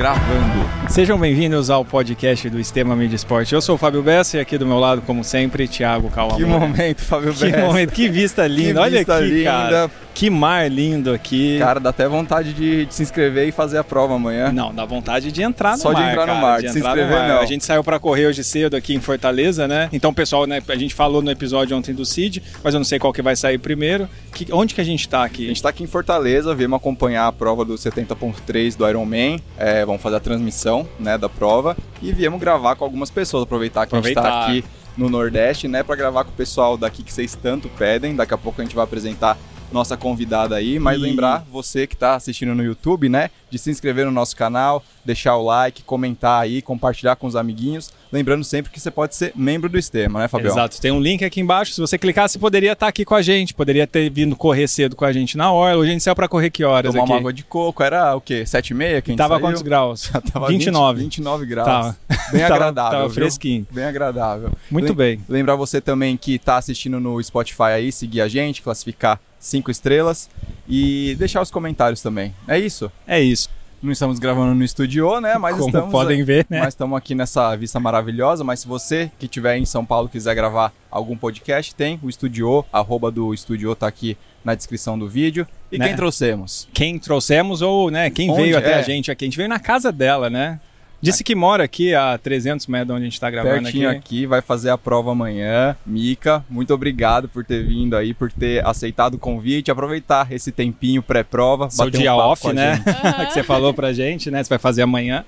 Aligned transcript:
gravando. 0.00 0.66
Sejam 0.88 1.18
bem-vindos 1.18 1.68
ao 1.68 1.84
podcast 1.84 2.48
do 2.48 2.56
Sistema 2.56 2.96
Mídia 2.96 3.16
Esporte. 3.16 3.54
Eu 3.54 3.60
sou 3.60 3.74
o 3.74 3.78
Fábio 3.78 4.02
Bessa 4.02 4.38
e 4.38 4.40
aqui 4.40 4.56
do 4.56 4.64
meu 4.64 4.78
lado, 4.78 5.02
como 5.02 5.22
sempre, 5.22 5.68
Thiago 5.68 6.08
Calma. 6.08 6.38
Que 6.38 6.44
momento, 6.46 7.02
Fábio 7.02 7.34
Que 7.34 7.50
Bessa. 7.50 7.66
momento, 7.66 7.92
que 7.92 8.08
vista 8.08 8.46
linda. 8.46 8.72
Que 8.72 8.78
Olha 8.78 8.96
vista 8.96 9.18
aqui, 9.18 9.26
linda. 9.26 9.50
cara. 9.50 9.90
Que 10.12 10.28
mar 10.28 10.70
lindo 10.70 11.12
aqui. 11.14 11.58
Cara, 11.58 11.80
dá 11.80 11.88
até 11.90 12.06
vontade 12.06 12.52
de, 12.52 12.84
de 12.84 12.94
se 12.94 13.02
inscrever 13.02 13.48
e 13.48 13.52
fazer 13.52 13.78
a 13.78 13.84
prova 13.84 14.16
amanhã. 14.16 14.52
Não, 14.52 14.74
dá 14.74 14.84
vontade 14.84 15.32
de 15.32 15.42
entrar 15.42 15.72
no 15.72 15.78
Só 15.78 15.92
de 15.94 16.00
mar. 16.00 16.10
entrar 16.10 16.26
no 16.26 16.32
cara, 16.34 16.40
mar, 16.42 16.60
de 16.60 16.66
de 16.66 16.72
se 16.72 16.78
entrar 16.78 16.94
no 16.94 17.00
inscrever, 17.00 17.18
mar. 17.26 17.28
não. 17.36 17.40
A 17.40 17.46
gente 17.46 17.64
saiu 17.64 17.82
pra 17.82 17.98
correr 17.98 18.26
hoje 18.26 18.44
cedo 18.44 18.76
aqui 18.76 18.94
em 18.94 19.00
Fortaleza, 19.00 19.66
né? 19.66 19.88
Então, 19.92 20.12
pessoal, 20.12 20.46
né, 20.46 20.60
a 20.68 20.76
gente 20.76 20.94
falou 20.94 21.22
no 21.22 21.30
episódio 21.30 21.74
ontem 21.76 21.94
do 21.94 22.04
CID, 22.04 22.42
mas 22.62 22.74
eu 22.74 22.80
não 22.80 22.84
sei 22.84 22.98
qual 22.98 23.12
que 23.14 23.22
vai 23.22 23.34
sair 23.34 23.56
primeiro. 23.56 24.08
Que- 24.34 24.52
onde 24.52 24.74
que 24.74 24.80
a 24.80 24.84
gente 24.84 25.08
tá 25.08 25.24
aqui? 25.24 25.46
A 25.46 25.48
gente 25.48 25.62
tá 25.62 25.70
aqui 25.70 25.82
em 25.84 25.86
Fortaleza, 25.86 26.54
viemos 26.54 26.76
acompanhar 26.76 27.26
a 27.26 27.32
prova 27.32 27.64
do 27.64 27.78
70.3 27.78 28.76
do 28.76 28.86
Ironman. 28.86 29.40
É, 29.56 29.86
vamos 29.86 30.02
fazer 30.02 30.16
a 30.16 30.20
transmissão 30.20 30.86
né, 30.98 31.16
da 31.16 31.28
prova 31.30 31.74
e 32.02 32.12
viemos 32.12 32.38
gravar 32.40 32.76
com 32.76 32.84
algumas 32.84 33.10
pessoas. 33.10 33.44
Aproveitar 33.44 33.86
que 33.86 33.94
a 33.94 33.98
gente 34.02 34.12
Aproveitar. 34.18 34.40
tá 34.44 34.48
aqui 34.48 34.64
no 34.98 35.08
Nordeste, 35.08 35.66
né? 35.66 35.82
Pra 35.82 35.94
gravar 35.96 36.24
com 36.24 36.30
o 36.30 36.34
pessoal 36.34 36.76
daqui 36.76 37.02
que 37.02 37.12
vocês 37.12 37.34
tanto 37.40 37.68
pedem. 37.70 38.14
Daqui 38.14 38.34
a 38.34 38.38
pouco 38.38 38.60
a 38.60 38.64
gente 38.64 38.74
vai 38.74 38.84
apresentar 38.84 39.38
nossa 39.72 39.96
convidada 39.96 40.56
aí. 40.56 40.78
Mas 40.78 40.98
E- 40.98 41.00
lembrar 41.00 41.44
você 41.50 41.86
que 41.86 41.96
tá 41.96 42.14
assistindo 42.14 42.54
no 42.54 42.62
YouTube, 42.64 43.08
né? 43.08 43.30
De 43.50 43.58
se 43.58 43.70
inscrever 43.70 44.06
no 44.06 44.12
nosso 44.12 44.36
canal, 44.36 44.82
deixar 45.04 45.36
o 45.36 45.44
like, 45.44 45.82
comentar 45.82 46.40
aí, 46.42 46.62
compartilhar 46.62 47.16
com 47.16 47.26
os 47.26 47.34
amiguinhos. 47.34 47.92
Lembrando 48.12 48.44
sempre 48.44 48.70
que 48.70 48.78
você 48.80 48.90
pode 48.90 49.14
ser 49.16 49.32
membro 49.34 49.68
do 49.68 49.76
Sistema, 49.80 50.20
né, 50.20 50.28
Fabião? 50.28 50.52
Exato, 50.52 50.80
tem 50.80 50.90
um 50.92 51.00
link 51.00 51.24
aqui 51.24 51.40
embaixo. 51.40 51.72
Se 51.72 51.80
você 51.80 51.96
clicar, 51.98 52.28
você 52.28 52.38
poderia 52.38 52.72
estar 52.72 52.86
aqui 52.88 53.04
com 53.04 53.14
a 53.14 53.22
gente, 53.22 53.52
poderia 53.54 53.86
ter 53.86 54.08
vindo 54.10 54.36
correr 54.36 54.66
cedo 54.68 54.94
com 54.94 55.04
a 55.04 55.12
gente 55.12 55.36
na 55.36 55.50
hora. 55.52 55.76
Hoje 55.78 55.90
a 55.90 55.92
gente 55.92 56.02
saiu 56.04 56.14
pra 56.16 56.28
correr 56.28 56.50
que 56.50 56.62
horas 56.64 56.92
Tomar 56.92 57.04
aqui? 57.04 57.12
uma 57.12 57.18
água 57.18 57.32
de 57.32 57.42
coco, 57.44 57.82
era 57.82 58.14
o 58.14 58.20
quê? 58.20 58.44
7,5 58.44 59.02
que 59.02 59.10
a 59.10 59.12
gente 59.12 59.18
Tava 59.18 59.34
saiu? 59.34 59.40
quantos 59.46 59.62
graus? 59.62 60.10
Tava 60.32 60.46
29. 60.48 61.00
20, 61.00 61.04
29 61.16 61.46
graus. 61.46 61.66
Tava. 61.68 61.96
Bem 62.32 62.40
Tava- 62.42 62.54
agradável. 62.54 62.90
tava 62.92 63.08
viu? 63.08 63.14
fresquinho. 63.14 63.66
Bem 63.70 63.84
agradável. 63.84 64.52
Muito 64.70 64.88
Lem- 64.88 65.16
bem. 65.16 65.20
Lembrar 65.28 65.56
você 65.56 65.80
também 65.80 66.16
que 66.16 66.38
tá 66.38 66.56
assistindo 66.56 67.00
no 67.00 67.20
Spotify 67.22 67.62
aí, 67.74 67.90
seguir 67.92 68.20
a 68.20 68.28
gente, 68.28 68.62
classificar 68.62 69.18
cinco 69.40 69.70
estrelas 69.70 70.30
e 70.68 71.16
deixar 71.18 71.40
os 71.40 71.50
comentários 71.50 72.00
também. 72.00 72.32
É 72.46 72.58
isso. 72.58 72.92
É 73.06 73.20
isso. 73.20 73.48
Não 73.82 73.90
estamos 73.90 74.18
gravando 74.18 74.54
no 74.54 74.62
estúdio, 74.62 75.18
né? 75.22 75.38
Mas 75.38 75.56
Como 75.56 75.68
estamos 75.68 75.90
podem 75.90 76.22
ver, 76.22 76.46
né? 76.50 76.60
Mas 76.60 76.74
estamos 76.74 76.96
aqui 76.98 77.14
nessa 77.14 77.56
vista 77.56 77.80
maravilhosa. 77.80 78.44
Mas 78.44 78.60
se 78.60 78.68
você 78.68 79.10
que 79.18 79.24
estiver 79.24 79.56
em 79.56 79.64
São 79.64 79.86
Paulo 79.86 80.06
quiser 80.06 80.34
gravar 80.34 80.70
algum 80.90 81.16
podcast, 81.16 81.74
tem 81.74 81.98
o 82.02 82.08
Estúdio, 82.10 82.62
arroba 82.70 83.10
do 83.10 83.32
Estúdio 83.32 83.74
tá 83.74 83.86
aqui 83.86 84.18
na 84.44 84.54
descrição 84.54 84.98
do 84.98 85.08
vídeo. 85.08 85.46
E 85.72 85.78
Né? 85.78 85.88
quem 85.88 85.96
trouxemos? 85.96 86.68
Quem 86.74 86.98
trouxemos 86.98 87.62
ou, 87.62 87.90
né, 87.90 88.10
quem 88.10 88.30
Onde 88.30 88.42
veio 88.42 88.58
até 88.58 88.72
é? 88.72 88.74
a 88.74 88.82
gente 88.82 89.10
aqui. 89.10 89.24
A 89.24 89.26
gente 89.28 89.36
veio 89.38 89.48
na 89.48 89.58
casa 89.58 89.90
dela, 89.90 90.28
né? 90.28 90.60
Disse 91.02 91.24
que 91.24 91.34
mora 91.34 91.64
aqui 91.64 91.94
a 91.94 92.18
300 92.18 92.66
metros 92.66 92.88
de 92.88 92.92
onde 92.92 93.02
a 93.02 93.04
gente 93.08 93.18
tá 93.18 93.30
gravando 93.30 93.62
Pertinho 93.62 93.88
aqui. 93.88 93.98
aqui. 93.98 94.26
vai 94.26 94.42
fazer 94.42 94.68
a 94.68 94.76
prova 94.76 95.12
amanhã. 95.12 95.74
Mica, 95.86 96.44
muito 96.48 96.74
obrigado 96.74 97.28
por 97.28 97.44
ter 97.44 97.66
vindo 97.66 97.96
aí, 97.96 98.12
por 98.12 98.30
ter 98.30 98.64
aceitado 98.66 99.14
o 99.14 99.18
convite. 99.18 99.70
Aproveitar 99.70 100.30
esse 100.30 100.52
tempinho 100.52 101.02
pré-prova. 101.02 101.70
Seu 101.70 101.86
bater 101.86 101.96
um 101.96 102.00
dia 102.00 102.10
papo 102.10 102.22
off, 102.22 102.52
né? 102.52 102.76
gente. 102.76 103.26
que 103.28 103.32
você 103.32 103.42
falou 103.42 103.72
pra 103.72 103.92
gente, 103.92 104.30
né? 104.30 104.44
Você 104.44 104.50
vai 104.50 104.58
fazer 104.58 104.82
amanhã. 104.82 105.24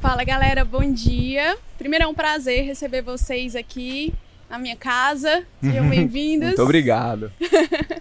Fala 0.00 0.24
galera, 0.24 0.64
bom 0.64 0.92
dia. 0.92 1.56
Primeiro 1.78 2.04
é 2.04 2.08
um 2.08 2.14
prazer 2.14 2.64
receber 2.64 3.02
vocês 3.02 3.54
aqui 3.54 4.12
na 4.48 4.58
minha 4.58 4.76
casa. 4.76 5.44
Sejam 5.62 5.88
bem-vindos. 5.88 6.48
Muito 6.48 6.62
obrigado. 6.62 7.32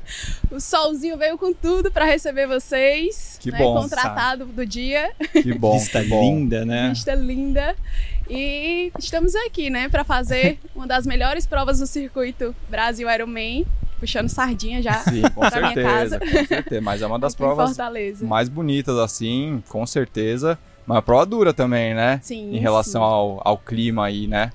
O 0.52 0.60
solzinho 0.60 1.18
veio 1.18 1.38
com 1.38 1.52
tudo 1.52 1.92
para 1.92 2.06
receber 2.06 2.48
vocês. 2.48 3.38
Que 3.42 3.52
né? 3.52 3.58
bom, 3.58 3.82
Contratado 3.82 4.46
do 4.46 4.66
dia. 4.66 5.12
Que 5.34 5.54
bom. 5.54 5.74
Vista 5.80 6.02
que 6.02 6.08
bom. 6.08 6.22
linda, 6.22 6.64
né? 6.64 6.90
Vista 6.90 7.14
linda. 7.14 7.76
E 8.30 8.92
estamos 8.98 9.36
aqui, 9.36 9.70
né, 9.70 9.90
para 9.90 10.04
fazer 10.04 10.60
uma 10.74 10.88
das 10.88 11.06
melhores 11.06 11.46
provas 11.46 11.80
do 11.80 11.88
circuito 11.88 12.56
Brasil 12.70 13.10
Ironman, 13.10 13.66
puxando 14.00 14.30
sardinha 14.30 14.82
já 14.82 14.94
Sim, 15.00 15.24
com 15.24 15.42
pra 15.42 15.60
minha 15.60 15.74
certeza, 15.74 16.20
casa. 16.20 16.20
com 16.20 16.46
certeza. 16.46 16.82
Mas 16.82 17.02
é 17.02 17.08
uma 17.08 17.20
das 17.20 17.34
aqui 17.34 17.44
provas 17.44 17.70
Fortaleza. 17.70 18.26
mais 18.26 18.48
bonitas 18.48 18.98
assim, 18.98 19.62
com 19.68 19.86
certeza. 19.86 20.58
Mas 20.88 21.00
a 21.00 21.02
prova 21.02 21.26
dura 21.26 21.54
também, 21.54 21.94
né? 21.94 22.20
Sim. 22.24 22.56
Em 22.56 22.60
relação 22.60 23.02
sim. 23.02 23.08
ao, 23.08 23.42
ao 23.44 23.58
clima 23.58 24.06
aí, 24.06 24.28
né? 24.28 24.52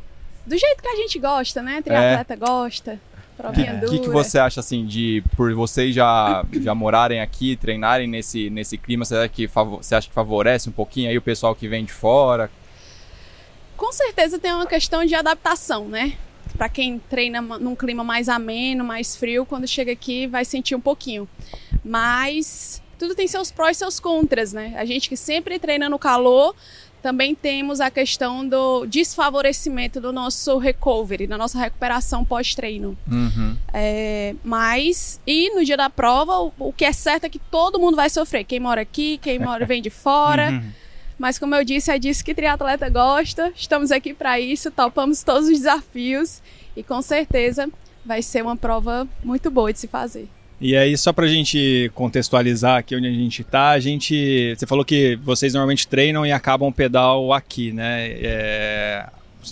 Do 0.50 0.58
jeito 0.58 0.82
que 0.82 0.88
a 0.88 0.96
gente 0.96 1.16
gosta, 1.20 1.62
né? 1.62 1.80
Triatleta 1.80 2.34
gosta. 2.34 3.00
Provinha 3.36 3.80
O 3.84 3.88
que, 3.88 4.00
que 4.00 4.08
você 4.08 4.36
acha 4.36 4.58
assim 4.58 4.84
de 4.84 5.22
por 5.36 5.54
vocês 5.54 5.94
já, 5.94 6.44
já 6.60 6.74
morarem 6.74 7.20
aqui, 7.20 7.54
treinarem 7.54 8.08
nesse, 8.08 8.50
nesse 8.50 8.76
clima, 8.76 9.04
você 9.04 9.14
acha, 9.14 9.28
que 9.28 9.46
você 9.46 9.94
acha 9.94 10.08
que 10.08 10.12
favorece 10.12 10.68
um 10.68 10.72
pouquinho 10.72 11.08
aí 11.08 11.16
o 11.16 11.22
pessoal 11.22 11.54
que 11.54 11.68
vem 11.68 11.84
de 11.84 11.92
fora? 11.92 12.50
Com 13.76 13.92
certeza 13.92 14.40
tem 14.40 14.52
uma 14.52 14.66
questão 14.66 15.04
de 15.04 15.14
adaptação, 15.14 15.88
né? 15.88 16.14
Pra 16.58 16.68
quem 16.68 16.98
treina 16.98 17.40
num 17.40 17.76
clima 17.76 18.02
mais 18.02 18.28
ameno, 18.28 18.82
mais 18.82 19.14
frio, 19.14 19.46
quando 19.46 19.68
chega 19.68 19.92
aqui 19.92 20.26
vai 20.26 20.44
sentir 20.44 20.74
um 20.74 20.80
pouquinho. 20.80 21.28
Mas 21.84 22.82
tudo 22.98 23.14
tem 23.14 23.26
seus 23.28 23.52
prós 23.52 23.76
e 23.76 23.78
seus 23.78 24.00
contras, 24.00 24.52
né? 24.52 24.74
A 24.76 24.84
gente 24.84 25.08
que 25.08 25.16
sempre 25.16 25.60
treina 25.60 25.88
no 25.88 25.98
calor, 25.98 26.56
também 27.02 27.34
temos 27.34 27.80
a 27.80 27.90
questão 27.90 28.46
do 28.46 28.86
desfavorecimento 28.86 30.00
do 30.00 30.12
nosso 30.12 30.58
recovery, 30.58 31.26
da 31.26 31.38
nossa 31.38 31.58
recuperação 31.58 32.24
pós-treino. 32.24 32.96
Uhum. 33.10 33.56
É, 33.72 34.34
mas, 34.44 35.20
e 35.26 35.54
no 35.54 35.64
dia 35.64 35.76
da 35.76 35.88
prova, 35.88 36.38
o, 36.38 36.52
o 36.58 36.72
que 36.72 36.84
é 36.84 36.92
certo 36.92 37.24
é 37.24 37.28
que 37.28 37.38
todo 37.38 37.78
mundo 37.80 37.96
vai 37.96 38.10
sofrer. 38.10 38.44
Quem 38.44 38.60
mora 38.60 38.82
aqui, 38.82 39.18
quem 39.18 39.38
mora 39.38 39.64
vem 39.64 39.80
de 39.80 39.90
fora. 39.90 40.50
Uhum. 40.50 40.70
Mas 41.18 41.38
como 41.38 41.54
eu 41.54 41.64
disse, 41.64 41.90
é 41.90 41.98
disso 41.98 42.24
que 42.24 42.34
triatleta 42.34 42.88
gosta. 42.88 43.52
Estamos 43.54 43.90
aqui 43.90 44.14
para 44.14 44.40
isso, 44.40 44.70
topamos 44.70 45.22
todos 45.22 45.48
os 45.48 45.58
desafios 45.58 46.40
e 46.74 46.82
com 46.82 47.02
certeza 47.02 47.68
vai 48.04 48.22
ser 48.22 48.42
uma 48.42 48.56
prova 48.56 49.06
muito 49.22 49.50
boa 49.50 49.72
de 49.72 49.78
se 49.78 49.86
fazer. 49.86 50.28
E 50.60 50.76
aí, 50.76 50.96
só 50.98 51.10
pra 51.10 51.26
gente 51.26 51.90
contextualizar 51.94 52.76
aqui 52.76 52.94
onde 52.94 53.06
a 53.06 53.12
gente 53.12 53.42
tá, 53.42 53.70
a 53.70 53.80
gente. 53.80 54.54
Você 54.54 54.66
falou 54.66 54.84
que 54.84 55.16
vocês 55.22 55.54
normalmente 55.54 55.88
treinam 55.88 56.26
e 56.26 56.32
acabam 56.32 56.68
o 56.68 56.72
pedal 56.72 57.32
aqui, 57.32 57.72
né? 57.72 58.08
É, 58.20 59.08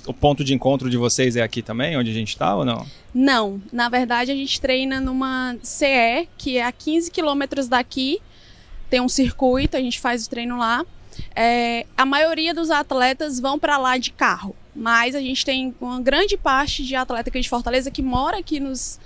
O 0.06 0.12
ponto 0.12 0.44
de 0.44 0.52
encontro 0.52 0.90
de 0.90 0.98
vocês 0.98 1.34
é 1.34 1.42
aqui 1.42 1.62
também, 1.62 1.96
onde 1.96 2.10
a 2.10 2.14
gente 2.14 2.36
tá 2.36 2.54
ou 2.54 2.64
não? 2.64 2.86
Não, 3.14 3.60
na 3.72 3.88
verdade 3.88 4.30
a 4.30 4.34
gente 4.34 4.60
treina 4.60 5.00
numa 5.00 5.56
CE, 5.62 6.28
que 6.36 6.58
é 6.58 6.64
a 6.64 6.70
15 6.72 7.10
quilômetros 7.10 7.68
daqui. 7.68 8.20
Tem 8.90 9.00
um 9.00 9.08
circuito, 9.08 9.78
a 9.78 9.80
gente 9.80 9.98
faz 9.98 10.26
o 10.26 10.30
treino 10.30 10.58
lá. 10.58 10.84
É, 11.34 11.86
a 11.96 12.04
maioria 12.04 12.52
dos 12.52 12.70
atletas 12.70 13.40
vão 13.40 13.58
para 13.58 13.78
lá 13.78 13.96
de 13.96 14.12
carro, 14.12 14.54
mas 14.76 15.14
a 15.14 15.20
gente 15.20 15.44
tem 15.44 15.74
uma 15.80 16.00
grande 16.00 16.36
parte 16.36 16.84
de 16.84 16.94
atleta 16.94 17.30
aqui 17.30 17.40
de 17.40 17.48
Fortaleza 17.48 17.90
que 17.90 18.02
mora 18.02 18.38
aqui 18.38 18.60
nos, 18.60 19.00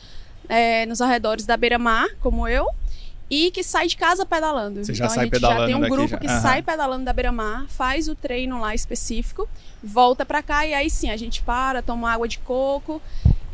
é, 0.52 0.84
nos 0.84 1.00
arredores 1.00 1.46
da 1.46 1.56
Beira-Mar, 1.56 2.06
como 2.20 2.46
eu, 2.46 2.66
e 3.30 3.50
que 3.50 3.62
sai 3.62 3.86
de 3.86 3.96
casa 3.96 4.26
pedalando. 4.26 4.84
Você 4.84 4.92
já 4.92 5.06
então 5.06 5.14
sai 5.14 5.24
a 5.24 5.24
gente 5.24 5.40
já 5.40 5.48
pedalando 5.48 5.66
tem 5.66 5.74
um 5.74 5.88
grupo 5.88 6.08
já. 6.08 6.18
que 6.18 6.26
Aham. 6.26 6.40
sai 6.42 6.62
pedalando 6.62 7.04
da 7.06 7.12
Beira-Mar, 7.14 7.64
faz 7.68 8.06
o 8.06 8.14
treino 8.14 8.60
lá 8.60 8.74
específico, 8.74 9.48
volta 9.82 10.26
para 10.26 10.42
cá 10.42 10.66
e 10.66 10.74
aí 10.74 10.90
sim 10.90 11.10
a 11.10 11.16
gente 11.16 11.42
para, 11.42 11.80
toma 11.80 12.12
água 12.12 12.28
de 12.28 12.38
coco 12.38 13.00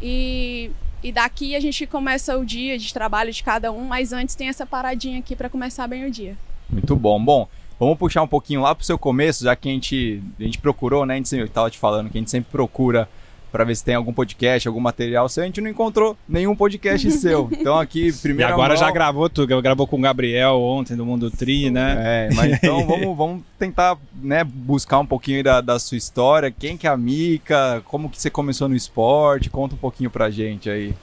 e, 0.03 0.72
e 1.00 1.12
daqui 1.12 1.54
a 1.54 1.60
gente 1.60 1.86
começa 1.86 2.36
o 2.36 2.44
dia 2.44 2.76
de 2.76 2.92
trabalho 2.92 3.32
de 3.32 3.44
cada 3.44 3.70
um, 3.70 3.84
mas 3.84 4.12
antes 4.12 4.34
tem 4.34 4.48
essa 4.48 4.66
paradinha 4.66 5.20
aqui 5.20 5.36
para 5.36 5.48
começar 5.48 5.86
bem 5.86 6.04
o 6.04 6.10
dia. 6.10 6.36
Muito 6.69 6.97
bom. 6.97 7.22
Bom, 7.25 7.48
vamos 7.78 7.97
puxar 7.97 8.22
um 8.22 8.28
pouquinho 8.28 8.62
lá 8.62 8.75
pro 8.75 8.84
seu 8.84 8.98
começo, 8.98 9.44
já 9.44 9.54
que 9.54 9.69
a 9.69 9.72
gente, 9.72 10.20
a 10.41 10.42
gente 10.42 10.59
procurou, 10.59 11.06
né? 11.06 11.15
A 11.15 11.16
gente 11.19 11.28
sempre, 11.28 11.48
tava 11.48 11.70
te 11.70 11.78
falando 11.78 12.10
que 12.10 12.19
a 12.19 12.20
gente 12.20 12.30
sempre 12.32 12.50
procura 12.50 13.09
para 13.50 13.64
ver 13.64 13.75
se 13.76 13.84
tem 13.84 13.94
algum 13.94 14.12
podcast, 14.12 14.66
algum 14.69 14.81
material 14.81 15.28
seu. 15.28 15.42
A 15.42 15.47
gente 15.47 15.60
não 15.60 15.70
encontrou 15.70 16.16
nenhum 16.28 16.54
podcast 16.54 17.10
seu. 17.19 17.48
Então 17.53 17.78
aqui, 17.78 18.09
E 18.09 18.12
primeiro. 18.12 18.53
agora 18.53 18.76
já 18.76 18.91
gravou 18.91 19.28
tudo, 19.28 19.60
gravou 19.62 19.86
com 19.86 19.97
o 19.97 20.00
Gabriel 20.00 20.60
ontem 20.60 20.97
do 20.97 21.04
Mundo 21.06 21.31
Tri, 21.31 21.70
né? 21.70 22.28
É, 22.31 22.34
mas 22.34 22.53
então 22.53 22.84
vamos, 22.86 23.16
vamos 23.16 23.42
tentar 23.59 23.97
né, 24.15 24.45
buscar 24.45 24.98
um 24.98 25.06
pouquinho 25.06 25.42
da, 25.42 25.60
da 25.60 25.78
sua 25.78 25.97
história. 25.97 26.50
Quem 26.50 26.77
que 26.77 26.86
é 26.86 26.91
a 26.91 26.97
Mica? 26.97 27.83
Como 27.86 28.09
que 28.09 28.21
você 28.21 28.30
começou 28.30 28.68
no 28.68 28.77
esporte? 28.77 29.48
Conta 29.51 29.74
um 29.74 29.78
pouquinho 29.78 30.10
pra 30.10 30.30
gente 30.30 30.68
aí. 30.71 30.94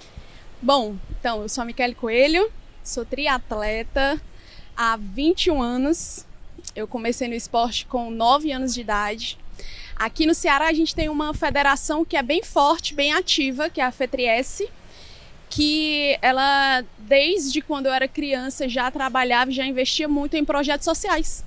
Bom, 0.61 0.95
então, 1.19 1.41
eu 1.41 1.49
sou 1.49 1.61
a 1.61 1.65
Michele 1.65 1.93
Coelho, 1.93 2.49
sou 2.83 3.05
triatleta 3.05 4.19
há 4.75 4.97
21 4.97 5.61
anos. 5.61 6.25
Eu 6.75 6.87
comecei 6.87 7.27
no 7.27 7.33
esporte 7.35 7.85
com 7.85 8.09
9 8.09 8.51
anos 8.51 8.73
de 8.73 8.81
idade. 8.81 9.37
Aqui 9.95 10.25
no 10.25 10.33
Ceará 10.35 10.67
a 10.67 10.73
gente 10.73 10.93
tem 10.93 11.07
uma 11.09 11.33
federação 11.33 12.03
que 12.03 12.17
é 12.17 12.21
bem 12.23 12.43
forte, 12.43 12.93
bem 12.93 13.13
ativa, 13.13 13.69
que 13.69 13.79
é 13.79 13.85
a 13.85 13.91
FETRIES, 13.91 14.63
que 15.49 16.17
ela, 16.21 16.83
desde 16.97 17.61
quando 17.61 17.85
eu 17.85 17.93
era 17.93 18.07
criança, 18.07 18.67
já 18.67 18.91
trabalhava 18.91 19.51
e 19.51 19.53
já 19.53 19.65
investia 19.65 20.07
muito 20.07 20.35
em 20.35 20.43
projetos 20.43 20.83
sociais. 20.83 21.45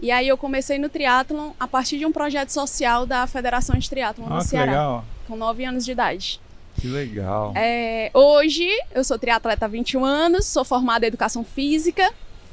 E 0.00 0.10
aí 0.10 0.28
eu 0.28 0.36
comecei 0.36 0.78
no 0.78 0.88
triatlon 0.88 1.52
a 1.58 1.66
partir 1.66 1.98
de 1.98 2.06
um 2.06 2.12
projeto 2.12 2.50
social 2.50 3.06
da 3.06 3.26
Federação 3.26 3.76
de 3.76 3.88
Triatlon 3.88 4.26
no 4.26 4.36
Ah, 4.36 4.38
que 4.38 4.44
Ceará, 4.46 4.72
legal. 4.72 5.04
com 5.28 5.36
9 5.36 5.64
anos 5.64 5.84
de 5.84 5.92
idade. 5.92 6.40
Que 6.80 6.88
legal. 6.88 7.52
É, 7.54 8.10
hoje 8.14 8.68
eu 8.92 9.04
sou 9.04 9.18
triatleta 9.18 9.64
há 9.64 9.68
21 9.68 10.04
anos, 10.04 10.46
sou 10.46 10.64
formada 10.64 11.04
em 11.04 11.08
educação 11.08 11.44
física, 11.44 12.12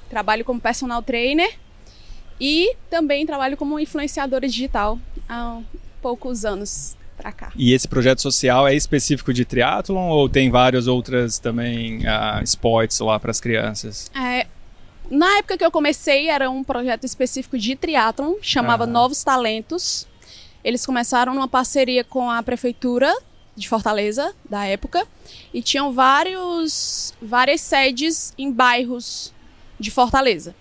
trabalho 0.09 0.43
como 0.45 0.59
personal 0.59 1.01
trainer 1.01 1.57
E 2.39 2.75
também 2.89 3.25
trabalho 3.25 3.57
como 3.57 3.79
influenciadora 3.79 4.47
digital 4.47 4.99
há 5.29 5.59
poucos 6.01 6.43
anos 6.43 6.97
para 7.15 7.31
cá. 7.31 7.51
E 7.55 7.73
esse 7.73 7.87
projeto 7.87 8.21
social 8.21 8.67
é 8.67 8.73
específico 8.73 9.33
de 9.33 9.45
triatlon 9.45 10.09
ou 10.09 10.27
tem 10.27 10.49
várias 10.49 10.87
outras 10.87 11.37
também 11.37 11.99
uh, 11.99 12.41
esportes 12.43 12.99
lá 12.99 13.19
para 13.19 13.29
as 13.29 13.39
crianças? 13.39 14.09
É, 14.15 14.47
na 15.11 15.37
época 15.37 15.57
que 15.57 15.65
eu 15.65 15.71
comecei 15.71 16.29
era 16.29 16.49
um 16.49 16.63
projeto 16.63 17.03
específico 17.03 17.57
de 17.57 17.75
triatlon, 17.75 18.35
chamava 18.41 18.85
uhum. 18.85 18.91
Novos 18.91 19.23
Talentos. 19.23 20.07
Eles 20.63 20.85
começaram 20.85 21.33
numa 21.33 21.47
parceria 21.47 22.03
com 22.03 22.29
a 22.29 22.41
prefeitura 22.41 23.13
de 23.55 23.67
Fortaleza 23.67 24.33
da 24.49 24.65
época 24.65 25.05
e 25.53 25.61
tinham 25.61 25.91
vários 25.91 27.13
várias 27.21 27.59
sedes 27.61 28.33
em 28.37 28.51
bairros 28.51 29.33
de 29.79 29.91
Fortaleza. 29.91 30.55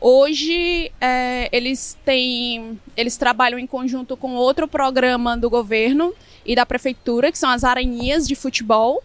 Hoje 0.00 0.92
é, 1.00 1.48
eles 1.50 1.96
têm, 2.04 2.78
eles 2.96 3.16
trabalham 3.16 3.58
em 3.58 3.66
conjunto 3.66 4.16
com 4.16 4.34
outro 4.34 4.68
programa 4.68 5.36
do 5.36 5.48
governo 5.48 6.14
e 6.44 6.54
da 6.54 6.66
prefeitura, 6.66 7.32
que 7.32 7.38
são 7.38 7.50
as 7.50 7.64
aranhas 7.64 8.28
de 8.28 8.34
futebol. 8.34 9.02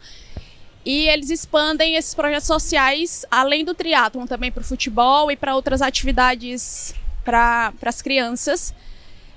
E 0.86 1.08
eles 1.08 1.30
expandem 1.30 1.96
esses 1.96 2.14
projetos 2.14 2.48
sociais 2.48 3.26
além 3.30 3.64
do 3.64 3.74
triatlon 3.74 4.26
também 4.26 4.52
para 4.52 4.62
o 4.62 4.64
futebol 4.64 5.32
e 5.32 5.36
para 5.36 5.56
outras 5.56 5.82
atividades 5.82 6.94
para 7.24 7.74
as 7.84 8.02
crianças. 8.02 8.74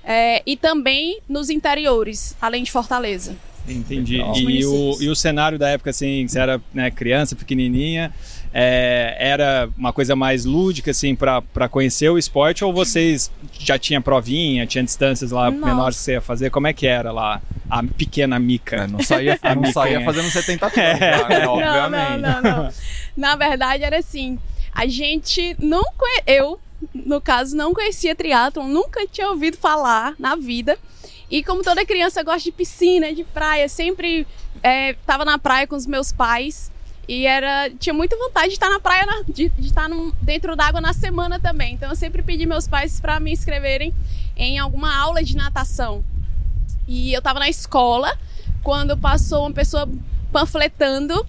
É, 0.03 0.43
e 0.45 0.55
também 0.55 1.19
nos 1.27 1.49
interiores, 1.49 2.35
além 2.39 2.63
de 2.63 2.71
Fortaleza. 2.71 3.35
Entendi. 3.67 4.17
E 4.17 4.65
o, 4.65 5.01
e 5.01 5.09
o 5.09 5.15
cenário 5.15 5.57
da 5.57 5.69
época, 5.69 5.89
assim, 5.89 6.27
você 6.27 6.39
era 6.39 6.61
né, 6.71 6.91
criança, 6.91 7.35
pequenininha, 7.35 8.13
é, 8.57 9.17
era 9.19 9.69
uma 9.77 9.91
coisa 9.91 10.15
mais 10.15 10.45
lúdica, 10.45 10.91
assim, 10.91 11.13
para 11.13 11.67
conhecer 11.69 12.09
o 12.09 12.17
esporte? 12.17 12.63
Ou 12.63 12.71
vocês 12.71 13.29
já 13.51 13.77
tinham 13.77 14.01
provinha, 14.01 14.65
tinha 14.65 14.81
distâncias 14.81 15.31
lá 15.31 15.51
Nossa. 15.51 15.65
menores 15.65 15.97
que 15.97 16.03
você 16.03 16.11
ia 16.13 16.21
fazer? 16.21 16.49
Como 16.51 16.65
é 16.65 16.71
que 16.71 16.87
era 16.87 17.11
lá 17.11 17.41
a 17.69 17.83
pequena 17.83 18.39
mica? 18.39 18.77
É, 18.77 18.87
não 18.87 19.03
saía, 19.03 19.37
não 19.43 19.57
mica, 19.57 19.73
saía 19.73 20.05
fazendo 20.05 20.31
70 20.31 20.71
km, 20.71 20.79
é. 20.79 21.27
né, 21.27 21.47
obviamente. 21.49 22.21
Não, 22.21 22.31
não, 22.31 22.41
não, 22.41 22.63
não. 22.63 22.73
Na 23.17 23.35
verdade, 23.35 23.83
era 23.83 23.97
assim, 23.97 24.39
a 24.73 24.87
gente 24.87 25.53
não... 25.59 25.83
Conhe... 25.83 26.23
Eu, 26.25 26.57
no 26.93 27.19
caso, 27.19 27.57
não 27.57 27.73
conhecia 27.73 28.15
triatlon, 28.15 28.69
nunca 28.69 29.05
tinha 29.05 29.29
ouvido 29.31 29.57
falar 29.57 30.15
na 30.17 30.37
vida. 30.37 30.77
E 31.29 31.43
como 31.43 31.61
toda 31.61 31.85
criança 31.85 32.23
gosta 32.23 32.43
de 32.43 32.53
piscina, 32.53 33.13
de 33.13 33.25
praia, 33.25 33.67
sempre 33.67 34.25
estava 35.01 35.23
é, 35.23 35.25
na 35.25 35.37
praia 35.37 35.67
com 35.67 35.75
os 35.75 35.85
meus 35.85 36.13
pais. 36.13 36.71
E 37.07 37.25
era 37.25 37.69
tinha 37.79 37.93
muita 37.93 38.17
vontade 38.17 38.47
de 38.47 38.53
estar 38.53 38.69
na 38.69 38.79
praia, 38.79 39.05
na, 39.05 39.21
de, 39.27 39.49
de, 39.49 39.67
estar 39.67 39.87
no, 39.87 40.11
dentro 40.21 40.55
d'água 40.55 40.81
na 40.81 40.93
semana 40.93 41.39
também. 41.39 41.73
Então 41.73 41.89
eu 41.89 41.95
sempre 41.95 42.21
pedi 42.21 42.45
meus 42.45 42.67
pais 42.67 42.99
para 42.99 43.19
me 43.19 43.31
inscreverem 43.31 43.93
em 44.35 44.57
alguma 44.57 44.95
aula 44.95 45.23
de 45.23 45.35
natação. 45.35 46.03
E 46.87 47.13
eu 47.13 47.19
estava 47.19 47.39
na 47.39 47.49
escola 47.49 48.17
quando 48.63 48.97
passou 48.97 49.41
uma 49.41 49.51
pessoa 49.51 49.87
panfletando, 50.31 51.25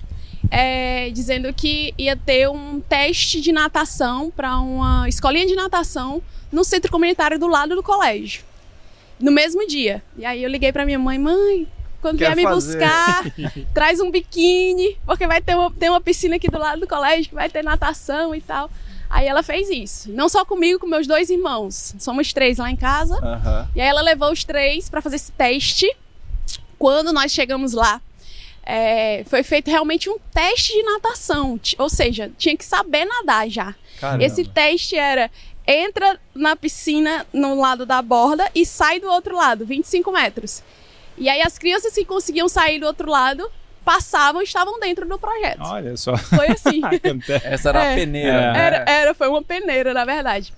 é, 0.50 1.10
dizendo 1.10 1.52
que 1.52 1.92
ia 1.98 2.16
ter 2.16 2.48
um 2.48 2.80
teste 2.80 3.40
de 3.40 3.52
natação 3.52 4.30
para 4.30 4.58
uma 4.58 5.08
escolinha 5.08 5.46
de 5.46 5.54
natação 5.54 6.22
no 6.50 6.64
centro 6.64 6.90
comunitário 6.90 7.38
do 7.38 7.46
lado 7.46 7.74
do 7.74 7.82
colégio. 7.82 8.42
No 9.20 9.30
mesmo 9.30 9.66
dia. 9.66 10.02
E 10.16 10.24
aí 10.24 10.42
eu 10.42 10.50
liguei 10.50 10.72
para 10.72 10.84
minha 10.84 10.98
mãe, 10.98 11.18
mãe, 11.18 11.66
quando 12.06 12.18
Quer 12.18 12.34
vier 12.34 12.36
me 12.36 12.42
fazer. 12.44 12.78
buscar, 12.78 13.24
traz 13.74 14.00
um 14.00 14.12
biquíni, 14.12 14.96
porque 15.04 15.26
vai 15.26 15.42
ter 15.42 15.56
uma, 15.56 15.72
ter 15.72 15.90
uma 15.90 16.00
piscina 16.00 16.36
aqui 16.36 16.48
do 16.48 16.56
lado 16.56 16.78
do 16.80 16.86
colégio 16.86 17.30
que 17.30 17.34
vai 17.34 17.50
ter 17.50 17.64
natação 17.64 18.32
e 18.32 18.40
tal. 18.40 18.70
Aí 19.10 19.26
ela 19.26 19.42
fez 19.42 19.68
isso. 19.70 20.12
Não 20.12 20.28
só 20.28 20.44
comigo, 20.44 20.78
com 20.78 20.86
meus 20.86 21.04
dois 21.04 21.30
irmãos. 21.30 21.94
Somos 21.98 22.32
três 22.32 22.58
lá 22.58 22.70
em 22.70 22.76
casa. 22.76 23.14
Uhum. 23.14 23.68
E 23.74 23.80
aí 23.80 23.88
ela 23.88 24.02
levou 24.02 24.30
os 24.30 24.44
três 24.44 24.88
para 24.88 25.00
fazer 25.00 25.16
esse 25.16 25.32
teste. 25.32 25.92
Quando 26.78 27.12
nós 27.12 27.32
chegamos 27.32 27.72
lá, 27.72 28.00
é, 28.64 29.24
foi 29.26 29.42
feito 29.42 29.68
realmente 29.68 30.08
um 30.08 30.16
teste 30.32 30.72
de 30.72 30.82
natação. 30.84 31.58
Ou 31.78 31.88
seja, 31.88 32.30
tinha 32.38 32.56
que 32.56 32.64
saber 32.64 33.04
nadar 33.04 33.48
já. 33.48 33.74
Caramba. 34.00 34.24
Esse 34.24 34.44
teste 34.44 34.96
era 34.96 35.28
entra 35.66 36.20
na 36.32 36.54
piscina 36.54 37.26
no 37.32 37.60
lado 37.60 37.84
da 37.84 38.00
borda 38.00 38.48
e 38.54 38.64
sai 38.64 39.00
do 39.00 39.08
outro 39.08 39.34
lado, 39.34 39.66
25 39.66 40.12
metros. 40.12 40.62
E 41.18 41.28
aí 41.28 41.42
as 41.42 41.58
crianças 41.58 41.92
que 41.94 42.04
conseguiam 42.04 42.48
sair 42.48 42.78
do 42.78 42.86
outro 42.86 43.10
lado 43.10 43.50
passavam 43.84 44.40
e 44.40 44.44
estavam 44.44 44.80
dentro 44.80 45.06
do 45.06 45.18
projeto. 45.18 45.60
Olha 45.62 45.96
só. 45.96 46.16
Foi 46.16 46.48
assim. 46.48 46.80
Essa 47.44 47.68
era 47.68 47.84
é, 47.84 47.92
a 47.92 47.94
peneira. 47.94 48.52
Né? 48.52 48.58
Era, 48.58 48.84
era, 48.90 49.14
foi 49.14 49.28
uma 49.28 49.42
peneira, 49.42 49.94
na 49.94 50.04
verdade. 50.04 50.52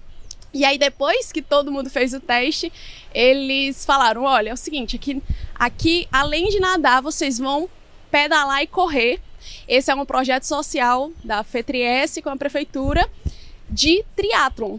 E 0.53 0.65
aí, 0.65 0.79
depois 0.79 1.31
que 1.31 1.43
todo 1.43 1.71
mundo 1.71 1.91
fez 1.91 2.15
o 2.15 2.21
teste, 2.21 2.73
eles 3.15 3.85
falaram: 3.85 4.25
olha, 4.25 4.51
é 4.51 4.53
o 4.53 4.57
seguinte, 4.57 4.97
aqui, 4.97 5.23
aqui 5.55 6.09
além 6.11 6.49
de 6.49 6.59
nadar, 6.59 7.03
vocês 7.03 7.39
vão 7.39 7.69
pedalar 8.11 8.63
e 8.63 8.67
correr. 8.67 9.21
Esse 9.69 9.91
é 9.91 9.95
um 9.95 10.05
projeto 10.07 10.45
social 10.45 11.13
da 11.23 11.45
FETRIES 11.45 12.19
com 12.23 12.31
a 12.31 12.37
prefeitura 12.37 13.09
de 13.69 14.05
triatlon. 14.17 14.79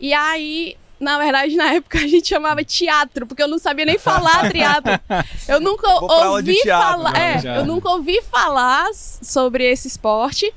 E 0.00 0.12
aí 0.12 0.76
na 0.98 1.18
verdade, 1.18 1.54
na 1.56 1.74
época 1.74 1.98
a 1.98 2.06
gente 2.06 2.28
chamava 2.28 2.64
teatro, 2.64 3.26
porque 3.26 3.42
eu 3.42 3.48
não 3.48 3.58
sabia 3.58 3.84
nem 3.84 3.98
falar 3.98 4.50
teatro. 4.50 4.92
Eu 5.48 5.60
nunca 5.60 5.88
ouvi 5.88 6.56
teatro, 6.60 7.02
falar, 7.02 7.16
é, 7.16 7.58
eu 7.58 7.64
nunca 7.64 7.88
ouvi 7.90 8.20
falar 8.22 8.86
sobre 8.94 9.64
esse 9.64 9.88
esporte. 9.88 10.52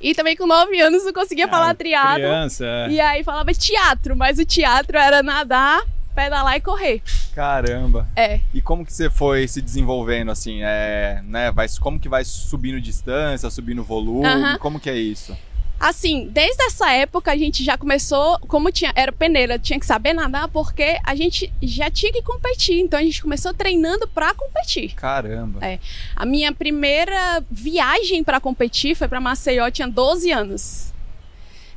E 0.00 0.14
também 0.14 0.36
com 0.36 0.46
nove 0.46 0.78
anos 0.80 1.04
não 1.04 1.12
conseguia 1.12 1.46
é, 1.46 1.48
falar 1.48 1.74
triatlo. 1.74 2.16
Criança, 2.16 2.66
é. 2.66 2.90
E 2.90 3.00
aí 3.00 3.24
falava 3.24 3.54
teatro, 3.54 4.14
mas 4.14 4.38
o 4.38 4.44
teatro 4.44 4.98
era 4.98 5.22
nadar, 5.22 5.82
pedalar 6.14 6.56
e 6.56 6.60
correr. 6.60 7.02
Caramba. 7.34 8.06
É. 8.14 8.40
E 8.52 8.60
como 8.60 8.84
que 8.84 8.92
você 8.92 9.08
foi 9.08 9.48
se 9.48 9.62
desenvolvendo 9.62 10.30
assim? 10.30 10.60
É, 10.62 11.22
né, 11.24 11.50
vai, 11.50 11.66
como 11.80 11.98
que 11.98 12.08
vai 12.08 12.22
subindo 12.24 12.80
distância, 12.80 13.48
subindo 13.48 13.82
volume? 13.82 14.28
Uh 14.28 14.42
-huh. 14.42 14.58
Como 14.58 14.78
que 14.78 14.90
é 14.90 14.96
isso? 14.96 15.34
Assim, 15.78 16.28
desde 16.28 16.62
essa 16.62 16.90
época 16.92 17.32
a 17.32 17.36
gente 17.36 17.64
já 17.64 17.76
começou, 17.76 18.38
como 18.48 18.70
tinha, 18.70 18.92
era 18.94 19.12
peneira, 19.12 19.58
tinha 19.58 19.78
que 19.78 19.84
saber 19.84 20.14
nadar 20.14 20.48
porque 20.48 20.98
a 21.04 21.14
gente 21.14 21.52
já 21.60 21.90
tinha 21.90 22.12
que 22.12 22.22
competir. 22.22 22.80
Então 22.80 22.98
a 22.98 23.02
gente 23.02 23.20
começou 23.20 23.52
treinando 23.52 24.06
para 24.08 24.32
competir. 24.34 24.94
Caramba. 24.94 25.64
É. 25.64 25.78
A 26.14 26.24
minha 26.24 26.52
primeira 26.52 27.44
viagem 27.50 28.22
para 28.22 28.40
competir 28.40 28.94
foi 28.94 29.08
para 29.08 29.20
Maceió, 29.20 29.70
tinha 29.70 29.88
12 29.88 30.30
anos. 30.30 30.92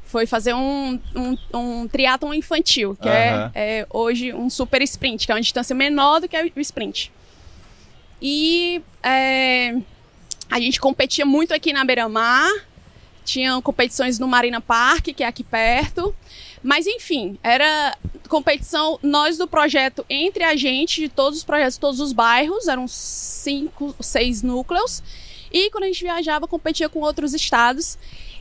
Foi 0.05 0.25
fazer 0.25 0.53
um, 0.53 0.97
um, 1.13 1.37
um 1.53 1.87
triatlon 1.87 2.33
infantil, 2.33 2.95
que 2.95 3.09
é, 3.09 3.51
é, 3.53 3.87
hoje 3.89 4.33
um 4.33 4.49
super 4.49 4.81
sprint, 4.83 5.25
que 5.25 5.31
é 5.33 5.35
uma 5.35 5.41
distância 5.41 5.75
menor 5.75 6.21
do 6.21 6.29
que 6.29 6.37
o 6.55 6.61
sprint. 6.61 7.11
E 8.21 8.81
é, 9.03 9.75
a 10.49 10.59
gente 10.59 10.79
competia 10.79 11.25
muito 11.25 11.53
aqui 11.53 11.73
na 11.73 11.83
Beira-Mar, 11.83 12.49
tinham 13.27 13.61
competições 13.61 14.17
no 14.17 14.27
Marina 14.27 14.61
Park, 14.61 15.09
que 15.15 15.23
é 15.23 15.27
aqui 15.27 15.43
perto. 15.43 16.15
Mas 16.63 16.87
enfim, 16.87 17.37
era 17.43 17.95
competição 18.29 18.97
nós 19.03 19.37
do 19.37 19.47
projeto 19.47 20.05
entre 20.09 20.43
a 20.43 20.55
gente, 20.55 21.01
de 21.01 21.09
todos 21.09 21.39
os 21.39 21.45
projetos, 21.45 21.77
todos 21.77 21.99
os 21.99 22.13
bairros, 22.13 22.67
eram 22.67 22.87
cinco, 22.87 23.93
seis 23.99 24.41
núcleos. 24.41 25.03
E 25.51 25.69
quando 25.71 25.83
a 25.83 25.87
gente 25.87 26.03
viajava, 26.03 26.47
competia 26.47 26.87
com 26.87 26.99
outros 26.99 27.33
estados. 27.33 27.97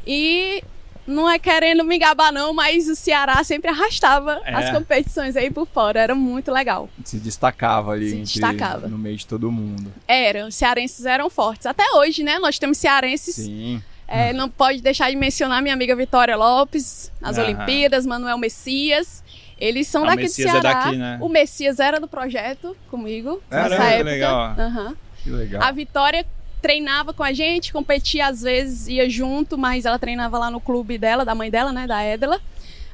E 0.07 0.63
não 1.05 1.29
é 1.29 1.39
querendo 1.39 1.85
me 1.85 1.99
gabar 1.99 2.33
não, 2.33 2.53
mas 2.55 2.89
o 2.89 2.95
Ceará 2.95 3.43
sempre 3.43 3.71
arrastava 3.71 4.41
é. 4.45 4.55
as 4.55 4.71
competições 4.71 5.37
aí 5.37 5.51
por 5.51 5.67
fora, 5.67 6.01
era 6.01 6.15
muito 6.15 6.53
legal. 6.53 6.89
Se 7.05 7.19
destacava 7.19 7.93
ali 7.93 8.11
Se 8.11 8.17
destacava. 8.17 8.87
no 8.89 8.99
meio 8.99 9.17
de 9.17 9.27
todo 9.27 9.51
mundo. 9.51 9.93
Era, 10.07 10.47
os 10.47 10.55
cearenses 10.55 11.05
eram 11.07 11.29
fortes. 11.29 11.67
Até 11.67 11.85
hoje, 11.97 12.23
né? 12.23 12.39
Nós 12.39 12.59
temos 12.59 12.79
cearenses 12.79 13.37
Sim. 13.37 13.83
É, 14.09 14.33
não 14.33 14.49
pode 14.49 14.81
deixar 14.81 15.11
de 15.11 15.17
mencionar 15.17 15.61
minha 15.61 15.75
amiga 15.75 15.97
Vitória 15.97 16.37
Lopes, 16.37 17.11
nas 17.21 17.39
Olimpíadas, 17.39 18.07
Manuel 18.07 18.39
Messias. 18.39 19.25
Eles 19.59 19.89
são 19.89 20.05
ah, 20.05 20.09
daqui 20.09 20.27
de 20.27 20.27
é 20.27 20.29
Ceará. 20.29 20.59
É 20.59 20.63
daqui, 20.63 20.97
né? 20.97 21.19
O 21.21 21.29
Messias 21.29 21.81
era 21.81 21.99
do 21.99 22.07
projeto 22.07 22.77
comigo 22.91 23.43
Caramba, 23.49 23.71
nessa 23.71 23.85
época. 23.85 24.11
Legal. 24.11 24.57
Uhum. 24.59 24.95
Que 25.23 25.31
legal. 25.31 25.63
A 25.63 25.73
Vitória 25.73 26.27
treinava 26.61 27.13
com 27.13 27.23
a 27.23 27.33
gente, 27.33 27.73
competia 27.73 28.27
às 28.27 28.43
vezes, 28.43 28.89
ia 28.89 29.09
junto, 29.09 29.57
mas 29.57 29.85
ela 29.85 29.99
treinava 29.99 30.39
lá 30.39 30.51
no 30.51 30.61
clube 30.61 30.99
dela, 30.99 31.25
da 31.25 31.35
mãe 31.35 31.51
dela, 31.51 31.73
né, 31.73 31.87
da 31.87 32.05
Edela. 32.05 32.41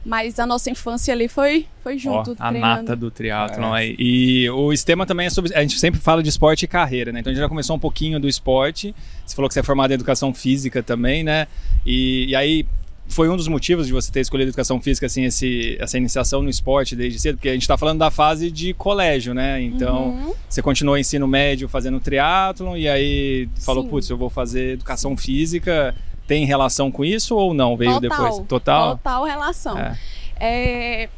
Mas 0.04 0.38
a 0.38 0.47
nossa 0.47 0.68
infância 0.68 1.14
ali 1.14 1.28
foi, 1.28 1.66
foi 1.82 1.97
junto. 1.97 2.32
Oh, 2.32 2.42
a 2.42 2.50
nata 2.50 2.97
do 2.97 3.11
triatlon. 3.11 3.76
É. 3.76 3.94
E 3.99 4.50
o 4.50 4.73
Estema 4.73 5.06
também 5.06 5.26
é 5.26 5.30
sobre. 5.30 5.54
A 5.54 5.61
gente 5.61 5.78
sempre 5.78 6.00
fala 6.00 6.23
de 6.23 6.28
esporte 6.28 6.64
e 6.64 6.68
carreira, 6.68 7.12
né? 7.12 7.21
Então 7.21 7.30
a 7.30 7.35
gente 7.35 7.42
já 7.42 7.49
começou 7.49 7.76
um 7.76 7.78
pouquinho 7.78 8.18
do 8.18 8.28
esporte. 8.28 8.94
Você 9.25 9.37
falou 9.37 9.49
que 9.49 9.54
você 9.54 9.61
é 9.61 9.62
formado 9.62 9.92
em 9.92 9.94
educação 9.94 10.35
física 10.35 10.82
também, 10.82 11.23
né? 11.23 11.47
E, 11.87 12.26
e 12.30 12.37
aí, 12.37 12.66
foi 13.06 13.28
um 13.28 13.37
dos 13.37 13.47
motivos 13.47 13.87
de 13.87 13.92
você 13.92 14.11
ter 14.11 14.21
escolhido 14.21 14.50
educação 14.50 14.80
física, 14.80 15.06
assim, 15.06 15.25
esse, 15.25 15.76
essa 15.78 15.97
iniciação 15.99 16.42
no 16.42 16.50
esporte 16.50 16.97
desde 16.97 17.18
cedo? 17.18 17.37
Porque 17.37 17.49
a 17.49 17.52
gente 17.52 17.62
está 17.62 17.76
falando 17.76 17.99
da 17.99 18.11
fase 18.11 18.50
de 18.50 18.73
colégio, 18.75 19.35
né? 19.35 19.61
Então, 19.62 20.11
uhum. 20.11 20.35
você 20.49 20.62
continuou 20.62 20.99
ensino 20.99 21.28
médio 21.28 21.68
fazendo 21.68 22.00
triatlon 22.00 22.76
e 22.76 22.88
aí 22.88 23.49
falou, 23.61 23.85
putz, 23.85 24.09
eu 24.09 24.16
vou 24.16 24.30
fazer 24.30 24.75
educação 24.75 25.16
física 25.16 25.94
tem 26.32 26.46
relação 26.46 26.90
com 26.90 27.04
isso 27.04 27.36
ou 27.36 27.52
não? 27.52 27.76
Veio 27.76 28.00
Total, 28.00 28.00
depois? 28.00 28.48
Total? 28.48 28.90
Total 28.96 29.24
relação. 29.24 29.78
É. 29.78 29.98
É, 30.40 31.08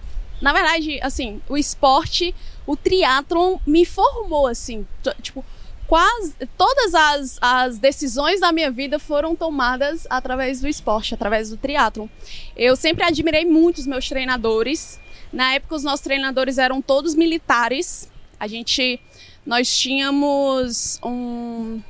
na 0.41 0.53
verdade, 0.53 0.99
assim, 1.01 1.41
o 1.49 1.57
esporte, 1.57 2.35
o 2.67 2.77
triatlon 2.77 3.59
me 3.65 3.85
formou, 3.85 4.49
assim, 4.49 4.85
tipo, 5.23 5.45
quase 5.87 6.35
todas 6.59 6.97
as, 6.97 7.39
as 7.41 7.79
decisões 7.79 8.41
da 8.41 8.51
minha 8.51 8.73
vida 8.73 8.99
foram 8.99 9.37
tomadas 9.37 10.05
através 10.11 10.61
do 10.61 10.67
esporte, 10.67 11.15
através 11.15 11.49
do 11.49 11.57
triatlon. 11.57 12.09
Eu 12.57 12.75
sempre 12.75 13.05
admirei 13.05 13.45
muito 13.45 13.79
os 13.79 13.87
meus 13.87 14.09
treinadores. 14.09 14.99
Na 15.33 15.55
época, 15.55 15.77
os 15.77 15.85
nossos 15.85 16.01
treinadores 16.01 16.59
eram 16.59 16.83
todos 16.83 17.15
militares. 17.15 18.11
A 18.41 18.49
gente, 18.49 18.99
nós 19.47 19.73
tínhamos 19.77 20.99
um, 21.05 21.81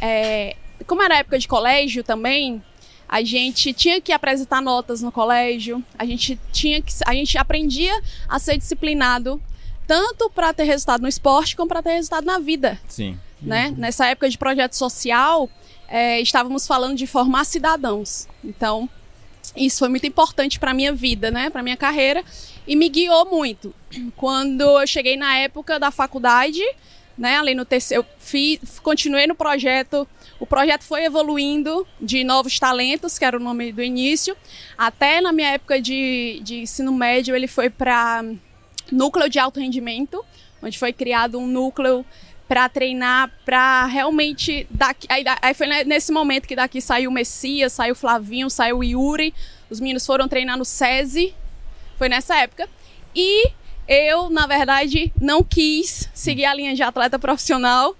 é, 0.00 0.56
como 0.84 1.02
era 1.02 1.18
época 1.18 1.38
de 1.38 1.48
colégio 1.48 2.02
também, 2.02 2.62
a 3.08 3.22
gente 3.22 3.72
tinha 3.72 4.00
que 4.00 4.12
apresentar 4.12 4.62
notas 4.62 5.02
no 5.02 5.12
colégio, 5.12 5.84
a 5.98 6.06
gente 6.06 6.38
tinha 6.50 6.80
que, 6.80 6.92
a 7.04 7.14
gente 7.14 7.36
aprendia 7.36 7.92
a 8.28 8.38
ser 8.38 8.56
disciplinado 8.56 9.40
tanto 9.86 10.30
para 10.30 10.52
ter 10.54 10.64
resultado 10.64 11.02
no 11.02 11.08
esporte 11.08 11.54
como 11.54 11.68
para 11.68 11.82
ter 11.82 11.92
resultado 11.92 12.24
na 12.24 12.38
vida, 12.38 12.80
Sim. 12.88 13.18
né? 13.40 13.74
Nessa 13.76 14.06
época 14.06 14.30
de 14.30 14.38
projeto 14.38 14.74
social, 14.74 15.50
é, 15.88 16.20
estávamos 16.20 16.66
falando 16.66 16.96
de 16.96 17.06
formar 17.06 17.44
cidadãos. 17.44 18.26
Então, 18.42 18.88
isso 19.54 19.80
foi 19.80 19.88
muito 19.88 20.06
importante 20.06 20.58
para 20.58 20.72
minha 20.72 20.92
vida, 20.92 21.30
né? 21.30 21.50
Para 21.50 21.62
minha 21.62 21.76
carreira 21.76 22.24
e 22.66 22.74
me 22.74 22.88
guiou 22.88 23.26
muito. 23.26 23.74
Quando 24.16 24.62
eu 24.80 24.86
cheguei 24.86 25.16
na 25.16 25.36
época 25.36 25.78
da 25.78 25.90
faculdade, 25.90 26.62
né? 27.18 27.36
Ali 27.36 27.54
no 27.54 27.64
terceiro, 27.64 28.02
eu 28.02 28.06
fiz, 28.18 28.78
continuei 28.82 29.26
no 29.26 29.34
projeto. 29.34 30.08
O 30.42 30.46
projeto 30.46 30.82
foi 30.82 31.04
evoluindo 31.04 31.86
de 32.00 32.24
novos 32.24 32.58
talentos, 32.58 33.16
que 33.16 33.24
era 33.24 33.36
o 33.36 33.40
nome 33.40 33.70
do 33.70 33.80
início, 33.80 34.36
até 34.76 35.20
na 35.20 35.30
minha 35.30 35.50
época 35.50 35.80
de, 35.80 36.40
de 36.42 36.62
ensino 36.62 36.92
médio 36.92 37.36
ele 37.36 37.46
foi 37.46 37.70
para 37.70 38.24
núcleo 38.90 39.28
de 39.28 39.38
alto 39.38 39.60
rendimento, 39.60 40.20
onde 40.60 40.76
foi 40.76 40.92
criado 40.92 41.38
um 41.38 41.46
núcleo 41.46 42.04
para 42.48 42.68
treinar, 42.68 43.30
para 43.44 43.86
realmente 43.86 44.66
daqui, 44.68 45.06
aí, 45.08 45.22
aí 45.40 45.54
foi 45.54 45.68
nesse 45.84 46.10
momento 46.10 46.48
que 46.48 46.56
daqui 46.56 46.80
saiu 46.80 47.08
o 47.08 47.14
Messias, 47.14 47.72
saiu 47.74 47.92
o 47.92 47.96
Flavinho, 47.96 48.50
saiu 48.50 48.78
o 48.78 48.84
Yuri, 48.84 49.32
os 49.70 49.78
meninos 49.78 50.04
foram 50.04 50.26
treinar 50.26 50.58
no 50.58 50.64
SESI, 50.64 51.32
foi 51.96 52.08
nessa 52.08 52.36
época. 52.36 52.68
E 53.14 53.48
eu, 53.86 54.28
na 54.28 54.48
verdade, 54.48 55.12
não 55.20 55.44
quis 55.44 56.10
seguir 56.12 56.46
a 56.46 56.54
linha 56.54 56.74
de 56.74 56.82
atleta 56.82 57.16
profissional. 57.16 57.96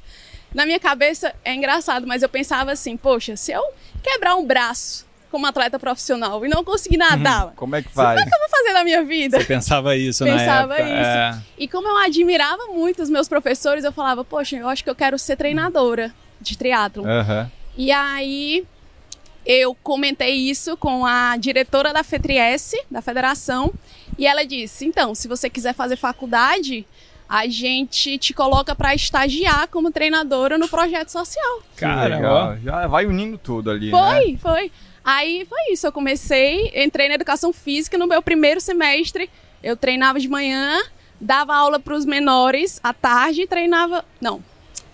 Na 0.55 0.67
minha 0.67 0.79
cabeça 0.81 1.35
é 1.45 1.55
engraçado, 1.55 2.07
mas 2.07 2.23
eu 2.23 2.29
pensava 2.29 2.73
assim, 2.73 2.97
poxa, 2.97 3.37
se 3.37 3.53
eu 3.53 3.63
quebrar 4.03 4.35
um 4.37 4.45
braço 4.47 5.07
como 5.31 5.47
atleta 5.47 5.79
profissional 5.79 6.45
e 6.45 6.49
não 6.49 6.63
conseguir 6.63 6.99
nadar, 6.99 7.53
Como 7.57 7.75
é 7.75 7.81
que 7.83 7.89
faz? 7.89 8.21
o 8.21 8.25
que 8.25 8.35
eu 8.35 8.39
vou 8.39 8.49
fazer 8.51 8.73
na 8.75 8.85
minha 8.85 9.03
vida? 9.03 9.39
Você 9.41 9.47
pensava 9.47 9.97
isso 9.97 10.25
Pensava 10.25 10.67
na 10.69 10.75
época. 10.77 11.01
isso. 11.01 11.39
É. 11.41 11.43
E 11.59 11.67
como 11.69 11.89
eu 11.89 11.97
admirava 11.97 12.67
muito 12.67 13.03
os 13.03 13.09
meus 13.09 13.29
professores, 13.29 13.83
eu 13.83 13.93
falava, 13.93 14.23
poxa, 14.25 14.57
eu 14.57 14.69
acho 14.69 14.85
que 14.85 14.91
eu 14.91 14.95
quero 14.95 15.19
ser 15.19 15.37
treinadora 15.37 16.13
de 16.41 16.59
triatlo. 16.59 17.07
Aham. 17.09 17.51
E 17.79 17.91
aí 17.91 18.65
eu 19.47 19.75
comentei 19.83 20.35
isso 20.35 20.77
com 20.77 21.07
a 21.07 21.37
diretora 21.39 21.93
da 21.95 22.05
FETRIES, 22.05 22.75
da 22.91 23.01
federação, 23.01 23.73
e 24.19 24.27
ela 24.27 24.45
disse: 24.45 24.85
"Então, 24.85 25.15
se 25.15 25.27
você 25.27 25.49
quiser 25.49 25.73
fazer 25.75 25.97
faculdade, 25.97 26.87
a 27.33 27.49
gente 27.49 28.19
te 28.19 28.35
coloca 28.35 28.75
para 28.75 28.95
estagiar 28.95 29.67
como 29.69 29.91
treinadora 29.91 30.59
no 30.59 30.69
projeto 30.69 31.09
social". 31.09 31.63
Cara. 31.77 32.59
Já 32.63 32.87
vai 32.87 33.07
unindo 33.07 33.39
tudo 33.39 33.71
ali, 33.71 33.91
né? 33.91 33.99
Foi, 33.99 34.37
foi. 34.37 34.73
Aí 35.03 35.47
foi 35.49 35.73
isso, 35.73 35.87
eu 35.87 35.93
comecei, 35.93 36.71
entrei 36.77 37.09
na 37.09 37.15
educação 37.15 37.51
física 37.51 37.97
no 37.97 38.07
meu 38.07 38.21
primeiro 38.21 38.61
semestre. 38.61 39.31
Eu 39.63 39.79
treinava 39.79 40.21
de 40.21 40.29
manhã, 40.29 40.79
dava 41.19 41.55
aula 41.55 41.81
para 41.81 41.95
os 41.95 42.05
menores 42.05 42.79
à 42.85 42.93
tarde, 42.93 43.47
treinava, 43.47 44.05
não, 44.21 44.45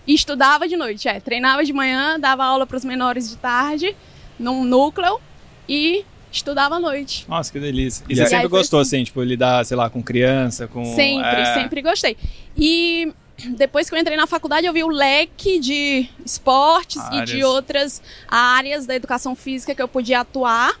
estudava 0.07 0.65
de 0.65 0.77
noite, 0.77 1.09
é, 1.09 1.19
treinava 1.19 1.65
de 1.65 1.73
manhã, 1.73 2.17
dava 2.17 2.45
aula 2.45 2.65
para 2.65 2.77
os 2.77 2.85
menores 2.85 3.29
de 3.29 3.35
tarde, 3.35 3.93
num 4.39 4.63
núcleo 4.63 5.19
e 5.67 6.05
estudava 6.31 6.75
à 6.75 6.79
noite. 6.79 7.25
Nossa, 7.27 7.51
que 7.51 7.59
delícia. 7.59 8.03
E, 8.07 8.13
E 8.13 8.15
você 8.15 8.21
aí 8.23 8.27
sempre 8.29 8.49
foi 8.49 8.59
gostou, 8.59 8.79
assim. 8.79 8.97
assim, 8.97 9.05
tipo, 9.05 9.21
lidar, 9.23 9.65
sei 9.65 9.75
lá, 9.77 9.89
com 9.89 10.01
criança, 10.03 10.67
com... 10.67 10.83
Sempre, 10.95 11.41
é, 11.41 11.53
sempre 11.53 11.81
gostei. 11.81 12.15
E 12.57 13.11
depois 13.55 13.89
que 13.89 13.95
eu 13.95 13.99
entrei 13.99 14.17
na 14.17 14.27
faculdade, 14.27 14.67
eu 14.67 14.73
vi 14.73 14.83
o 14.83 14.89
leque 14.89 15.59
de 15.59 16.09
esportes 16.25 17.01
e 17.07 17.09
de 17.23 17.33
Áreas. 17.33 17.43
outras 17.43 18.01
áreas 18.27 18.85
da 18.85 18.95
educação 18.95 19.35
física 19.35 19.73
que 19.73 19.81
eu 19.81 19.87
podia 19.87 20.19
atuar. 20.21 20.73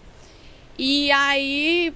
E 0.77 1.11
aí, 1.11 1.93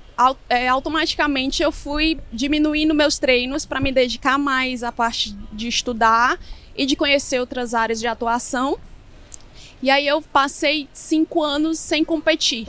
é, 0.50 0.68
automaticamente, 0.68 1.64
eu 1.64 1.72
fui 1.72 2.20
diminuindo 2.32 2.94
meus 2.94 3.18
treinos 3.18 3.66
para 3.66 3.80
me 3.80 3.92
dedicar 3.94 4.38
mais 4.38 4.84
à 4.84 4.92
parte 4.92 5.34
de 5.54 5.68
estudar 5.70 6.38
e 6.76 6.86
de 6.86 6.96
conhecer 6.96 7.40
outras 7.40 7.74
áreas 7.74 8.00
de 8.00 8.08
atuação. 8.08 8.78
E 9.82 9.90
aí, 9.90 10.06
eu 10.08 10.22
passei 10.22 10.88
cinco 10.94 11.42
anos 11.44 11.80
sem 11.80 12.04
competir. 12.04 12.68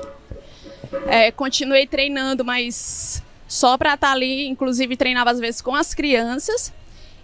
É, 1.07 1.31
continuei 1.31 1.87
treinando, 1.87 2.45
mas 2.45 3.23
só 3.47 3.77
para 3.77 3.95
estar 3.95 4.13
ali, 4.13 4.47
inclusive 4.47 4.97
treinava 4.97 5.31
às 5.31 5.39
vezes 5.39 5.61
com 5.61 5.75
as 5.75 5.95
crianças. 5.95 6.73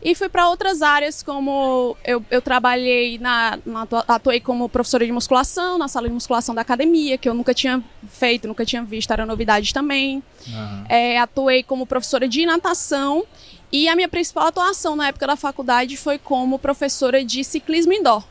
E 0.02 0.14
fui 0.14 0.30
para 0.30 0.48
outras 0.48 0.80
áreas, 0.80 1.22
como 1.22 1.94
eu, 2.02 2.24
eu 2.30 2.40
trabalhei 2.40 3.18
na, 3.18 3.58
na. 3.66 3.86
atuei 4.08 4.40
como 4.40 4.66
professora 4.66 5.04
de 5.04 5.12
musculação, 5.12 5.76
na 5.76 5.88
sala 5.88 6.08
de 6.08 6.14
musculação 6.14 6.54
da 6.54 6.62
academia, 6.62 7.18
que 7.18 7.28
eu 7.28 7.34
nunca 7.34 7.52
tinha 7.52 7.84
feito, 8.08 8.48
nunca 8.48 8.64
tinha 8.64 8.82
visto, 8.82 9.10
era 9.10 9.26
novidade 9.26 9.74
também. 9.74 10.22
aham. 10.48 10.84
É, 10.88 11.18
atuei 11.18 11.62
como 11.62 11.84
professora 11.86 12.26
de 12.26 12.46
natação. 12.46 13.24
E 13.72 13.88
a 13.88 13.94
minha 13.94 14.08
principal 14.08 14.48
atuação 14.48 14.96
na 14.96 15.08
época 15.08 15.26
da 15.26 15.36
faculdade 15.36 15.96
foi 15.96 16.18
como 16.18 16.58
professora 16.58 17.22
de 17.22 17.44
ciclismo 17.44 17.92
indoor. 17.92 18.24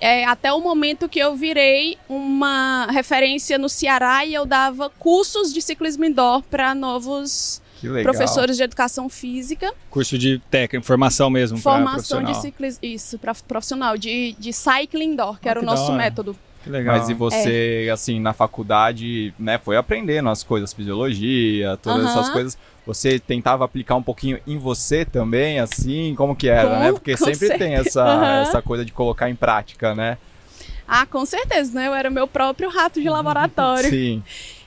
É, 0.00 0.24
até 0.24 0.52
o 0.52 0.60
momento 0.60 1.08
que 1.08 1.18
eu 1.18 1.34
virei 1.34 1.96
uma 2.08 2.86
referência 2.90 3.58
no 3.58 3.68
Ceará 3.68 4.24
e 4.24 4.34
eu 4.34 4.44
dava 4.44 4.90
cursos 4.90 5.52
de 5.52 5.62
ciclismo 5.62 6.04
indoor 6.04 6.42
para 6.42 6.74
novos 6.74 7.62
professores 8.02 8.56
de 8.56 8.62
educação 8.62 9.08
física, 9.08 9.72
Curso 9.90 10.18
de 10.18 10.40
técnica, 10.50 10.84
formação 10.84 11.30
mesmo 11.30 11.58
formação 11.58 12.22
de 12.22 12.34
ciclismo, 12.40 12.80
isso, 12.82 13.18
para 13.18 13.34
profissional, 13.34 13.96
de, 13.96 14.34
de 14.38 14.52
cycling 14.52 15.12
indoor, 15.12 15.38
que 15.38 15.48
Ah, 15.48 15.52
era 15.52 15.60
que 15.60 15.66
o 15.66 15.68
nosso 15.68 15.92
método. 15.92 16.36
Que 16.66 16.70
legal. 16.72 16.98
Mas 16.98 17.08
e 17.08 17.14
você, 17.14 17.88
assim, 17.92 18.18
na 18.18 18.32
faculdade, 18.32 19.32
né, 19.38 19.56
foi 19.56 19.76
aprendendo 19.76 20.28
as 20.28 20.42
coisas, 20.42 20.72
fisiologia, 20.74 21.78
todas 21.80 22.00
Aham. 22.02 22.10
essas 22.10 22.28
coisas. 22.28 22.58
Você 22.84 23.20
tentava 23.20 23.64
aplicar 23.64 23.94
um 23.94 24.02
pouquinho 24.02 24.40
em 24.44 24.58
você 24.58 25.04
também, 25.04 25.60
assim, 25.60 26.12
como 26.16 26.34
que 26.34 26.48
era, 26.48 26.68
Com- 26.70 26.78
né? 26.80 26.92
Porque 26.92 27.16
sempre 27.16 27.56
tem 27.56 27.74
essa, 27.74 28.02
Aham. 28.04 28.42
essa 28.42 28.60
coisa 28.60 28.84
de 28.84 28.90
colocar 28.90 29.30
em 29.30 29.36
prática, 29.36 29.94
né? 29.94 30.18
Ah, 30.88 31.06
com 31.06 31.24
certeza, 31.24 31.72
né? 31.72 31.86
Eu 31.86 31.94
era 31.94 32.10
meu 32.10 32.26
próprio 32.26 32.68
rato 32.68 33.00
de 33.00 33.08
laboratório. 33.08 33.88
Sim. 33.88 34.20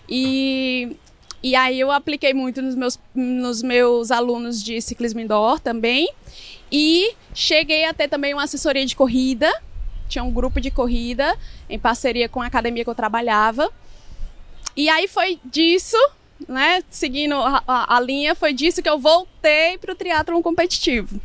E, 0.08 0.96
e 1.44 1.54
aí 1.54 1.78
eu 1.82 1.92
apliquei 1.92 2.34
muito 2.34 2.62
nos 2.62 2.76
meus, 2.76 2.98
nos 3.14 3.62
meus 3.62 4.10
alunos 4.10 4.64
de 4.64 4.80
ciclismo 4.82 5.20
indoor 5.20 5.60
também. 5.60 6.10
E 6.72 7.14
cheguei 7.34 7.84
a 7.84 7.94
ter 7.94 8.08
também 8.08 8.34
uma 8.34 8.44
assessoria 8.44 8.86
de 8.86 8.96
corrida. 8.96 9.52
Tinha 10.10 10.24
um 10.24 10.32
grupo 10.32 10.60
de 10.60 10.70
corrida 10.70 11.38
em 11.70 11.80
parceria 11.80 12.28
com 12.28 12.42
a 12.42 12.48
academia 12.48 12.84
que 12.84 12.90
eu 12.90 12.96
trabalhava. 12.96 13.72
E 14.76 14.90
aí 14.90 15.08
foi 15.08 15.40
disso, 15.46 15.96
né? 16.48 16.84
Seguindo 16.90 17.36
a, 17.36 17.64
a- 17.68 17.96
a 17.96 18.00
linha, 18.02 18.36
foi 18.36 18.52
disso 18.54 18.82
que 18.82 18.90
eu 18.90 19.00
voltei 19.00 19.78
para 19.78 19.92
o 19.94 19.96
triatlon 19.96 20.42
competitivo. 20.42 21.20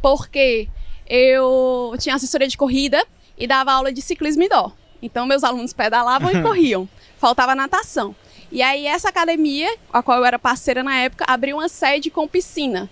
Porque 0.00 0.68
eu 1.06 1.92
tinha 1.98 2.14
assessoria 2.14 2.48
de 2.48 2.56
corrida 2.56 3.04
e 3.36 3.46
dava 3.46 3.72
aula 3.72 3.92
de 3.92 4.00
ciclismo 4.00 4.42
indoor. 4.42 4.72
Então 5.02 5.26
meus 5.26 5.42
alunos 5.44 5.72
pedalavam 5.72 6.30
e 6.30 6.40
corriam. 6.42 6.88
Faltava 7.18 7.54
natação. 7.54 8.14
E 8.52 8.62
aí 8.62 8.86
essa 8.86 9.08
academia, 9.08 9.68
a 9.92 10.02
qual 10.02 10.18
eu 10.18 10.24
era 10.24 10.38
parceira 10.38 10.82
na 10.82 10.96
época, 10.96 11.24
abriu 11.28 11.56
uma 11.56 11.68
sede 11.68 12.10
com 12.10 12.26
piscina. 12.28 12.88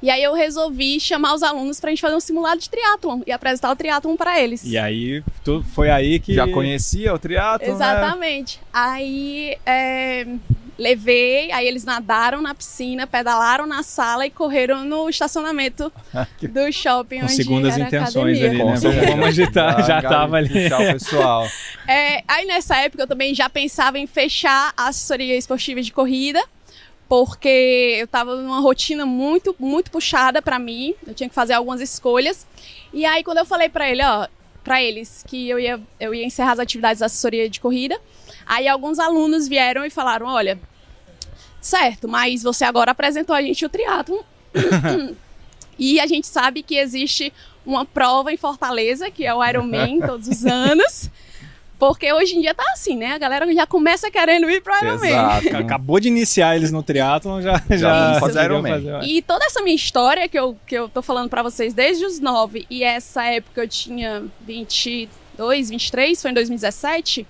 E 0.00 0.10
aí 0.10 0.22
eu 0.22 0.32
resolvi 0.32 1.00
chamar 1.00 1.34
os 1.34 1.42
alunos 1.42 1.80
pra 1.80 1.90
gente 1.90 2.00
fazer 2.00 2.14
um 2.14 2.20
simulado 2.20 2.60
de 2.60 2.70
triatlon 2.70 3.20
e 3.26 3.32
apresentar 3.32 3.70
o 3.72 3.76
triatlon 3.76 4.16
para 4.16 4.40
eles. 4.40 4.62
E 4.64 4.78
aí, 4.78 5.22
tu, 5.44 5.64
foi 5.74 5.90
aí 5.90 6.20
que... 6.20 6.34
Já 6.34 6.46
conhecia 6.46 7.12
o 7.12 7.18
triatlo, 7.18 7.66
né? 7.66 7.74
Exatamente. 7.74 8.60
Aí 8.72 9.56
é, 9.66 10.24
levei, 10.78 11.50
aí 11.50 11.66
eles 11.66 11.84
nadaram 11.84 12.40
na 12.40 12.54
piscina, 12.54 13.06
pedalaram 13.06 13.66
na 13.66 13.82
sala 13.82 14.24
e 14.24 14.30
correram 14.30 14.84
no 14.84 15.10
estacionamento 15.10 15.92
do 16.40 16.72
shopping 16.72 17.18
Com 17.18 17.24
onde 17.24 17.34
segundas 17.34 17.74
era 17.74 17.84
a 17.84 17.86
intenções 17.88 18.40
ali, 18.40 18.58
né? 18.58 18.76
Vamos 19.06 19.26
agitar, 19.26 19.84
já 19.84 20.00
tava 20.00 20.36
ali. 20.36 20.68
O 20.68 20.92
pessoal. 20.92 21.48
É, 21.86 22.22
aí 22.28 22.46
nessa 22.46 22.76
época 22.76 23.02
eu 23.02 23.06
também 23.08 23.34
já 23.34 23.50
pensava 23.50 23.98
em 23.98 24.06
fechar 24.06 24.72
a 24.76 24.88
assessoria 24.88 25.36
esportiva 25.36 25.82
de 25.82 25.92
corrida, 25.92 26.40
porque 27.08 27.96
eu 27.98 28.06
tava 28.06 28.36
numa 28.36 28.60
rotina 28.60 29.06
muito, 29.06 29.56
muito 29.58 29.90
puxada 29.90 30.42
pra 30.42 30.58
mim. 30.58 30.94
Eu 31.06 31.14
tinha 31.14 31.28
que 31.28 31.34
fazer 31.34 31.54
algumas 31.54 31.80
escolhas. 31.80 32.46
E 32.92 33.04
aí 33.06 33.24
quando 33.24 33.38
eu 33.38 33.46
falei 33.46 33.68
pra 33.68 33.88
ele, 33.88 34.04
ó, 34.04 34.28
para 34.62 34.82
eles 34.82 35.24
que 35.26 35.48
eu 35.48 35.58
ia, 35.58 35.80
eu 35.98 36.14
ia 36.14 36.24
encerrar 36.24 36.52
as 36.52 36.58
atividades 36.58 37.00
da 37.00 37.06
assessoria 37.06 37.48
de 37.48 37.58
corrida, 37.58 37.98
aí 38.44 38.68
alguns 38.68 38.98
alunos 38.98 39.48
vieram 39.48 39.84
e 39.84 39.90
falaram, 39.90 40.26
olha, 40.26 40.58
certo, 41.58 42.06
mas 42.06 42.42
você 42.42 42.64
agora 42.64 42.90
apresentou 42.90 43.34
a 43.34 43.40
gente 43.40 43.64
o 43.64 43.68
triatlon. 43.68 44.20
e 45.78 45.98
a 45.98 46.06
gente 46.06 46.26
sabe 46.26 46.62
que 46.62 46.76
existe 46.76 47.32
uma 47.64 47.86
prova 47.86 48.30
em 48.32 48.36
Fortaleza, 48.36 49.10
que 49.10 49.24
é 49.24 49.34
o 49.34 49.44
Ironman, 49.44 50.00
todos 50.00 50.28
os 50.28 50.44
anos. 50.44 51.10
Porque 51.78 52.12
hoje 52.12 52.36
em 52.36 52.40
dia 52.40 52.52
tá 52.54 52.64
assim, 52.72 52.96
né? 52.96 53.12
A 53.12 53.18
galera 53.18 53.52
já 53.54 53.66
começa 53.66 54.10
querendo 54.10 54.50
ir 54.50 54.60
pro 54.60 54.74
Ironman. 54.76 55.10
Exato. 55.10 55.56
Acabou 55.58 56.00
de 56.00 56.08
iniciar 56.08 56.56
eles 56.56 56.72
no 56.72 56.82
triatlon, 56.82 57.40
já, 57.40 57.62
já 57.70 58.04
vamos 58.04 58.18
fazer 58.18 58.44
Ironman. 58.44 59.00
E 59.04 59.22
toda 59.22 59.44
essa 59.44 59.62
minha 59.62 59.76
história 59.76 60.28
que 60.28 60.38
eu, 60.38 60.56
que 60.66 60.74
eu 60.74 60.88
tô 60.88 61.02
falando 61.02 61.30
pra 61.30 61.42
vocês 61.42 61.72
desde 61.72 62.04
os 62.04 62.18
9 62.18 62.66
e 62.68 62.82
essa 62.82 63.24
época 63.24 63.62
eu 63.62 63.68
tinha 63.68 64.24
22, 64.40 65.70
23, 65.70 66.20
foi 66.20 66.30
em 66.32 66.34
2017, 66.34 67.26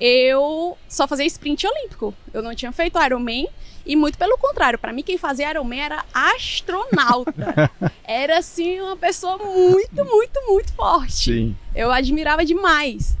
eu 0.00 0.76
só 0.88 1.06
fazia 1.06 1.26
sprint 1.26 1.66
olímpico. 1.66 2.14
Eu 2.32 2.42
não 2.42 2.54
tinha 2.54 2.72
feito 2.72 2.98
Ironman 2.98 3.46
e 3.84 3.94
muito 3.94 4.16
pelo 4.16 4.38
contrário, 4.38 4.78
pra 4.78 4.92
mim 4.92 5.02
quem 5.02 5.18
fazia 5.18 5.50
Ironman 5.50 5.80
era 5.80 6.04
astronauta. 6.14 7.70
era 8.04 8.38
assim 8.38 8.80
uma 8.80 8.96
pessoa 8.96 9.36
muito, 9.36 10.02
muito, 10.02 10.40
muito 10.46 10.72
forte. 10.72 11.12
Sim. 11.12 11.56
Eu 11.74 11.92
admirava 11.92 12.42
demais. 12.42 13.16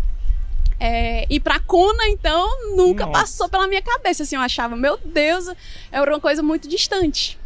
É, 0.78 1.26
e 1.30 1.40
pra 1.40 1.58
Kona, 1.58 2.06
então, 2.08 2.74
nunca 2.76 3.06
Nossa. 3.06 3.20
passou 3.20 3.48
pela 3.48 3.66
minha 3.66 3.82
cabeça. 3.82 4.22
Assim, 4.22 4.36
eu 4.36 4.42
achava, 4.42 4.76
meu 4.76 4.98
Deus, 4.98 5.46
era 5.90 6.10
uma 6.10 6.20
coisa 6.20 6.42
muito 6.42 6.68
distante. 6.68 7.38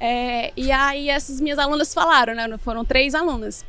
É, 0.00 0.52
e 0.56 0.72
aí 0.72 1.08
essas 1.08 1.40
minhas 1.40 1.58
alunas 1.58 1.94
falaram, 1.94 2.34
né? 2.34 2.58
Foram 2.58 2.84
três 2.84 3.14
alunas. 3.14 3.64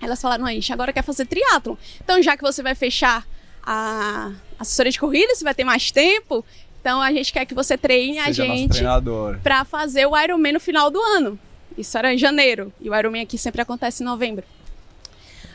Elas 0.00 0.20
falaram, 0.20 0.44
a 0.44 0.52
gente 0.52 0.72
agora 0.72 0.92
quer 0.92 1.02
fazer 1.02 1.26
triatlon. 1.26 1.76
Então, 2.02 2.20
já 2.22 2.36
que 2.36 2.42
você 2.42 2.62
vai 2.62 2.74
fechar 2.74 3.26
a 3.62 4.32
assessoria 4.58 4.92
de 4.92 4.98
corrida, 4.98 5.34
você 5.34 5.44
vai 5.44 5.54
ter 5.54 5.64
mais 5.64 5.90
tempo, 5.90 6.44
então 6.80 7.00
a 7.00 7.10
gente 7.10 7.32
quer 7.32 7.46
que 7.46 7.54
você 7.54 7.78
treine 7.78 8.18
a 8.18 8.26
Seja 8.26 8.44
nosso 8.44 8.58
gente 8.58 8.82
pra 9.42 9.64
fazer 9.64 10.06
o 10.06 10.18
Ironman 10.18 10.52
no 10.52 10.60
final 10.60 10.90
do 10.90 11.00
ano. 11.00 11.38
Isso 11.78 11.96
era 11.96 12.12
em 12.12 12.18
janeiro. 12.18 12.72
E 12.80 12.90
o 12.90 12.94
Ironman 12.94 13.22
aqui 13.22 13.38
sempre 13.38 13.62
acontece 13.62 14.02
em 14.02 14.06
novembro. 14.06 14.44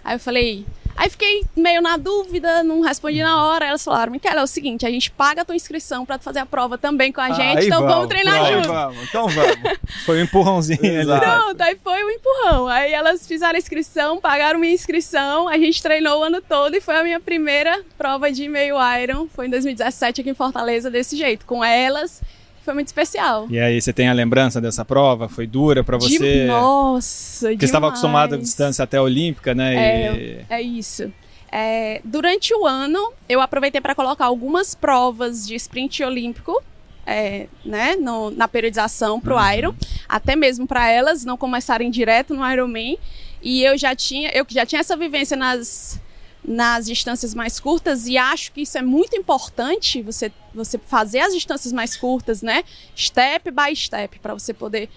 Aí 0.03 0.15
eu 0.15 0.19
falei. 0.19 0.65
Aí 0.96 1.10
fiquei 1.10 1.46
meio 1.55 1.81
na 1.81 1.96
dúvida, 1.98 2.62
não 2.63 2.81
respondi 2.81 3.22
na 3.24 3.46
hora. 3.46 3.65
Elas 3.65 3.84
falaram: 3.84 4.12
Micaela, 4.12 4.41
é 4.41 4.43
o 4.43 4.48
seguinte, 4.48 4.86
a 4.86 4.89
gente 4.89 5.10
paga 5.12 5.41
a 5.41 5.46
tua 5.46 5.55
inscrição 5.55 6.05
pra 6.05 6.17
tu 6.17 6.24
fazer 6.24 6.39
a 6.39 6.46
prova 6.46 6.77
também 6.77 7.12
com 7.12 7.22
a 7.22 7.31
gente, 7.31 7.60
Aí 7.60 7.67
então 7.67 7.86
vamos, 7.86 8.08
treinar 8.08 8.43
aí 8.43 8.53
junto. 8.53 8.67
Vamos, 8.67 9.03
então 9.03 9.27
vamos. 9.27 9.79
Foi 10.05 10.19
um 10.19 10.24
empurrãozinho. 10.24 11.01
Exato. 11.01 11.25
Pronto, 11.25 11.62
aí 11.62 11.77
foi 11.84 12.03
o 12.03 12.10
empurrão. 12.10 12.67
Aí 12.67 12.91
elas 12.91 13.27
fizeram 13.27 13.55
a 13.55 13.58
inscrição, 13.58 14.19
pagaram 14.19 14.60
minha 14.60 14.74
inscrição, 14.74 15.48
a 15.48 15.58
gente 15.58 15.81
treinou 15.81 16.19
o 16.19 16.24
ano 16.24 16.41
todo 16.41 16.75
e 16.75 16.81
foi 16.81 16.98
a 16.98 17.03
minha 17.03 17.19
primeira 17.19 17.81
prova 17.98 18.31
de 18.31 18.48
meio 18.48 18.75
Iron. 19.01 19.27
Foi 19.27 19.48
em 19.48 19.50
2017 19.50 20.22
aqui 20.22 20.29
em 20.29 20.34
Fortaleza, 20.34 20.89
desse 20.89 21.17
jeito, 21.17 21.46
com 21.46 21.63
elas. 21.63 22.22
Foi 22.63 22.73
muito 22.73 22.87
especial. 22.87 23.47
E 23.49 23.59
aí, 23.59 23.81
você 23.81 23.91
tem 23.93 24.09
a 24.09 24.13
lembrança 24.13 24.59
dessa 24.61 24.83
prova? 24.85 25.27
Foi 25.27 25.47
dura 25.47 25.83
pra 25.83 25.97
De- 25.97 26.17
você? 26.17 26.45
Nossa, 26.45 27.49
Porque 27.49 27.65
estava 27.65 27.87
acostumado 27.87 28.35
à 28.35 28.37
distância 28.37 28.83
até 28.83 28.99
olímpica, 29.01 29.55
né? 29.55 29.75
E- 30.17 30.45
É 30.49 30.61
isso. 30.61 31.11
É, 31.51 31.99
durante 32.03 32.53
o 32.53 32.65
ano, 32.67 33.11
eu 33.27 33.41
aproveitei 33.41 33.81
para 33.81 33.95
colocar 33.95 34.25
algumas 34.25 34.75
provas 34.75 35.47
de 35.47 35.55
sprint 35.55 36.03
olímpico, 36.03 36.61
é, 37.07 37.47
né, 37.65 37.95
no- 37.95 38.29
na 38.29 38.47
periodização 38.47 39.19
para 39.19 39.33
o 39.33 39.37
Uhum. 39.39 39.53
Iron, 39.53 39.75
até 40.07 40.35
mesmo 40.35 40.67
para 40.67 40.87
elas 40.91 41.25
não 41.25 41.35
começarem 41.37 41.89
direto 41.89 42.35
no 42.35 42.47
Ironman. 42.47 42.99
E 43.41 43.63
eu 43.63 43.75
já 43.79 43.95
tinha, 43.95 44.29
eu 44.31 44.45
já 44.47 44.63
tinha 44.65 44.79
essa 44.81 44.95
vivência 44.95 45.35
nas 45.35 45.99
nas 46.41 46.85
distâncias 46.85 47.35
mais 47.35 47.59
curtas 47.59 48.07
e 48.07 48.17
acho 48.17 48.53
que 48.53 48.61
isso 48.61 48.77
é 48.77 48.81
muito 48.81 49.13
importante 49.15 50.01
você 50.01 50.31
você 50.63 50.77
fazer 50.77 51.19
as 51.19 51.33
distâncias 51.33 51.73
mais 51.73 51.95
curtas, 51.95 52.41
né, 52.41 52.63
step 52.95 53.49
by 53.51 53.75
step 53.75 54.19
para 54.19 54.33
você 54.33 54.53
poder 54.53 54.89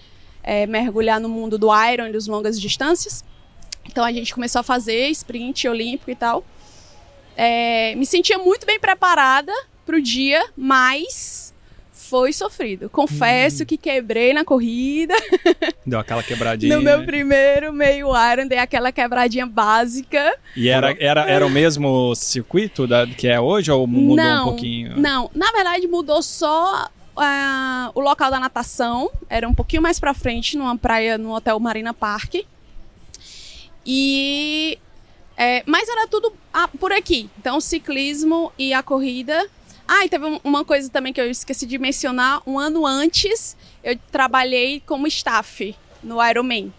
é, 0.43 0.67
mergulhar 0.67 1.19
no 1.19 1.29
mundo 1.29 1.57
do 1.57 1.67
Iron 1.87 2.07
e 2.07 2.11
das 2.13 2.27
longas 2.27 2.59
distâncias. 2.59 3.23
Então 3.85 4.03
a 4.03 4.11
gente 4.11 4.33
começou 4.33 4.59
a 4.59 4.63
fazer 4.63 5.07
sprint 5.09 5.67
olímpico 5.67 6.11
e 6.11 6.15
tal. 6.15 6.45
É, 7.35 7.95
me 7.95 8.05
sentia 8.05 8.37
muito 8.37 8.65
bem 8.65 8.79
preparada 8.79 9.51
pro 9.85 10.01
dia, 10.01 10.43
mas 10.55 11.42
foi 12.13 12.31
sofrido. 12.31 12.91
Confesso 12.91 13.65
que 13.65 13.75
quebrei 13.75 14.35
na 14.35 14.45
corrida. 14.45 15.15
Deu 15.83 15.97
aquela 15.97 16.21
quebradinha. 16.21 16.75
No 16.75 16.83
meu 16.83 17.03
primeiro 17.03 17.73
meio 17.73 18.09
Iron, 18.31 18.45
dei 18.47 18.59
aquela 18.59 18.91
quebradinha 18.91 19.47
básica. 19.47 20.37
E 20.55 20.69
era, 20.69 20.95
era, 20.99 21.21
era 21.27 21.43
o 21.43 21.49
mesmo 21.49 22.13
circuito 22.13 22.85
da, 22.85 23.07
que 23.07 23.27
é 23.27 23.39
hoje 23.41 23.71
ou 23.71 23.87
mudou 23.87 24.15
não, 24.15 24.43
um 24.43 24.49
pouquinho? 24.49 24.95
Não, 24.95 25.31
na 25.33 25.51
verdade 25.51 25.87
mudou 25.87 26.21
só 26.21 26.87
ah, 27.17 27.89
o 27.95 27.99
local 27.99 28.29
da 28.29 28.39
natação. 28.39 29.09
Era 29.27 29.49
um 29.49 29.53
pouquinho 29.55 29.81
mais 29.81 29.99
pra 29.99 30.13
frente, 30.13 30.55
numa 30.55 30.77
praia, 30.77 31.17
no 31.17 31.33
Hotel 31.33 31.59
Marina 31.59 31.95
Park. 31.95 32.45
E. 33.83 34.77
é, 35.35 35.63
mas 35.65 35.89
era 35.89 36.07
tudo 36.07 36.31
ah, 36.53 36.67
por 36.79 36.91
aqui. 36.91 37.27
Então, 37.39 37.57
o 37.57 37.61
ciclismo 37.61 38.51
e 38.55 38.71
a 38.71 38.83
corrida. 38.83 39.49
Ah, 39.87 40.05
e 40.05 40.09
teve 40.09 40.25
um- 40.25 40.39
uma 40.43 40.63
coisa 40.63 40.89
também 40.89 41.11
que 41.13 41.19
eu 41.19 41.29
esqueci 41.29 41.65
de 41.65 41.77
mencionar. 41.77 42.41
Um 42.47 42.57
ano 42.57 42.85
antes, 42.85 43.55
eu 43.83 43.97
trabalhei 44.11 44.81
como 44.85 45.07
staff 45.07 45.75
no 46.01 46.23
Ironman. 46.25 46.73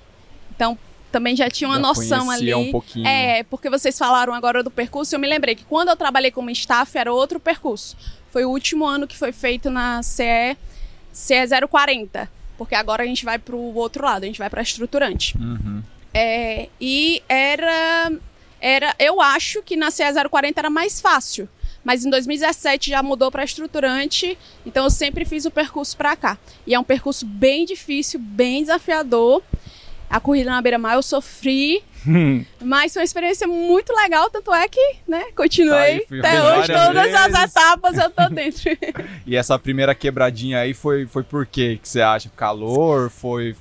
Então, 0.55 0.79
também 1.13 1.37
já 1.37 1.49
tinha 1.49 1.69
uma 1.69 1.77
Já 1.77 1.83
noção 1.83 2.31
ali. 2.31 2.55
um 2.55 2.73
pouquinho. 2.73 3.07
É, 3.07 3.43
porque 3.45 3.69
vocês 3.71 3.97
falaram 3.97 4.33
agora 4.35 4.63
do 4.63 4.71
percurso, 4.71 5.15
eu 5.15 5.19
me 5.19 5.29
lembrei 5.29 5.55
que 5.55 5.65
quando 5.65 5.89
eu 5.91 5.97
trabalhei 5.97 6.31
como 6.31 6.51
staff 6.51 6.97
era 6.99 7.13
outro 7.13 7.39
percurso. 7.39 7.97
Foi 8.31 8.45
o 8.45 8.51
último 8.51 8.85
ano 8.85 9.07
que 9.07 9.17
foi 9.17 9.31
feito 9.33 9.71
na 9.71 10.03
CE, 10.03 10.57
CE 11.13 11.47
040, 11.69 12.29
porque 12.59 12.75
agora 12.75 13.05
a 13.05 13.07
gente 13.07 13.25
vai 13.25 13.39
pro 13.39 13.57
outro 13.59 14.05
lado, 14.05 14.25
a 14.25 14.27
gente 14.27 14.39
vai 14.39 14.51
pra 14.51 14.63
estruturante. 14.63 15.37
Uhum. 15.39 15.83
É, 16.13 16.69
e 16.81 17.23
era, 17.29 18.13
era, 18.61 18.95
eu 18.99 19.21
acho 19.21 19.63
que 19.63 19.77
na 19.77 19.91
CE 19.93 20.03
040 20.29 20.61
era 20.61 20.71
mais 20.71 21.01
fácil. 21.01 21.49
Mas 21.85 22.05
em 22.05 22.11
2017 22.11 22.91
já 22.91 23.03
mudou 23.03 23.31
para 23.31 23.45
estruturante, 23.45 24.39
então 24.65 24.85
eu 24.85 24.91
sempre 24.91 25.25
fiz 25.25 25.45
o 25.45 25.51
percurso 25.51 25.97
para 25.97 26.17
cá. 26.17 26.39
E 26.67 26.75
é 26.75 26.79
um 26.81 26.85
percurso 26.85 27.27
bem 27.27 27.65
difícil, 27.65 28.19
bem 28.19 28.63
desafiador. 28.63 29.43
A 30.09 30.21
corrida 30.21 30.51
na 30.51 30.63
beira-mar 30.63 30.95
eu 30.95 31.03
sofri, 31.03 31.83
mas 32.63 32.93
foi 32.93 33.01
uma 33.01 33.05
experiência 33.05 33.47
muito 33.49 33.93
legal, 33.93 34.31
tanto 34.31 34.53
é 34.55 34.69
que, 34.69 34.97
né, 35.09 35.25
continuei. 35.37 36.01
Tá 36.01 36.13
aí, 36.15 36.21
Até 36.21 36.43
hoje, 36.43 36.73
todas 36.73 37.15
as 37.15 37.33
vezes. 37.33 37.51
etapas 37.51 37.99
eu 37.99 38.11
tô 38.11 38.29
dentro. 38.33 38.63
E 39.27 39.37
essa 39.37 39.59
primeira 39.59 39.95
quebradinha 39.95 40.61
aí 40.61 40.73
foi, 40.73 41.07
foi 41.07 41.23
por 41.23 41.45
quê? 41.47 41.79
Que 41.83 41.89
você 41.89 42.01
acha? 42.01 42.31
Calor? 42.37 43.11
Foi 43.11 43.57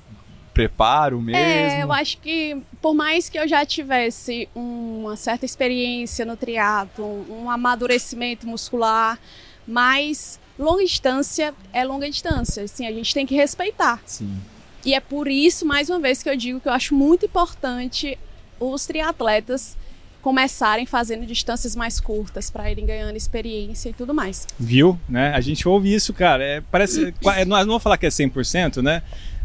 preparo 0.54 1.20
mesmo? 1.20 1.40
É, 1.42 1.82
eu 1.82 1.92
acho 1.92 2.16
que 2.18 2.56
por 2.80 2.94
mais 2.94 3.28
que 3.28 3.38
eu 3.38 3.46
já 3.46 3.66
tivesse 3.66 4.48
uma 4.54 5.16
certa 5.16 5.44
experiência 5.44 6.24
no 6.24 6.36
triatlo, 6.36 7.26
um 7.28 7.50
amadurecimento 7.50 8.46
muscular, 8.46 9.18
mas 9.66 10.38
longa 10.58 10.84
distância 10.84 11.52
é 11.72 11.84
longa 11.84 12.08
distância, 12.08 12.62
assim, 12.62 12.86
a 12.86 12.92
gente 12.92 13.12
tem 13.12 13.26
que 13.26 13.34
respeitar. 13.34 14.00
Sim. 14.06 14.38
E 14.84 14.94
é 14.94 15.00
por 15.00 15.26
isso, 15.26 15.66
mais 15.66 15.90
uma 15.90 15.98
vez, 15.98 16.22
que 16.22 16.28
eu 16.28 16.36
digo 16.36 16.60
que 16.60 16.68
eu 16.68 16.72
acho 16.72 16.94
muito 16.94 17.26
importante 17.26 18.18
os 18.60 18.86
triatletas 18.86 19.76
começarem 20.24 20.86
fazendo 20.86 21.26
distâncias 21.26 21.76
mais 21.76 22.00
curtas 22.00 22.48
para 22.48 22.70
irem 22.70 22.86
ganhando 22.86 23.14
experiência 23.14 23.90
e 23.90 23.92
tudo 23.92 24.14
mais. 24.14 24.46
Viu? 24.58 24.98
Né? 25.06 25.32
A 25.34 25.40
gente 25.42 25.68
ouve 25.68 25.92
isso, 25.92 26.14
cara. 26.14 26.42
É, 26.42 26.62
parece. 26.62 27.12
é, 27.36 27.44
não, 27.44 27.58
não 27.58 27.66
vou 27.66 27.80
falar 27.80 27.98
que 27.98 28.06
é 28.06 28.08
100%, 28.08 28.80
né? 28.82 29.02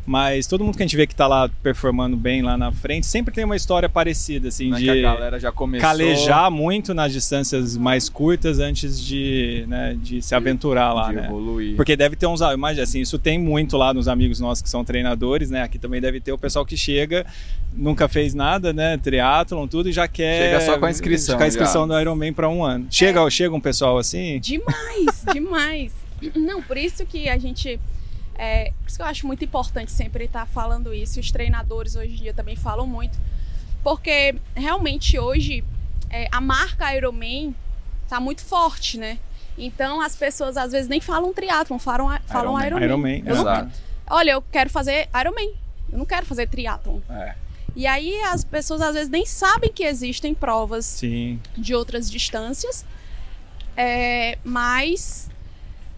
Mas 0.10 0.48
todo 0.48 0.64
mundo 0.64 0.76
que 0.76 0.82
a 0.82 0.88
gente 0.88 0.98
vê 0.98 1.06
que 1.06 1.14
tá 1.14 1.28
lá 1.28 1.48
performando 1.62 2.18
bem 2.18 2.42
lá 2.42 2.58
na 2.58 2.72
frente 2.72 3.06
sempre 3.06 3.32
tem 3.32 3.46
uma 3.46 3.56
história 3.56 3.88
parecida, 3.88 4.48
assim, 4.48 4.72
Né, 4.72 4.78
de 4.80 4.84
que 4.86 4.90
a 4.90 5.14
galera 5.14 5.40
já 5.40 5.52
começou. 5.52 5.88
calejar 5.88 6.50
muito 6.50 6.96
nas 6.96 7.14
distâncias 7.14 7.78
mais 7.78 8.10
curtas 8.10 8.58
antes 8.58 9.00
de, 9.00 9.66
né, 9.68 9.96
de 10.02 10.20
se 10.20 10.34
aventurar 10.34 10.94
lá, 10.94 11.10
de 11.10 11.16
né? 11.18 11.26
evoluir. 11.26 11.76
Porque 11.76 11.96
deve 11.96 12.16
ter 12.16 12.26
uns. 12.26 12.42
Imagina, 12.42 12.82
assim, 12.82 13.02
isso 13.02 13.20
tem 13.20 13.38
muito 13.38 13.78
lá 13.78 13.94
nos 13.94 14.08
amigos 14.08 14.40
nossos 14.40 14.64
que 14.64 14.70
são 14.70 14.84
treinadores, 14.84 15.52
né? 15.52 15.62
Aqui 15.62 15.78
também 15.78 16.02
deve 16.02 16.20
ter 16.20 16.32
o 16.32 16.40
pessoal 16.40 16.66
que 16.66 16.76
chega, 16.76 17.24
nunca 17.72 18.08
fez 18.08 18.34
nada, 18.34 18.74
né? 18.74 18.98
Triatlon, 18.98 19.68
tudo, 19.68 19.90
e 19.90 19.92
já 19.92 20.08
quer. 20.08 20.42
Chega 20.46 20.62
só 20.62 20.80
com 20.80 20.86
a 20.88 20.90
inscrição, 20.90 21.38
Com 21.38 21.44
a 21.44 21.48
inscrição 21.48 21.88
já. 21.88 21.94
do 21.94 22.02
Ironman 22.02 22.34
para 22.34 22.50
um 22.50 22.64
ano. 22.64 22.88
Chega, 22.90 23.30
chega 23.30 23.54
um 23.54 23.62
pessoal 23.62 24.00
assim? 24.00 24.40
Demais, 24.40 25.24
demais. 25.32 25.92
Não, 26.36 26.64
por 26.64 26.78
isso 26.78 27.06
que 27.06 27.30
a 27.30 27.38
gente. 27.38 27.80
É, 28.42 28.72
por 28.82 28.88
isso 28.88 28.96
que 28.96 29.02
eu 29.02 29.06
acho 29.06 29.28
muito 29.28 29.44
importante 29.44 29.92
sempre 29.92 30.24
estar 30.24 30.46
falando 30.48 30.94
isso. 30.94 31.20
Os 31.20 31.30
treinadores 31.30 31.96
hoje 31.98 32.14
em 32.14 32.18
dia 32.18 32.34
também 32.34 32.56
falam 32.56 32.88
muito. 32.88 33.20
Porque 33.84 34.36
realmente 34.56 35.20
hoje 35.20 35.62
é, 36.10 36.30
a 36.32 36.40
marca 36.40 36.96
Ironman 36.96 37.54
tá 38.08 38.18
muito 38.20 38.42
forte, 38.42 38.98
né? 38.98 39.20
Então 39.58 40.00
as 40.00 40.16
pessoas 40.16 40.56
às 40.56 40.72
vezes 40.72 40.88
nem 40.88 41.02
falam 41.02 41.34
triatlon, 41.34 41.78
falam, 41.78 42.18
falam 42.28 42.58
Ironman. 42.66 43.22
Não- 43.24 43.42
Exato. 43.42 43.72
olha, 44.10 44.32
eu 44.32 44.42
quero 44.42 44.70
fazer 44.70 45.10
Ironman. 45.20 45.54
Eu 45.92 45.98
não 45.98 46.06
quero 46.06 46.26
fazer 46.26 46.48
triatlon. 46.48 47.00
É. 47.10 47.36
E 47.76 47.86
aí 47.86 48.22
as 48.24 48.44
pessoas 48.46 48.80
às 48.82 48.94
vezes 48.94 49.10
nem 49.10 49.26
sabem 49.26 49.72
que 49.72 49.84
existem 49.84 50.34
provas 50.34 50.86
Sim. 50.86 51.42
de 51.58 51.76
outras 51.76 52.10
distâncias. 52.10 52.86
É, 53.76 54.38
mas 54.44 55.30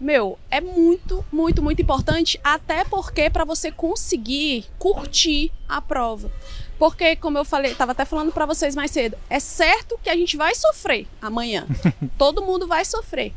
meu, 0.02 0.36
é 0.50 0.60
muito, 0.60 1.24
muito, 1.30 1.62
muito 1.62 1.80
importante, 1.80 2.38
até 2.42 2.84
porque 2.84 3.30
para 3.30 3.44
você 3.44 3.70
conseguir 3.70 4.66
curtir 4.78 5.52
a 5.68 5.80
prova. 5.80 6.30
Porque, 6.76 7.14
como 7.14 7.38
eu 7.38 7.44
falei, 7.44 7.70
estava 7.70 7.92
até 7.92 8.04
falando 8.04 8.32
para 8.32 8.44
vocês 8.44 8.74
mais 8.74 8.90
cedo, 8.90 9.16
é 9.30 9.38
certo 9.38 9.98
que 10.02 10.10
a 10.10 10.16
gente 10.16 10.36
vai 10.36 10.54
sofrer 10.56 11.06
amanhã. 11.20 11.66
Todo 12.18 12.42
mundo 12.42 12.66
vai 12.66 12.84
sofrer. 12.84 13.32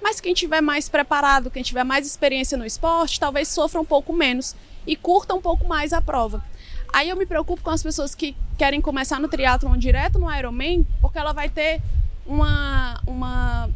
Mas 0.00 0.20
quem 0.20 0.32
tiver 0.32 0.62
mais 0.62 0.88
preparado, 0.88 1.50
quem 1.50 1.62
tiver 1.62 1.84
mais 1.84 2.06
experiência 2.06 2.56
no 2.56 2.64
esporte, 2.64 3.20
talvez 3.20 3.48
sofra 3.48 3.78
um 3.78 3.84
pouco 3.84 4.12
menos 4.12 4.56
e 4.86 4.96
curta 4.96 5.34
um 5.34 5.42
pouco 5.42 5.68
mais 5.68 5.92
a 5.92 6.00
prova. 6.00 6.42
Aí 6.90 7.10
eu 7.10 7.16
me 7.16 7.26
preocupo 7.26 7.62
com 7.62 7.70
as 7.70 7.82
pessoas 7.82 8.14
que 8.14 8.34
querem 8.56 8.80
começar 8.80 9.20
no 9.20 9.28
triatlon 9.28 9.76
direto 9.76 10.18
no 10.18 10.34
Ironman, 10.34 10.86
porque 11.02 11.18
ela 11.18 11.34
vai 11.34 11.50
ter 11.50 11.82
uma, 12.24 12.98
uma, 13.06 13.68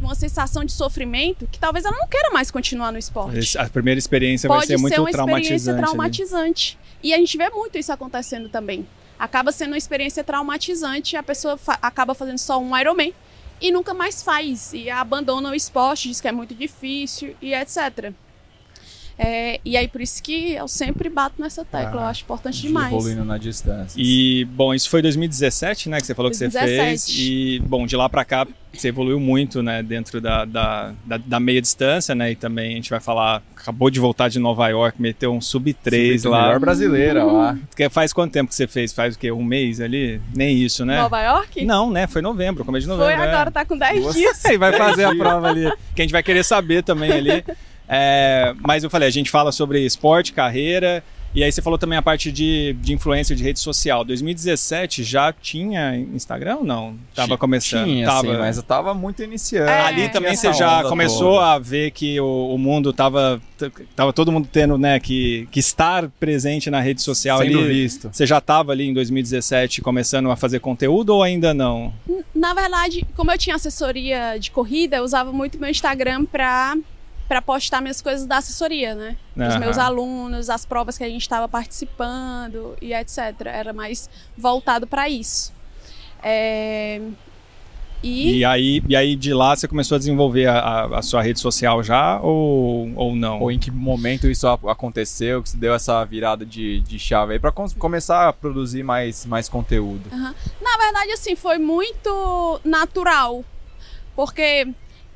uma 0.00 0.14
sensação 0.14 0.64
de 0.64 0.72
sofrimento 0.72 1.46
que 1.50 1.58
talvez 1.58 1.84
ela 1.84 1.96
não 1.96 2.06
queira 2.08 2.30
mais 2.30 2.50
continuar 2.50 2.92
no 2.92 2.98
esporte. 2.98 3.56
A 3.58 3.68
primeira 3.68 3.98
experiência 3.98 4.48
Pode 4.48 4.60
vai 4.60 4.66
ser 4.66 4.76
muito 4.78 4.94
ser 4.94 5.00
uma 5.00 5.10
traumatizante. 5.10 5.54
experiência 5.54 5.72
ali. 5.72 5.82
traumatizante. 5.82 6.78
E 7.02 7.14
a 7.14 7.16
gente 7.18 7.36
vê 7.36 7.48
muito 7.50 7.78
isso 7.78 7.92
acontecendo 7.92 8.48
também. 8.48 8.86
Acaba 9.18 9.50
sendo 9.52 9.68
uma 9.72 9.78
experiência 9.78 10.22
traumatizante, 10.22 11.16
a 11.16 11.22
pessoa 11.22 11.56
fa- 11.56 11.78
acaba 11.80 12.14
fazendo 12.14 12.38
só 12.38 12.58
um 12.60 12.76
Ironman 12.76 13.12
e 13.60 13.70
nunca 13.72 13.94
mais 13.94 14.22
faz. 14.22 14.72
E 14.74 14.90
abandona 14.90 15.50
o 15.50 15.54
esporte, 15.54 16.08
diz 16.08 16.20
que 16.20 16.28
é 16.28 16.32
muito 16.32 16.54
difícil 16.54 17.34
e 17.40 17.54
etc. 17.54 18.12
É, 19.18 19.58
e 19.64 19.76
aí 19.76 19.88
por 19.88 20.00
isso 20.02 20.22
que 20.22 20.52
eu 20.52 20.68
sempre 20.68 21.08
bato 21.08 21.40
nessa 21.40 21.64
tecla, 21.64 22.02
Ah, 22.02 22.04
eu 22.04 22.08
acho 22.08 22.22
importante 22.24 22.60
De 22.60 22.66
demais. 22.68 22.92
Evoluindo 22.92 23.24
na 23.24 23.38
distância. 23.38 23.98
E, 23.98 24.44
bom, 24.52 24.74
isso 24.74 24.90
foi 24.90 25.00
2017, 25.00 25.88
né, 25.88 25.98
que 26.00 26.06
você 26.06 26.14
falou 26.14 26.30
que 26.30 26.36
você 26.36 26.48
2017. 26.48 26.86
fez. 26.86 27.18
E, 27.18 27.60
bom, 27.66 27.86
de 27.86 27.96
lá 27.96 28.08
pra 28.10 28.24
cá, 28.26 28.46
você 28.72 28.88
evoluiu 28.88 29.18
muito, 29.18 29.62
né, 29.62 29.82
dentro 29.82 30.20
da, 30.20 30.44
da, 30.44 30.92
da, 31.04 31.16
da 31.16 31.40
meia 31.40 31.62
distância, 31.62 32.14
né, 32.14 32.32
e 32.32 32.36
também 32.36 32.72
a 32.72 32.74
gente 32.76 32.90
vai 32.90 33.00
falar, 33.00 33.42
acabou 33.56 33.88
de 33.88 33.98
voltar 33.98 34.28
de 34.28 34.38
Nova 34.38 34.68
York, 34.68 35.00
meteu 35.00 35.32
um 35.32 35.40
sub-3 35.40 36.18
Subir 36.18 36.28
lá. 36.28 36.42
Melhor 36.42 36.60
brasileira 36.60 37.24
lá. 37.24 37.58
Que 37.74 37.88
Faz 37.88 38.12
quanto 38.12 38.32
tempo 38.32 38.50
que 38.50 38.54
você 38.54 38.66
fez? 38.66 38.92
Faz 38.92 39.14
o 39.14 39.18
quê? 39.18 39.32
Um 39.32 39.42
mês 39.42 39.80
ali? 39.80 40.20
Nem 40.34 40.58
isso, 40.58 40.84
né? 40.84 41.00
Nova 41.00 41.22
York? 41.22 41.64
Não, 41.64 41.90
né, 41.90 42.06
foi 42.06 42.20
novembro, 42.20 42.66
começo 42.66 42.86
de 42.86 42.92
Foi 42.94 42.98
novembro. 42.98 43.24
é. 43.24 43.28
agora, 43.30 43.50
tá 43.50 43.64
com 43.64 43.78
10 43.78 44.04
Nossa. 44.04 44.18
dias. 44.18 44.36
Você 44.44 44.58
vai 44.58 44.74
fazer 44.74 45.04
a 45.04 45.14
prova 45.14 45.48
ali, 45.48 45.72
que 45.94 46.02
a 46.02 46.04
gente 46.04 46.12
vai 46.12 46.22
querer 46.22 46.44
saber 46.44 46.82
também 46.82 47.10
ali. 47.12 47.42
É, 47.88 48.54
mas 48.60 48.84
eu 48.84 48.90
falei, 48.90 49.08
a 49.08 49.12
gente 49.12 49.30
fala 49.30 49.52
sobre 49.52 49.84
esporte, 49.84 50.32
carreira, 50.32 51.02
e 51.36 51.44
aí 51.44 51.52
você 51.52 51.60
falou 51.60 51.78
também 51.78 51.98
a 51.98 52.02
parte 52.02 52.32
de, 52.32 52.74
de 52.80 52.94
influência 52.94 53.36
de 53.36 53.42
rede 53.42 53.58
social. 53.60 54.02
2017 54.04 55.04
já 55.04 55.30
tinha 55.34 55.94
Instagram 55.94 56.56
ou 56.56 56.64
não? 56.64 56.96
Tava 57.14 57.36
começando. 57.36 57.84
Tinha, 57.84 58.06
tava, 58.06 58.22
sim, 58.22 58.38
mas 58.38 58.56
eu 58.56 58.62
tava 58.62 58.94
muito 58.94 59.22
iniciando. 59.22 59.68
É, 59.68 59.82
Ali 59.82 60.08
também 60.08 60.34
você 60.34 60.50
já 60.54 60.82
começou 60.84 61.34
toda. 61.34 61.52
a 61.52 61.58
ver 61.58 61.90
que 61.90 62.18
o, 62.18 62.54
o 62.54 62.58
mundo 62.58 62.90
tava, 62.90 63.38
tava 63.94 64.14
todo 64.14 64.32
mundo 64.32 64.48
tendo, 64.50 64.78
né, 64.78 64.98
que, 64.98 65.46
que 65.50 65.60
estar 65.60 66.08
presente 66.18 66.70
na 66.70 66.80
rede 66.80 67.02
social 67.02 67.38
sendo 67.40 67.58
ali. 67.58 67.68
visto. 67.68 68.08
Você 68.10 68.24
já 68.24 68.38
estava 68.38 68.72
ali 68.72 68.86
em 68.88 68.94
2017 68.94 69.82
começando 69.82 70.30
a 70.30 70.36
fazer 70.36 70.60
conteúdo 70.60 71.10
ou 71.10 71.22
ainda 71.22 71.52
não? 71.52 71.92
Na 72.34 72.54
verdade, 72.54 73.06
como 73.14 73.30
eu 73.30 73.36
tinha 73.36 73.56
assessoria 73.56 74.38
de 74.38 74.50
corrida, 74.50 74.96
eu 74.96 75.04
usava 75.04 75.30
muito 75.32 75.60
meu 75.60 75.68
Instagram 75.68 76.24
pra, 76.24 76.76
pra 77.28 77.42
postar 77.42 77.80
minhas 77.80 78.00
coisas 78.00 78.26
da 78.26 78.36
assessoria, 78.38 78.94
né? 78.94 79.16
Os 79.36 79.42
Aham. 79.42 79.58
meus 79.58 79.78
alunos, 79.78 80.48
as 80.50 80.64
provas 80.64 80.96
que 80.96 81.04
a 81.04 81.08
gente 81.08 81.22
estava 81.22 81.48
participando 81.48 82.76
e 82.80 82.92
etc. 82.94 83.18
Era 83.46 83.72
mais 83.72 84.08
voltado 84.36 84.86
pra 84.86 85.08
isso. 85.08 85.52
É, 86.22 87.00
E, 88.02 88.38
E 88.38 88.44
aí, 88.44 88.82
e 88.88 88.94
aí 88.94 89.16
de 89.16 89.32
lá 89.34 89.56
você 89.56 89.66
começou 89.66 89.96
a 89.96 89.98
desenvolver 89.98 90.46
a, 90.46 90.58
a- 90.58 90.98
a 90.98 91.02
sua 91.02 91.22
rede 91.22 91.40
social 91.40 91.82
já 91.82 92.20
ou, 92.20 92.92
ou 92.94 93.16
não? 93.16 93.40
Ou 93.40 93.50
em 93.50 93.58
que 93.58 93.70
momento 93.70 94.28
isso 94.28 94.46
aconteceu, 94.46 95.42
que 95.42 95.48
se 95.48 95.56
deu 95.56 95.74
essa 95.74 96.04
virada 96.04 96.44
de, 96.44 96.80
de 96.82 96.98
chave 96.98 97.32
aí, 97.32 97.38
pra 97.38 97.50
com- 97.50 97.68
começar 97.70 98.28
a 98.28 98.32
produzir 98.32 98.82
mais, 98.82 99.24
mais 99.26 99.48
conteúdo? 99.48 100.02
na 100.12 100.76
verdade, 100.78 101.10
assim, 101.12 101.34
foi 101.34 101.58
muito 101.58 102.60
natural. 102.64 103.42
Porque 104.14 104.68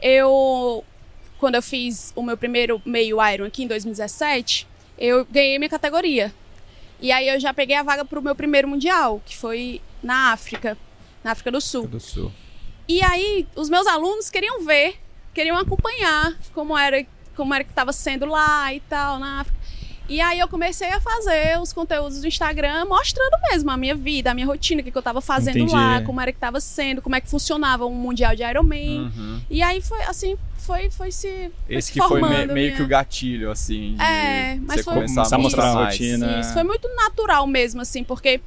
eu, 0.03 0.83
quando 1.41 1.55
eu 1.55 1.63
fiz 1.63 2.13
o 2.15 2.23
meu 2.23 2.37
primeiro 2.37 2.81
meio 2.85 3.17
Iron 3.33 3.47
aqui 3.47 3.65
em 3.65 3.67
2017, 3.67 4.69
eu 4.99 5.25
ganhei 5.25 5.59
minha 5.59 5.71
categoria. 5.71 6.33
E 7.01 7.11
aí 7.11 7.27
eu 7.29 7.41
já 7.41 7.55
peguei 7.55 7.75
a 7.75 7.83
vaga 7.83 8.05
pro 8.05 8.21
meu 8.21 8.35
primeiro 8.37 8.69
mundial, 8.69 9.23
que 9.25 9.35
foi 9.35 9.81
na 10.03 10.33
África, 10.33 10.77
na 11.25 11.33
África 11.33 11.51
do 11.51 11.61
Sul. 11.61 11.87
Do 11.89 11.99
Sul. 11.99 12.31
E 12.87 13.03
aí, 13.03 13.47
os 13.57 13.71
meus 13.71 13.87
alunos 13.87 14.29
queriam 14.29 14.65
ver, 14.65 14.99
queriam 15.33 15.57
acompanhar 15.57 16.37
como 16.53 16.77
era, 16.77 17.07
como 17.35 17.55
era 17.55 17.65
que 17.65 17.71
estava 17.71 17.93
sendo 17.93 18.27
lá 18.27 18.75
e 18.75 18.81
tal, 18.81 19.19
na 19.19 19.41
África. 19.41 19.60
E 20.11 20.21
aí 20.21 20.41
eu 20.41 20.49
comecei 20.49 20.89
a 20.89 21.01
fazer 21.01 21.61
os 21.61 21.73
conteúdos 21.73 22.21
do 22.21 22.27
Instagram 22.27 22.85
mostrando 22.87 23.37
mesmo 23.51 23.71
a 23.71 23.77
minha 23.77 23.95
vida, 23.95 24.33
a 24.33 24.35
minha 24.35 24.47
rotina, 24.47 24.81
o 24.81 24.85
que, 24.85 24.91
que 24.91 24.97
eu 24.97 25.01
estava 25.01 25.21
fazendo 25.21 25.57
Entendi. 25.59 25.73
lá, 25.73 26.03
como 26.03 26.21
era 26.21 26.33
que 26.33 26.37
estava 26.37 26.61
sendo, 26.61 27.01
como 27.01 27.15
é 27.15 27.21
que 27.21 27.29
funcionava 27.31 27.87
um 27.87 27.95
mundial 27.95 28.35
de 28.35 28.43
Ironman. 28.43 29.03
Uhum. 29.17 29.41
E 29.49 29.63
aí 29.63 29.81
foi 29.81 30.03
assim, 30.03 30.37
foi, 30.59 30.91
foi 30.91 31.13
se. 31.13 31.53
Foi 31.67 31.77
Esse 31.77 31.93
se 31.93 31.93
que 32.01 32.07
foi 32.09 32.21
me- 32.21 32.29
meio 32.29 32.53
minha- 32.53 32.73
que 32.77 32.83
o 32.83 32.89
gatilho, 32.89 33.53
assim, 33.53 33.95
de 33.95 34.03
É, 34.03 34.59
mas 34.67 34.83
foi- 34.83 34.95
começar 34.95 35.15
Começar 35.15 35.37
a 35.37 35.39
mostrar 35.39 35.65
a 35.71 35.85
rotina. 35.85 36.41
Isso 36.41 36.53
foi 36.55 36.65
muito 36.65 36.89
natural 36.97 37.47
mesmo, 37.47 37.81
assim, 37.81 38.03
porque 38.03 38.41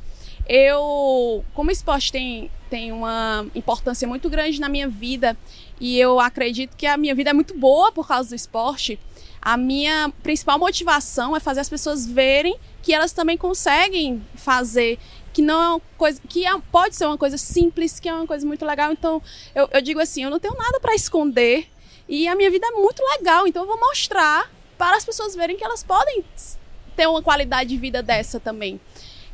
eu, 0.48 1.44
como 1.54 1.72
esporte 1.72 2.12
tem, 2.12 2.52
tem 2.70 2.92
uma 2.92 3.46
importância 3.56 4.06
muito 4.08 4.30
grande 4.30 4.60
na 4.60 4.68
minha 4.68 4.90
vida 4.90 5.38
e 5.80 5.98
eu 5.98 6.20
acredito 6.20 6.76
que 6.76 6.86
a 6.86 6.98
minha 6.98 7.16
vida 7.16 7.30
é 7.30 7.34
muito 7.34 7.58
boa 7.58 7.92
por 7.92 8.06
causa 8.08 8.30
do 8.30 8.36
esporte, 8.36 9.00
a 9.46 9.58
minha 9.58 10.10
principal 10.24 10.58
motivação 10.58 11.36
é 11.36 11.40
fazer 11.40 11.60
as 11.60 11.68
pessoas 11.68 12.08
verem 12.08 12.58
que 12.82 12.94
elas 12.94 13.12
também 13.12 13.38
conseguem 13.38 14.26
fazer 14.36 14.98
que 15.34 15.42
não 15.42 15.62
é 15.62 15.70
uma 15.70 15.82
coisa 15.98 16.22
que 16.30 16.46
é- 16.46 16.62
pode 16.72 16.96
ser 16.96 17.06
uma 17.06 17.18
coisa 17.18 17.38
simples, 17.38 18.00
que 18.00 18.08
é 18.08 18.14
uma 18.14 18.26
coisa 18.26 18.46
muito 18.46 18.64
legal. 18.66 18.92
Então, 18.94 19.22
eu, 19.54 19.68
eu 19.74 19.82
digo 19.82 20.00
assim, 20.00 20.24
eu 20.24 20.30
não 20.30 20.40
tenho 20.40 20.56
nada 20.56 20.80
para 20.80 20.96
esconder 20.96 21.68
e 22.08 22.26
a 22.28 22.36
minha 22.36 22.50
vida 22.50 22.68
é 22.68 22.72
muito 22.72 23.04
legal, 23.18 23.46
então 23.46 23.64
eu 23.64 23.68
vou 23.68 23.80
mostrar 23.80 24.50
para 24.78 24.96
as 24.96 25.04
pessoas 25.04 25.36
verem 25.36 25.58
que 25.58 25.64
elas 25.64 25.84
podem 25.84 26.24
ter 26.96 27.08
uma 27.08 27.22
qualidade 27.22 27.70
de 27.70 27.78
vida 27.78 28.02
dessa 28.02 28.40
também. 28.40 28.80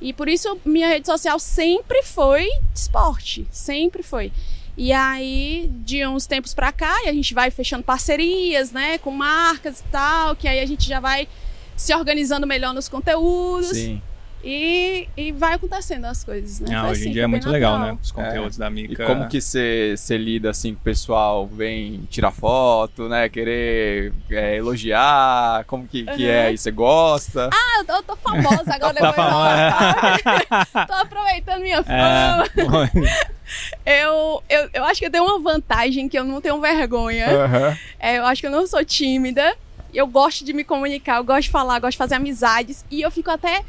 E 0.01 0.11
por 0.11 0.27
isso 0.27 0.59
minha 0.65 0.87
rede 0.87 1.05
social 1.05 1.37
sempre 1.37 2.01
foi 2.01 2.47
esporte, 2.73 3.45
sempre 3.51 4.01
foi. 4.01 4.31
E 4.81 4.93
aí, 4.93 5.69
de 5.83 6.07
uns 6.07 6.25
tempos 6.25 6.53
pra 6.53 6.71
cá, 6.71 6.95
e 7.03 7.09
a 7.09 7.13
gente 7.13 7.33
vai 7.33 7.51
fechando 7.51 7.83
parcerias, 7.83 8.71
né, 8.71 8.97
com 8.97 9.11
marcas 9.11 9.81
e 9.81 9.83
tal, 9.91 10.37
que 10.37 10.47
aí 10.47 10.57
a 10.61 10.65
gente 10.65 10.87
já 10.87 11.01
vai 11.01 11.27
se 11.75 11.93
organizando 11.93 12.47
melhor 12.47 12.73
nos 12.73 12.87
conteúdos 12.87 13.71
Sim. 13.75 14.01
e, 14.41 15.09
e 15.17 15.33
vai 15.33 15.55
acontecendo 15.55 16.05
as 16.05 16.23
coisas, 16.23 16.61
né? 16.61 16.73
Ah, 16.73 16.81
Foi 16.83 16.91
hoje 16.91 16.99
em 17.01 17.03
assim, 17.03 17.11
dia 17.11 17.23
é 17.23 17.27
muito 17.27 17.49
legal, 17.49 17.77
né? 17.77 17.97
Os 18.01 18.09
conteúdos 18.09 18.55
da 18.57 18.67
E 18.67 18.73
Mica. 18.73 19.05
como 19.05 19.27
que 19.27 19.41
você 19.41 19.95
lida 20.11 20.49
assim 20.49 20.73
com 20.73 20.79
o 20.79 20.83
pessoal 20.83 21.45
vem 21.45 22.07
tirar 22.09 22.31
foto, 22.31 23.09
né? 23.09 23.27
Querer 23.27 24.13
é, 24.29 24.55
elogiar, 24.55 25.65
como 25.65 25.85
que, 25.89 26.05
que 26.05 26.25
é 26.29 26.39
Uhum. 26.43 26.47
aí? 26.47 26.57
Você 26.57 26.71
gosta? 26.71 27.49
Ah, 27.51 27.79
eu 27.79 27.85
tô, 27.85 27.93
eu 27.95 28.03
tô 28.03 28.15
famosa 28.15 28.73
agora 28.75 28.93
Tá 28.99 29.11
depois 29.11 29.15
da 29.15 30.53
famosa. 30.53 30.87
Tô 30.87 30.93
aproveitando 30.93 31.61
minha 31.63 31.83
fama. 31.83 32.45
É, 32.55 33.38
Eu, 33.85 34.43
eu, 34.49 34.69
eu 34.73 34.83
acho 34.85 34.99
que 34.99 35.05
eu 35.05 35.11
tenho 35.11 35.23
uma 35.23 35.39
vantagem 35.39 36.07
que 36.07 36.17
eu 36.17 36.23
não 36.23 36.41
tenho 36.41 36.59
vergonha. 36.59 37.27
Aham. 37.27 37.77
É, 37.99 38.17
eu 38.17 38.25
acho 38.25 38.41
que 38.41 38.47
eu 38.47 38.51
não 38.51 38.65
sou 38.67 38.83
tímida. 38.83 39.55
Eu 39.93 40.05
gosto 40.05 40.45
de 40.45 40.53
me 40.53 40.63
comunicar, 40.63 41.17
eu 41.17 41.23
gosto 41.23 41.43
de 41.43 41.49
falar, 41.49 41.79
gosto 41.79 41.93
de 41.93 41.97
fazer 41.97 42.15
amizades. 42.15 42.85
E 42.91 43.01
eu 43.01 43.09
fico 43.09 43.31
até 43.31 43.63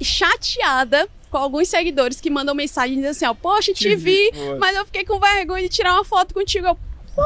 chateada 0.00 1.08
com 1.30 1.38
alguns 1.38 1.68
seguidores 1.68 2.20
que 2.20 2.30
mandam 2.30 2.54
mensagem 2.54 2.96
dizendo 2.96 3.10
assim, 3.10 3.26
ó, 3.26 3.34
poxa, 3.34 3.72
te, 3.72 3.94
vi, 3.96 4.30
Pô, 4.32 4.58
mas 4.58 4.76
eu 4.76 4.84
fiquei 4.86 5.04
com 5.04 5.18
vergonha 5.18 5.62
de 5.62 5.68
tirar 5.68 5.94
uma 5.94 6.04
foto 6.04 6.32
contigo. 6.32 6.66
Eu, 6.66 6.78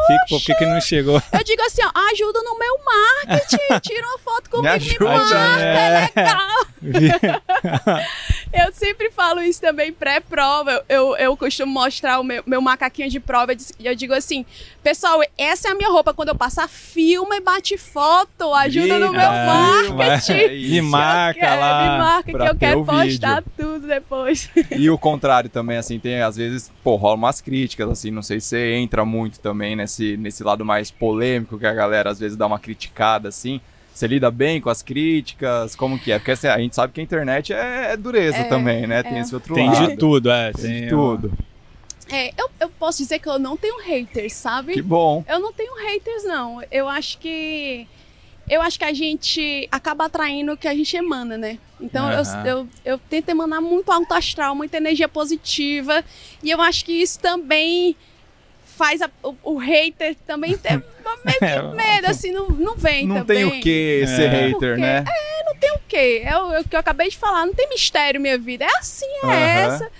Fica, 0.06 0.24
por 0.28 0.40
que, 0.40 0.54
que 0.54 0.66
não 0.66 0.80
chegou? 0.80 1.20
eu 1.32 1.44
digo 1.44 1.62
assim, 1.62 1.82
ó, 1.82 1.90
ajuda 2.12 2.42
no 2.42 2.56
meu 2.56 2.78
marketing, 2.84 3.80
tira 3.82 4.06
uma 4.06 4.18
foto 4.18 4.48
comigo, 4.50 4.62
me, 4.62 4.76
ajuda, 4.76 5.04
marca, 5.04 5.64
né? 5.64 6.08
é 6.14 6.20
legal. 6.20 6.66
Eu 8.52 8.72
sempre 8.72 9.10
falo 9.10 9.40
isso 9.40 9.60
também 9.60 9.92
pré-prova. 9.92 10.72
Eu, 10.72 10.82
eu, 10.88 11.16
eu 11.16 11.36
costumo 11.36 11.72
mostrar 11.72 12.18
o 12.18 12.24
meu, 12.24 12.42
meu 12.44 12.60
macaquinho 12.60 13.08
de 13.08 13.20
prova. 13.20 13.52
E 13.52 13.86
eu 13.86 13.94
digo 13.94 14.12
assim: 14.12 14.44
pessoal, 14.82 15.20
essa 15.38 15.68
é 15.68 15.70
a 15.70 15.74
minha 15.74 15.88
roupa. 15.88 16.12
Quando 16.12 16.30
eu 16.30 16.34
passar, 16.34 16.68
filma 16.68 17.36
e 17.36 17.40
bate 17.40 17.78
foto. 17.78 18.52
Ajuda 18.52 18.98
no 18.98 19.12
meu 19.12 19.30
marketing. 19.30 20.32
é 20.32 20.48
Me 20.48 20.82
marca 20.82 21.40
quero, 21.40 21.60
lá. 21.60 21.82
Me 21.82 21.98
marca 21.98 22.32
que 22.32 22.48
eu 22.48 22.56
quero 22.56 22.80
o 22.80 22.86
postar 22.86 23.44
tudo 23.56 23.86
depois. 23.86 24.50
E 24.70 24.90
o 24.90 24.98
contrário 24.98 25.48
também, 25.48 25.76
assim, 25.76 25.98
tem 25.98 26.20
às 26.20 26.36
vezes, 26.36 26.70
pô, 26.82 26.96
rola 26.96 27.14
umas 27.14 27.40
críticas, 27.40 27.88
assim, 27.88 28.10
não 28.10 28.22
sei 28.22 28.40
se 28.40 28.48
você 28.48 28.74
entra 28.74 29.04
muito 29.04 29.38
também 29.40 29.76
nesse, 29.76 30.16
nesse 30.16 30.42
lado 30.42 30.64
mais 30.64 30.90
polêmico 30.90 31.58
que 31.58 31.66
a 31.66 31.72
galera 31.72 32.10
às 32.10 32.18
vezes 32.18 32.36
dá 32.36 32.46
uma 32.46 32.58
criticada, 32.58 33.28
assim. 33.28 33.60
Você 34.00 34.06
lida 34.06 34.30
bem 34.30 34.62
com 34.62 34.70
as 34.70 34.80
críticas? 34.80 35.76
Como 35.76 35.98
que 35.98 36.10
é? 36.10 36.18
Porque 36.18 36.30
assim, 36.30 36.46
a 36.46 36.58
gente 36.58 36.74
sabe 36.74 36.90
que 36.90 37.02
a 37.02 37.04
internet 37.04 37.52
é, 37.52 37.92
é 37.92 37.96
dureza 37.98 38.38
É, 38.38 38.44
também, 38.44 38.86
né? 38.86 39.02
Tem 39.02 39.18
é. 39.18 39.20
esse 39.20 39.34
outro 39.34 39.54
Tem 39.54 39.68
lado. 39.68 39.88
de 39.88 39.96
tudo, 39.98 40.30
é. 40.30 40.52
Tem 40.52 40.62
Tem 40.62 40.80
de 40.84 40.88
tudo. 40.88 41.30
É, 42.10 42.32
eu, 42.40 42.48
eu 42.60 42.70
posso 42.70 42.96
dizer 42.96 43.18
que 43.18 43.28
eu 43.28 43.38
não 43.38 43.58
tenho 43.58 43.78
haters, 43.82 44.32
sabe? 44.32 44.72
Que 44.72 44.80
bom. 44.80 45.22
Eu 45.28 45.38
não 45.38 45.52
tenho 45.52 45.74
haters, 45.74 46.24
não. 46.24 46.62
Eu 46.72 46.88
acho 46.88 47.18
que. 47.18 47.86
Eu 48.48 48.62
acho 48.62 48.78
que 48.78 48.86
a 48.86 48.92
gente 48.94 49.68
acaba 49.70 50.06
atraindo 50.06 50.52
o 50.52 50.56
que 50.56 50.66
a 50.66 50.74
gente 50.74 50.96
emana, 50.96 51.36
né? 51.36 51.58
Então 51.78 52.06
Aham. 52.06 52.46
eu, 52.46 52.56
eu, 52.56 52.68
eu 52.86 52.98
tento 52.98 53.28
emanar 53.28 53.60
muito 53.60 53.92
alto 53.92 54.14
astral, 54.14 54.54
muita 54.54 54.78
energia 54.78 55.10
positiva. 55.10 56.02
E 56.42 56.50
eu 56.50 56.62
acho 56.62 56.86
que 56.86 56.92
isso 56.92 57.20
também 57.20 57.94
faz 58.80 59.02
a- 59.02 59.10
o, 59.22 59.34
o 59.44 59.58
hater 59.58 60.16
também 60.26 60.56
ter 60.56 60.82
meio 61.24 61.38
que 61.38 61.76
medo, 61.76 62.06
assim, 62.06 62.32
não, 62.32 62.48
não 62.48 62.76
vem 62.76 63.06
Não 63.06 63.16
também. 63.16 63.48
tem 63.50 63.58
o 63.58 63.62
que 63.62 64.04
ser 64.06 64.22
É. 64.32 64.46
hater, 64.48 64.78
né? 64.78 65.04
o 65.74 65.80
quê? 65.86 66.22
É 66.24 66.36
o, 66.38 66.52
é 66.54 66.60
o 66.60 66.64
que 66.64 66.74
eu 66.74 66.80
acabei 66.80 67.10
de 67.10 67.18
falar, 67.18 67.44
não 67.44 67.52
tem 67.52 67.68
mistério 67.68 68.18
minha 68.20 68.38
vida. 68.38 68.64
É 68.64 68.78
assim, 68.78 69.06
é 69.24 69.26
Aham. 69.26 69.74
essa. 69.74 69.90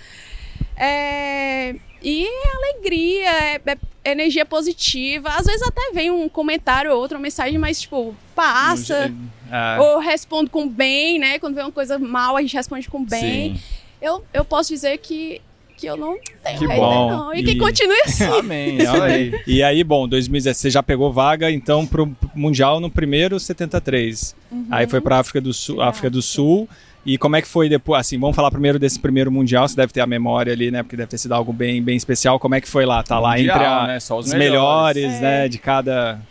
É, 0.75 1.75
E 2.01 2.25
é 2.25 2.55
alegria, 2.55 3.29
é, 3.29 3.61
é 4.03 4.11
energia 4.11 4.43
positiva. 4.45 5.29
Às 5.29 5.45
vezes 5.45 5.61
até 5.61 5.91
vem 5.93 6.09
um 6.09 6.27
comentário 6.27 6.91
ou 6.91 6.97
outra, 6.99 7.17
uma 7.17 7.21
mensagem, 7.23 7.59
mas, 7.59 7.81
tipo, 7.81 8.15
passa. 8.35 9.13
Ah, 9.51 9.77
Ou 9.79 9.99
respondo 9.99 10.49
com 10.49 10.67
bem, 10.67 11.19
né? 11.19 11.37
Quando 11.37 11.53
vem 11.55 11.63
uma 11.63 11.71
coisa 11.71 11.99
mal, 11.99 12.35
a 12.35 12.41
gente 12.41 12.55
responde 12.55 12.89
com 12.89 13.03
bem. 13.05 13.55
Sim. 13.55 13.61
Eu, 14.01 14.25
eu 14.33 14.43
posso 14.43 14.69
dizer 14.69 14.97
que, 14.97 15.39
que 15.81 15.87
eu 15.87 15.97
não 15.97 16.17
tenho 16.43 16.59
Que 16.59 16.65
hater, 16.65 16.79
bom. 16.79 17.09
não. 17.09 17.33
E, 17.33 17.39
E- 17.39 17.43
que 17.43 17.55
continue 17.57 17.99
assim. 18.05 18.23
Amém, 18.25 18.77
aí. 18.87 19.41
E 19.47 19.61
aí, 19.63 19.83
bom, 19.83 20.07
2017 20.07 20.61
você 20.61 20.69
já 20.69 20.81
pegou 20.83 21.11
vaga 21.11 21.49
então 21.51 21.85
pro 21.85 22.09
Mundial 22.35 22.79
no 22.79 22.89
primeiro 22.89 23.39
73. 23.39 24.35
Uhum. 24.51 24.67
Aí 24.71 24.87
foi 24.87 25.01
pra 25.01 25.17
África 25.19 25.41
do 25.41 25.53
Sul, 25.53 25.81
África 25.81 26.09
do 26.09 26.21
Sul. 26.21 26.69
E 27.03 27.17
como 27.17 27.35
é 27.35 27.41
que 27.41 27.47
foi 27.47 27.67
depois? 27.67 27.99
Assim, 28.01 28.19
vamos 28.19 28.35
falar 28.35 28.51
primeiro 28.51 28.77
desse 28.77 28.99
primeiro 28.99 29.31
Mundial, 29.31 29.67
você 29.67 29.75
deve 29.75 29.91
ter 29.91 30.01
a 30.01 30.05
memória 30.07 30.53
ali, 30.53 30.69
né? 30.69 30.83
Porque 30.83 30.95
deve 30.95 31.09
ter 31.09 31.17
sido 31.17 31.31
algo 31.33 31.51
bem, 31.51 31.81
bem 31.81 31.97
especial. 31.97 32.39
Como 32.39 32.53
é 32.53 32.61
que 32.61 32.67
foi 32.69 32.85
lá? 32.85 33.01
Tá 33.01 33.19
lá 33.19 33.31
Mundial, 33.35 33.55
entre 33.57 33.65
a- 33.67 33.87
né? 33.87 33.99
Só 33.99 34.19
os 34.19 34.27
os 34.27 34.33
melhores, 34.35 35.03
É. 35.15 35.19
né? 35.19 35.47
De 35.47 35.57
cada. 35.57 36.21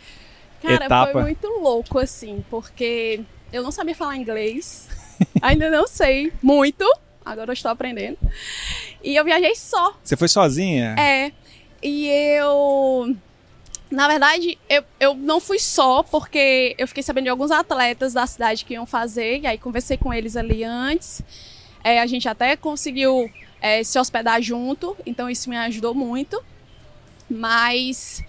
Cara, 0.61 0.85
etapa. 0.85 1.11
foi 1.11 1.21
muito 1.23 1.47
louco, 1.61 1.99
assim, 1.99 2.41
porque 2.49 3.19
eu 3.51 3.61
não 3.63 3.71
sabia 3.71 3.93
falar 3.95 4.15
inglês. 4.15 4.87
Ainda 5.41 5.69
não 5.69 5.87
sei 5.87 6.31
muito. 6.41 6.85
Agora 7.23 7.51
eu 7.51 7.53
estou 7.53 7.71
aprendendo. 7.71 8.17
E 9.03 9.15
eu 9.15 9.23
viajei 9.23 9.55
só. 9.55 9.95
Você 10.03 10.17
foi 10.17 10.27
sozinha? 10.27 10.95
É. 10.97 11.31
E 11.81 12.07
eu. 12.07 13.15
Na 13.89 14.07
verdade, 14.07 14.57
eu, 14.69 14.83
eu 14.99 15.13
não 15.13 15.39
fui 15.39 15.59
só, 15.59 16.01
porque 16.01 16.75
eu 16.77 16.87
fiquei 16.87 17.03
sabendo 17.03 17.25
de 17.25 17.29
alguns 17.29 17.51
atletas 17.51 18.13
da 18.13 18.25
cidade 18.25 18.63
que 18.63 18.73
iam 18.73 18.85
fazer, 18.85 19.41
e 19.41 19.47
aí 19.47 19.57
conversei 19.57 19.97
com 19.97 20.13
eles 20.13 20.37
ali 20.37 20.63
antes. 20.63 21.21
É, 21.83 21.99
a 21.99 22.05
gente 22.05 22.29
até 22.29 22.55
conseguiu 22.55 23.29
é, 23.59 23.83
se 23.83 23.99
hospedar 23.99 24.41
junto, 24.41 24.95
então 25.05 25.29
isso 25.29 25.49
me 25.49 25.57
ajudou 25.57 25.93
muito. 25.93 26.41
Mas 27.29 28.23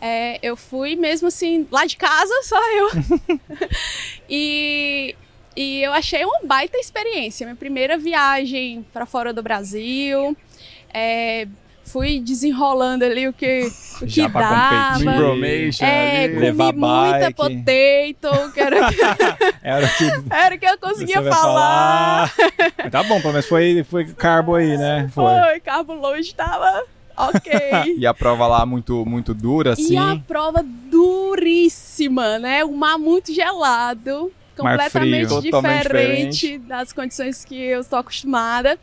é, 0.00 0.38
eu 0.42 0.56
fui 0.56 0.96
mesmo 0.96 1.28
assim, 1.28 1.66
lá 1.70 1.86
de 1.86 1.96
casa, 1.96 2.34
só 2.42 2.60
eu. 2.72 2.90
e, 4.28 5.14
e 5.56 5.82
eu 5.82 5.92
achei 5.92 6.24
uma 6.24 6.40
baita 6.44 6.76
experiência. 6.78 7.46
Minha 7.46 7.56
primeira 7.56 7.96
viagem 7.98 8.84
para 8.92 9.06
fora 9.06 9.32
do 9.32 9.42
Brasil. 9.42 10.36
É, 10.92 11.46
fui 11.84 12.20
desenrolando 12.20 13.04
ali 13.04 13.28
o 13.28 13.32
que, 13.32 13.70
o 14.00 14.06
que 14.06 14.08
Já 14.08 14.28
pra 14.28 14.40
dava. 14.40 14.98
competir. 15.14 15.84
É, 15.84 16.24
ali. 16.24 16.34
comi 16.34 16.40
Levar 16.40 16.72
muita 16.72 17.18
bike. 17.18 17.34
potato, 17.34 18.52
que 18.52 18.60
era, 18.60 18.76
Era 19.62 19.86
o 19.86 19.90
que 19.90 20.34
era 20.34 20.54
o 20.54 20.58
que 20.58 20.66
eu 20.66 20.78
conseguia 20.78 21.22
falar. 21.22 22.28
falar. 22.30 22.90
tá 22.90 23.02
bom, 23.02 23.20
pelo 23.20 23.32
menos 23.32 23.46
foi, 23.46 23.84
foi 23.84 24.06
carbo 24.06 24.54
aí, 24.54 24.76
né? 24.76 25.08
Foi, 25.12 25.60
carbo 25.60 25.94
longe 25.94 26.34
tava 26.34 26.84
ok. 27.16 27.52
E 27.98 28.06
a 28.06 28.14
prova 28.14 28.46
lá 28.46 28.66
muito, 28.66 29.04
muito 29.06 29.32
dura, 29.34 29.72
assim. 29.74 29.94
E 29.94 29.96
a 29.96 30.16
prova 30.26 30.64
duríssima, 30.64 32.38
né? 32.38 32.64
O 32.64 32.72
mar 32.72 32.98
muito 32.98 33.32
gelado, 33.32 34.32
completamente 34.56 35.26
frio. 35.26 35.52
Diferente 35.52 36.58
das 36.58 36.92
condições 36.92 37.44
que 37.44 37.56
eu 37.56 37.80
estou 37.80 37.98
acostumada. 37.98 38.78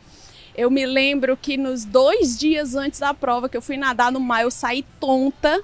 Eu 0.54 0.70
me 0.70 0.84
lembro 0.84 1.36
que 1.36 1.56
nos 1.56 1.84
dois 1.84 2.38
dias 2.38 2.74
antes 2.74 3.00
da 3.00 3.14
prova, 3.14 3.48
que 3.48 3.56
eu 3.56 3.62
fui 3.62 3.76
nadar 3.76 4.12
no 4.12 4.20
mar, 4.20 4.42
eu 4.42 4.50
saí 4.50 4.84
tonta. 5.00 5.62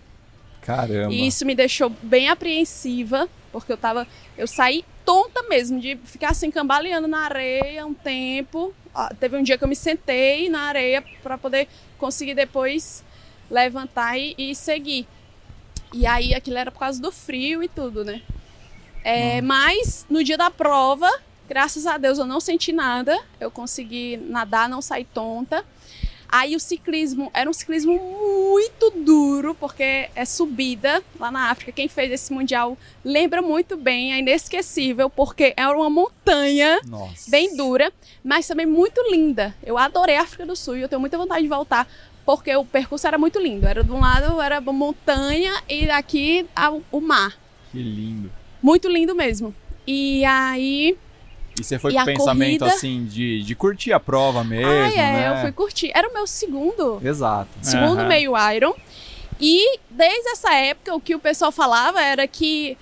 Caramba. 0.62 1.12
E 1.12 1.26
isso 1.26 1.44
me 1.44 1.54
deixou 1.54 1.90
bem 2.02 2.28
apreensiva, 2.28 3.28
porque 3.52 3.72
eu 3.72 3.76
tava. 3.76 4.06
Eu 4.36 4.46
saí 4.46 4.84
tonta 5.04 5.42
mesmo, 5.42 5.80
de 5.80 5.96
ficar 6.04 6.30
assim 6.30 6.50
cambaleando 6.50 7.06
na 7.06 7.20
areia 7.20 7.86
um 7.86 7.94
tempo. 7.94 8.74
Ah, 8.94 9.12
teve 9.18 9.36
um 9.36 9.42
dia 9.42 9.58
que 9.58 9.64
eu 9.64 9.68
me 9.68 9.76
sentei 9.76 10.48
na 10.48 10.62
areia 10.62 11.04
para 11.22 11.36
poder 11.36 11.68
conseguir 11.98 12.34
depois 12.34 13.04
levantar 13.50 14.18
e, 14.18 14.34
e 14.38 14.54
seguir. 14.54 15.06
E 15.92 16.06
aí 16.06 16.34
aquilo 16.34 16.58
era 16.58 16.70
por 16.70 16.80
causa 16.80 17.00
do 17.00 17.10
frio 17.10 17.62
e 17.62 17.68
tudo, 17.68 18.04
né? 18.04 18.22
É, 19.04 19.40
Mas 19.40 20.06
no 20.08 20.22
dia 20.22 20.36
da 20.36 20.50
prova, 20.50 21.10
graças 21.48 21.86
a 21.86 21.96
Deus 21.96 22.18
eu 22.18 22.26
não 22.26 22.40
senti 22.40 22.72
nada. 22.72 23.18
Eu 23.40 23.50
consegui 23.50 24.16
nadar, 24.16 24.68
não 24.68 24.82
sair 24.82 25.04
tonta. 25.04 25.64
Aí 26.30 26.54
o 26.54 26.60
ciclismo 26.60 27.30
era 27.32 27.48
um 27.48 27.54
ciclismo 27.54 27.94
muito 27.94 28.90
duro, 28.90 29.54
porque 29.54 30.10
é 30.14 30.24
subida 30.26 31.02
lá 31.18 31.30
na 31.30 31.50
África. 31.50 31.72
Quem 31.72 31.88
fez 31.88 32.12
esse 32.12 32.32
mundial 32.32 32.76
lembra 33.02 33.40
muito 33.40 33.78
bem, 33.78 34.12
é 34.12 34.18
inesquecível, 34.18 35.08
porque 35.08 35.54
era 35.56 35.74
uma 35.74 35.88
montanha 35.88 36.80
Nossa. 36.86 37.30
bem 37.30 37.56
dura, 37.56 37.90
mas 38.22 38.46
também 38.46 38.66
muito 38.66 39.00
linda. 39.10 39.54
Eu 39.64 39.78
adorei 39.78 40.16
a 40.16 40.22
África 40.22 40.44
do 40.44 40.54
Sul 40.54 40.76
e 40.76 40.82
eu 40.82 40.88
tenho 40.88 41.00
muita 41.00 41.16
vontade 41.16 41.42
de 41.42 41.48
voltar, 41.48 41.88
porque 42.26 42.54
o 42.54 42.64
percurso 42.64 43.06
era 43.06 43.16
muito 43.16 43.38
lindo. 43.38 43.66
Era 43.66 43.82
de 43.82 43.90
um 43.90 44.00
lado 44.00 44.38
era 44.38 44.60
montanha 44.60 45.62
e 45.66 45.86
daqui 45.86 46.46
o 46.92 47.00
mar. 47.00 47.38
Que 47.72 47.82
lindo. 47.82 48.30
Muito 48.62 48.88
lindo 48.88 49.14
mesmo. 49.14 49.54
E 49.86 50.24
aí 50.24 50.96
E 51.58 51.64
você 51.64 51.78
foi 51.78 51.92
E 51.92 51.94
com 51.94 52.00
a 52.00 52.04
pensamento, 52.04 52.58
corrida? 52.60 52.66
assim, 52.76 53.04
de, 53.04 53.42
de 53.42 53.54
curtir 53.54 53.92
a 53.92 53.98
prova 54.00 54.44
mesmo, 54.44 54.70
ah, 54.70 54.92
é, 54.92 54.96
né? 54.96 55.32
eu 55.32 55.42
fui 55.42 55.52
curtir. 55.52 55.90
Era 55.94 56.08
o 56.08 56.12
meu 56.12 56.26
segundo 56.26 57.00
Exato. 57.04 57.48
segundo 57.62 57.98
Aham. 58.00 58.08
meio 58.08 58.32
Iron. 58.54 58.74
E 59.40 59.78
desde 59.90 60.28
essa 60.30 60.52
época, 60.54 60.94
o 60.94 61.00
que 61.00 61.14
o 61.14 61.18
pessoal 61.18 61.50
falava 61.52 62.00
era 62.02 62.26
que, 62.26 62.76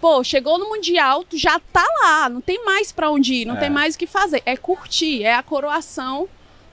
pô, 0.00 0.24
chegou 0.24 0.58
no 0.58 0.68
Mundial, 0.70 1.22
tu 1.24 1.36
já 1.36 1.60
tá 1.72 1.84
lá, 2.02 2.28
não 2.28 2.40
tem 2.40 2.64
mais 2.64 2.90
pra 2.90 3.10
onde 3.10 3.34
ir, 3.34 3.44
não 3.44 3.56
É. 3.56 3.60
tem 3.60 3.70
mais 3.70 3.94
o 3.94 3.98
que 3.98 4.06
fazer. 4.06 4.42
É 4.46 4.56
curtir, 4.56 5.22
é 5.24 5.34
a 5.34 5.42
coroação, 5.42 6.26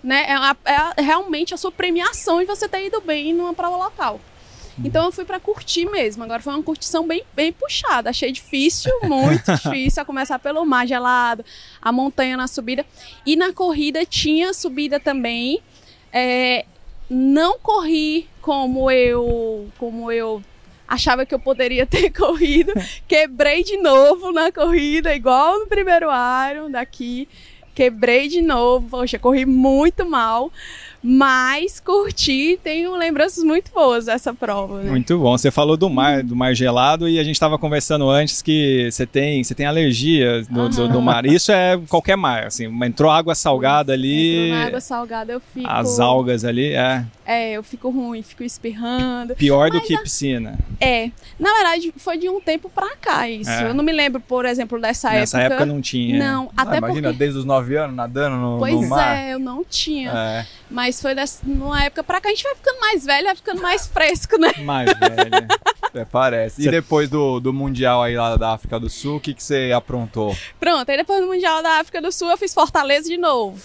né? 0.03 0.25
É, 0.29 0.33
a- 0.33 0.55
é 0.65 0.75
a- 0.75 0.93
realmente 0.97 1.53
a 1.53 1.57
sua 1.57 1.71
premiação 1.71 2.39
de 2.39 2.45
você 2.45 2.67
ter 2.69 2.85
ido 2.85 3.01
bem 3.01 3.33
numa 3.33 3.53
prova 3.53 3.75
local. 3.77 4.19
Então 4.83 5.05
eu 5.05 5.11
fui 5.11 5.25
pra 5.25 5.39
curtir 5.39 5.85
mesmo. 5.85 6.23
Agora 6.23 6.41
foi 6.41 6.53
uma 6.53 6.63
curtição 6.63 7.07
bem, 7.07 7.23
bem 7.35 7.51
puxada. 7.51 8.09
Achei 8.09 8.31
difícil, 8.31 8.91
muito 9.03 9.51
difícil, 9.55 10.01
a 10.01 10.05
começar 10.05 10.39
pelo 10.39 10.65
mar 10.65 10.87
gelado, 10.87 11.43
a 11.81 11.91
montanha 11.91 12.37
na 12.37 12.47
subida. 12.47 12.85
E 13.25 13.35
na 13.35 13.51
corrida 13.53 14.05
tinha 14.05 14.53
subida 14.53 14.99
também. 14.99 15.61
É, 16.11 16.65
não 17.09 17.59
corri 17.59 18.29
como 18.41 18.89
eu 18.89 19.69
como 19.77 20.11
eu 20.11 20.41
achava 20.87 21.25
que 21.25 21.35
eu 21.35 21.39
poderia 21.39 21.85
ter 21.87 22.11
corrido. 22.11 22.73
Quebrei 23.07 23.63
de 23.63 23.77
novo 23.77 24.31
na 24.31 24.51
corrida, 24.51 25.13
igual 25.15 25.59
no 25.59 25.67
primeiro 25.67 26.07
Iron 26.51 26.71
daqui. 26.71 27.27
Quebrei 27.75 28.27
de 28.27 28.41
novo, 28.41 28.89
poxa, 28.89 29.19
corri 29.19 29.45
muito 29.45 30.03
mal. 30.03 30.51
Mas 31.09 31.79
curti, 31.79 32.59
tenho 32.61 32.93
lembranças 32.97 33.41
muito 33.41 33.71
boas 33.71 34.07
dessa 34.07 34.33
prova, 34.33 34.81
né? 34.83 34.89
Muito 34.89 35.17
bom. 35.17 35.37
Você 35.37 35.49
falou 35.49 35.77
do 35.77 35.89
mar, 35.89 36.21
do 36.21 36.35
mar 36.35 36.53
gelado 36.53 37.07
e 37.07 37.17
a 37.17 37.23
gente 37.23 37.35
estava 37.35 37.57
conversando 37.57 38.09
antes 38.09 38.41
que 38.41 38.89
você 38.91 39.05
tem, 39.05 39.41
você 39.41 39.55
tem 39.55 39.65
alergia 39.65 40.41
do, 40.49 40.67
do, 40.67 40.87
do 40.89 41.01
mar. 41.01 41.25
Isso 41.25 41.49
é 41.49 41.79
qualquer 41.87 42.17
mar, 42.17 42.47
assim. 42.47 42.65
Entrou 42.83 43.09
água 43.09 43.35
salgada 43.35 43.93
ali, 43.93 44.47
Entrou 44.47 44.59
na 44.59 44.65
água 44.67 44.81
salgada 44.81 45.31
eu 45.31 45.39
fico. 45.39 45.65
as 45.69 45.97
algas 45.97 46.43
ali, 46.43 46.73
é 46.73 47.05
É, 47.25 47.51
eu 47.53 47.63
fico 47.63 47.89
ruim, 47.89 48.21
fico 48.21 48.43
espirrando. 48.43 49.33
pior 49.35 49.69
do 49.71 49.79
que 49.79 49.97
piscina. 49.99 50.59
É, 50.81 51.09
na 51.39 51.53
verdade, 51.53 51.93
foi 51.95 52.17
de 52.17 52.27
um 52.27 52.41
tempo 52.41 52.69
pra 52.69 52.97
cá 52.97 53.29
isso. 53.29 53.49
É. 53.49 53.69
Eu 53.69 53.73
não 53.73 53.83
me 53.83 53.93
lembro, 53.93 54.19
por 54.19 54.45
exemplo, 54.45 54.77
dessa 54.81 55.09
Nessa 55.11 55.39
época 55.41 55.65
não 55.65 55.79
tinha. 55.79 56.19
Não, 56.19 56.49
Ah, 56.57 56.63
até 56.63 56.79
imagina, 56.79 57.07
porque. 57.09 57.17
desde 57.17 57.39
os 57.39 57.45
9 57.45 57.77
anos 57.77 57.95
nadando 57.95 58.35
no, 58.35 58.57
Pois 58.59 58.73
no 58.75 58.87
mar. 58.89 59.15
é, 59.17 59.33
eu 59.33 59.39
não 59.39 59.63
tinha. 59.63 60.11
É. 60.11 60.45
Mas 60.69 60.96
foi 61.01 61.15
dessa, 61.15 61.41
numa 61.45 61.83
época 61.83 62.03
pra 62.03 62.21
cá. 62.21 62.29
A 62.29 62.31
gente 62.31 62.43
vai 62.43 62.55
ficando 62.55 62.79
mais 62.79 63.05
velho, 63.05 63.25
vai 63.25 63.35
ficando 63.35 63.61
mais 63.61 63.87
fresco, 63.87 64.37
né? 64.39 64.51
Mais 64.59 64.89
velha. 64.97 65.47
É, 65.93 66.05
parece. 66.05 66.67
E 66.67 66.69
depois 66.69 67.09
do, 67.09 67.39
do 67.39 67.53
Mundial 67.53 68.03
aí 68.03 68.15
lá 68.15 68.35
da 68.35 68.53
África 68.53 68.79
do 68.79 68.89
Sul, 68.89 69.17
o 69.17 69.19
que, 69.19 69.33
que 69.33 69.43
você 69.43 69.71
aprontou? 69.75 70.35
Pronto, 70.59 70.89
aí 70.89 70.97
depois 70.97 71.21
do 71.21 71.27
Mundial 71.27 71.63
da 71.63 71.79
África 71.79 72.01
do 72.01 72.11
Sul 72.11 72.29
eu 72.29 72.37
fiz 72.37 72.53
Fortaleza 72.53 73.07
de 73.07 73.17
novo. 73.17 73.61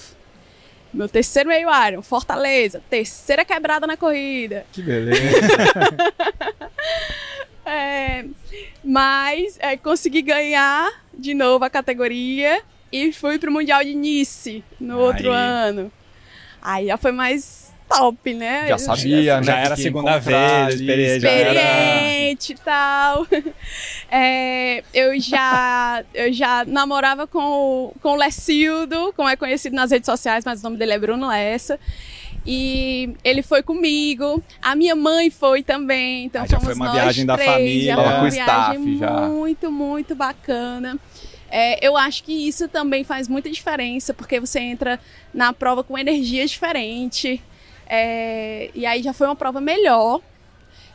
Meu 0.92 1.08
terceiro 1.08 1.48
meio 1.48 1.68
Iron, 1.88 2.02
Fortaleza. 2.02 2.82
Terceira 2.90 3.44
quebrada 3.44 3.86
na 3.86 3.96
corrida. 3.96 4.66
Que 4.72 4.82
beleza. 4.82 5.20
É, 7.64 8.24
mas 8.82 9.56
é, 9.60 9.76
consegui 9.76 10.20
ganhar 10.20 10.90
de 11.16 11.32
novo 11.32 11.64
a 11.64 11.70
categoria 11.70 12.60
e 12.90 13.12
fui 13.12 13.38
pro 13.38 13.52
Mundial 13.52 13.84
de 13.84 13.94
Nice 13.94 14.64
no 14.80 14.98
outro 14.98 15.30
Aí. 15.30 15.38
ano. 15.38 15.92
Aí 16.62 16.86
já 16.86 16.96
foi 16.96 17.12
mais 17.12 17.72
top, 17.88 18.32
né? 18.32 18.68
Já 18.68 18.78
sabia, 18.78 19.36
né? 19.38 19.42
Já 19.42 19.56
era 19.58 19.74
a 19.74 19.76
segunda 19.76 20.18
vez, 20.18 20.74
experiente. 20.76 21.20
Já 21.20 21.30
era... 21.30 21.52
experiente 21.52 22.52
e 22.52 22.56
tal. 22.56 23.26
É, 24.14 24.84
eu 24.92 25.18
já 25.18 26.04
eu 26.12 26.30
já 26.34 26.66
namorava 26.66 27.26
com 27.26 27.38
o, 27.38 27.94
com 28.02 28.10
o 28.10 28.16
Lecildo, 28.16 29.10
como 29.16 29.26
é 29.26 29.36
conhecido 29.36 29.74
nas 29.74 29.90
redes 29.90 30.04
sociais, 30.04 30.44
mas 30.44 30.60
o 30.60 30.64
nome 30.64 30.76
dele 30.76 30.92
é 30.92 30.98
Bruno 30.98 31.28
Lessa. 31.28 31.80
E 32.44 33.14
ele 33.24 33.40
foi 33.42 33.62
comigo, 33.62 34.42
a 34.60 34.74
minha 34.76 34.94
mãe 34.94 35.30
foi 35.30 35.62
também, 35.62 36.26
então 36.26 36.42
Ah, 36.42 36.46
já 36.46 36.60
foi 36.60 36.74
uma 36.74 36.86
nós 36.86 36.94
viagem 36.94 37.24
da 37.24 37.36
três, 37.36 37.50
família. 37.50 37.94
já 37.94 37.96
foi 37.96 38.04
uma 38.04 38.12
com 38.20 38.26
o 38.26 38.30
viagem 38.30 38.92
staff, 38.92 38.98
já. 38.98 39.10
muito, 39.28 39.72
muito 39.72 40.14
bacana. 40.14 40.98
É, 41.54 41.86
eu 41.86 41.98
acho 41.98 42.24
que 42.24 42.32
isso 42.32 42.66
também 42.66 43.04
faz 43.04 43.28
muita 43.28 43.50
diferença, 43.50 44.14
porque 44.14 44.40
você 44.40 44.58
entra 44.58 44.98
na 45.34 45.52
prova 45.52 45.84
com 45.84 45.98
energia 45.98 46.46
diferente. 46.46 47.42
é, 47.86 48.70
e 48.74 48.86
aí 48.86 49.02
já 49.02 49.12
foi 49.12 49.26
uma 49.26 49.36
prova 49.36 49.60
melhor. 49.60 50.22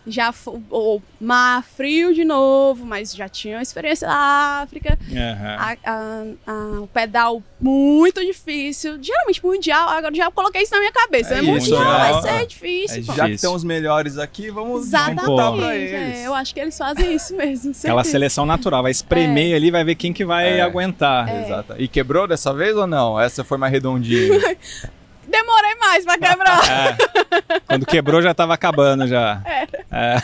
Já 0.07 0.31
foi 0.31 0.61
o 0.71 1.01
mar 1.19 1.63
frio 1.63 2.13
de 2.13 2.23
novo, 2.23 2.85
mas 2.85 3.13
já 3.13 3.27
tinha 3.27 3.57
uma 3.57 3.61
experiência 3.61 4.07
da 4.07 4.15
África. 4.63 4.97
Aham. 5.11 5.55
A- 5.59 5.77
a- 5.85 6.23
a- 6.51 6.81
o 6.81 6.87
pedal 6.87 7.43
muito 7.59 8.23
difícil. 8.25 8.97
Geralmente 9.01 9.43
mundial, 9.45 9.89
agora 9.89 10.15
já 10.15 10.31
coloquei 10.31 10.61
isso 10.63 10.73
na 10.73 10.79
minha 10.79 10.91
cabeça. 10.91 11.33
É 11.33 11.41
né? 11.41 11.41
mundial 11.41 11.83
né? 11.83 12.11
vai 12.13 12.21
ser 12.21 12.45
difícil. 12.47 12.99
É. 12.99 13.15
Já 13.15 13.25
que 13.25 13.33
estão 13.33 13.53
os 13.53 13.63
melhores 13.63 14.17
aqui, 14.17 14.49
vamos, 14.49 14.89
botar 14.89 15.51
pra 15.51 15.75
é, 15.75 15.77
eles. 15.77 16.25
eu 16.25 16.33
acho 16.33 16.53
que 16.53 16.59
eles 16.59 16.77
fazem 16.77 17.13
isso 17.13 17.35
mesmo. 17.35 17.71
Aquela 17.77 18.03
seleção 18.03 18.45
natural, 18.45 18.81
vai 18.83 18.91
espremer 18.91 19.55
ali, 19.55 19.69
vai 19.71 19.83
ver 19.83 19.95
quem 19.95 20.13
que 20.13 20.23
vai 20.25 20.59
É. 20.59 20.61
aguentar. 20.61 21.27
Exato. 21.43 21.75
E 21.77 21.87
quebrou 21.87 22.27
dessa 22.27 22.53
vez 22.53 22.75
ou 22.75 22.87
não? 22.87 23.19
Essa 23.19 23.43
foi 23.43 23.57
mais 23.57 23.71
redondinha. 23.73 24.39
Demorei 25.27 25.75
mais 25.75 26.03
pra 26.05 26.17
quebrar. 26.17 26.57
É. 26.69 27.59
Quando 27.67 27.85
quebrou 27.85 28.21
já 28.21 28.33
tava 28.33 28.53
acabando 28.53 29.07
já. 29.07 29.41
É. 29.45 30.17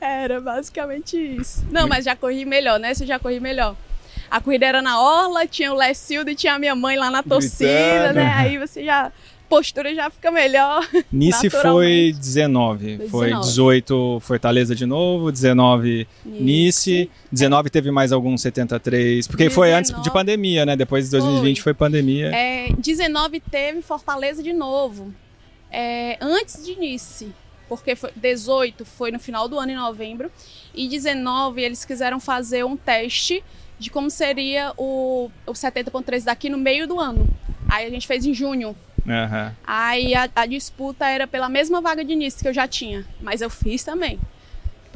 Era 0.24 0.40
basicamente 0.40 1.16
isso. 1.16 1.64
Não, 1.70 1.86
mas 1.88 2.04
já 2.04 2.16
corri 2.16 2.44
melhor, 2.44 2.78
né? 2.78 2.94
Você 2.94 3.04
já 3.06 3.18
corri 3.18 3.40
melhor. 3.40 3.74
A 4.30 4.40
corrida 4.40 4.66
era 4.66 4.82
na 4.82 5.00
orla, 5.00 5.46
tinha 5.46 5.72
o 5.72 5.76
Lecildo 5.76 6.30
e 6.30 6.34
tinha 6.34 6.54
a 6.54 6.58
minha 6.58 6.74
mãe 6.74 6.96
lá 6.96 7.10
na 7.10 7.22
torcida, 7.22 7.64
Gritando. 7.68 8.14
né? 8.14 8.34
Aí 8.36 8.58
você 8.58 8.84
já. 8.84 9.12
Postura 9.48 9.94
já 9.94 10.10
fica 10.10 10.30
melhor. 10.30 10.86
Nice 11.12 11.50
foi 11.50 11.58
Naturalmente. 11.58 12.18
19. 12.18 13.08
Foi 13.08 13.26
19. 13.28 13.48
18 13.48 14.20
Fortaleza 14.20 14.74
de 14.74 14.86
novo, 14.86 15.30
19 15.30 16.06
Nice, 16.24 17.10
19 17.30 17.70
teve 17.70 17.90
mais 17.90 18.12
algum 18.12 18.36
73, 18.36 19.26
porque 19.26 19.48
foi 19.50 19.72
antes 19.72 19.90
de 19.90 19.96
19. 19.96 20.12
pandemia, 20.12 20.66
né? 20.66 20.76
Depois 20.76 21.06
de 21.06 21.12
2020 21.12 21.62
foi, 21.62 21.74
pandemia. 21.74 22.34
É, 22.34 22.72
19 22.78 23.40
teve 23.40 23.82
Fortaleza 23.82 24.42
de 24.42 24.52
novo. 24.52 25.12
É, 25.70 26.16
antes 26.20 26.64
de 26.64 26.78
Nice. 26.78 27.28
Porque 27.68 27.96
foi, 27.96 28.10
18 28.14 28.84
foi 28.84 29.10
no 29.10 29.18
final 29.18 29.48
do 29.48 29.58
ano, 29.58 29.72
em 29.72 29.76
novembro. 29.76 30.30
E 30.74 30.88
19 30.88 31.60
eles 31.62 31.84
quiseram 31.84 32.20
fazer 32.20 32.64
um 32.64 32.76
teste 32.76 33.42
de 33.78 33.90
como 33.90 34.08
seria 34.10 34.72
o, 34.76 35.30
o 35.46 35.52
70.3 35.52 36.24
daqui 36.24 36.48
no 36.48 36.58
meio 36.58 36.86
do 36.86 36.98
ano. 36.98 37.28
Aí 37.68 37.86
a 37.86 37.90
gente 37.90 38.06
fez 38.06 38.24
em 38.24 38.32
junho. 38.32 38.76
Aham. 39.08 39.54
Aí 39.66 40.14
a, 40.14 40.28
a 40.34 40.46
disputa 40.46 41.06
era 41.06 41.26
pela 41.26 41.48
mesma 41.48 41.80
vaga 41.80 42.04
de 42.04 42.12
início 42.12 42.40
que 42.40 42.48
eu 42.48 42.54
já 42.54 42.66
tinha. 42.66 43.04
Mas 43.20 43.40
eu 43.40 43.48
fiz 43.50 43.84
também. 43.84 44.18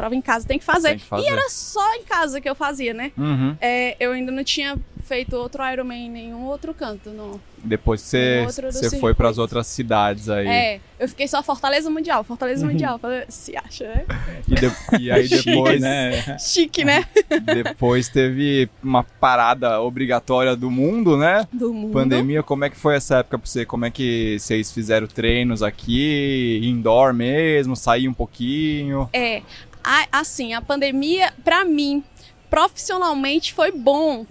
Prova 0.01 0.15
em 0.15 0.23
casa 0.23 0.47
tem 0.49 0.59
que 0.59 0.65
fazer. 0.65 0.89
Tem 0.91 0.99
que 0.99 1.05
fazer. 1.05 1.25
E 1.25 1.29
era 1.29 1.47
só 1.51 1.95
em 1.95 2.05
casa 2.05 2.41
que 2.41 2.49
eu 2.49 2.55
fazia, 2.55 2.95
né? 2.95 3.13
Uhum. 3.19 3.55
É, 3.61 3.97
eu 4.01 4.13
ainda 4.13 4.33
não 4.33 4.43
tinha 4.43 4.79
feito 5.05 5.35
outro 5.37 5.63
Ironman 5.69 6.07
em 6.07 6.11
nenhum 6.11 6.45
outro 6.45 6.73
canto. 6.73 7.11
No, 7.11 7.41
Depois 7.59 8.01
do 8.01 8.05
você 8.07 8.99
foi 9.01 9.13
para 9.13 9.29
as 9.29 9.39
outras 9.39 9.67
cidades 9.67 10.29
aí. 10.31 10.47
É, 10.47 10.81
eu 11.01 11.09
fiquei 11.09 11.27
só 11.27 11.43
Fortaleza 11.43 11.91
Mundial, 11.91 12.23
Fortaleza 12.25 12.65
Uhum. 12.65 12.71
Mundial. 12.73 12.99
Se 13.29 13.57
acha, 13.57 13.85
né? 13.89 14.05
E, 14.49 14.55
de- 14.55 15.03
e 15.03 15.11
aí 15.11 15.27
Chique, 15.29 15.45
depois, 15.51 15.81
né? 15.81 16.39
Chique, 16.39 16.85
né? 16.85 17.05
depois 17.55 18.09
teve 18.09 18.71
uma 18.83 19.03
parada 19.03 19.81
obrigatória 19.83 20.55
do 20.57 20.71
mundo, 20.71 21.17
né? 21.17 21.47
Do 21.53 21.75
mundo. 21.75 21.93
Pandemia, 21.93 22.43
como 22.43 22.65
é 22.65 22.71
que 22.71 22.77
foi 22.77 22.95
essa 22.97 23.17
época 23.19 23.39
pra 23.39 23.47
você? 23.47 23.67
Como 23.67 23.85
é 23.85 23.91
que 23.91 24.39
vocês 24.39 24.71
fizeram 24.73 25.07
treinos 25.09 25.63
aqui, 25.63 26.61
indoor 26.63 27.13
mesmo, 27.13 27.75
sair 27.75 28.07
um 28.09 28.15
pouquinho? 28.15 29.11
É, 29.13 29.43
a- 29.85 30.07
assim, 30.12 30.53
a 30.55 30.61
pandemia, 30.62 31.33
pra 31.45 31.64
mim, 31.64 32.05
profissionalmente 32.49 33.53
foi 33.55 33.73
bom. 33.73 34.27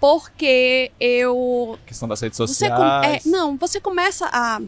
Porque 0.00 0.90
eu 0.98 1.78
Questão 1.86 2.08
das 2.08 2.20
redes 2.20 2.36
Você 2.36 2.68
com- 2.68 2.76
sociais. 2.76 3.24
é, 3.24 3.28
não, 3.28 3.56
você 3.56 3.80
começa 3.80 4.28
a, 4.32 4.60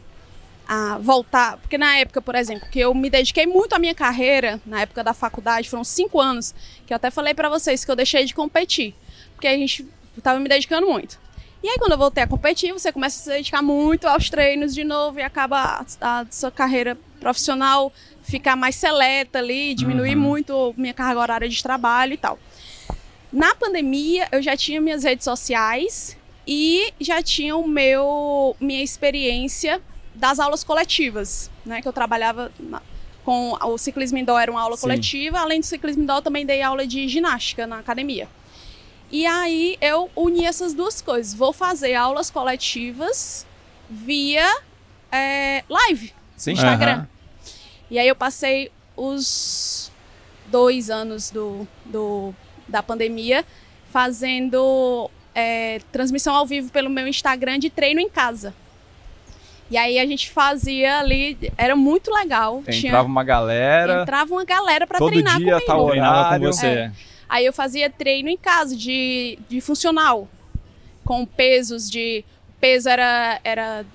a 0.65 0.97
voltar. 0.99 1.57
Porque 1.57 1.77
na 1.77 1.97
época, 1.97 2.21
por 2.21 2.35
exemplo, 2.35 2.69
que 2.69 2.79
eu 2.79 2.93
me 2.93 3.09
dediquei 3.09 3.45
muito 3.45 3.73
à 3.73 3.79
minha 3.79 3.93
carreira, 3.93 4.61
na 4.65 4.79
época 4.81 5.03
da 5.03 5.13
faculdade, 5.13 5.69
foram 5.69 5.83
cinco 5.83 6.21
anos, 6.21 6.55
que 6.87 6.93
eu 6.93 6.95
até 6.95 7.11
falei 7.11 7.33
pra 7.33 7.49
vocês 7.49 7.83
que 7.83 7.91
eu 7.91 7.97
deixei 7.97 8.23
de 8.23 8.33
competir. 8.33 8.95
Porque 9.35 9.47
a 9.47 9.57
gente 9.57 9.85
tava 10.23 10.39
me 10.39 10.47
dedicando 10.47 10.87
muito. 10.87 11.19
E 11.65 11.67
aí, 11.67 11.79
quando 11.79 11.93
eu 11.93 11.97
voltei 11.97 12.21
a 12.23 12.27
competir, 12.27 12.71
você 12.71 12.91
começa 12.91 13.19
a 13.19 13.23
se 13.23 13.27
dedicar 13.27 13.59
muito 13.63 14.05
aos 14.07 14.29
treinos 14.29 14.71
de 14.71 14.83
novo 14.83 15.17
e 15.17 15.23
acaba 15.23 15.83
a, 15.99 16.19
a 16.19 16.25
sua 16.29 16.51
carreira 16.51 16.95
profissional 17.19 17.91
ficar 18.21 18.55
mais 18.55 18.75
seleta 18.75 19.39
ali, 19.39 19.73
diminuir 19.73 20.15
Uhum. 20.15 20.21
muito 20.21 20.75
minha 20.77 20.93
carga 20.93 21.19
horária 21.19 21.49
de 21.49 21.63
trabalho 21.63 22.13
e 22.13 22.17
tal. 22.17 22.37
Na 23.33 23.55
pandemia, 23.55 24.27
eu 24.31 24.43
já 24.43 24.55
tinha 24.55 24.79
minhas 24.79 25.03
redes 25.03 25.23
sociais 25.23 26.15
e 26.45 26.93
já 27.01 27.23
tinha 27.23 27.57
o 27.57 27.67
meu 27.67 28.55
minha 28.59 28.83
experiência 28.83 29.81
das 30.13 30.39
aulas 30.39 30.63
coletivas, 30.63 31.49
né? 31.65 31.81
Que 31.81 31.87
eu 31.87 31.93
trabalhava 31.93 32.51
na- 32.59 32.83
com 33.23 33.53
o 33.59 33.75
ciclismo 33.79 34.19
indoor 34.19 34.39
era 34.39 34.51
uma 34.51 34.61
aula 34.61 34.75
Sim. 34.77 34.81
coletiva, 34.83 35.39
além 35.39 35.61
do 35.61 35.65
ciclismo 35.65 36.03
indoor 36.03 36.17
eu 36.19 36.21
também 36.21 36.45
dei 36.45 36.61
aula 36.61 36.85
de 36.85 37.07
ginástica 37.07 37.65
na 37.65 37.79
academia. 37.79 38.29
E 39.15 39.25
aí 39.25 39.77
eu 39.79 40.09
uni 40.13 40.43
essas 40.45 40.73
duas 40.73 41.01
coisas. 41.01 41.33
Vou 41.33 41.53
fazer 41.53 41.93
aulas 41.95 42.29
coletivas 42.29 43.45
via 43.89 44.45
é, 45.09 45.63
live 45.69 46.11
Sim? 46.35 46.51
Instagram. 46.51 46.91
Aham. 46.95 47.07
E 47.89 47.97
aí 47.97 48.07
eu 48.09 48.15
passei 48.15 48.69
os 48.97 49.89
dois 50.47 50.89
anos 50.89 51.29
do, 51.31 51.65
do- 51.85 52.35
da 52.67 52.83
pandemia 52.83 53.45
fazendo 53.89 55.09
é, 55.33 55.79
transmissão 55.93 56.35
ao 56.35 56.45
vivo 56.45 56.69
pelo 56.69 56.89
meu 56.89 57.07
Instagram 57.07 57.57
de 57.57 57.69
treino 57.69 58.01
em 58.01 58.09
casa. 58.09 58.53
E 59.71 59.77
aí 59.77 59.97
a 59.97 60.05
gente 60.05 60.29
fazia 60.29 60.99
ali, 60.99 61.37
era 61.57 61.75
muito 61.75 62.11
legal. 62.11 62.61
Tinha, 62.69 62.89
Entrava 62.89 63.07
uma 63.07 63.23
galera, 63.23 64.01
entrava 64.01 64.33
uma 64.33 64.43
galera 64.43 64.85
pra 64.85 64.99
todo 64.99 65.09
treinar 65.09 65.37
dia 65.37 65.53
comigo. 65.53 65.65
tá 65.67 65.77
o 65.77 65.87
Treinava 65.89 66.13
com 66.15 66.25
horário. 66.25 66.47
você. 66.53 66.91
Aí 67.27 67.45
eu 67.45 67.53
fazia 67.53 67.89
treino 67.89 68.29
em 68.29 68.37
casa 68.37 68.75
de, 68.75 69.37
de 69.49 69.59
funcional, 69.61 70.27
com 71.03 71.25
pesos 71.25 71.89
de. 71.89 72.23
Peso 72.59 72.87
era, 72.89 73.39
era, 73.43 73.85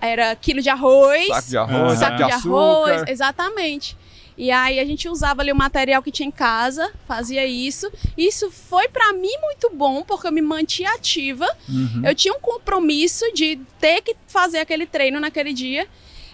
era 0.00 0.36
quilo 0.36 0.62
de 0.62 0.68
arroz, 0.70 1.26
saco 1.28 1.48
de 1.48 1.56
arroz, 1.56 1.92
Ah. 1.92 1.96
saco 1.96 2.16
de 2.16 2.24
de 2.24 2.32
arroz, 2.32 3.02
exatamente. 3.08 3.96
E 4.38 4.50
aí 4.50 4.78
a 4.78 4.84
gente 4.84 5.08
usava 5.08 5.40
ali 5.40 5.50
o 5.50 5.56
material 5.56 6.02
que 6.02 6.10
tinha 6.12 6.28
em 6.28 6.30
casa, 6.30 6.92
fazia 7.08 7.46
isso. 7.46 7.90
Isso 8.18 8.50
foi 8.50 8.86
pra 8.88 9.12
mim 9.14 9.32
muito 9.40 9.70
bom, 9.70 10.02
porque 10.02 10.26
eu 10.28 10.32
me 10.32 10.42
mantinha 10.42 10.90
ativa. 10.92 11.46
Uhum. 11.68 12.02
Eu 12.04 12.14
tinha 12.14 12.34
um 12.34 12.38
compromisso 12.40 13.24
de 13.32 13.58
ter 13.80 14.02
que 14.02 14.14
fazer 14.26 14.58
aquele 14.58 14.84
treino 14.86 15.18
naquele 15.20 15.54
dia. 15.54 15.88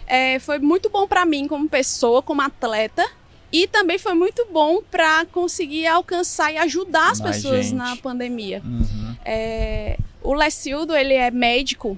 É, 0.05 0.37
foi 0.39 0.59
muito 0.59 0.89
bom 0.89 1.07
pra 1.07 1.25
mim 1.25 1.47
como 1.47 1.67
pessoa, 1.69 2.21
como 2.21 2.41
atleta. 2.41 3.09
E 3.53 3.67
também 3.67 3.99
foi 3.99 4.15
muito 4.15 4.47
bom 4.51 4.81
pra 4.89 5.25
conseguir 5.27 5.85
alcançar 5.85 6.51
e 6.51 6.57
ajudar 6.57 7.11
as 7.11 7.21
Mais 7.21 7.35
pessoas 7.35 7.67
gente. 7.67 7.75
na 7.75 7.95
pandemia. 7.95 8.63
Uhum. 8.65 9.15
É, 9.23 9.95
o 10.23 10.33
Lecildo, 10.33 10.95
ele 10.95 11.13
é 11.13 11.29
médico 11.29 11.95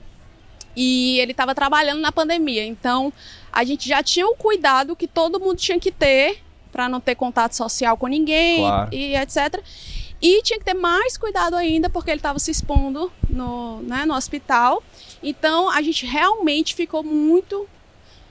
e 0.76 1.18
ele 1.22 1.32
estava 1.32 1.56
trabalhando 1.56 2.02
na 2.02 2.12
pandemia. 2.12 2.66
Então, 2.66 3.14
a 3.54 3.64
gente 3.64 3.88
já 3.88 4.04
tinha 4.04 4.28
o 4.28 4.36
cuidado 4.36 4.98
que 4.98 5.08
todo 5.08 5.40
mundo 5.40 5.56
tinha 5.56 5.80
que 5.80 5.92
ter 5.94 6.42
para 6.74 6.90
não 6.90 7.00
ter 7.00 7.16
contato 7.16 7.56
social 7.56 7.96
com 7.96 8.08
ninguém 8.08 8.58
Claro. 8.58 8.90
e 8.94 9.16
etc. 9.16 9.64
E 10.22 10.42
tinha 10.42 10.60
que 10.60 10.66
ter 10.66 10.74
mais 10.74 11.18
cuidado 11.18 11.56
ainda 11.56 11.90
porque 11.90 12.10
ele 12.12 12.20
estava 12.20 12.38
se 12.38 12.52
expondo 12.52 13.10
no, 13.30 13.80
né, 13.82 14.06
no 14.06 14.14
hospital. 14.14 14.84
Então, 15.24 15.70
a 15.70 15.82
gente 15.82 16.06
realmente 16.06 16.76
ficou 16.76 17.02
muito 17.02 17.66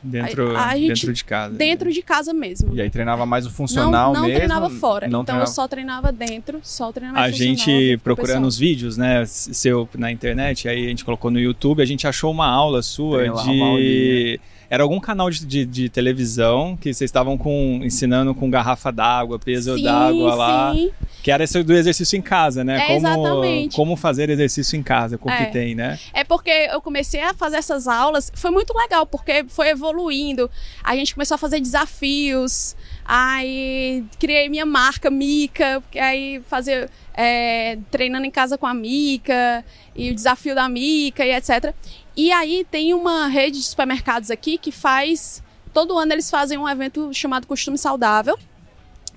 Dentro, 0.06 0.54
A- 0.54 0.66
a 0.66 0.76
gente- 0.76 0.88
dentro 0.88 1.12
de 1.14 1.24
casa. 1.24 1.54
dentro 1.54 1.90
de 1.90 2.02
casa 2.02 2.34
mesmo. 2.34 2.74
E 2.74 2.82
aí 2.82 2.90
treinava 2.90 3.24
mais 3.24 3.46
o 3.46 3.50
funcional 3.50 4.12
não, 4.12 4.20
não 4.20 4.28
mesmo. 4.28 4.36
treinava 4.36 4.68
fora. 4.68 5.06
Não 5.08 5.22
então, 5.22 5.24
treinava... 5.24 5.50
eu 5.50 5.54
só 5.54 5.66
treinava 5.66 6.12
dentro, 6.12 6.60
só 6.62 6.90
o 6.90 6.92
treinamento 6.92 7.24
A 7.24 7.30
gente 7.30 7.98
procurando 8.04 8.46
os 8.46 8.58
vídeos, 8.58 8.98
né, 8.98 9.24
seu 9.24 9.88
na 9.96 10.12
internet, 10.12 10.68
aí 10.68 10.84
a 10.84 10.88
gente 10.90 11.04
colocou 11.06 11.30
no 11.30 11.40
YouTube, 11.40 11.82
a 11.82 11.86
gente 11.86 12.06
achou 12.06 12.30
uma 12.30 12.46
aula 12.46 12.82
sua 12.82 13.22
Tem 13.22 13.32
de. 13.32 14.40
Era 14.74 14.82
algum 14.82 14.98
canal 14.98 15.30
de, 15.30 15.46
de, 15.46 15.64
de 15.64 15.88
televisão 15.88 16.76
que 16.76 16.92
vocês 16.92 17.08
estavam 17.08 17.38
com, 17.38 17.80
ensinando 17.84 18.34
com 18.34 18.50
garrafa 18.50 18.90
d'água, 18.90 19.38
peso 19.38 19.80
d'água 19.80 20.34
lá. 20.34 20.72
sim. 20.74 20.90
Que 21.22 21.30
era 21.30 21.44
esse 21.44 21.62
do 21.62 21.72
exercício 21.72 22.18
em 22.18 22.20
casa, 22.20 22.64
né? 22.64 22.76
É, 22.76 22.86
como, 22.86 22.96
exatamente. 22.96 23.76
como 23.76 23.96
fazer 23.96 24.28
exercício 24.30 24.76
em 24.76 24.82
casa, 24.82 25.16
com 25.16 25.28
o 25.28 25.32
É. 25.32 25.46
que 25.46 25.52
tem, 25.52 25.76
né? 25.76 25.96
É 26.12 26.24
porque 26.24 26.50
eu 26.50 26.82
comecei 26.82 27.22
a 27.22 27.32
fazer 27.32 27.56
essas 27.56 27.86
aulas, 27.86 28.32
foi 28.34 28.50
muito 28.50 28.76
legal, 28.76 29.06
porque 29.06 29.44
foi 29.46 29.68
evoluindo. 29.68 30.50
A 30.82 30.96
gente 30.96 31.14
começou 31.14 31.36
a 31.36 31.38
fazer 31.38 31.60
desafios, 31.60 32.74
aí 33.04 34.04
criei 34.18 34.48
minha 34.48 34.66
marca 34.66 35.08
Mica, 35.08 35.80
aí 35.94 36.42
fazer 36.48 36.90
é, 37.14 37.78
treinando 37.92 38.26
em 38.26 38.30
casa 38.30 38.58
com 38.58 38.66
a 38.66 38.74
Mica, 38.74 39.64
e 39.94 40.10
o 40.10 40.14
desafio 40.14 40.54
da 40.54 40.68
Mica 40.68 41.24
e 41.24 41.32
etc. 41.32 41.72
E 42.16 42.30
aí 42.32 42.64
tem 42.70 42.94
uma 42.94 43.26
rede 43.26 43.58
de 43.58 43.64
supermercados 43.64 44.30
aqui 44.30 44.56
que 44.58 44.70
faz. 44.70 45.42
Todo 45.72 45.98
ano 45.98 46.12
eles 46.12 46.30
fazem 46.30 46.56
um 46.56 46.68
evento 46.68 47.12
chamado 47.12 47.46
Costume 47.46 47.76
Saudável. 47.76 48.38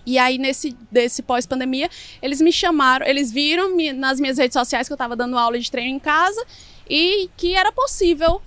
E 0.06 0.18
aí, 0.18 0.38
nesse 0.38 0.76
desse 0.90 1.22
pós-pandemia, 1.22 1.90
eles 2.22 2.40
me 2.40 2.52
chamaram, 2.52 3.06
eles 3.06 3.30
viram 3.32 3.76
mi- 3.76 3.92
nas 3.92 4.20
minhas 4.22 4.38
redes 4.38 4.54
sociais 4.54 4.88
que 4.88 4.94
eu 4.94 4.96
estava 4.96 5.16
dando 5.18 5.38
aula 5.38 5.60
de 5.60 5.70
treino 5.70 5.96
em 5.96 6.00
casa 6.00 6.44
e 6.90 7.30
que 7.36 7.54
era 7.56 7.72
possível 7.74 8.42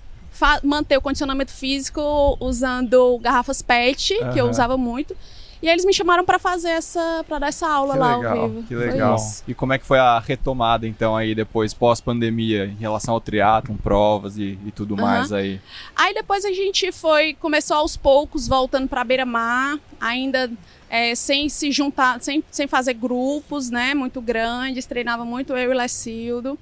manter 0.64 0.96
o 0.96 1.02
condicionamento 1.02 1.52
físico 1.52 2.00
usando 2.40 3.18
garrafas 3.18 3.60
PET, 3.60 4.14
que 4.32 4.40
eu 4.40 4.48
usava 4.48 4.78
muito. 4.78 5.14
E 5.62 5.68
aí 5.68 5.74
eles 5.74 5.84
me 5.84 5.92
chamaram 5.92 6.24
para 6.24 6.38
fazer 6.38 6.70
essa, 6.70 7.22
para 7.28 7.38
dar 7.40 7.48
essa 7.48 7.68
aula 7.68 7.92
Que 7.94 7.98
lá 8.00 8.16
legal, 8.16 8.38
ao 8.38 8.48
vivo. 8.48 8.62
que 8.66 8.74
legal. 8.74 9.16
E 9.46 9.52
como 9.54 9.72
é 9.74 9.78
que 9.78 9.84
foi 9.84 9.98
a 9.98 10.18
retomada, 10.18 10.86
então, 10.86 11.14
aí, 11.14 11.34
depois, 11.34 11.74
pós-pandemia, 11.74 12.64
em 12.64 12.76
relação 12.80 13.12
ao 13.12 13.20
triatlon, 13.20 13.76
provas 13.76 14.38
e, 14.38 14.58
e 14.66 14.70
tudo 14.70 14.94
Aham. 14.94 15.02
mais 15.02 15.32
aí? 15.32 15.60
Aí 15.94 16.14
depois 16.14 16.44
a 16.46 16.52
gente 16.52 16.90
foi, 16.92 17.34
começou 17.34 17.76
aos 17.76 17.94
poucos 17.96 18.48
voltando 18.48 18.88
para 18.88 19.04
beira-mar, 19.04 19.78
ainda 20.00 20.50
é, 20.88 21.14
sem 21.14 21.48
se 21.50 21.70
juntar, 21.70 22.20
sem, 22.22 22.42
sem 22.50 22.66
fazer 22.66 22.94
grupos, 22.94 23.68
né, 23.68 23.92
muito 23.94 24.20
grandes, 24.20 24.86
treinava 24.86 25.24
muito 25.26 25.52
eu 25.54 25.70
e 25.70 25.74
o 25.74 25.76
Lecildo. 25.78 26.58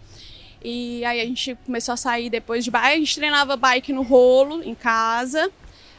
E 0.63 1.05
aí 1.05 1.21
a 1.21 1.25
gente 1.25 1.57
começou 1.65 1.93
a 1.95 1.97
sair 1.97 2.29
depois 2.29 2.65
de 2.65 2.71
bike, 2.73 2.87
a 2.87 2.97
gente 2.97 3.15
treinava 3.15 3.57
bike 3.57 3.93
no 3.93 4.03
rolo, 4.03 4.61
em 4.65 4.75
casa. 4.75 5.51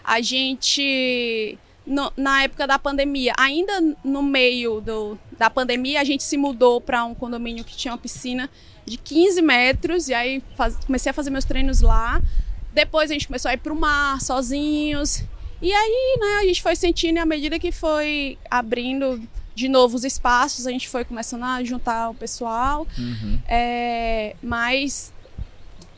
A 0.03 0.19
gente, 0.21 1.57
no- 1.89 2.13
na 2.15 2.43
época 2.43 2.65
da 2.67 2.77
pandemia, 2.79 3.33
ainda 3.37 3.73
no 4.03 4.21
meio 4.23 4.79
do, 4.79 5.17
da 5.37 5.49
pandemia, 5.49 5.99
a 5.99 6.03
gente 6.03 6.23
se 6.23 6.37
mudou 6.37 6.79
para 6.79 7.03
um 7.03 7.13
condomínio 7.15 7.63
que 7.65 7.75
tinha 7.75 7.91
uma 7.91 7.97
piscina 7.97 8.49
de 8.85 8.95
15 8.97 9.41
metros, 9.41 10.07
e 10.07 10.13
aí 10.13 10.41
faz- 10.55 10.77
comecei 10.85 11.09
a 11.09 11.13
fazer 11.13 11.29
meus 11.31 11.45
treinos 11.45 11.81
lá. 11.81 12.21
Depois 12.73 13.09
a 13.09 13.13
gente 13.13 13.27
começou 13.27 13.49
a 13.49 13.53
ir 13.55 13.57
pro 13.57 13.75
mar 13.75 14.21
sozinhos. 14.21 15.23
E 15.61 15.73
aí, 15.73 16.17
né, 16.21 16.39
a 16.41 16.45
gente 16.45 16.61
foi 16.61 16.75
sentindo 16.75 17.17
e 17.17 17.19
à 17.19 17.25
medida 17.25 17.59
que 17.59 17.71
foi 17.71 18.37
abrindo 18.49 19.21
de 19.55 19.67
novo 19.67 19.97
os 19.97 20.05
espaços, 20.05 20.65
a 20.65 20.71
gente 20.71 20.87
foi 20.87 21.03
começando 21.03 21.43
a 21.43 21.61
juntar 21.65 22.09
o 22.11 22.13
pessoal. 22.15 22.87
Uhum. 22.97 23.39
É, 23.47 24.35
mas 24.41 25.11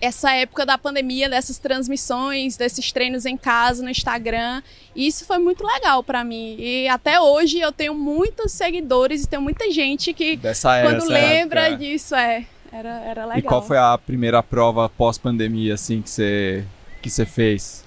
essa 0.02 0.32
época 0.34 0.66
da 0.66 0.78
pandemia, 0.78 1.30
dessas 1.30 1.58
transmissões, 1.60 2.58
desses 2.58 2.91
treinos 2.91 3.26
em 3.26 3.38
casa, 3.38 3.84
no 3.84 3.89
Instagram, 3.89 4.62
isso 4.95 5.26
foi 5.26 5.38
muito 5.38 5.64
legal 5.66 6.04
pra 6.04 6.24
mim. 6.24 6.56
E 6.60 6.88
até 6.88 7.20
hoje 7.22 7.60
eu 7.60 7.72
tenho 7.72 7.93
muitos 7.93 8.52
seguidores 8.52 9.24
e 9.24 9.28
tenho 9.28 9.41
muita 9.41 9.70
gente 9.72 10.12
que 10.14 10.36
Dessa 10.36 10.76
época. 10.78 10.95
quando 10.97 11.10
lembra 11.10 11.78
disso, 11.78 12.16
é, 12.16 12.45
era, 12.72 12.89
era 13.02 13.26
legal. 13.26 13.38
E 13.39 13.41
qual 13.43 13.62
foi 13.62 13.78
a 13.78 13.97
primeira 13.97 14.41
prova 14.41 14.89
pós-pandemia, 14.89 15.76
assim, 15.76 16.02
que 16.02 16.10
você 16.10 16.66
que 17.02 17.10
você 17.10 17.26
fez? 17.26 17.84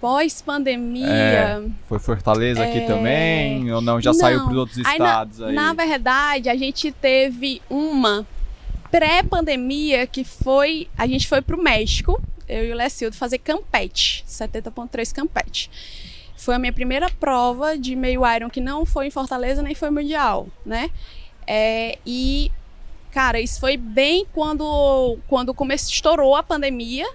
Pós-pandemia. 0.00 1.06
É. 1.08 1.62
Foi 1.88 1.98
Fortaleza 1.98 2.62
aqui 2.62 2.78
É. 2.78 2.86
também? 2.86 3.72
Ou 3.72 3.80
não? 3.80 4.00
Já 4.00 4.10
Não. 4.12 4.18
saiu 4.18 4.40
para 4.44 4.50
os 4.52 4.56
outros 4.58 4.78
Aí, 4.84 4.98
na- 4.98 5.04
estados 5.06 5.40
aí? 5.42 5.54
Na 5.54 5.72
verdade, 5.72 6.48
a 6.50 6.54
gente 6.56 6.92
teve 6.92 7.62
uma 7.70 8.26
pré-pandemia 8.94 10.06
que 10.06 10.22
foi. 10.22 10.88
A 10.96 11.04
gente 11.04 11.26
foi 11.26 11.42
pro 11.42 11.60
México, 11.60 12.22
eu 12.48 12.64
e 12.64 12.72
o 12.72 12.76
Lecildo, 12.76 13.16
fazer 13.16 13.38
campete, 13.38 14.24
70.3 14.28 15.12
campete. 15.12 15.68
Foi 16.36 16.54
a 16.54 16.58
minha 16.60 16.72
primeira 16.72 17.10
prova 17.10 17.76
de 17.76 17.96
meio 17.96 18.22
Iron 18.24 18.48
que 18.48 18.60
não 18.60 18.86
foi 18.86 19.08
em 19.08 19.10
Fortaleza 19.10 19.62
nem 19.62 19.74
foi 19.74 19.90
mundial, 19.90 20.46
né? 20.64 20.90
É, 21.44 21.98
e, 22.06 22.52
cara, 23.10 23.40
isso 23.40 23.58
foi 23.58 23.76
bem 23.76 24.24
quando, 24.32 25.18
quando 25.26 25.52
começou, 25.52 25.90
estourou 25.90 26.36
a 26.36 26.42
pandemia. 26.44 27.06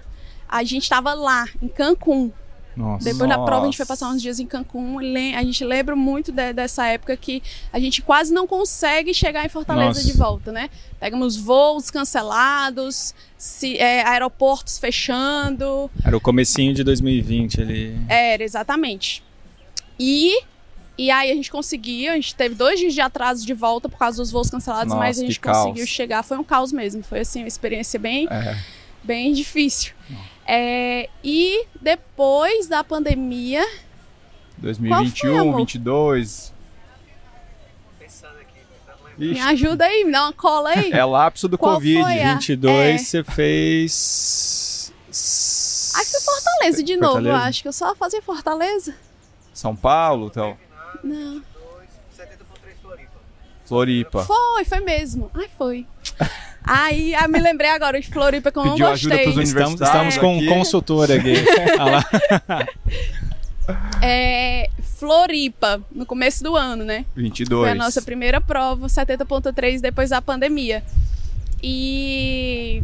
A 0.46 0.62
gente 0.62 0.86
tava 0.86 1.14
lá, 1.14 1.48
em 1.62 1.68
Cancún. 1.68 2.30
Nossa. 2.76 3.04
Depois 3.04 3.28
da 3.28 3.36
prova, 3.38 3.62
a 3.62 3.64
gente 3.66 3.76
foi 3.76 3.82
Nossa. 3.84 3.92
passar 4.04 4.08
uns 4.14 4.22
dias 4.22 4.38
em 4.38 4.46
Cancún. 4.46 5.02
e 5.02 5.34
A 5.34 5.42
gente 5.42 5.64
lembra 5.64 5.94
muito 5.96 6.30
de- 6.32 6.52
dessa 6.52 6.86
época 6.86 7.16
que 7.16 7.42
a 7.72 7.78
gente 7.80 8.00
quase 8.00 8.32
não 8.32 8.46
consegue 8.46 9.12
chegar 9.12 9.44
em 9.44 9.48
Fortaleza 9.48 9.88
Nossa. 10.00 10.04
de 10.04 10.12
volta, 10.16 10.52
né? 10.52 10.70
Pegamos 10.98 11.36
voos 11.36 11.90
cancelados, 11.90 13.14
se- 13.36 13.76
é, 13.76 14.02
aeroportos 14.06 14.78
fechando. 14.78 15.90
Era 16.04 16.16
o 16.16 16.20
comecinho 16.20 16.72
de 16.72 16.84
2020 16.84 17.60
ali. 17.60 17.96
Era, 18.08 18.42
exatamente. 18.42 19.22
E, 19.98 20.40
e 20.96 21.10
aí 21.10 21.30
a 21.30 21.34
gente 21.34 21.50
conseguiu, 21.50 22.12
a 22.12 22.14
gente 22.14 22.34
teve 22.34 22.54
dois 22.54 22.78
dias 22.78 22.94
de 22.94 23.00
atraso 23.00 23.44
de 23.46 23.52
volta 23.54 23.88
por 23.88 23.98
causa 23.98 24.18
dos 24.18 24.30
voos 24.30 24.48
cancelados, 24.48 24.88
Nossa, 24.92 24.98
mas 24.98 25.18
a 25.18 25.22
gente 25.22 25.40
caos. 25.40 25.58
conseguiu 25.58 25.86
chegar. 25.86 26.22
Foi 26.22 26.38
um 26.38 26.44
caos 26.44 26.72
mesmo. 26.72 27.02
Foi 27.02 27.20
assim, 27.20 27.40
uma 27.40 27.48
experiência 27.48 27.98
bem, 27.98 28.26
É. 28.30 28.56
bem 29.02 29.32
difícil. 29.32 29.92
É, 30.46 31.08
e 31.22 31.66
depois 31.80 32.66
da 32.66 32.82
pandemia, 32.82 33.64
2021, 34.58 35.40
amor? 35.40 35.56
22. 35.58 36.52
me 39.16 39.38
ajuda 39.40 39.84
aí, 39.84 40.04
me 40.04 40.12
dá 40.12 40.22
uma 40.24 40.32
cola 40.32 40.70
aí. 40.70 40.90
é 40.92 41.04
lapso 41.04 41.46
do 41.46 41.58
Qual 41.58 41.74
Covid. 41.74 42.00
a- 42.02 42.34
22 42.34 43.00
É. 43.02 43.04
você 43.04 43.22
fez. 43.24 44.92
Acho 45.08 46.10
que 46.10 46.20
foi 46.24 46.34
Fortaleza 46.34 46.82
de 46.82 46.96
novo, 46.96 47.18
eu 47.18 47.22
Fortaleza? 47.22 47.48
acho 47.48 47.62
que 47.62 47.68
eu 47.68 47.72
só 47.72 47.94
fazia 47.94 48.22
Fortaleza. 48.22 48.94
São 49.52 49.76
Paulo, 49.76 50.26
então. 50.28 50.56
Não. 51.04 51.42
Floripa. 53.66 54.24
Foi, 54.24 54.64
foi 54.64 54.80
mesmo. 54.80 55.30
Ai, 55.34 55.48
foi. 55.56 55.86
Aí, 56.62 57.14
ah, 57.14 57.26
me 57.26 57.40
lembrei 57.40 57.70
agora 57.70 58.00
de 58.00 58.08
Floripa 58.08 58.52
que 58.52 58.58
eu 58.58 58.64
não 58.64 58.72
Pediu 58.72 58.86
ajuda 58.88 59.16
gostei. 59.16 59.32
pros 59.32 59.48
Estamos, 59.48 59.70
universitários 59.80 60.14
estamos 60.14 60.18
com 60.18 60.36
aqui. 60.36 60.48
um 60.48 60.54
consultor 60.58 61.10
aqui. 61.10 61.34
É, 64.02 64.68
Floripa, 64.98 65.80
no 65.92 66.04
começo 66.04 66.42
do 66.42 66.56
ano, 66.56 66.84
né? 66.84 67.04
22. 67.14 67.60
Foi 67.62 67.70
a 67.70 67.74
nossa 67.74 68.02
primeira 68.02 68.40
prova, 68.40 68.86
70.3 68.86 69.80
depois 69.80 70.10
da 70.10 70.20
pandemia. 70.20 70.82
E 71.62 72.82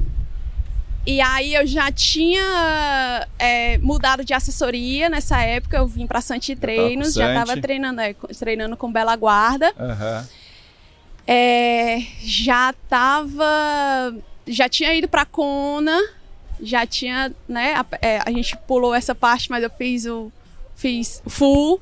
e 1.06 1.20
aí 1.20 1.54
eu 1.54 1.64
já 1.66 1.90
tinha 1.92 3.26
é, 3.38 3.78
mudado 3.78 4.24
de 4.24 4.34
assessoria 4.34 5.08
nessa 5.08 5.40
época, 5.40 5.76
eu 5.76 5.86
vim 5.86 6.04
para 6.04 6.20
Santi 6.20 6.56
Treinos, 6.56 7.14
com 7.14 7.20
já 7.20 7.28
estava 7.32 7.60
treinando, 7.60 8.00
é, 8.00 8.14
treinando 8.38 8.76
com 8.76 8.90
Bela 8.90 9.14
Guarda. 9.14 9.72
Aham. 9.78 10.26
É, 11.26 12.00
já 12.20 12.72
tava. 12.88 14.14
Já 14.46 14.68
tinha 14.68 14.94
ido 14.94 15.08
pra 15.08 15.24
Kona, 15.24 16.00
já 16.60 16.86
tinha, 16.86 17.32
né? 17.48 17.74
A, 17.74 17.84
é, 18.00 18.18
a 18.24 18.30
gente 18.30 18.56
pulou 18.58 18.94
essa 18.94 19.14
parte, 19.14 19.50
mas 19.50 19.62
eu 19.62 19.70
fiz 19.70 20.06
o. 20.06 20.30
Fiz 20.76 21.22
full, 21.26 21.80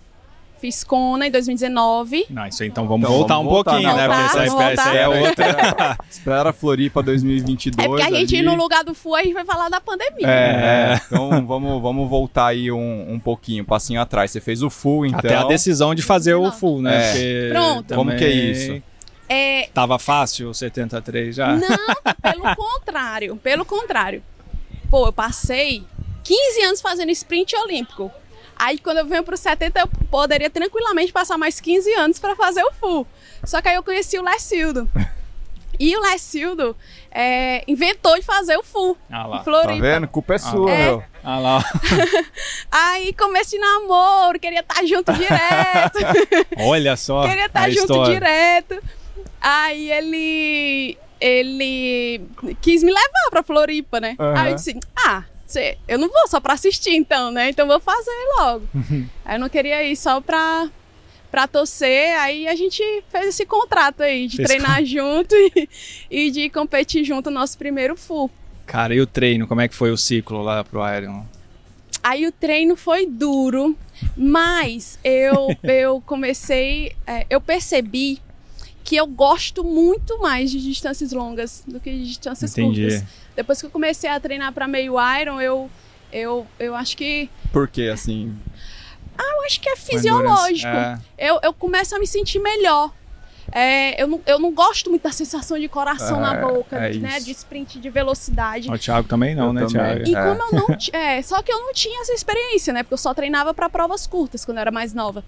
fiz 0.60 0.84
Kona 0.84 1.26
em 1.26 1.30
2019. 1.30 2.26
Não, 2.30 2.46
isso 2.46 2.62
aí, 2.62 2.68
então 2.68 2.86
vamos 2.86 3.04
Então, 3.04 3.18
voltar 3.18 3.34
vamos 3.34 3.50
um 3.50 3.54
voltar, 3.54 3.70
pouquinho, 3.72 3.90
não, 3.90 3.96
né? 3.98 4.06
voltar, 4.06 4.28
Porque 4.30 4.46
essa, 4.46 4.62
essa 4.70 4.90
aí 4.90 4.96
é 4.98 5.08
outra. 5.08 5.46
Espera, 5.50 5.98
espera 6.08 6.52
Floripa 6.52 7.02
2022. 7.02 7.84
É 7.84 7.88
porque 7.88 8.02
a 8.02 8.16
gente 8.18 8.36
ali. 8.36 8.44
ir 8.44 8.46
no 8.46 8.54
lugar 8.54 8.84
do 8.84 8.94
full, 8.94 9.16
a 9.16 9.22
gente 9.24 9.34
vai 9.34 9.44
falar 9.44 9.68
da 9.68 9.80
pandemia. 9.80 10.26
É, 10.26 10.94
é. 10.94 11.00
então 11.06 11.44
vamos, 11.44 11.82
vamos 11.82 12.08
voltar 12.08 12.46
aí 12.46 12.70
um, 12.70 13.12
um 13.14 13.18
pouquinho, 13.18 13.64
um 13.64 13.66
passinho 13.66 14.00
atrás. 14.00 14.30
Você 14.30 14.40
fez 14.40 14.62
o 14.62 14.70
full, 14.70 15.04
então. 15.04 15.18
Até 15.18 15.34
a 15.34 15.44
decisão 15.44 15.92
de 15.94 16.02
fazer 16.02 16.34
o 16.34 16.44
Não. 16.44 16.52
full, 16.52 16.80
né? 16.80 16.96
É. 16.96 17.10
Porque 17.10 17.48
Pronto. 17.50 17.94
Como 17.94 18.16
que 18.16 18.24
é 18.24 18.30
isso? 18.30 18.82
É, 19.28 19.68
Tava 19.72 19.98
fácil 19.98 20.50
o 20.50 20.54
73 20.54 21.34
já? 21.34 21.56
Não, 21.56 21.94
pelo 22.22 22.54
contrário, 22.56 23.36
pelo 23.36 23.64
contrário. 23.64 24.22
Pô, 24.90 25.06
eu 25.06 25.12
passei 25.12 25.82
15 26.22 26.62
anos 26.62 26.80
fazendo 26.80 27.10
sprint 27.10 27.56
olímpico. 27.56 28.10
Aí 28.56 28.78
quando 28.78 28.98
eu 28.98 29.06
venho 29.06 29.24
pro 29.24 29.36
70, 29.36 29.80
eu 29.80 29.88
poderia 30.10 30.48
tranquilamente 30.48 31.12
passar 31.12 31.36
mais 31.36 31.58
15 31.60 31.92
anos 31.94 32.18
para 32.18 32.36
fazer 32.36 32.62
o 32.62 32.72
full. 32.72 33.06
Só 33.44 33.60
que 33.60 33.68
aí 33.68 33.74
eu 33.74 33.82
conheci 33.82 34.18
o 34.18 34.22
Lecildo. 34.22 34.88
E 35.80 35.96
o 35.96 36.00
Lecildo 36.00 36.76
é, 37.10 37.64
inventou 37.66 38.14
de 38.14 38.22
fazer 38.22 38.56
o 38.56 38.62
full 38.62 38.96
Ah 39.10 39.26
lá. 39.26 39.38
Tá 39.40 39.74
vendo? 39.80 40.06
Culpa 40.06 40.34
é 40.34 40.38
sua, 40.38 40.70
É. 40.70 40.84
meu. 40.84 41.02
Ah 41.24 41.38
lá. 41.40 41.64
Aí 42.70 43.12
comecei 43.14 43.58
namoro, 43.58 44.38
queria 44.38 44.60
estar 44.60 44.84
junto 44.86 45.12
direto. 45.14 45.98
Olha 46.58 46.96
só. 46.96 47.22
queria 47.28 47.46
estar 47.46 47.62
a 47.62 47.70
junto 47.70 47.80
história. 47.92 48.14
direto. 48.14 48.82
Aí 49.40 49.90
ele 49.90 50.98
ele 51.20 52.20
quis 52.60 52.82
me 52.82 52.90
levar 52.92 53.30
pra 53.30 53.42
Floripa, 53.42 54.00
né? 54.00 54.16
Aham. 54.18 54.40
Aí 54.40 54.50
eu 54.50 54.54
disse: 54.56 54.78
"Ah, 54.96 55.24
ser, 55.46 55.78
eu 55.86 55.98
não 55.98 56.08
vou 56.08 56.26
só 56.28 56.40
pra 56.40 56.54
assistir 56.54 56.94
então, 56.94 57.30
né? 57.30 57.50
Então 57.50 57.66
vou 57.66 57.80
fazer 57.80 58.10
logo. 58.38 58.68
aí 59.24 59.36
eu 59.36 59.40
não 59.40 59.48
queria 59.48 59.82
ir 59.84 59.96
só 59.96 60.20
pra, 60.20 60.68
pra 61.30 61.46
torcer, 61.46 62.18
aí 62.18 62.48
a 62.48 62.54
gente 62.54 62.82
fez 63.08 63.28
esse 63.28 63.46
contrato 63.46 64.02
aí 64.02 64.26
de 64.26 64.36
Fez 64.36 64.48
treinar 64.48 64.82
junto 64.86 65.34
e, 65.34 65.68
e 66.10 66.30
de 66.30 66.50
competir 66.50 67.04
junto 67.04 67.30
no 67.30 67.40
nosso 67.40 67.56
primeiro 67.56 67.96
full. 67.96 68.30
Cara, 68.66 68.94
e 68.94 69.00
o 69.00 69.06
treino? 69.06 69.46
Como 69.46 69.60
é 69.60 69.68
que 69.68 69.74
foi 69.74 69.90
o 69.90 69.96
ciclo 69.96 70.42
lá 70.42 70.64
pro 70.64 70.80
Iron? 70.96 71.24
Aí 72.02 72.26
o 72.26 72.32
treino 72.32 72.76
foi 72.76 73.06
duro, 73.06 73.76
mas 74.16 74.98
eu, 75.02 75.56
eu 75.62 76.02
comecei, 76.04 76.94
é, 77.06 77.26
eu 77.30 77.40
percebi 77.40 78.20
que 78.84 78.94
eu 78.96 79.06
gosto 79.06 79.64
muito 79.64 80.20
mais 80.20 80.50
de 80.50 80.60
distâncias 80.60 81.10
longas 81.12 81.64
do 81.66 81.80
que 81.80 81.90
de 81.90 82.04
distâncias 82.06 82.52
Entendi. 82.56 82.82
curtas. 82.82 83.04
Depois 83.34 83.58
que 83.60 83.66
eu 83.66 83.70
comecei 83.70 84.08
a 84.10 84.20
treinar 84.20 84.52
para 84.52 84.68
meio 84.68 84.94
Iron, 85.20 85.40
eu, 85.40 85.70
eu, 86.12 86.46
eu 86.58 86.74
acho 86.76 86.96
que 86.96 87.28
Por 87.50 87.66
quê, 87.66 87.90
assim? 87.92 88.36
eu 89.18 89.42
acho 89.46 89.60
que 89.60 89.68
é 89.68 89.76
fisiológico. 89.76 90.68
endurance. 90.68 91.02
Eu, 91.16 91.40
eu 91.42 91.52
começo 91.54 91.96
a 91.96 91.98
me 91.98 92.06
sentir 92.06 92.38
melhor. 92.40 92.92
É, 93.52 94.02
eu, 94.02 94.06
não, 94.08 94.20
eu 94.26 94.38
não 94.38 94.52
gosto 94.52 94.90
muito 94.90 95.02
da 95.02 95.12
sensação 95.12 95.58
de 95.58 95.68
coração 95.68 96.18
na 96.18 96.34
É, 96.36 96.40
boca, 96.40 96.76
é 96.76 96.94
né? 96.94 97.16
isso. 97.18 97.26
De 97.26 97.32
sprint, 97.32 97.78
de 97.78 97.90
velocidade. 97.90 98.68
É. 98.68 98.72
O 98.72 98.78
Thiago 98.78 99.06
também 99.06 99.34
não, 99.34 99.46
Eu 99.48 99.52
né, 99.52 99.60
também. 99.66 100.02
Thiago? 100.02 100.08
E 100.08 100.14
É. 100.14 100.22
como 100.22 100.42
eu 100.42 100.68
não. 100.68 100.76
É, 100.92 101.22
só 101.22 101.40
que 101.42 101.52
eu 101.52 101.60
não 101.60 101.72
tinha 101.72 102.00
essa 102.02 102.12
experiência, 102.12 102.72
né? 102.72 102.82
Porque 102.82 102.94
eu 102.94 102.98
só 102.98 103.12
treinava 103.14 103.52
para 103.54 103.68
provas 103.68 104.06
curtas 104.06 104.44
quando 104.44 104.56
eu 104.58 104.62
era 104.62 104.70
mais 104.70 104.92
nova. 104.94 105.22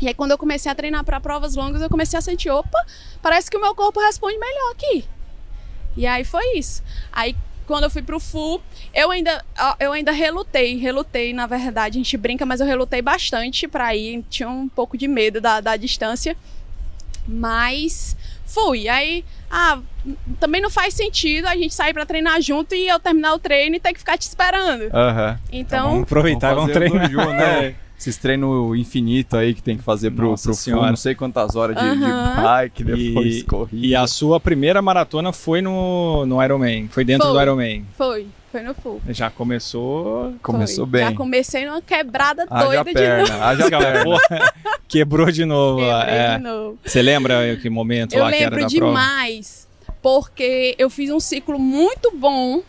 E 0.00 0.08
aí, 0.08 0.14
quando 0.14 0.30
eu 0.30 0.38
comecei 0.38 0.70
a 0.70 0.74
treinar 0.74 1.04
para 1.04 1.20
provas 1.20 1.54
longas, 1.54 1.82
eu 1.82 1.90
comecei 1.90 2.18
a 2.18 2.22
sentir: 2.22 2.50
opa, 2.50 2.78
parece 3.20 3.50
que 3.50 3.56
o 3.56 3.60
meu 3.60 3.74
corpo 3.74 4.00
responde 4.00 4.38
melhor 4.38 4.72
aqui. 4.72 5.04
E 5.96 6.06
aí 6.06 6.24
foi 6.24 6.56
isso. 6.56 6.82
Aí, 7.12 7.36
quando 7.66 7.84
eu 7.84 7.90
fui 7.90 8.02
pro 8.02 8.18
full, 8.18 8.62
eu 8.94 9.10
ainda, 9.10 9.44
eu 9.78 9.92
ainda 9.92 10.10
relutei, 10.12 10.76
relutei, 10.76 11.32
na 11.32 11.46
verdade. 11.46 11.98
A 11.98 12.00
gente 12.00 12.16
brinca, 12.16 12.46
mas 12.46 12.60
eu 12.60 12.66
relutei 12.66 13.02
bastante 13.02 13.68
pra 13.68 13.94
ir. 13.94 14.24
Tinha 14.28 14.48
um 14.48 14.68
pouco 14.68 14.96
de 14.96 15.06
medo 15.06 15.40
da, 15.40 15.60
da 15.60 15.76
distância. 15.76 16.36
Mas 17.28 18.16
fui. 18.46 18.88
Aí, 18.88 19.24
ah, 19.50 19.78
também 20.40 20.60
não 20.60 20.70
faz 20.70 20.94
sentido 20.94 21.46
a 21.46 21.54
gente 21.54 21.74
sair 21.74 21.92
pra 21.92 22.04
treinar 22.06 22.40
junto 22.40 22.74
e 22.74 22.88
eu 22.88 22.98
terminar 22.98 23.34
o 23.34 23.38
treino 23.38 23.76
e 23.76 23.80
ter 23.80 23.92
que 23.92 23.98
ficar 23.98 24.18
te 24.18 24.22
esperando. 24.22 24.90
Aham. 24.92 25.38
Então, 25.52 25.90
vamos 25.90 26.02
aproveitar, 26.04 26.54
vamos, 26.54 26.72
fazer 26.72 26.90
treinar. 26.90 27.10
né? 27.36 27.74
Esses 28.00 28.16
treinos 28.16 28.78
infinitos 28.78 29.38
aí 29.38 29.52
que 29.52 29.62
tem 29.62 29.76
que 29.76 29.82
fazer 29.84 30.10
pro, 30.10 30.30
Nossa 30.30 30.44
pro 30.48 30.56
full, 30.56 30.74
não 30.86 30.96
sei 30.96 31.14
quantas 31.14 31.54
horas 31.54 31.76
de, 31.76 31.82
de 31.98 32.04
Aham. 32.04 32.42
bike, 32.42 32.82
depois 32.82 33.36
E- 33.36 33.42
corrida. 33.44 33.86
E 33.86 33.94
a 33.94 34.06
sua 34.06 34.40
primeira 34.40 34.80
maratona 34.80 35.34
foi 35.34 35.60
no, 35.60 36.24
no 36.24 36.42
Ironman, 36.42 36.88
foi 36.88 37.04
dentro 37.04 37.26
Foi. 37.26 37.36
do 37.36 37.42
Ironman. 37.42 37.84
foi. 37.98 38.26
Foi 38.50 38.62
no 38.62 38.74
full. 38.74 39.00
Já 39.10 39.30
começou. 39.30 40.34
Começou 40.42 40.84
Foi. 40.84 40.90
bem. 41.00 41.08
Já 41.10 41.14
comecei 41.14 41.66
numa 41.66 41.80
quebrada 41.82 42.46
Haja 42.50 42.64
doida 42.64 42.84
de 42.84 42.92
novo. 42.94 42.98
perna, 43.28 43.44
haja 43.46 43.68
perna. 43.70 44.52
Quebrou 44.88 45.30
de 45.30 45.44
novo. 45.44 45.78
Quebrei 45.80 46.14
é. 46.16 46.36
de 46.38 46.42
novo. 46.42 46.78
Você 46.84 47.00
lembra 47.02 47.56
que 47.62 47.70
momento 47.70 48.14
Eu 48.14 48.24
lá 48.24 48.30
que 48.32 48.38
era 48.42 48.56
lembro 48.56 48.68
da 48.72 48.76
prova? 48.76 48.86
demais, 48.92 49.68
porque 50.02 50.74
eu 50.78 50.90
fiz 50.90 51.10
um 51.10 51.20
ciclo 51.20 51.58
muito 51.60 52.10
bom, 52.16 52.62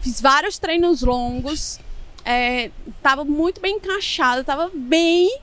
fiz 0.00 0.20
vários 0.20 0.58
treinos 0.58 1.00
longos, 1.00 1.80
é, 2.24 2.70
tava 3.02 3.24
muito 3.24 3.60
bem 3.60 3.76
encaixado, 3.76 4.44
tava 4.44 4.70
bem. 4.74 5.40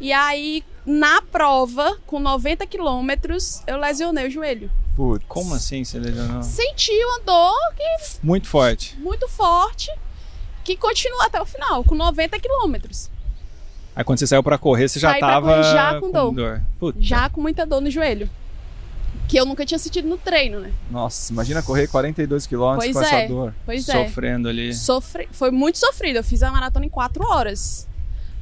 E 0.00 0.12
aí, 0.12 0.64
na 0.84 1.22
prova, 1.22 1.98
com 2.06 2.18
90 2.18 2.66
quilômetros, 2.66 3.62
eu 3.66 3.78
lesionei 3.78 4.26
o 4.26 4.30
joelho. 4.30 4.70
Putz. 4.96 5.24
Como 5.28 5.54
assim 5.54 5.84
você 5.84 5.98
lesionou? 5.98 6.42
Senti 6.42 6.92
uma 6.92 7.20
dor 7.20 7.74
Muito 8.22 8.46
forte. 8.46 8.96
muito 8.98 9.28
forte, 9.28 9.90
que 10.62 10.76
continua 10.76 11.26
até 11.26 11.40
o 11.40 11.44
final, 11.46 11.82
com 11.84 11.94
90 11.94 12.38
quilômetros. 12.38 13.10
Aí 13.96 14.02
quando 14.02 14.18
você 14.18 14.26
saiu 14.26 14.42
pra 14.42 14.58
correr, 14.58 14.88
você 14.88 14.98
já 14.98 15.10
Saí 15.10 15.20
pra 15.20 15.28
tava 15.28 15.48
correr 15.50 15.62
já 15.62 16.00
com 16.00 16.10
dor. 16.10 16.62
Puta. 16.80 16.98
Já 17.00 17.28
com 17.28 17.40
muita 17.40 17.64
dor 17.64 17.80
no 17.80 17.90
joelho. 17.90 18.28
Que 19.28 19.38
eu 19.38 19.46
nunca 19.46 19.64
tinha 19.64 19.78
sentido 19.78 20.08
no 20.08 20.18
treino, 20.18 20.60
né? 20.60 20.72
Nossa, 20.90 21.32
imagina 21.32 21.62
correr 21.62 21.86
42 21.86 22.46
km 22.46 22.56
com 22.56 22.76
Pois 22.76 22.96
essa 22.96 23.16
é. 23.16 23.28
dor. 23.28 23.54
Pois 23.64 23.88
é. 23.88 24.06
sofrendo 24.06 24.48
ali. 24.48 24.74
Sofri... 24.74 25.28
Foi 25.32 25.50
muito 25.50 25.78
sofrido. 25.78 26.16
Eu 26.16 26.24
fiz 26.24 26.42
a 26.42 26.50
maratona 26.50 26.86
em 26.86 26.90
quatro 26.90 27.24
horas. 27.24 27.88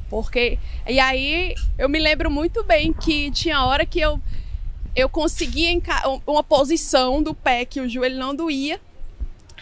Porque. 0.09 0.59
E 0.87 0.99
aí 0.99 1.55
eu 1.77 1.89
me 1.89 1.99
lembro 1.99 2.29
muito 2.29 2.63
bem 2.63 2.93
que 2.93 3.31
tinha 3.31 3.63
hora 3.63 3.85
que 3.85 3.99
eu, 3.99 4.21
eu 4.95 5.09
conseguia 5.09 5.69
uma 6.27 6.43
posição 6.43 7.23
do 7.23 7.33
pé 7.33 7.65
que 7.65 7.79
o 7.79 7.89
joelho 7.89 8.17
não 8.17 8.35
doía. 8.35 8.79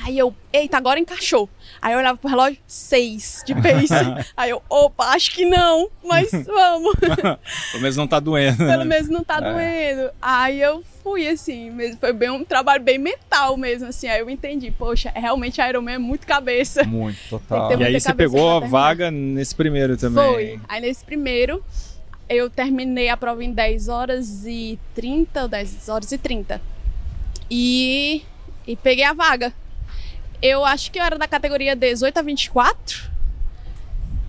Aí 0.04 0.18
eu, 0.18 0.34
eita, 0.52 0.78
agora 0.78 1.00
encaixou. 1.00 1.48
Aí 1.82 1.94
eu 1.94 2.00
olhava 2.00 2.18
pro 2.18 2.30
relógio, 2.30 2.58
seis 2.66 3.44
de 3.46 3.54
pace. 3.54 3.94
aí 4.36 4.50
eu, 4.50 4.62
opa, 4.70 5.06
acho 5.10 5.32
que 5.32 5.46
não, 5.46 5.90
mas 6.04 6.32
vamos. 6.46 6.96
Pelo 6.96 7.82
menos 7.82 7.98
não 7.98 8.08
tá 8.08 8.20
doendo. 8.20 8.58
Pelo 8.58 8.86
menos 8.86 9.10
não 9.10 9.24
tá 9.24 9.38
É. 9.38 9.42
doendo. 9.52 10.12
Aí 10.22 10.60
eu 10.62 10.84
fui 11.04 11.28
assim, 11.28 11.70
mesmo. 11.70 11.98
Foi 12.00 12.14
bem 12.14 12.30
um 12.32 12.44
trabalho 12.44 12.82
bem 12.84 12.98
mental 12.98 13.58
mesmo, 13.58 13.88
assim. 13.90 14.08
Aí 14.08 14.22
eu 14.22 14.30
entendi, 14.30 14.72
poxa, 14.72 15.12
realmente 15.14 15.62
Ironman 15.62 15.96
é 15.96 16.00
muito 16.00 16.26
cabeça. 16.26 16.84
Muito, 16.84 17.20
total. 17.30 17.80
E 17.80 17.84
aí 17.84 18.00
você 18.00 18.14
pegou 18.14 18.50
a 18.50 18.60
vaga 18.60 19.12
nesse 19.12 19.54
primeiro 19.54 19.98
também. 19.98 20.24
Foi. 20.24 20.60
Aí 20.68 20.82
nesse 20.82 21.04
primeiro, 21.06 21.64
eu 22.28 22.50
terminei 22.50 23.10
a 23.10 23.18
prova 23.18 23.44
em 23.44 23.52
10 23.52 23.88
horas 23.88 24.46
e 24.48 24.80
30, 24.96 25.44
ou 25.44 25.48
10 25.48 25.90
horas 25.90 26.12
e 26.12 26.18
30. 26.18 26.62
E, 27.50 28.24
e 28.66 28.76
peguei 28.76 29.04
a 29.04 29.14
vaga. 29.14 29.54
Eu 30.42 30.66
acho 30.66 30.92
que 30.92 31.00
eu 31.00 31.04
era 31.04 31.18
da 31.18 31.28
categoria 31.28 31.76
18 31.76 32.18
a 32.18 32.22
24. 32.22 33.10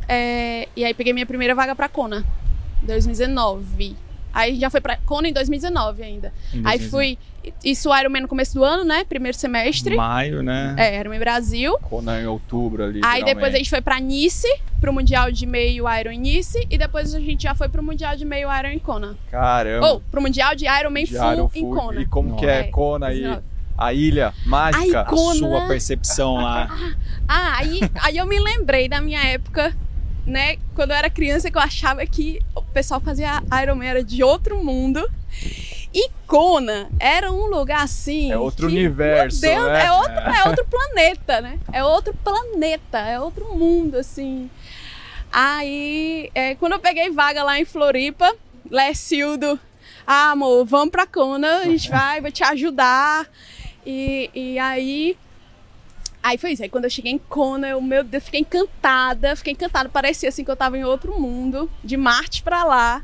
É, 0.09 0.69
e 0.77 0.85
aí 0.85 0.93
peguei 0.93 1.13
minha 1.13 1.27
primeira 1.27 1.55
vaga 1.55 1.75
pra 1.75 1.89
Kona, 1.89 2.25
2019. 2.83 3.97
Aí 4.35 4.59
já 4.59 4.71
foi 4.71 4.81
pra 4.81 4.97
Kona 4.97 5.29
em 5.29 5.33
2019 5.33 6.03
ainda. 6.03 6.33
Em 6.55 6.59
Aí 6.65 6.79
2019. 6.79 6.91
fui. 6.91 7.19
Isso 7.65 7.95
Ironman 7.95 8.23
no 8.23 8.29
começo 8.29 8.55
do 8.55 8.65
ano, 8.65 8.85
né? 8.85 9.05
Primeiro 9.05 9.37
semestre. 9.37 9.97
Maio, 9.97 10.43
né? 10.43 10.75
É, 10.79 10.99
Ironman 11.01 11.19
Brasil. 11.19 11.77
Kona 11.83 12.21
em 12.21 12.27
outubro 12.27 12.85
ali. 12.85 13.01
Aí 13.05 13.25
depois 13.25 13.53
a 13.55 13.59
gente 13.59 13.69
foi 13.69 13.81
pra 13.81 13.99
Nice, 14.01 14.47
pro 14.81 14.93
Mundial 14.93 15.31
de 15.31 15.45
Meio 15.45 15.85
Iron 15.99 16.13
Nice, 16.13 16.67
e 16.71 16.79
depois 16.79 17.15
a 17.15 17.21
gente 17.21 17.43
já 17.43 17.55
foi 17.55 17.69
pro 17.69 17.83
Mundial 17.83 18.17
de 18.17 18.25
Meio 18.25 18.49
Iron 18.59 18.69
em 18.69 18.79
Kona. 18.79 19.17
Caramba. 19.31 19.87
Ou 19.87 20.01
pro 20.01 20.23
Mundial 20.23 20.55
de 20.55 20.67
Ironman 20.67 21.05
de 21.05 21.15
Full 21.17 21.33
Iron 21.33 21.51
em. 21.55 21.71
Kona. 21.71 22.01
E 22.01 22.07
como 22.07 22.37
que 22.37 22.47
é 22.47 22.61
É, 22.61 22.63
Kona 22.65 23.07
aí? 23.09 23.21
19. 23.21 23.52
A 23.83 23.93
ilha 23.93 24.35
mágica. 24.45 25.01
Ai, 25.01 25.05
Kona. 25.07 25.39
Sua 25.39 25.67
percepção 25.67 26.35
lá. 26.35 26.69
Ah, 27.29 27.57
aí, 27.59 27.81
aí 28.01 28.17
eu 28.17 28.27
me 28.27 28.39
lembrei 28.39 28.89
da 28.89 29.01
minha 29.01 29.23
época, 29.25 29.75
né? 30.27 30.57
Quando 30.75 30.91
eu 30.91 30.97
era 30.97 31.11
criança, 31.11 31.51
que 31.51 31.57
eu 31.57 31.63
achava 31.63 32.05
que 32.07 32.41
o 32.55 32.63
pessoal 32.63 33.01
fazia 33.01 33.43
Ironman 33.63 33.89
era 33.89 34.05
de 34.05 34.23
outro 34.23 34.63
mundo. 34.63 35.09
E 35.95 36.09
Kona 36.27 36.89
era 36.99 37.31
um 37.31 37.47
lugar 37.47 37.83
assim. 37.83 38.33
É 38.33 38.39
outro 38.39 38.69
que, 38.69 38.75
universo, 38.75 39.41
Deus, 39.43 39.67
né? 39.67 39.85
é, 39.85 39.93
outro, 39.93 40.19
é 40.19 40.49
outro 40.49 40.65
planeta, 40.65 41.41
né? 41.41 41.59
É 41.73 41.85
outro 41.85 42.15
planeta, 42.25 42.99
é 42.99 43.21
outro 43.21 43.55
mundo, 43.55 43.97
assim. 43.97 44.51
Aí, 45.31 46.31
é, 46.35 46.55
quando 46.55 46.73
eu 46.73 46.79
peguei 46.79 47.11
vaga 47.11 47.43
lá 47.43 47.59
em 47.59 47.65
Floripa, 47.65 48.35
Lécildo, 48.71 49.59
ah, 50.07 50.31
amor, 50.31 50.65
vamos 50.65 50.91
pra 50.91 51.07
Kona, 51.07 51.59
a 51.59 51.65
gente 51.65 51.89
vai, 51.91 52.21
vou 52.21 52.31
te 52.31 52.43
ajudar. 52.43 53.27
E, 53.87 54.31
e 54.35 54.59
aí. 54.59 55.17
Aí 56.23 56.39
foi 56.39 56.53
isso. 56.53 56.63
Aí 56.63 56.69
quando 56.69 56.85
eu 56.85 56.91
cheguei 56.91 57.13
em 57.13 57.19
Kona, 57.19 57.69
eu, 57.69 57.81
meu 57.81 58.05
Deus, 58.05 58.25
fiquei 58.25 58.41
encantada. 58.41 59.35
Fiquei 59.37 59.53
encantada. 59.55 59.89
Parecia 59.89 60.29
assim 60.29 60.45
que 60.45 60.51
eu 60.51 60.57
tava 60.57 60.79
em 60.79 60.85
outro 60.85 61.19
mundo, 61.21 61.71
de 61.83 61.97
Marte 61.97 62.43
pra 62.43 62.63
lá. 62.65 63.03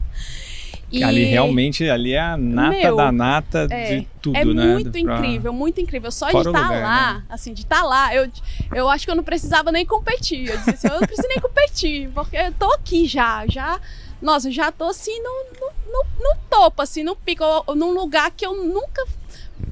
E 0.91 1.05
Ali 1.05 1.24
realmente, 1.26 1.89
ali 1.91 2.14
é 2.14 2.20
a 2.20 2.35
nata 2.39 2.70
Meu, 2.79 2.97
da 2.97 3.12
nata 3.12 3.66
é, 3.70 3.97
de 3.99 4.09
tudo, 4.22 4.37
é 4.37 4.45
né? 4.45 4.72
muito 4.72 4.89
Do- 4.91 5.03
pra- 5.05 5.16
incrível, 5.18 5.53
muito 5.53 5.81
incrível. 5.83 6.11
Só 6.11 6.31
Fora 6.31 6.45
de 6.45 6.57
estar 6.57 6.68
lugar, 6.68 6.83
lá, 6.83 7.14
né? 7.14 7.22
assim, 7.29 7.53
de 7.53 7.61
estar 7.61 7.83
lá, 7.83 8.14
eu, 8.14 8.31
eu 8.74 8.89
acho 8.89 9.05
que 9.05 9.11
eu 9.11 9.14
não 9.16 9.22
precisava 9.22 9.70
nem 9.70 9.85
competir. 9.85 10.49
Eu 10.49 10.57
disse 10.57 10.70
assim, 10.70 10.89
eu 10.89 10.95
não 11.01 11.07
preciso 11.07 11.29
nem 11.29 11.41
competir, 11.41 12.09
porque 12.14 12.37
eu 12.39 12.53
tô 12.53 12.72
aqui 12.72 13.07
já, 13.07 13.45
já. 13.47 13.79
Nossa, 14.22 14.49
eu 14.49 14.53
já 14.53 14.72
tô 14.72 14.85
assim 14.85 15.20
no, 15.22 15.45
no, 15.61 15.93
no, 15.93 16.05
no 16.20 16.37
topo, 16.49 16.81
assim, 16.81 17.03
no 17.03 17.14
pico, 17.14 17.45
num 17.76 17.93
lugar 17.93 18.31
que 18.31 18.47
eu 18.47 18.55
nunca 18.64 19.07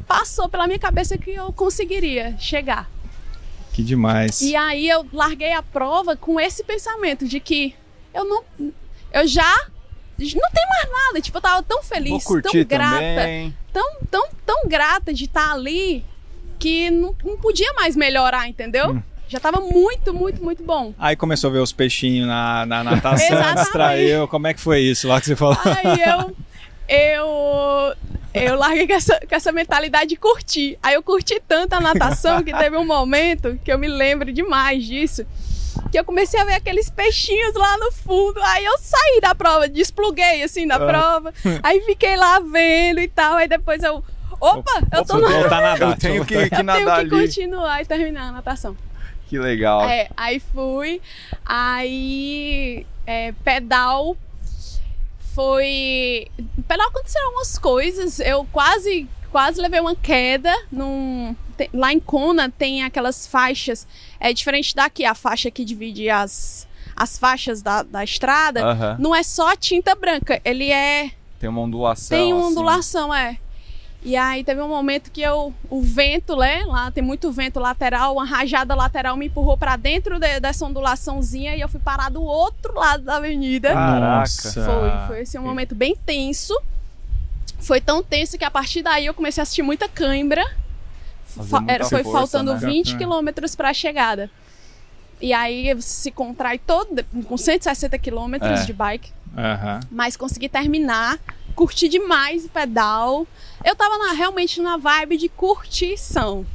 passou 0.07 0.49
pela 0.49 0.67
minha 0.67 0.79
cabeça 0.79 1.19
que 1.19 1.31
eu 1.31 1.53
conseguiria 1.53 2.37
chegar. 2.39 2.91
Que 3.73 3.83
demais. 3.83 4.41
E 4.41 4.57
aí 4.57 4.89
eu 4.89 5.07
larguei 5.13 5.53
a 5.53 5.63
prova 5.63 6.17
com 6.17 6.41
esse 6.41 6.65
pensamento 6.65 7.27
de 7.27 7.39
que 7.41 7.75
eu 8.15 8.25
não. 8.25 8.43
Eu 9.13 9.27
já. 9.27 9.67
Não 10.19 10.51
tem 10.51 10.67
mais 10.71 10.91
nada. 10.91 11.21
Tipo, 11.21 11.37
eu 11.37 11.43
tava 11.43 11.63
tão 11.63 11.83
feliz, 11.83 12.25
tão 12.25 12.65
grata 12.65 12.97
também. 12.97 13.55
tão, 13.71 13.97
tão, 14.11 14.29
tão 14.47 14.63
grata 14.67 15.13
de 15.13 15.25
estar 15.25 15.53
ali 15.53 16.03
que 16.59 16.91
não, 16.91 17.15
não 17.23 17.37
podia 17.37 17.71
mais 17.75 17.95
melhorar, 17.95 18.49
entendeu? 18.49 18.93
Hum. 18.93 19.03
Já 19.29 19.41
tava 19.41 19.61
muito, 19.61 20.15
muito, 20.15 20.43
muito 20.43 20.63
bom. 20.63 20.95
Aí 20.99 21.17
começou 21.17 21.51
a 21.51 21.53
ver 21.53 21.59
os 21.59 21.73
peixinhos 21.73 22.27
na, 22.27 22.65
na 22.65 22.85
natação, 22.85 23.55
distraiu. 23.57 24.29
Como 24.29 24.47
é 24.47 24.55
que 24.55 24.61
foi 24.61 24.81
isso 24.81 25.09
lá 25.09 25.21
que 25.21 25.27
você 25.27 25.37
falou? 25.37 25.59
Aí 25.65 26.01
eu. 26.01 26.37
Eu. 26.89 27.97
Eu 28.45 28.57
larguei 28.57 28.87
com 28.87 28.93
essa, 28.95 29.19
com 29.27 29.35
essa 29.35 29.53
mentalidade 29.53 30.07
de 30.11 30.17
curtir. 30.17 30.79
Aí 30.83 30.95
eu 30.95 31.03
curti 31.03 31.41
tanto 31.47 31.75
a 31.75 31.81
natação 31.81 32.43
que 32.43 32.53
teve 32.53 32.77
um 32.77 32.85
momento 32.87 33.59
que 33.65 33.73
eu 33.73 33.79
me 33.79 33.89
lembro 33.89 34.33
demais 34.33 34.85
disso. 34.85 35.25
Que 35.93 35.99
eu 35.99 36.05
comecei 36.05 36.41
a 36.41 36.45
ver 36.45 36.55
aqueles 36.55 36.89
peixinhos 36.91 37.55
lá 37.55 37.77
no 37.79 37.93
fundo. 37.93 38.41
Aí 38.43 38.65
eu 38.65 38.79
saí 38.79 39.21
da 39.21 39.35
prova, 39.35 39.69
despluguei 39.69 40.43
assim 40.43 40.67
da 40.67 40.77
Ah. 40.77 40.87
prova. 40.87 41.35
Aí 41.63 41.81
fiquei 41.83 42.17
lá 42.17 42.41
vendo 42.41 43.01
e 43.01 43.09
tal. 43.09 43.35
Aí 43.37 43.47
depois 43.49 43.83
eu. 43.83 44.03
Opa, 44.41 44.83
eu 44.93 45.05
tô 45.05 45.19
no. 45.19 45.29
voltar 45.29 45.59
a 45.59 45.61
nadar. 45.63 45.91
Eu 45.93 45.97
tenho 45.97 46.25
que, 46.25 46.35
eu 46.35 46.41
que 46.41 46.45
Eu 46.47 46.51
tenho 46.51 46.63
nadar 46.65 46.85
que 46.85 46.91
ali. 47.01 47.11
continuar 47.11 47.81
e 47.81 47.87
terminar 47.87 48.29
a 48.29 48.33
natação. 48.33 48.77
Que 49.29 49.39
legal. 49.39 49.83
É, 49.89 50.09
aí 50.17 50.39
fui. 50.41 51.01
Aí. 51.45 52.87
é, 53.07 53.33
pedal. 53.45 54.17
Foi. 55.37 56.29
Pedal 56.67 56.89
aconteceram 56.89 57.27
algumas 57.27 57.59
coisas. 57.59 58.19
Eu 58.21 58.47
quase. 58.51 59.07
Quase 59.31 59.61
levei 59.61 59.81
uma 59.81 59.95
queda 59.95 60.51
num. 60.73 61.37
tem- 61.59 61.69
lá 61.75 61.93
em 61.93 62.01
Kona 62.01 62.49
tem 62.51 62.83
aquelas 62.83 63.27
faixas. 63.27 63.87
É 64.19 64.33
diferente 64.33 64.75
daqui, 64.75 65.05
a 65.05 65.15
faixa 65.15 65.51
que 65.51 65.63
divide 65.63 66.09
as, 66.09 66.67
as 66.97 67.19
faixas 67.19 67.61
da, 67.61 67.83
da 67.83 68.03
estrada. 68.03 68.61
Não 68.99 69.15
é 69.15 69.23
só 69.23 69.55
tinta 69.55 69.95
branca, 69.95 70.41
ele 70.43 70.71
é 70.73 71.11
Tem 71.39 71.51
uma 71.51 71.61
ondulação. 71.61 72.17
tem 72.17 72.33
uma 72.33 72.41
assim. 72.43 72.51
ondulação, 72.53 73.15
é. 73.15 73.37
E 74.09 74.15
aí 74.17 74.45
teve 74.45 74.61
um 74.63 74.69
momento 74.69 75.11
que 75.11 75.21
eu, 75.21 75.53
o 75.69 75.83
vento, 75.83 76.37
né? 76.37 76.63
Lá 76.65 76.93
tem 76.93 77.03
muito 77.03 77.33
vento 77.33 77.59
lateral, 77.59 78.15
uma 78.15 78.25
rajada 78.25 78.73
lateral 78.73 79.17
me 79.17 79.27
empurrou 79.27 79.57
pra 79.59 79.75
dentro 79.77 80.21
de- 80.21 80.39
dessa 80.39 80.65
ondulaçãozinha 80.65 81.57
e 81.57 81.61
eu 81.61 81.69
fui 81.69 81.81
parar 81.81 82.09
do 82.09 82.23
outro 82.23 82.73
lado 82.75 83.03
da 83.03 83.17
avenida. 83.17 83.73
Caraca. 83.73 84.21
Nossa. 84.21 84.65
Foi, 84.65 85.07
foi 85.09 85.21
assim, 85.23 85.39
um 85.39 85.43
momento 85.43 85.75
bem 85.75 85.97
tenso. 86.07 86.55
Foi 87.59 87.81
tão 87.81 88.01
tenso 88.01 88.39
que 88.39 88.45
a 88.45 88.51
partir 88.51 88.81
daí 88.83 89.07
eu 89.07 89.13
comecei 89.15 89.41
a 89.41 89.43
assistir 89.43 89.63
muita 89.63 89.89
cãibra. 89.89 90.45
Fa- 91.27 91.65
era, 91.67 91.85
foi 91.87 92.05
força, 92.05 92.19
faltando 92.39 92.55
né? 92.55 92.61
20 92.61 92.95
É. 92.95 92.99
quilômetros 92.99 93.57
para 93.57 93.71
a 93.71 93.75
chegada. 93.75 94.31
E 95.21 95.33
aí 95.33 95.75
você 95.75 95.83
se 96.03 96.11
contrai 96.13 96.59
todo, 96.61 97.03
com 97.27 97.37
160 97.37 97.99
quilômetros 97.99 98.61
É. 98.61 98.65
de 98.67 98.73
bike 98.73 99.11
Aham. 99.37 99.81
mas 99.91 100.17
consegui 100.17 100.49
terminar, 100.49 101.19
curti 101.57 101.89
demais 101.89 102.45
o 102.45 102.49
pedal. 102.49 103.27
Eu 103.65 103.75
tava 103.75 103.99
na- 103.99 104.13
realmente 104.13 104.61
na 104.61 104.77
vibe 104.77 105.17
de 105.17 105.29
curtição. 105.29 106.47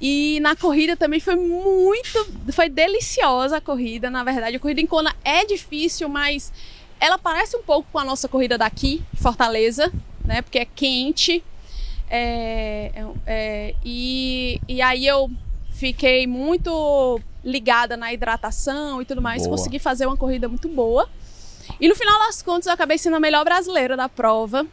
E 0.00 0.40
na 0.40 0.56
corrida 0.56 0.96
também 0.96 1.20
foi 1.20 1.36
muito, 1.36 2.26
foi 2.52 2.68
deliciosa 2.68 3.58
a 3.58 3.60
corrida, 3.60 4.10
na 4.10 4.24
verdade. 4.24 4.56
A 4.56 4.60
corrida 4.60 4.80
em 4.80 4.86
Kona 4.86 5.14
é 5.24 5.44
difícil, 5.46 6.08
mas 6.08 6.52
ela 6.98 7.16
parece 7.18 7.56
um 7.56 7.62
pouco 7.62 7.88
com 7.92 7.98
a 7.98 8.04
nossa 8.04 8.26
corrida 8.28 8.58
daqui, 8.58 9.02
Fortaleza, 9.14 9.92
né? 10.24 10.42
Porque 10.42 10.58
é 10.58 10.64
quente. 10.64 11.44
É, 12.10 12.90
é, 12.94 13.06
é, 13.26 13.74
e, 13.84 14.60
e 14.68 14.82
aí 14.82 15.06
eu 15.06 15.30
fiquei 15.70 16.26
muito 16.26 17.20
ligada 17.44 17.96
na 17.96 18.12
hidratação 18.12 19.00
e 19.00 19.04
tudo 19.04 19.22
mais. 19.22 19.42
Boa. 19.44 19.56
Consegui 19.56 19.78
fazer 19.78 20.06
uma 20.06 20.16
corrida 20.16 20.48
muito 20.48 20.68
boa. 20.68 21.08
E 21.80 21.88
no 21.88 21.94
final 21.94 22.18
das 22.20 22.42
contas, 22.42 22.66
eu 22.66 22.72
acabei 22.72 22.98
sendo 22.98 23.16
a 23.16 23.20
melhor 23.20 23.44
brasileira 23.44 23.96
da 23.96 24.08
prova, 24.08 24.66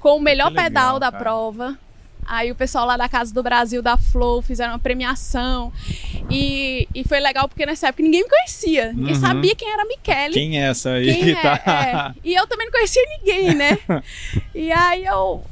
com 0.00 0.16
o 0.16 0.20
melhor 0.20 0.48
legal, 0.50 0.64
pedal 0.64 0.98
da 1.00 1.10
cara. 1.10 1.22
prova. 1.24 1.78
Aí 2.26 2.50
o 2.52 2.54
pessoal 2.54 2.84
lá 2.84 2.96
da 2.98 3.08
Casa 3.08 3.32
do 3.32 3.42
Brasil, 3.42 3.80
da 3.80 3.96
Flow, 3.96 4.42
fizeram 4.42 4.74
uma 4.74 4.78
premiação. 4.78 5.72
E, 6.30 6.86
e 6.94 7.02
foi 7.02 7.20
legal 7.20 7.48
porque 7.48 7.64
nessa 7.64 7.88
época 7.88 8.02
ninguém 8.02 8.22
me 8.22 8.28
conhecia. 8.28 8.92
Ninguém 8.92 9.14
Uhum. 9.14 9.20
sabia 9.20 9.54
quem 9.56 9.72
era 9.72 9.82
a 9.82 9.86
Michele. 9.86 10.34
Quem 10.34 10.60
é 10.62 10.68
essa 10.68 10.90
aí 10.90 11.06
Quem 11.06 11.24
que 11.24 11.30
é, 11.30 11.40
tá. 11.58 12.14
é. 12.14 12.20
E 12.22 12.34
eu 12.34 12.46
também 12.46 12.66
não 12.66 12.72
conhecia 12.72 13.02
ninguém, 13.18 13.54
né? 13.54 13.78
e 14.54 14.70
aí 14.70 15.06
eu 15.06 15.42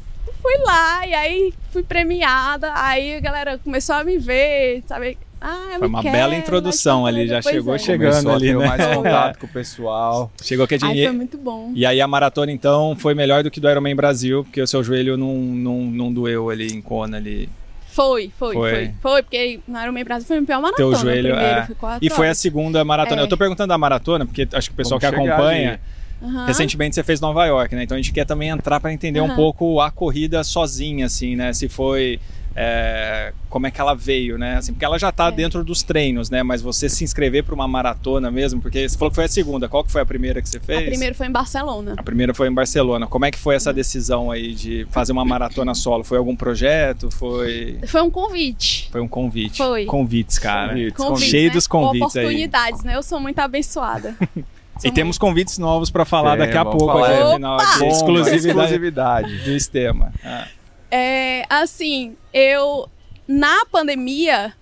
fui 0.43 0.59
lá, 0.59 1.07
e 1.07 1.15
aí 1.15 1.55
fui 1.73 1.83
premiada. 1.83 2.71
Aí 2.75 3.17
a 3.17 3.21
galera 3.21 3.59
começou 3.59 3.95
a 3.95 4.05
me 4.05 4.19
ver, 4.19 4.85
sabe? 4.87 5.17
Ah, 5.49 5.77
Foi 5.79 5.87
uma 5.87 5.99
Michele, 5.99 6.17
bela 6.17 6.35
introdução 6.35 7.07
ali, 7.07 7.29
já 7.29 7.41
chegou 7.41 7.77
é. 7.77 7.79
chegando 7.79 8.11
Começou 8.11 8.33
a 8.33 8.35
ali, 8.35 8.47
ter 8.49 8.57
né? 8.57 8.67
mais 8.67 8.87
contato 8.97 9.39
com 9.39 9.47
o 9.47 9.49
pessoal. 9.49 10.33
Chegou 10.43 10.67
que 10.67 10.75
a 10.75 10.79
gente. 10.79 11.05
foi 11.05 11.13
muito 11.13 11.39
bom. 11.39 11.71
E 11.73 11.87
aí 11.87 12.01
a 12.01 12.09
maratona, 12.09 12.51
então, 12.51 12.97
foi 12.97 13.15
melhor 13.15 13.45
do 13.45 13.51
que 13.51 13.61
do 13.61 13.71
Ironman 13.71 13.95
Brasil, 13.95 14.43
porque 14.43 14.61
o 14.61 14.67
seu 14.67 14.83
joelho 14.83 15.17
não, 15.17 15.37
não, 15.37 15.81
não 15.83 16.13
doeu 16.13 16.51
ali 16.51 16.67
em 16.67 16.83
Kona 16.83 17.19
ali. 17.19 17.49
Foi, 17.93 18.33
foi, 18.37 18.55
Foi. 18.55 18.71
foi. 18.71 18.95
Foi, 19.01 19.23
porque 19.23 19.61
no 19.69 19.81
Ironman 19.81 20.05
Brasil 20.05 20.27
foi 20.27 20.39
a 20.39 20.43
pior 20.43 20.61
maratona. 20.61 20.91
Teu 20.91 21.01
joelho, 21.01 21.33
primeiro, 21.33 21.61
é. 21.61 21.67
foi 21.67 21.77
E 22.03 22.11
foi 22.11 22.29
a 22.29 22.35
segunda 22.35 22.85
maratona. 22.85 23.23
É. 23.23 23.25
Eu 23.25 23.29
tô 23.29 23.37
perguntando 23.37 23.69
da 23.69 23.79
maratona, 23.79 24.27
porque 24.27 24.49
acho 24.53 24.69
que 24.69 24.75
o 24.75 24.77
pessoal 24.77 24.99
Vamos 25.01 25.17
que 25.17 25.31
acompanha. 25.31 25.71
ali. 25.71 25.81
Aham. 26.23 26.47
Recentemente 26.47 26.95
você 26.95 27.03
fez 27.05 27.21
Nova 27.21 27.45
York, 27.47 27.75
né? 27.77 27.85
Então 27.85 27.95
a 27.95 28.01
gente 28.01 28.13
quer 28.13 28.25
também 28.25 28.49
entrar 28.49 28.81
para 28.81 28.93
entender 28.93 29.21
um 29.21 29.27
Aham. 29.27 29.37
pouco 29.37 29.81
a 29.81 29.91
corrida 29.91 30.43
sozinha, 30.43 31.07
assim, 31.07 31.37
né? 31.37 31.53
Se 31.53 31.69
foi. 31.69 32.19
É, 32.59 33.35
como 33.51 33.67
é 33.67 33.71
que 33.71 33.79
ela 33.81 33.95
veio, 33.95 34.39
né? 34.39 34.57
Assim, 34.57 34.73
porque 34.73 34.85
ela 34.85 34.99
já 34.99 35.13
tá 35.13 35.27
É. 35.27 35.31
dentro 35.31 35.63
dos 35.63 35.83
treinos, 35.83 36.31
né? 36.31 36.43
Mas 36.43 36.63
você 36.63 36.89
se 36.89 37.05
inscrever 37.05 37.45
para 37.45 37.55
uma 37.55 37.69
maratona 37.69 38.31
mesmo, 38.31 38.63
porque 38.63 38.89
você 38.89 38.97
falou 38.97 39.11
que 39.11 39.15
foi 39.17 39.25
a 39.27 39.29
segunda. 39.29 39.69
Qual 39.69 39.85
que 39.85 39.93
foi 39.93 40.01
a 40.01 40.07
primeira 40.07 40.41
que 40.41 40.49
você 40.49 40.59
fez? 40.59 40.79
A 40.81 40.87
primeira 40.87 41.15
foi 41.15 41.27
em 41.27 41.31
Barcelona. 41.31 41.95
A 41.99 42.03
primeira 42.03 42.33
foi 42.33 42.49
em 42.49 42.53
Barcelona. 42.55 43.07
Como 43.07 43.25
é 43.27 43.31
que 43.31 43.39
foi 43.39 43.55
essa 43.55 43.73
decisão 43.75 44.31
aí 44.31 44.55
de 44.55 44.87
fazer 44.91 45.13
uma 45.13 45.25
maratona 45.25 45.75
solo? 45.75 46.03
Foi 46.03 46.17
algum 46.17 46.35
projeto? 46.35 47.11
Foi, 47.11 47.79
Foi 47.87 48.01
um 48.01 48.11
convite. 48.11 48.89
foi 48.91 49.01
um 49.03 49.09
convite? 49.09 49.59
Foi. 49.59 49.85
Convites, 49.85 50.39
cara. 50.39 50.69
Convites, 50.71 50.97
Convites, 50.97 51.31
Cheio 51.31 51.49
né? 51.49 51.55
dos 51.55 51.67
convites 51.67 52.17
aí. 52.17 52.25
Oportunidades, 52.25 52.83
né? 52.85 52.97
Eu 52.97 53.03
sou 53.03 53.21
muito 53.21 53.39
abençoada. 53.39 54.15
E 54.85 54.91
temos 54.93 55.17
convites 55.17 55.57
novos 55.57 55.91
para 55.91 56.05
falar 56.05 56.33
Tem, 56.37 56.41
daqui 56.41 56.59
a 56.59 56.63
pouco, 56.67 56.85
falar. 56.87 57.09
aqui, 57.09 57.19
Opa! 57.23 57.31
afinal, 57.33 57.57
aqui, 57.59 57.79
Bomba, 57.79 57.93
exclusividade 57.93 58.47
exclusividade. 58.49 59.39
do 59.39 59.51
Estema. 59.53 60.13
Ah. 60.23 60.47
É, 60.91 61.45
assim, 61.49 62.17
eu 62.33 62.89
na 63.27 63.67
pandemia 63.67 64.55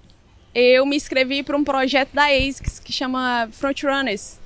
eu 0.55 0.87
me 0.87 0.97
inscrevi 0.97 1.43
para 1.43 1.57
um 1.57 1.65
projeto 1.65 2.13
da 2.13 2.27
ASICS 2.27 2.79
que 2.79 2.93
chama 2.93 3.49
Frontrunners. 3.53 4.39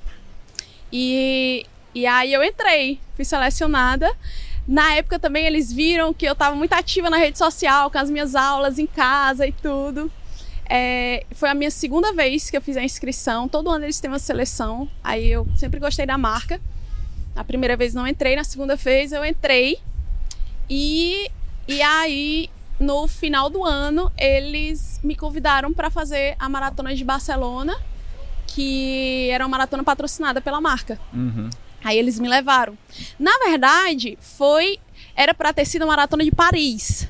E 0.91 1.65
e 1.93 2.05
aí 2.05 2.31
eu 2.33 2.43
entrei, 2.43 2.99
fui 3.15 3.25
selecionada. 3.25 4.09
Na 4.67 4.93
época 4.93 5.17
também 5.17 5.45
eles 5.45 5.73
viram 5.73 6.13
que 6.13 6.25
eu 6.25 6.33
estava 6.33 6.55
muito 6.55 6.73
ativa 6.73 7.09
na 7.09 7.17
rede 7.17 7.37
social, 7.37 7.89
com 7.89 7.97
as 7.97 8.09
minhas 8.09 8.35
aulas 8.35 8.77
em 8.77 8.85
casa 8.85 9.47
e 9.47 9.51
tudo. 9.51 10.11
É, 10.69 11.25
foi 11.31 11.49
a 11.49 11.55
minha 11.55 11.71
segunda 11.71 12.13
vez 12.13 12.51
que 12.51 12.55
eu 12.55 12.61
fiz 12.61 12.77
a 12.77 12.83
inscrição. 12.83 13.49
Todo 13.49 13.71
ano 13.71 13.85
eles 13.85 13.99
têm 13.99 14.09
uma 14.09 14.19
seleção. 14.19 14.87
Aí 15.03 15.27
eu 15.31 15.47
sempre 15.57 15.79
gostei 15.79 16.05
da 16.05 16.17
marca. 16.17 16.61
A 17.35 17.43
primeira 17.43 17.75
vez 17.75 17.93
não 17.93 18.07
entrei, 18.07 18.35
na 18.35 18.43
segunda 18.43 18.75
vez 18.75 19.11
eu 19.11 19.25
entrei. 19.25 19.79
E, 20.69 21.31
e 21.69 21.83
aí, 21.83 22.49
no 22.79 23.07
final 23.07 23.47
do 23.47 23.63
ano, 23.63 24.11
eles 24.17 24.99
me 25.03 25.15
convidaram 25.15 25.71
para 25.71 25.91
fazer 25.91 26.35
a 26.39 26.49
maratona 26.49 26.95
de 26.95 27.03
Barcelona, 27.03 27.77
que 28.47 29.29
era 29.29 29.45
uma 29.45 29.49
maratona 29.49 29.83
patrocinada 29.83 30.41
pela 30.41 30.59
marca. 30.59 30.99
Uhum. 31.13 31.47
Aí 31.83 31.95
eles 31.95 32.19
me 32.19 32.27
levaram. 32.27 32.75
Na 33.19 33.31
verdade, 33.45 34.17
foi 34.19 34.79
era 35.15 35.31
para 35.33 35.53
ter 35.53 35.65
sido 35.65 35.83
a 35.83 35.85
maratona 35.85 36.23
de 36.23 36.31
Paris. 36.31 37.07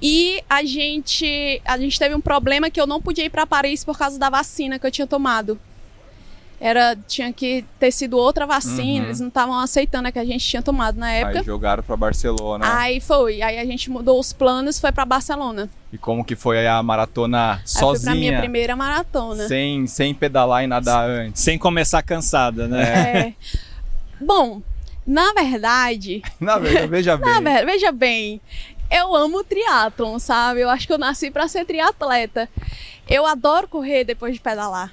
E 0.00 0.42
a 0.48 0.64
gente 0.64 1.60
a 1.62 1.76
gente 1.76 1.98
teve 1.98 2.14
um 2.14 2.20
problema 2.20 2.70
que 2.70 2.80
eu 2.80 2.86
não 2.86 3.00
podia 3.02 3.26
ir 3.26 3.30
para 3.30 3.46
Paris 3.46 3.84
por 3.84 3.98
causa 3.98 4.18
da 4.18 4.30
vacina 4.30 4.78
que 4.78 4.86
eu 4.86 4.90
tinha 4.90 5.06
tomado. 5.06 5.60
Era 6.58 6.96
tinha 7.06 7.30
que 7.34 7.64
ter 7.78 7.90
sido 7.90 8.16
outra 8.16 8.46
vacina, 8.46 9.00
Uhum. 9.00 9.04
eles 9.04 9.20
não 9.20 9.28
estavam 9.28 9.58
aceitando 9.58 10.08
a 10.08 10.12
que 10.12 10.18
a 10.18 10.24
gente 10.24 10.42
tinha 10.44 10.62
tomado 10.62 10.98
na 10.98 11.12
época. 11.12 11.40
Aí 11.40 11.44
jogaram 11.44 11.82
pra 11.82 11.96
Barcelona. 11.98 12.78
Aí 12.78 12.98
foi, 12.98 13.42
aí 13.42 13.58
a 13.58 13.64
gente 13.66 13.90
mudou 13.90 14.18
os 14.18 14.32
planos, 14.32 14.78
foi 14.80 14.90
para 14.90 15.04
Barcelona. 15.04 15.68
E 15.92 15.98
como 15.98 16.24
que 16.24 16.34
foi 16.34 16.66
a 16.66 16.82
maratona 16.82 17.56
Aí 17.56 17.58
foi 17.66 17.80
pra 17.80 17.82
minha 17.82 17.96
sozinha? 17.98 18.38
primeira 18.38 18.74
maratona. 18.74 19.46
Sem, 19.48 19.86
sem 19.86 20.14
pedalar 20.14 20.64
e 20.64 20.66
nadar 20.66 21.08
antes. 21.08 21.42
Sem 21.42 21.58
começar 21.58 22.02
cansada, 22.02 22.66
né? 22.66 22.82
É. 23.28 23.34
Bom, 24.18 24.62
na 25.06 25.34
verdade, 25.34 26.22
Na 26.40 26.58
verdade, 26.58 26.86
veja 26.88 27.16
bem. 27.18 27.26
Na 27.34 27.40
verdade, 27.40 27.66
veja 27.66 27.92
bem, 27.92 28.40
eu 28.90 29.14
amo 29.14 29.44
triatlon, 29.44 30.18
sabe? 30.18 30.60
Eu 30.60 30.70
acho 30.70 30.86
que 30.86 30.92
eu 30.92 30.98
nasci 30.98 31.30
pra 31.30 31.46
ser 31.48 31.66
triatleta. 31.66 32.48
Eu 33.06 33.26
adoro 33.26 33.68
correr 33.68 34.04
depois 34.04 34.32
de 34.34 34.40
pedalar. 34.40 34.90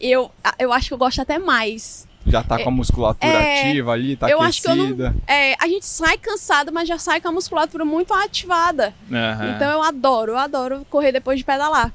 Eu, 0.00 0.30
eu 0.58 0.72
acho 0.72 0.88
que 0.88 0.94
eu 0.94 0.98
gosto 0.98 1.20
até 1.20 1.38
mais. 1.38 2.06
Já 2.26 2.42
tá 2.42 2.62
com 2.62 2.68
a 2.68 2.72
musculatura 2.72 3.32
É, 3.32 3.70
ativa 3.70 3.92
ali, 3.92 4.14
tá 4.16 4.28
eu 4.28 4.40
acho 4.42 4.60
que 4.60 4.68
eu 4.68 4.76
não- 4.76 4.84
aquecida. 4.84 5.14
É, 5.26 5.54
a 5.58 5.66
gente 5.66 5.86
sai 5.86 6.18
cansado, 6.18 6.70
mas 6.72 6.86
já 6.86 6.98
sai 6.98 7.20
com 7.20 7.28
a 7.28 7.32
musculatura 7.32 7.84
muito 7.84 8.12
ativada. 8.12 8.94
Aham. 9.10 9.54
Então 9.56 9.70
eu 9.70 9.82
adoro, 9.82 10.32
eu 10.32 10.38
adoro 10.38 10.86
correr 10.90 11.10
depois 11.12 11.38
de 11.38 11.44
pedalar. 11.44 11.92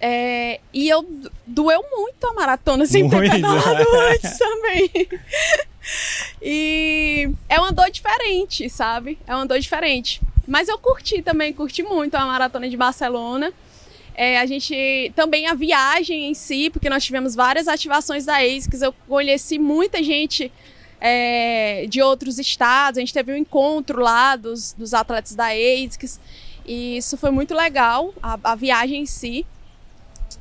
É, 0.00 0.58
e 0.72 0.88
eu 0.88 1.06
doeu 1.46 1.84
muito 1.92 2.26
a 2.26 2.32
maratona 2.34 2.86
sem 2.86 3.08
ter 3.08 3.14
Muito, 3.16 3.30
pedalado 3.30 3.78
né? 3.78 4.10
antes 4.14 4.38
também. 4.38 4.90
E 6.40 7.30
é 7.48 7.58
uma 7.58 7.72
dor 7.72 7.90
diferente, 7.90 8.68
sabe? 8.68 9.18
É 9.26 9.34
uma 9.34 9.46
dor 9.46 9.58
diferente. 9.58 10.20
Mas 10.46 10.68
eu 10.68 10.78
curti 10.78 11.22
também, 11.22 11.52
curti 11.52 11.82
muito 11.82 12.14
a 12.14 12.24
maratona 12.26 12.68
de 12.68 12.76
Barcelona. 12.76 13.52
É, 14.14 14.38
a 14.38 14.46
gente 14.46 15.12
também 15.16 15.46
a 15.46 15.54
viagem 15.54 16.28
em 16.28 16.34
si, 16.34 16.68
porque 16.70 16.90
nós 16.90 17.04
tivemos 17.04 17.34
várias 17.34 17.66
ativações 17.66 18.24
da 18.24 18.36
ASICS, 18.36 18.82
eu 18.82 18.92
conheci 19.08 19.58
muita 19.58 20.02
gente 20.02 20.52
é, 21.00 21.86
de 21.88 22.00
outros 22.00 22.38
estados. 22.38 22.98
A 22.98 23.00
gente 23.00 23.12
teve 23.12 23.32
um 23.32 23.36
encontro 23.36 24.00
lá 24.00 24.36
dos, 24.36 24.72
dos 24.72 24.94
atletas 24.94 25.34
da 25.34 25.46
ASICS. 25.46 26.20
E 26.64 26.96
isso 26.96 27.16
foi 27.16 27.30
muito 27.30 27.54
legal, 27.54 28.14
a, 28.22 28.38
a 28.44 28.54
viagem 28.54 29.02
em 29.02 29.06
si. 29.06 29.44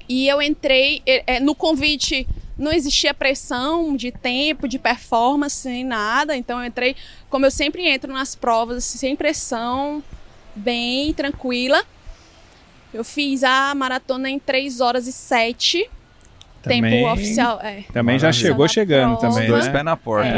E 0.07 0.27
eu 0.27 0.41
entrei 0.41 1.01
é, 1.05 1.39
no 1.39 1.55
convite 1.55 2.27
não 2.57 2.71
existia 2.71 3.11
pressão 3.11 3.95
de 3.95 4.11
tempo, 4.11 4.67
de 4.67 4.77
performance, 4.77 5.67
nem 5.67 5.83
nada. 5.83 6.35
Então 6.35 6.59
eu 6.59 6.65
entrei, 6.65 6.95
como 7.27 7.45
eu 7.45 7.51
sempre 7.51 7.87
entro 7.87 8.13
nas 8.13 8.35
provas, 8.35 8.83
sem 8.83 9.15
pressão, 9.15 10.03
bem 10.55 11.11
tranquila. 11.11 11.83
Eu 12.93 13.03
fiz 13.03 13.43
a 13.43 13.73
maratona 13.75 14.29
em 14.29 14.39
3 14.39 14.81
horas 14.81 15.07
e 15.07 15.11
7. 15.11 15.89
Também, 16.61 16.81
tempo 16.81 17.11
oficial. 17.11 17.59
É. 17.61 17.83
Também 17.91 18.19
já 18.19 18.31
chegou 18.31 18.67
chegando 18.67 19.17
Prova. 19.17 19.33
também, 19.33 19.49
Dois 19.49 19.65
né? 19.65 19.71
pés 19.71 19.83
na 19.83 19.97
porta. 19.97 20.29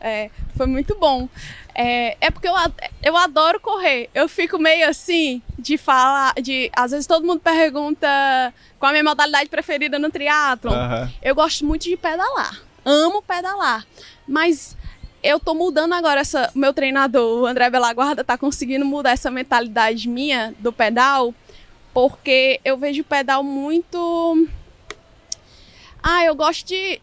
É. 0.00 0.24
É, 0.24 0.30
foi 0.56 0.66
muito 0.66 0.96
bom. 0.98 1.28
É, 1.74 2.16
é 2.20 2.30
porque 2.30 2.48
eu, 2.48 2.54
eu 3.02 3.16
adoro 3.16 3.60
correr. 3.60 4.10
Eu 4.12 4.28
fico 4.28 4.58
meio 4.58 4.88
assim 4.88 5.40
de 5.56 5.78
falar, 5.78 6.34
de 6.42 6.68
às 6.74 6.90
vezes 6.90 7.06
todo 7.06 7.24
mundo 7.24 7.38
pergunta 7.38 8.08
qual 8.80 8.90
a 8.90 8.92
minha 8.92 9.04
modalidade 9.04 9.48
preferida 9.48 9.98
no 9.98 10.10
triatlon. 10.10 10.74
Eu 11.22 11.34
gosto 11.36 11.64
muito 11.64 11.84
de 11.84 11.96
pedalar. 11.96 12.60
Amo 12.84 13.22
pedalar. 13.22 13.86
Mas 14.26 14.76
eu 15.22 15.38
tô 15.38 15.54
mudando 15.54 15.92
agora 15.92 16.20
essa. 16.20 16.50
Meu 16.54 16.72
treinador, 16.72 17.42
o 17.42 17.46
André 17.46 17.70
Belaguarda, 17.70 18.24
tá 18.24 18.36
conseguindo 18.36 18.84
mudar 18.84 19.10
essa 19.10 19.30
mentalidade 19.30 20.08
minha 20.08 20.54
do 20.58 20.72
pedal. 20.72 21.32
Porque 21.98 22.60
eu 22.64 22.76
vejo 22.76 23.02
o 23.02 23.04
pedal 23.04 23.42
muito. 23.42 24.46
Ah, 26.00 26.24
eu 26.24 26.32
gosto 26.36 26.64
de. 26.64 27.00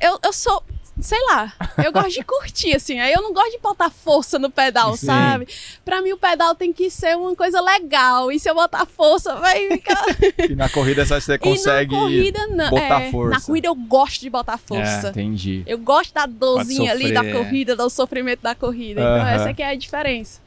Eu, 0.00 0.20
eu 0.22 0.32
sou. 0.32 0.62
Sei 1.00 1.18
lá, 1.32 1.52
eu 1.82 1.90
gosto 1.90 2.10
de 2.10 2.22
curtir, 2.22 2.76
assim. 2.76 3.00
Aí 3.00 3.12
eu 3.12 3.22
não 3.22 3.32
gosto 3.32 3.50
de 3.50 3.58
botar 3.58 3.90
força 3.90 4.38
no 4.38 4.50
pedal, 4.50 4.96
Sim. 4.96 5.06
sabe? 5.06 5.48
Pra 5.84 6.00
mim 6.00 6.12
o 6.12 6.16
pedal 6.16 6.54
tem 6.54 6.72
que 6.72 6.90
ser 6.90 7.16
uma 7.16 7.34
coisa 7.34 7.60
legal. 7.60 8.30
E 8.30 8.38
se 8.38 8.48
eu 8.48 8.54
botar 8.54 8.86
força, 8.86 9.34
vai 9.34 9.66
ficar. 9.68 10.04
E 10.48 10.54
na 10.54 10.68
corrida 10.68 11.04
você 11.04 11.36
consegue. 11.36 11.92
E 11.92 11.96
na 11.96 12.02
corrida, 12.02 12.46
não. 12.48 12.70
botar 12.70 13.02
é, 13.02 13.10
força. 13.10 13.34
Na 13.34 13.40
corrida 13.40 13.66
eu 13.66 13.74
gosto 13.74 14.20
de 14.20 14.30
botar 14.30 14.58
força. 14.58 15.08
Entendi. 15.08 15.64
Eu 15.66 15.78
gosto 15.78 16.14
da 16.14 16.26
dorzinha 16.26 16.92
ali 16.92 17.12
da 17.12 17.24
corrida, 17.32 17.74
do 17.74 17.90
sofrimento 17.90 18.42
da 18.42 18.54
corrida. 18.54 19.00
Então, 19.00 19.26
essa 19.26 19.48
aqui 19.48 19.62
é 19.62 19.70
a 19.70 19.74
diferença. 19.74 20.40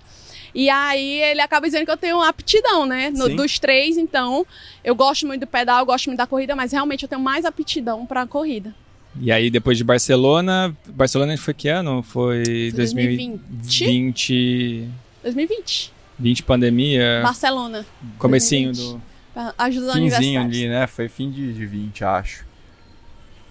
E 0.56 0.70
aí 0.70 1.22
ele 1.22 1.42
acaba 1.42 1.66
dizendo 1.66 1.86
que 1.86 1.92
eu 1.92 1.98
tenho 1.98 2.22
aptidão, 2.22 2.86
né? 2.86 3.10
No- 3.10 3.36
dos 3.36 3.58
três, 3.60 3.98
então, 3.98 4.46
eu 4.84 4.94
gosto 4.96 5.26
muito 5.26 5.42
do 5.42 5.48
pedal, 5.48 5.80
eu 5.80 5.86
gosto 5.86 6.06
muito 6.08 6.18
da 6.20 6.28
corrida, 6.28 6.56
mas 6.56 6.72
realmente 6.72 7.04
eu 7.04 7.10
tenho 7.10 7.22
mais 7.22 7.44
aptidão 7.46 8.06
pra 8.06 8.26
corrida. 8.28 8.74
E 9.20 9.32
aí, 9.32 9.50
depois 9.50 9.78
de 9.78 9.84
Barcelona, 9.84 10.76
Barcelona 10.88 11.38
foi 11.38 11.54
que 11.54 11.68
ano? 11.70 12.02
Foi 12.04 12.72
2020. 12.76 13.40
2020, 13.62 14.90
2020. 15.24 15.94
20 16.20 16.44
pandemia, 16.44 17.22
Barcelona. 17.24 17.86
comecinho 18.18 18.72
2020. 18.72 18.94
do... 18.96 19.02
pra 19.34 19.54
Ajuda 19.58 19.94
Finzinho 19.94 20.02
universitários. 20.02 20.58
ali, 20.58 20.68
né? 20.70 20.88
Foi 20.88 21.10
fim 21.10 21.30
de, 21.32 21.54
de 21.54 21.66
20, 21.66 22.04
acho. 22.04 22.46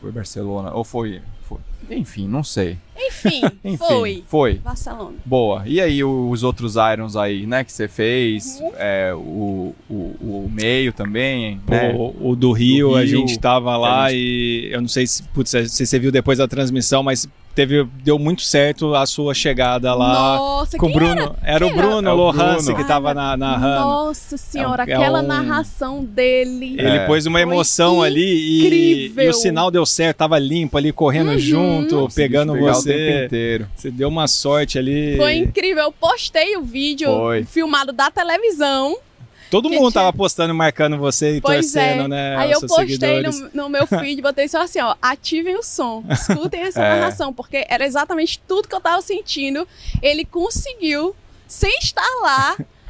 Foi 0.03 0.11
Barcelona. 0.13 0.73
Ou 0.75 0.83
foi. 0.85 1.23
foi. 1.49 1.59
Enfim, 1.91 2.27
não 2.29 2.43
sei. 2.45 2.77
Enfim, 2.97 3.41
Enfim, 3.65 3.77
foi. 3.77 4.25
Foi. 4.27 4.55
Barcelona. 4.55 5.15
Boa. 5.25 5.63
E 5.65 5.81
aí, 5.81 6.03
os 6.03 6.43
outros 6.43 6.75
Irons 6.77 7.15
aí, 7.17 7.47
né? 7.47 7.63
Que 7.65 7.73
você 7.73 7.87
fez? 7.89 8.59
Uhum. 8.61 8.73
É, 8.77 9.15
o, 9.15 9.75
o, 9.89 9.95
o 9.95 10.51
meio 10.53 10.93
também, 10.93 11.61
né? 11.69 11.95
O, 11.95 12.31
o 12.31 12.37
do 12.37 12.51
Rio, 12.53 12.91
Do 12.91 12.97
a 12.97 13.01
Rio, 13.05 13.09
gente 13.19 13.39
tava 13.39 13.77
lá 13.77 14.05
a 14.05 14.11
gente- 14.11 14.19
e 14.21 14.69
eu 14.73 14.81
não 14.81 14.89
sei 14.89 15.07
se, 15.07 15.23
putz, 15.23 15.51
se 15.51 15.87
você 15.87 15.99
viu 15.99 16.11
depois 16.13 16.39
da 16.39 16.49
transmissão, 16.49 17.03
mas 17.03 17.29
teve, 17.55 17.85
deu 18.03 18.19
muito 18.19 18.43
certo 18.43 18.95
a 18.95 19.05
sua 19.07 19.35
chegada 19.35 19.95
lá 19.95 20.37
Nossa, 20.37 20.79
com 20.79 20.87
o 20.87 20.93
Bruno. 20.93 21.37
Era, 21.43 21.67
o 21.67 21.69
era? 21.71 21.77
Bruno 21.77 22.09
É 22.09 22.13
o 22.13 22.33
Bruno. 22.33 22.77
que 22.77 22.85
tava 22.85 23.13
na, 23.15 23.37
narrando. 23.37 23.81
Nossa 23.81 24.37
senhora, 24.37 24.85
É 24.85 24.87
um- 24.87 24.91
é 24.91 24.95
aquela 24.95 25.21
um- 25.23 25.27
narração 25.27 26.05
dele. 26.05 26.77
Ele 26.79 26.89
É. 26.99 27.07
pôs 27.07 27.27
uma 27.27 27.39
Foi 27.39 27.43
emoção 27.43 28.03
ali 28.03 28.21
e, 28.23 28.65
incrível. 28.65 29.25
e 29.25 29.29
o 29.29 29.33
sinal 29.33 29.71
deu 29.71 29.85
certo, 29.87 30.19
tava 30.19 30.39
limpo 30.39 30.77
ali, 30.79 30.93
correndo 30.93 31.33
Uhum. 31.33 31.39
junto, 31.39 31.95
Consegui 32.01 32.15
pegando 32.15 32.53
pegar 32.55 32.65
o 32.65 32.67
tempo 32.67 32.83
você. 32.83 33.25
inteiro. 33.27 33.69
Você 33.77 33.91
deu 33.91 34.09
uma 34.09 34.27
sorte 34.27 34.79
ali. 34.79 35.17
Foi 35.17 35.35
incrível. 35.37 35.85
Eu 35.85 35.93
postei 35.93 36.57
o 36.57 36.63
vídeo 36.63 37.09
Foi. 37.09 37.45
filmado 37.45 37.93
da 37.93 38.11
televisão. 38.11 38.97
Todo 39.53 39.69
que 39.69 39.77
mundo 39.77 39.93
tinha- 39.93 40.03
tava 40.03 40.13
postando, 40.17 40.53
marcando 40.55 40.99
você 40.99 41.37
e 41.37 41.41
Pois 41.41 41.67
torcendo, 41.73 42.05
é. 42.05 42.09
né? 42.09 42.37
Aí 42.39 42.51
eu 42.51 42.61
postei 42.61 43.23
no, 43.23 43.51
no 43.53 43.69
meu 43.69 43.87
feed, 43.87 44.21
botei 44.23 44.49
só 44.49 44.63
assim, 44.63 44.81
ó, 44.81 44.97
ativem 45.01 45.55
o 45.57 45.63
som, 45.63 46.03
escutem 46.11 46.63
essa 46.63 46.81
É. 46.83 46.99
narração, 46.99 47.33
porque 47.33 47.65
era 47.69 47.85
exatamente 47.85 48.41
tudo 48.49 48.67
que 48.67 48.75
eu 48.75 48.81
tava 48.81 49.01
sentindo. 49.03 49.69
Ele 50.01 50.25
conseguiu, 50.25 51.15
sem 51.47 51.71
estar 51.79 52.03
lá, 52.23 52.57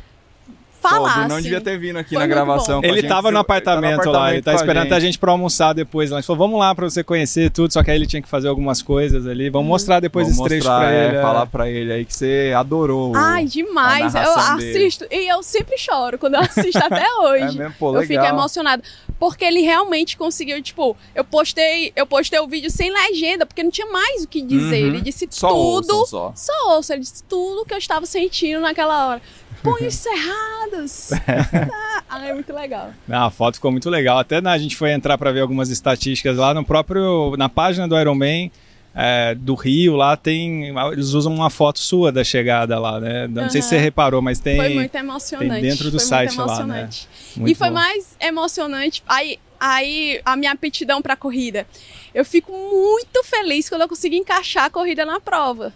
Pô, 0.82 0.88
o 0.88 0.90
falar. 0.90 1.12
Bruno 1.14 1.28
não 1.28 1.40
devia 1.40 1.60
ter 1.60 1.78
vindo 1.78 1.98
aqui 1.98 2.10
Foi 2.14 2.18
na 2.18 2.26
gravação. 2.26 2.80
Ele 2.82 2.96
gente, 3.00 3.08
tava 3.08 3.30
no 3.30 3.38
apartamento 3.38 4.10
lá, 4.10 4.32
ele 4.32 4.42
tá 4.42 4.50
com 4.52 4.58
a 4.58 4.60
esperando 4.60 4.82
gente. 4.84 4.94
a 4.94 5.00
gente 5.00 5.18
pra 5.18 5.30
almoçar 5.32 5.72
depois 5.72 6.10
lá. 6.10 6.18
Ele 6.18 6.26
falou, 6.26 6.38
vamos 6.46 6.58
lá 6.60 6.74
pra 6.74 6.88
você 6.88 7.02
conhecer 7.04 7.50
tudo, 7.50 7.72
só 7.72 7.82
que 7.82 7.90
aí 7.90 7.96
ele 7.96 8.06
tinha 8.06 8.20
que 8.20 8.28
fazer 8.28 8.48
algumas 8.48 8.82
coisas 8.82 9.26
ali. 9.26 9.48
Vamos 9.48 9.68
mostrar 9.68 10.00
depois 10.00 10.26
Vamos 10.26 10.38
esse 10.40 10.48
trecho 10.48 10.66
mostrar, 10.68 10.80
pra 10.88 10.92
é, 10.94 11.08
ele. 11.08 11.16
é. 11.16 11.22
falar 11.22 11.46
pra 11.46 11.70
ele 11.70 11.92
aí 11.92 12.04
que 12.04 12.14
você 12.14 12.52
adorou. 12.56 13.12
Ai, 13.14 13.44
demais. 13.44 14.14
a 14.16 14.24
Eu 14.24 14.56
dele. 14.58 14.70
assisto 14.76 15.06
e 15.10 15.28
eu 15.30 15.42
sempre 15.42 15.78
choro 15.78 16.18
quando 16.18 16.34
eu 16.34 16.40
assisto 16.40 16.78
até 16.78 17.02
É 17.12 17.14
hoje. 17.20 17.58
mesmo, 17.58 17.74
pô, 17.78 17.88
eu 17.94 18.00
legal. 18.00 18.24
fico 18.24 18.34
emocionada. 18.36 18.82
Porque 19.18 19.44
ele 19.44 19.60
realmente 19.60 20.16
conseguiu, 20.16 20.60
tipo, 20.62 20.96
eu 21.14 21.22
postei, 21.24 21.92
eu 21.94 22.04
postei 22.06 22.40
o 22.40 22.46
vídeo 22.48 22.70
sem 22.70 22.90
legenda, 22.92 23.46
porque 23.46 23.62
não 23.62 23.70
tinha 23.70 23.86
mais 23.86 24.24
o 24.24 24.28
que 24.28 24.42
dizer. 24.42 24.82
Uhum. 24.82 24.88
Ele 24.88 25.00
disse 25.00 25.28
Só 25.30 25.48
tudo. 25.48 25.96
ouçam, 25.96 26.06
só. 26.06 26.32
Só 26.34 26.74
ouço, 26.76 26.92
ele 26.92 27.02
disse 27.02 27.22
tudo 27.24 27.64
que 27.64 27.72
eu 27.72 27.78
estava 27.78 28.04
sentindo 28.06 28.60
naquela 28.60 29.06
hora. 29.08 29.22
Punhos 29.62 29.94
cerrados. 29.94 31.10
ah, 32.08 32.26
é 32.26 32.34
muito 32.34 32.52
legal. 32.52 32.92
Não, 33.06 33.26
a 33.26 33.30
foto 33.30 33.54
ficou 33.54 33.70
muito 33.70 33.88
legal. 33.88 34.18
Até 34.18 34.40
né, 34.40 34.50
a 34.50 34.58
gente 34.58 34.76
foi 34.76 34.92
entrar 34.92 35.16
pra 35.16 35.30
ver 35.30 35.40
algumas 35.40 35.70
estatísticas 35.70 36.36
lá 36.36 36.52
no 36.52 36.64
próprio. 36.64 37.34
Na 37.36 37.48
página 37.48 37.86
do 37.86 37.98
Iron 37.98 38.14
Man. 38.14 38.50
é, 38.94 39.34
do 39.34 39.54
Rio 39.54 39.96
lá 39.96 40.16
tem. 40.16 40.74
Eles 40.92 41.08
usam 41.12 41.34
uma 41.34 41.50
foto 41.50 41.78
sua 41.78 42.12
da 42.12 42.24
chegada 42.24 42.78
lá, 42.78 43.00
né? 43.00 43.26
Não 43.26 43.48
sei 43.48 43.62
se 43.62 43.68
você 43.68 43.78
reparou, 43.78 44.20
mas 44.20 44.38
tem. 44.38 44.56
foi 44.56 44.74
muito 44.74 44.94
emocionante. 44.94 45.50
tem 45.52 45.62
dentro 45.62 45.90
do 45.90 45.98
foi 45.98 46.06
site 46.06 46.36
muito 46.36 46.50
lá, 46.50 46.66
né? 46.66 46.88
muito 47.36 47.50
e 47.50 47.54
foi 47.54 47.68
bom. 47.68 47.74
mais 47.74 48.16
emocionante. 48.20 49.02
Aí, 49.06 49.38
aí 49.58 50.20
a 50.24 50.36
minha 50.36 50.52
aptidão 50.52 51.00
pra 51.00 51.16
corrida. 51.16 51.66
Eu 52.14 52.24
fico 52.24 52.52
muito 52.52 53.24
feliz 53.24 53.68
quando 53.68 53.82
eu 53.82 53.88
consigo 53.88 54.14
encaixar 54.14 54.64
a 54.66 54.70
corrida 54.70 55.06
na 55.06 55.18
prova. 55.18 55.72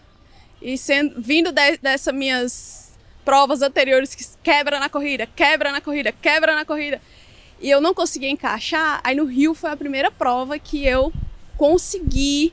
E 0.61 0.77
sendo, 0.77 1.21
vindo 1.21 1.53
de, 1.53 1.79
dessas 1.79 2.15
minhas 2.15 2.86
provas 3.27 3.61
anteriores 3.61 4.15
que 4.15 4.25
quebra 4.41 4.79
na 4.79 4.89
corrida, 4.89 5.27
quebra 5.27 5.73
na 5.73 5.81
corrida, 5.81 6.13
quebra 6.13 6.55
na 6.55 6.65
corrida. 6.65 7.03
E 7.61 7.69
eu 7.69 7.81
não 7.81 7.93
conseguia 7.93 8.31
encaixar. 8.31 9.01
Aí 9.03 9.17
no 9.17 9.25
Rio 9.25 9.53
foi 9.53 9.71
a 9.71 9.77
primeira 9.77 10.13
prova 10.13 10.57
que 10.61 10.87
eu 10.87 11.13
consegui. 11.57 12.53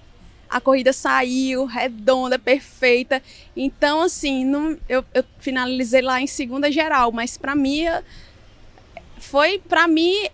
A 0.49 0.59
corrida 0.59 0.91
saiu 0.91 1.65
redonda, 1.65 2.39
perfeita. 2.39 3.21
Então, 3.55 4.01
assim, 4.01 4.43
não, 4.43 4.75
eu, 4.89 5.05
eu 5.13 5.23
finalizei 5.37 6.01
lá 6.01 6.19
em 6.19 6.27
segunda 6.27 6.71
geral, 6.71 7.11
mas 7.11 7.37
pra 7.37 7.55
mim 7.55 7.85
foi 9.19 9.59
para 9.59 9.87
mim 9.87 10.27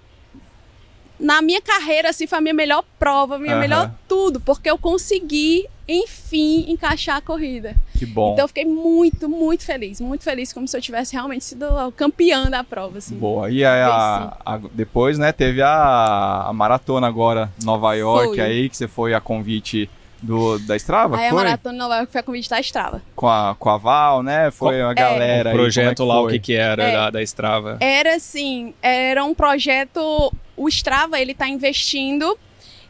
na 1.19 1.41
minha 1.41 1.61
carreira 1.61 2.09
assim 2.09 2.25
foi 2.27 2.37
a 2.37 2.41
minha 2.41 2.53
melhor 2.53 2.83
prova, 2.97 3.35
a 3.35 3.39
minha 3.39 3.55
melhor 3.57 3.91
tudo, 4.07 4.39
porque 4.39 4.69
eu 4.69 4.77
consegui 4.77 5.65
enfim 5.87 6.65
encaixar 6.71 7.17
a 7.17 7.21
corrida. 7.21 7.75
Que 7.97 8.05
bom. 8.05 8.33
Então 8.33 8.43
eu 8.43 8.47
fiquei 8.47 8.63
muito, 8.65 9.27
muito 9.27 9.65
feliz, 9.65 9.99
muito 9.99 10.23
feliz 10.23 10.53
como 10.53 10.67
se 10.67 10.77
eu 10.77 10.81
tivesse 10.81 11.13
realmente 11.13 11.43
sido 11.43 11.63
a 11.65 11.91
campeã 11.91 12.49
da 12.49 12.63
prova 12.63 12.99
assim. 12.99 13.15
Boa. 13.15 13.49
E 13.49 13.65
aí, 13.65 13.81
a- 13.81 14.37
a- 14.45 14.59
depois, 14.71 15.17
né, 15.17 15.31
teve 15.31 15.61
a, 15.63 16.45
a 16.47 16.53
maratona 16.53 17.07
agora, 17.07 17.51
Nova 17.63 17.93
York, 17.95 18.35
Foi. 18.35 18.39
aí, 18.39 18.69
que 18.69 18.77
você 18.77 18.87
foi 18.87 19.13
a 19.13 19.19
convite 19.19 19.89
do, 20.21 20.59
da 20.59 20.75
Strava, 20.75 21.17
Aí 21.17 21.27
a 21.27 21.29
foi? 21.29 21.43
maratona 21.43 21.73
de 21.73 21.79
Nova 21.79 21.95
York 21.95 22.11
foi 22.11 22.19
a 22.21 22.23
convite 22.23 22.49
da 22.49 22.59
Strava. 22.59 23.01
Com 23.15 23.27
a, 23.27 23.55
com 23.57 23.69
a 23.69 23.77
Val, 23.77 24.21
né? 24.21 24.51
Foi 24.51 24.81
a 24.81 24.93
galera 24.93 25.49
o 25.49 25.51
aí, 25.53 25.57
projeto 25.57 25.97
como 25.99 26.11
é 26.11 26.13
lá, 26.13 26.19
que 26.19 26.25
o 26.25 26.29
foi? 26.29 26.33
que, 26.33 26.45
que 26.45 26.53
era 26.53 26.83
É. 26.83 26.91
da, 26.91 27.09
da 27.09 27.21
Strava. 27.23 27.77
Era 27.79 28.15
assim, 28.15 28.73
era 28.81 29.23
um 29.25 29.33
projeto. 29.33 30.31
O 30.59 30.67
Strava 30.67 31.17
ele 31.21 31.31
está 31.31 31.47
investindo 31.47 32.37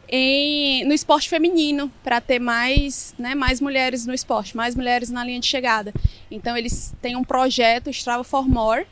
em, 0.08 0.84
no 0.86 0.92
esporte 0.92 1.28
feminino 1.28 1.88
para 2.02 2.20
ter 2.20 2.40
mais, 2.40 3.14
né, 3.16 3.36
mais 3.36 3.60
mulheres 3.60 4.04
no 4.04 4.12
esporte, 4.12 4.56
mais 4.56 4.74
mulheres 4.74 5.08
na 5.08 5.22
linha 5.22 5.38
de 5.38 5.46
chegada. 5.46 5.92
Então 6.28 6.56
eles 6.56 6.92
têm 7.00 7.14
um 7.14 7.22
projeto 7.22 7.88
Strava 7.88 8.24
for 8.24 8.48
More 8.48 8.84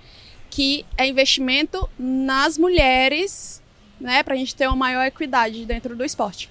que 0.48 0.86
é 0.96 1.08
investimento 1.08 1.90
nas 1.98 2.56
mulheres, 2.56 3.60
né, 4.00 4.22
para 4.22 4.34
a 4.34 4.36
gente 4.36 4.54
ter 4.54 4.68
uma 4.68 4.76
maior 4.76 5.04
equidade 5.04 5.64
dentro 5.66 5.96
do 5.96 6.04
esporte. 6.04 6.48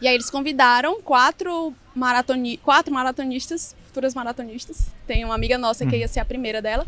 E 0.00 0.08
aí 0.08 0.14
eles 0.14 0.28
convidaram 0.28 1.00
quatro, 1.00 1.72
maratoni 1.94 2.56
quatro 2.56 2.92
maratonistas, 2.92 3.76
futuras 3.86 4.12
maratonistas. 4.12 4.88
Tem 5.06 5.24
uma 5.24 5.36
amiga 5.36 5.56
nossa 5.56 5.86
que 5.86 5.96
ia 5.96 6.08
ser 6.08 6.18
a 6.18 6.24
primeira 6.24 6.60
dela 6.60 6.84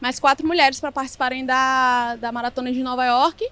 mais 0.00 0.18
quatro 0.18 0.46
mulheres 0.46 0.80
para 0.80 0.90
participarem 0.90 1.44
da, 1.44 2.16
da 2.16 2.32
maratona 2.32 2.72
de 2.72 2.82
Nova 2.82 3.04
York. 3.04 3.46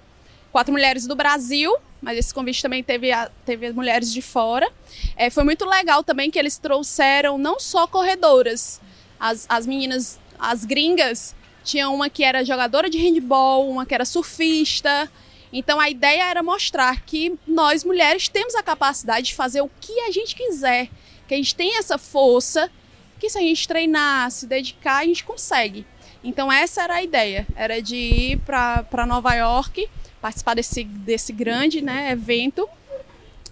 Quatro 0.51 0.71
mulheres 0.71 1.05
do 1.05 1.15
Brasil 1.15 1.75
mas 2.01 2.17
esse 2.17 2.33
convite 2.33 2.61
também 2.61 2.83
teve, 2.83 3.11
a, 3.11 3.29
teve 3.45 3.71
mulheres 3.71 4.11
de 4.11 4.21
fora. 4.21 4.71
É, 5.15 5.29
foi 5.29 5.43
muito 5.43 5.65
legal 5.65 6.03
também 6.03 6.31
que 6.31 6.39
eles 6.39 6.57
trouxeram 6.57 7.37
não 7.37 7.59
só 7.59 7.87
corredoras, 7.87 8.79
as, 9.19 9.45
as 9.49 9.65
meninas, 9.65 10.19
as 10.37 10.63
gringas, 10.63 11.35
tinha 11.63 11.89
uma 11.89 12.09
que 12.09 12.23
era 12.23 12.45
jogadora 12.45 12.89
de 12.89 12.97
handball, 12.97 13.69
uma 13.69 13.85
que 13.85 13.93
era 13.93 14.05
surfista. 14.05 15.11
Então 15.51 15.79
a 15.79 15.89
ideia 15.89 16.23
era 16.23 16.41
mostrar 16.41 17.01
que 17.01 17.37
nós 17.45 17.83
mulheres 17.83 18.29
temos 18.29 18.55
a 18.55 18.63
capacidade 18.63 19.27
de 19.27 19.35
fazer 19.35 19.61
o 19.61 19.69
que 19.81 19.99
a 20.01 20.11
gente 20.11 20.35
quiser, 20.35 20.87
que 21.27 21.33
a 21.33 21.37
gente 21.37 21.53
tem 21.53 21.77
essa 21.77 21.97
força, 21.97 22.71
que 23.19 23.29
se 23.29 23.37
a 23.37 23.41
gente 23.41 23.67
treinar, 23.67 24.31
se 24.31 24.47
dedicar, 24.47 24.99
a 24.99 25.05
gente 25.05 25.25
consegue. 25.25 25.85
Então 26.23 26.51
essa 26.51 26.81
era 26.83 26.95
a 26.95 27.03
ideia, 27.03 27.47
era 27.55 27.81
de 27.81 27.95
ir 27.95 28.37
para 28.39 29.05
Nova 29.07 29.33
York, 29.35 29.87
participar 30.21 30.53
desse, 30.55 30.83
desse 30.83 31.31
grande 31.31 31.81
né, 31.81 32.11
evento 32.11 32.67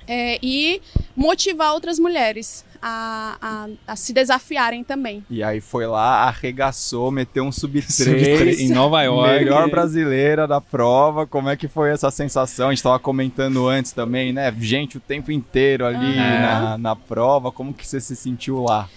é, 0.07 0.37
e 0.43 0.81
motivar 1.15 1.73
outras 1.73 1.97
mulheres 1.97 2.65
a, 2.81 3.37
a, 3.41 3.91
a, 3.91 3.95
se 3.95 4.13
desafiarem 4.13 4.83
também. 4.83 5.25
E 5.29 5.41
aí 5.41 5.59
foi 5.61 5.87
lá, 5.87 6.23
arregaçou, 6.27 7.09
meteu 7.09 7.43
um 7.45 7.51
sub-3 7.51 7.89
sub 7.89 8.63
em 8.63 8.69
Nova 8.75 9.01
York. 9.01 9.33
Melhor 9.45 9.69
brasileira 9.69 10.45
da 10.47 10.61
prova. 10.61 11.25
Como 11.25 11.49
é 11.49 11.55
que 11.57 11.67
foi 11.67 11.89
essa 11.91 12.11
sensação? 12.11 12.67
A 12.67 12.71
gente 12.71 12.77
estava 12.79 12.99
comentando 12.99 13.67
antes 13.67 13.91
também, 13.93 14.31
né? 14.31 14.53
Gente 14.59 14.97
o 14.97 14.99
tempo 14.99 15.31
inteiro 15.31 15.85
ali 15.85 16.19
Ah. 16.19 16.59
na, 16.61 16.77
na 16.77 16.95
prova. 16.95 17.51
Como 17.51 17.73
que 17.73 17.85
você 17.87 17.99
se 17.99 18.15
sentiu 18.15 18.61
lá? 18.63 18.87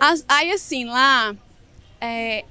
As- 0.00 0.24
aí 0.26 0.50
assim, 0.50 0.86
lá. 0.86 1.34
é, 2.00 2.44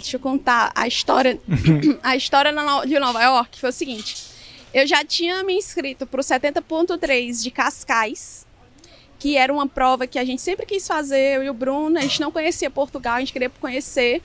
deixa 0.00 0.16
eu 0.16 0.20
contar 0.20 0.72
a 0.74 0.86
história. 0.86 1.38
a 2.02 2.16
história 2.16 2.52
de 2.86 2.98
Nova 2.98 3.22
York 3.22 3.60
foi 3.60 3.70
o 3.70 3.72
seguinte. 3.72 4.30
Eu 4.72 4.86
já 4.86 5.04
tinha 5.04 5.42
me 5.42 5.54
inscrito 5.54 6.06
para 6.06 6.20
o 6.20 6.24
70.3 6.24 7.42
de 7.42 7.50
Cascais, 7.50 8.46
que 9.18 9.36
era 9.36 9.52
uma 9.52 9.66
prova 9.66 10.06
que 10.06 10.18
a 10.18 10.24
gente 10.24 10.40
sempre 10.40 10.64
quis 10.64 10.86
fazer, 10.86 11.36
eu 11.36 11.42
e 11.42 11.50
o 11.50 11.54
Bruno. 11.54 11.98
A 11.98 12.02
gente 12.02 12.20
não 12.20 12.30
conhecia 12.30 12.70
Portugal, 12.70 13.16
a 13.16 13.20
gente 13.20 13.32
queria 13.32 13.50
conhecer. 13.50 14.22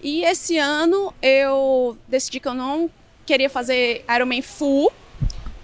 E 0.00 0.22
esse 0.24 0.58
ano 0.58 1.14
eu 1.22 1.96
decidi 2.06 2.40
que 2.40 2.48
eu 2.48 2.54
não 2.54 2.90
queria 3.24 3.48
fazer 3.48 4.04
Ironman 4.12 4.42
Full, 4.42 4.92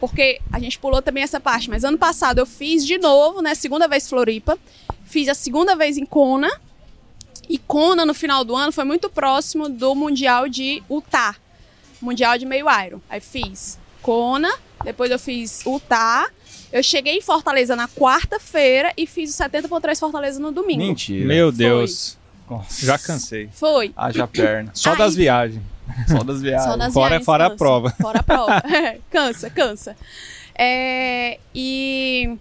porque 0.01 0.41
a 0.53 0.59
gente 0.59 0.79
pulou 0.79 1.03
também 1.03 1.23
essa 1.23 1.41
parte. 1.41 1.69
Mas 1.69 1.85
ano 1.85 1.99
passado 1.99 2.39
eu 2.39 2.47
fiz 2.47 2.87
de 2.87 2.99
novo, 2.99 3.43
né? 3.43 3.55
Segunda 3.55 3.89
vez 3.89 4.09
Floripa. 4.09 4.59
Fiz 5.05 5.29
a 5.29 5.35
segunda 5.35 5.75
vez 5.75 5.99
em 5.99 6.07
Kona. 6.07 6.51
E 7.49 7.59
Kona, 7.59 8.05
no 8.07 8.15
final 8.15 8.45
do 8.45 8.55
ano, 8.57 8.73
foi 8.73 8.85
muito 8.85 9.09
próximo 9.11 9.69
do 9.69 9.95
Mundial 9.95 10.49
de 10.49 10.83
Utah. 10.91 11.37
Mundial 12.01 12.37
de 12.39 12.45
meio 12.47 12.67
Iron. 12.87 13.01
Aí 13.09 13.21
fiz 13.21 13.79
Kona, 14.03 14.53
depois 14.85 15.11
eu 15.11 15.19
fiz 15.19 15.65
Utah. 15.65 16.27
Eu 16.73 16.83
cheguei 16.83 17.17
em 17.19 17.21
Fortaleza 17.21 17.77
na 17.77 17.87
quarta-feira 17.89 18.93
e 18.97 19.07
fiz 19.07 19.31
o 19.39 19.43
70.3 19.43 19.99
Fortaleza 19.99 20.41
no 20.41 20.51
domingo. 20.51 20.83
Mentira. 20.83 21.25
Meu 21.25 21.49
Foi. 21.51 21.57
Deus. 21.59 22.19
Nossa, 22.51 22.85
já 22.85 22.99
cansei. 22.99 23.49
Foi. 23.53 23.93
Haja 23.97 24.27
perna. 24.27 24.71
Só 24.75 24.91
Aí- 24.93 24.99
das 24.99 25.15
viagens. 25.15 25.63
Só 26.09 26.19
das 26.25 26.41
viagens. 26.43 26.65
Só 26.71 26.77
das 26.77 26.93
Fora- 26.93 27.09
viagens, 27.11 27.25
fora 27.27 27.47
a 27.47 27.51
prova. 27.51 27.91
Fora 28.01 28.19
a 28.19 28.23
prova. 28.23 28.63
É, 28.75 28.99
cansa, 29.11 29.49
cansa. 29.51 29.97
É, 30.55 31.39
e, 31.55 32.37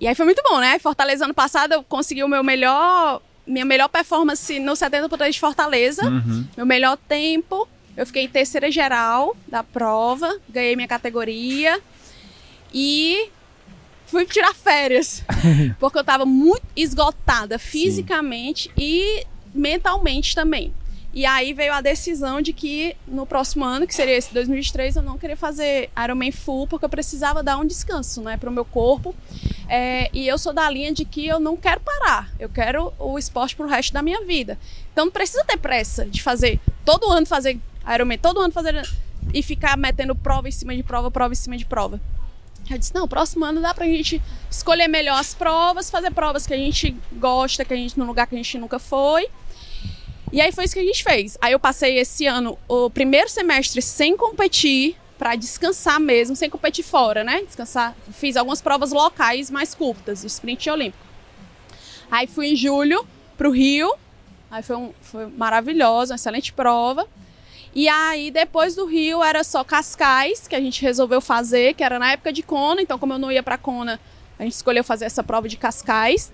e 0.00 0.06
aí 0.08 0.14
foi 0.14 0.24
muito 0.24 0.42
bom, 0.48 0.58
né? 0.60 0.78
Fortaleza 0.78 1.24
ano 1.24 1.34
passado 1.34 1.72
eu 1.72 1.82
consegui 1.82 2.22
o 2.24 2.28
meu 2.28 2.42
melhor, 2.44 3.20
minha 3.50 3.64
melhor 3.64 3.88
performance 3.88 4.58
no 4.60 4.74
70 4.76 5.30
de 5.30 5.40
Fortaleza, 5.40 6.04
Uhum. 6.06 6.46
meu 6.56 6.64
melhor 6.66 6.96
tempo. 6.96 7.68
Eu 7.96 8.06
fiquei 8.06 8.24
em 8.24 8.28
terceira 8.28 8.70
geral 8.70 9.36
da 9.48 9.62
prova, 9.62 10.38
ganhei 10.48 10.74
minha 10.76 10.88
categoria 10.88 11.80
e 12.72 13.28
fui 14.06 14.24
tirar 14.26 14.54
férias, 14.54 15.22
porque 15.78 15.98
eu 15.98 16.04
tava 16.04 16.24
muito 16.24 16.62
esgotada 16.76 17.58
fisicamente 17.58 18.70
e 18.76 19.26
mentalmente 19.54 20.34
também. 20.34 20.72
E 21.12 21.26
aí 21.26 21.52
veio 21.52 21.72
a 21.72 21.80
decisão 21.80 22.40
de 22.40 22.52
que 22.52 22.96
no 23.06 23.26
próximo 23.26 23.64
ano, 23.64 23.86
que 23.86 23.94
seria 23.94 24.16
esse 24.16 24.32
2023, 24.32 24.96
eu 24.96 25.02
não 25.02 25.18
queria 25.18 25.36
fazer 25.36 25.90
Ironman 26.02 26.30
Full, 26.30 26.68
porque 26.68 26.84
eu 26.84 26.88
precisava 26.88 27.42
dar 27.42 27.56
um 27.56 27.66
descanso, 27.66 28.22
né, 28.22 28.36
pro 28.36 28.50
meu 28.50 28.64
corpo. 28.64 29.14
É, 29.68 30.08
e 30.12 30.26
eu 30.28 30.38
sou 30.38 30.52
da 30.52 30.70
linha 30.70 30.92
de 30.92 31.04
que 31.04 31.26
eu 31.26 31.40
não 31.40 31.56
quero 31.56 31.80
parar. 31.80 32.30
Eu 32.38 32.48
quero 32.48 32.92
o 32.98 33.18
esporte 33.18 33.56
pro 33.56 33.66
resto 33.66 33.92
da 33.92 34.02
minha 34.02 34.24
vida. 34.24 34.56
Então 34.92 35.06
não 35.06 35.12
precisa 35.12 35.44
ter 35.44 35.56
pressa 35.56 36.06
de 36.06 36.22
fazer, 36.22 36.60
todo 36.84 37.10
ano 37.10 37.26
fazer 37.26 37.58
Ironman, 37.92 38.18
todo 38.18 38.40
ano 38.40 38.52
fazer 38.52 38.88
e 39.34 39.42
ficar 39.42 39.76
metendo 39.76 40.14
prova 40.14 40.48
em 40.48 40.52
cima 40.52 40.74
de 40.74 40.82
prova, 40.82 41.10
prova 41.10 41.32
em 41.32 41.36
cima 41.36 41.56
de 41.56 41.64
prova. 41.64 42.00
Eu 42.70 42.78
disse, 42.78 42.94
não, 42.94 43.08
próximo 43.08 43.44
ano 43.44 43.60
dá 43.60 43.74
pra 43.74 43.84
gente 43.86 44.22
escolher 44.48 44.86
melhor 44.86 45.18
as 45.18 45.34
provas, 45.34 45.90
fazer 45.90 46.12
provas 46.12 46.46
que 46.46 46.54
a 46.54 46.56
gente 46.56 46.96
gosta, 47.12 47.64
que 47.64 47.74
a 47.74 47.76
gente, 47.76 47.98
num 47.98 48.06
lugar 48.06 48.28
que 48.28 48.34
a 48.34 48.38
gente 48.38 48.58
nunca 48.58 48.78
foi. 48.78 49.28
E 50.32 50.40
aí 50.40 50.52
foi 50.52 50.64
isso 50.64 50.74
que 50.74 50.80
a 50.80 50.84
gente 50.84 51.02
fez. 51.02 51.36
Aí 51.40 51.52
eu 51.52 51.58
passei 51.58 51.98
esse 51.98 52.26
ano 52.26 52.58
o 52.68 52.88
primeiro 52.88 53.28
semestre 53.28 53.82
sem 53.82 54.16
competir, 54.16 54.96
pra 55.20 55.36
descansar 55.36 56.00
mesmo, 56.00 56.34
sem 56.34 56.48
competir 56.48 56.82
fora, 56.82 57.22
né? 57.22 57.42
Descansar. 57.42 57.94
Fiz 58.10 58.38
algumas 58.38 58.62
provas 58.62 58.90
locais 58.90 59.50
mais 59.50 59.74
curtas, 59.74 60.24
sprint 60.24 60.70
olímpico. 60.70 61.04
Aí 62.10 62.26
fui 62.26 62.52
em 62.52 62.56
julho 62.56 63.06
pro 63.36 63.50
Rio. 63.50 63.92
Aí 64.50 64.62
foi, 64.62 64.76
um, 64.76 64.94
foi 65.02 65.26
maravilhoso, 65.26 66.12
uma 66.12 66.16
excelente 66.16 66.54
prova. 66.54 67.06
E 67.74 67.86
aí, 67.86 68.30
depois 68.30 68.74
do 68.74 68.86
Rio, 68.86 69.22
era 69.22 69.44
só 69.44 69.62
Cascais, 69.62 70.48
que 70.48 70.56
a 70.56 70.60
gente 70.60 70.80
resolveu 70.80 71.20
fazer, 71.20 71.74
que 71.74 71.84
era 71.84 71.98
na 71.98 72.12
época 72.12 72.32
de 72.32 72.42
Kona. 72.42 72.80
Então, 72.80 72.98
como 72.98 73.12
eu 73.12 73.18
não 73.18 73.30
ia 73.30 73.42
pra 73.42 73.58
Kona, 73.58 74.00
a 74.38 74.42
gente 74.44 74.54
escolheu 74.54 74.82
fazer 74.82 75.04
essa 75.04 75.22
prova 75.22 75.46
de 75.50 75.58
Cascais. 75.58 76.32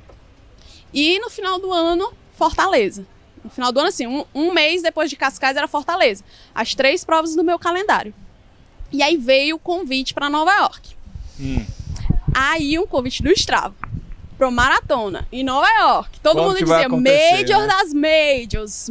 E 0.94 1.18
no 1.18 1.28
final 1.28 1.58
do 1.58 1.72
ano, 1.72 2.12
Fortaleza. 2.38 3.04
No 3.46 3.50
final 3.50 3.70
do 3.70 3.78
ano, 3.78 3.88
assim, 3.88 4.08
um, 4.08 4.24
um 4.34 4.52
mês 4.52 4.82
depois 4.82 5.08
de 5.08 5.14
Cascais 5.14 5.56
era 5.56 5.68
Fortaleza. 5.68 6.24
As 6.52 6.74
três 6.74 7.04
provas 7.04 7.36
no 7.36 7.44
meu 7.44 7.60
calendário. 7.60 8.12
E 8.92 9.02
aí 9.02 9.16
veio 9.16 9.54
o 9.54 9.58
convite 9.58 10.12
para 10.12 10.28
Nova 10.28 10.52
York. 10.52 10.96
Hum. 11.40 11.64
Aí 12.34 12.76
um 12.76 12.86
convite 12.86 13.22
do 13.22 13.30
Strava. 13.30 13.74
Pro 14.36 14.50
maratona 14.50 15.26
em 15.30 15.44
Nova 15.44 15.68
York. 15.78 16.18
Todo 16.20 16.34
Quando 16.34 16.46
mundo 16.48 16.58
dizia 16.58 16.88
Major 16.88 17.60
né? 17.60 17.66
das 17.68 17.94
Majors, 17.94 18.90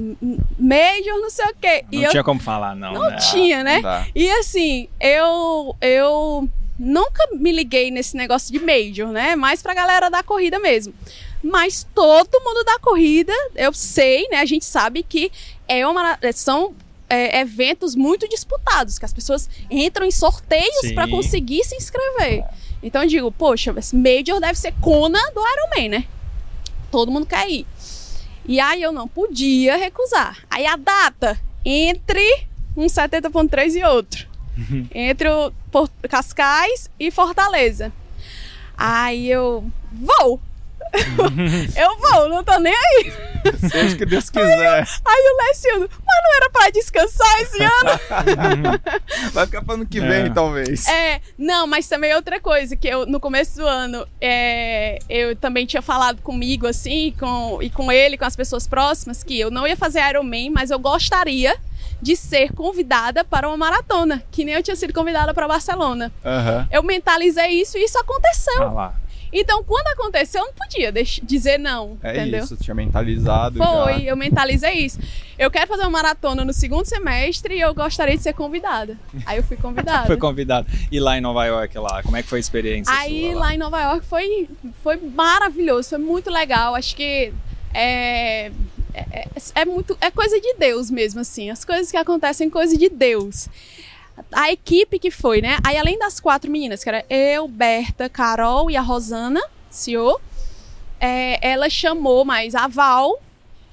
Major 0.58 1.22
não 1.22 1.30
sei 1.30 1.46
o 1.46 1.56
quê. 1.62 1.86
Não 1.92 2.00
e 2.00 2.04
eu 2.04 2.12
tinha 2.12 2.24
como 2.24 2.40
falar, 2.40 2.76
não. 2.76 2.94
não 2.94 3.10
né? 3.10 3.18
tinha, 3.18 3.64
né? 3.64 3.82
Não. 3.82 4.06
E 4.16 4.28
assim, 4.32 4.88
eu 5.00 5.76
eu 5.82 6.50
nunca 6.80 7.28
me 7.34 7.52
liguei 7.52 7.92
nesse 7.92 8.18
negócio 8.18 8.52
de 8.52 8.60
major, 8.60 9.10
né? 9.10 9.36
Mais 9.36 9.62
pra 9.62 9.74
galera 9.74 10.10
da 10.10 10.24
corrida 10.24 10.58
mesmo. 10.60 10.94
Mas 11.46 11.86
todo 11.94 12.42
mundo 12.44 12.64
da 12.64 12.80
corrida, 12.80 13.32
eu 13.56 13.72
sei, 13.72 14.28
né? 14.30 14.38
A 14.40 14.46
gente 14.46 14.66
sabe 14.66 15.04
que 15.04 15.32
é 15.68 15.86
uma, 15.86 16.18
são 16.34 16.74
é, 17.08 17.40
eventos 17.40 17.96
muito 17.96 18.28
disputados, 18.28 18.98
que 18.98 19.06
as 19.06 19.14
pessoas 19.14 19.48
entram 19.70 20.08
em 20.08 20.12
sorteios 20.12 20.92
pra 20.96 21.08
conseguir 21.08 21.64
se 21.64 21.76
inscrever. 21.76 22.44
Então 22.82 23.04
eu 23.04 23.08
digo, 23.08 23.32
poxa, 23.32 23.72
esse 23.78 23.96
major 23.96 24.40
deve 24.40 24.58
ser 24.58 24.74
Kona 24.82 25.20
do 25.36 25.42
Ironman, 25.42 25.90
né? 25.90 26.06
Todo 26.90 27.12
mundo 27.12 27.28
quer 27.28 27.48
ir. 27.48 27.68
E 28.48 28.60
aí 28.60 28.82
eu 28.82 28.92
não 28.92 29.08
podia 29.08 29.78
recusar. 29.78 30.40
Aí 30.50 30.66
a 30.66 30.76
data 30.76 31.40
entre 31.64 32.48
um 32.76 32.88
70.3 32.88 33.76
e 33.76 33.84
outro. 33.84 34.28
entre 34.96 35.30
o 35.30 35.52
Cascais 36.10 36.90
e 37.00 37.12
Fortaleza. 37.12 37.94
Aí 38.76 39.30
eu 39.30 39.64
vou. 39.92 40.40
eu 41.76 41.98
vou, 41.98 42.30
não 42.30 42.44
tô 42.44 42.58
nem 42.60 42.74
aí. 42.74 43.14
Seja 43.70 43.96
que 43.96 44.06
Deus 44.06 44.30
quiser. 44.30 44.88
Aí 45.06 45.24
o 45.34 45.48
Leciano, 45.48 45.90
mas 45.90 46.24
não 46.24 46.36
era 46.36 46.50
pra 46.50 46.70
descansar 46.70 47.42
esse 47.42 47.62
ano? 47.64 48.80
Vai 49.34 49.46
ficar 49.46 49.62
pro 49.64 49.74
ano 49.76 49.86
que 49.86 50.00
É. 50.00 50.08
vem, 50.08 50.34
talvez. 50.34 50.88
É, 50.88 51.22
não, 51.38 51.68
mas 51.68 51.88
também 51.88 52.14
outra 52.16 52.40
coisa, 52.40 52.76
que 52.76 52.88
eu, 52.88 53.06
no 53.06 53.20
começo 53.20 53.58
do 53.58 53.68
ano, 53.68 54.08
é, 54.20 54.98
eu 55.10 55.36
também 55.36 55.66
tinha 55.66 55.82
falado 55.82 56.22
comigo, 56.22 56.66
assim, 56.68 57.14
com, 57.20 57.60
e 57.62 57.70
com 57.70 57.92
ele, 57.92 58.18
com 58.18 58.26
as 58.26 58.36
pessoas 58.36 58.68
próximas, 58.68 59.24
que 59.24 59.40
eu 59.40 59.52
não 59.52 59.68
ia 59.68 59.78
fazer 59.78 60.02
Ironman, 60.10 60.50
mas 60.50 60.72
eu 60.72 60.80
gostaria 60.80 61.56
de 62.02 62.16
ser 62.16 62.52
convidada 62.54 63.24
para 63.24 63.48
uma 63.48 63.58
maratona, 63.58 64.24
que 64.32 64.44
nem 64.44 64.56
eu 64.56 64.64
tinha 64.64 64.76
sido 64.76 64.94
convidada 64.94 65.34
para 65.34 65.48
Barcelona. 65.48 66.12
Aham. 66.24 66.68
Eu 66.72 66.84
mentalizei 66.84 67.62
isso 67.62 67.78
e 67.78 67.84
isso 67.84 67.98
aconteceu. 68.00 68.64
Ah 68.64 68.72
lá. 68.72 68.94
Então, 69.38 69.62
quando 69.66 69.88
aconteceu, 69.88 70.42
eu 70.42 70.48
não 70.48 70.54
podia 70.54 70.94
dizer 71.22 71.58
não, 71.60 71.98
É 72.02 72.12
entendeu? 72.12 72.46
isso, 72.46 72.56
tinha 72.56 72.74
mentalizado 72.74 73.58
Foi, 73.58 73.94
já. 73.94 74.00
eu 74.00 74.16
mentalizei 74.16 74.76
isso. 74.76 74.98
Eu 75.38 75.52
quero 75.52 75.68
fazer 75.68 75.82
uma 75.82 75.90
maratona 75.90 76.46
no 76.46 76.54
segundo 76.54 76.86
semestre 76.86 77.56
e 77.56 77.60
eu 77.60 77.74
gostaria 77.76 78.16
de 78.16 78.24
ser 78.24 78.32
convidada. 78.32 78.98
Aí 79.26 79.36
eu 79.38 79.44
fui 79.44 79.58
convidada. 79.62 80.08
Foi 80.08 80.16
convidado. 80.16 80.68
E 80.90 81.02
lá 81.02 81.18
em 81.18 81.22
Nova 81.22 81.46
York, 81.46 81.78
lá, 81.78 82.02
como 82.02 82.16
é 82.16 82.24
que 82.24 82.30
foi 82.30 82.40
a 82.40 82.40
experiência 82.40 82.94
Aí 82.94 83.32
sua 83.32 83.40
lá 83.42 83.54
em 83.54 83.58
Nova 83.58 83.82
York 83.82 84.06
foi, 84.06 84.48
foi 84.82 84.96
maravilhoso, 84.96 85.90
foi 85.90 85.98
muito 85.98 86.30
legal. 86.30 86.74
Acho 86.74 86.96
que 86.96 87.34
é, 87.74 88.52
é, 88.94 89.28
é 89.54 89.66
muito 89.66 89.98
é 90.00 90.10
coisa 90.10 90.40
de 90.40 90.56
Deus 90.58 90.90
mesmo 90.90 91.20
assim. 91.20 91.50
As 91.50 91.66
coisas 91.66 91.92
que 91.92 91.98
acontecem 91.98 92.50
coisa 92.50 92.78
de 92.78 92.88
Deus. 92.88 93.50
A 94.32 94.52
equipe 94.52 95.00
que 95.00 95.12
foi, 95.12 95.42
né? 95.42 95.58
Aí 95.64 95.78
além 95.78 95.98
das 96.00 96.20
quatro 96.20 96.50
meninas, 96.52 96.84
que 96.84 96.90
era 96.90 97.06
eu, 97.10 97.48
Berta, 97.48 98.10
Carol 98.10 98.70
e 98.72 98.78
a 98.78 98.82
Rosana, 98.82 99.42
CEO, 99.70 100.20
é, 101.00 101.46
ela 101.48 101.70
chamou 101.70 102.24
mais 102.24 102.56
a 102.56 102.68
Val, 102.68 103.20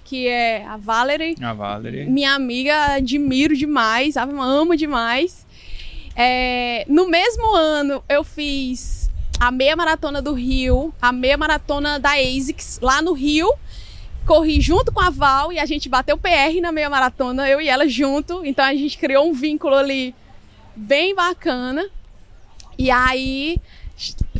que 0.04 0.26
é 0.26 0.64
a 0.66 0.76
Valerie, 0.76 1.36
A 1.40 1.52
Valerie. 1.52 2.04
minha 2.04 2.34
amiga, 2.34 2.94
admiro 2.94 3.56
demais, 3.56 4.16
amo 4.16 4.76
demais. 4.76 5.46
É, 6.14 6.84
no 6.88 7.08
mesmo 7.08 7.54
ano, 7.54 8.02
eu 8.08 8.22
fiz 8.22 9.10
a 9.40 9.50
meia 9.50 9.74
maratona 9.74 10.20
do 10.20 10.34
Rio, 10.34 10.92
a 11.00 11.10
meia 11.10 11.36
maratona 11.36 11.98
da 11.98 12.12
ASICS, 12.12 12.78
lá 12.82 13.00
no 13.00 13.12
Rio. 13.12 13.50
Corri 14.26 14.60
junto 14.60 14.92
com 14.92 15.00
a 15.00 15.10
Val 15.10 15.52
e 15.52 15.58
a 15.58 15.66
gente 15.66 15.88
bateu 15.88 16.16
PR 16.16 16.60
na 16.60 16.70
meia 16.70 16.88
maratona, 16.88 17.48
eu 17.48 17.60
e 17.60 17.68
ela 17.68 17.88
junto. 17.88 18.44
Então 18.44 18.64
a 18.64 18.72
gente 18.72 18.96
criou 18.96 19.28
um 19.28 19.32
vínculo 19.32 19.74
ali 19.74 20.14
bem 20.74 21.14
bacana. 21.14 21.88
E 22.78 22.90
aí 22.90 23.56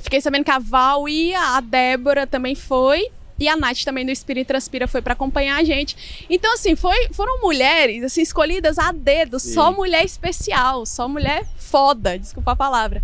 fiquei 0.00 0.20
sabendo 0.20 0.44
que 0.44 0.50
a 0.50 0.58
Val 0.58 1.08
ia, 1.08 1.56
a 1.56 1.60
Débora 1.60 2.26
também 2.26 2.54
foi. 2.54 3.08
E 3.38 3.48
a 3.48 3.56
Nath 3.56 3.82
também 3.84 4.04
do 4.06 4.12
Espírito 4.12 4.48
Transpira 4.48 4.86
foi 4.86 5.02
para 5.02 5.14
acompanhar 5.14 5.56
a 5.58 5.64
gente. 5.64 6.24
Então, 6.30 6.54
assim, 6.54 6.76
foi, 6.76 7.08
foram 7.12 7.40
mulheres 7.40 8.04
assim, 8.04 8.22
escolhidas 8.22 8.78
a 8.78 8.92
dedo, 8.92 9.40
Sim. 9.40 9.54
só 9.54 9.72
mulher 9.72 10.04
especial, 10.04 10.86
só 10.86 11.08
mulher 11.08 11.44
foda, 11.56 12.16
desculpa 12.18 12.52
a 12.52 12.56
palavra. 12.56 13.02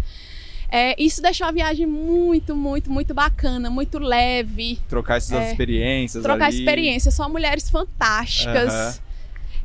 É, 0.71 0.95
isso 1.03 1.21
deixou 1.23 1.47
a 1.47 1.51
viagem 1.51 1.87
muito, 1.87 2.55
muito, 2.55 2.89
muito 2.91 3.15
bacana, 3.15 3.69
muito 3.69 3.99
leve. 3.99 4.79
Trocar 4.89 5.17
essas 5.17 5.33
É. 5.33 5.51
experiências 5.51 6.23
Trocar 6.23 6.45
ali. 6.47 6.59
experiência, 6.59 7.11
só 7.11 7.29
mulheres 7.29 7.69
fantásticas. 7.71 9.01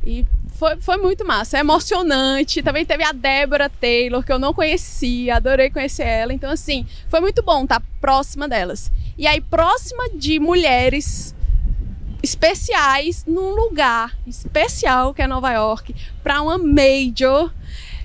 E 0.06 0.26
foi, 0.56 0.76
foi 0.82 0.97
muito 0.97 1.26
massa, 1.26 1.58
é 1.58 1.60
emocionante. 1.62 2.62
Também 2.62 2.86
teve 2.86 3.04
a 3.04 3.12
Débora 3.12 3.70
Taylor, 3.70 4.24
que 4.24 4.32
eu 4.32 4.39
não 4.39 4.54
conhecia, 4.54 5.36
adorei 5.38 5.70
conhecer 5.70 6.04
ela. 6.04 6.34
Então, 6.34 6.49
assim, 6.51 6.86
foi 7.10 7.20
muito 7.22 7.41
bom 7.43 7.64
estar 7.64 7.82
próxima 8.01 8.47
delas. 8.47 8.91
E 9.18 9.26
aí, 9.28 9.39
próxima 9.41 10.10
de 10.10 10.39
mulheres 10.39 11.34
especiais 12.22 13.26
num 13.28 13.54
lugar 13.54 14.16
especial 14.26 15.14
que 15.14 15.22
é 15.22 15.28
Nova 15.28 15.51
York, 15.51 15.93
para 16.24 16.41
uma 16.41 16.58
major. 16.58 17.51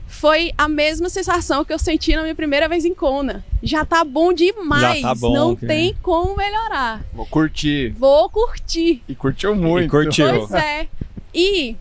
Foi 0.07 0.53
a 0.59 0.67
mesma 0.69 1.09
sensação 1.09 1.65
que 1.65 1.73
eu 1.73 1.79
senti 1.79 2.17
na 2.17 2.23
minha 2.23 2.35
primeira 2.35 2.69
vez 2.69 2.85
em 2.85 2.93
Kona. 2.95 3.45
Já 3.63 3.85
tá 3.85 4.03
bom 4.03 4.33
demais. 4.33 5.01
Já 5.01 5.09
tá 5.11 5.15
bom, 5.15 5.33
não 5.33 5.55
que- 5.55 5.67
tem 5.67 5.95
como 6.03 6.35
melhorar. 6.35 7.03
Vou 7.13 7.27
curtir. 7.27 7.91
Vou 7.97 8.29
curtir. 8.29 9.03
E 9.07 9.15
curtiu 9.15 9.55
muito. 9.55 9.87
E 9.87 9.89
curtiu. 9.89 10.47
Pois 10.49 10.51
é. 10.53 10.89
E 11.33 11.77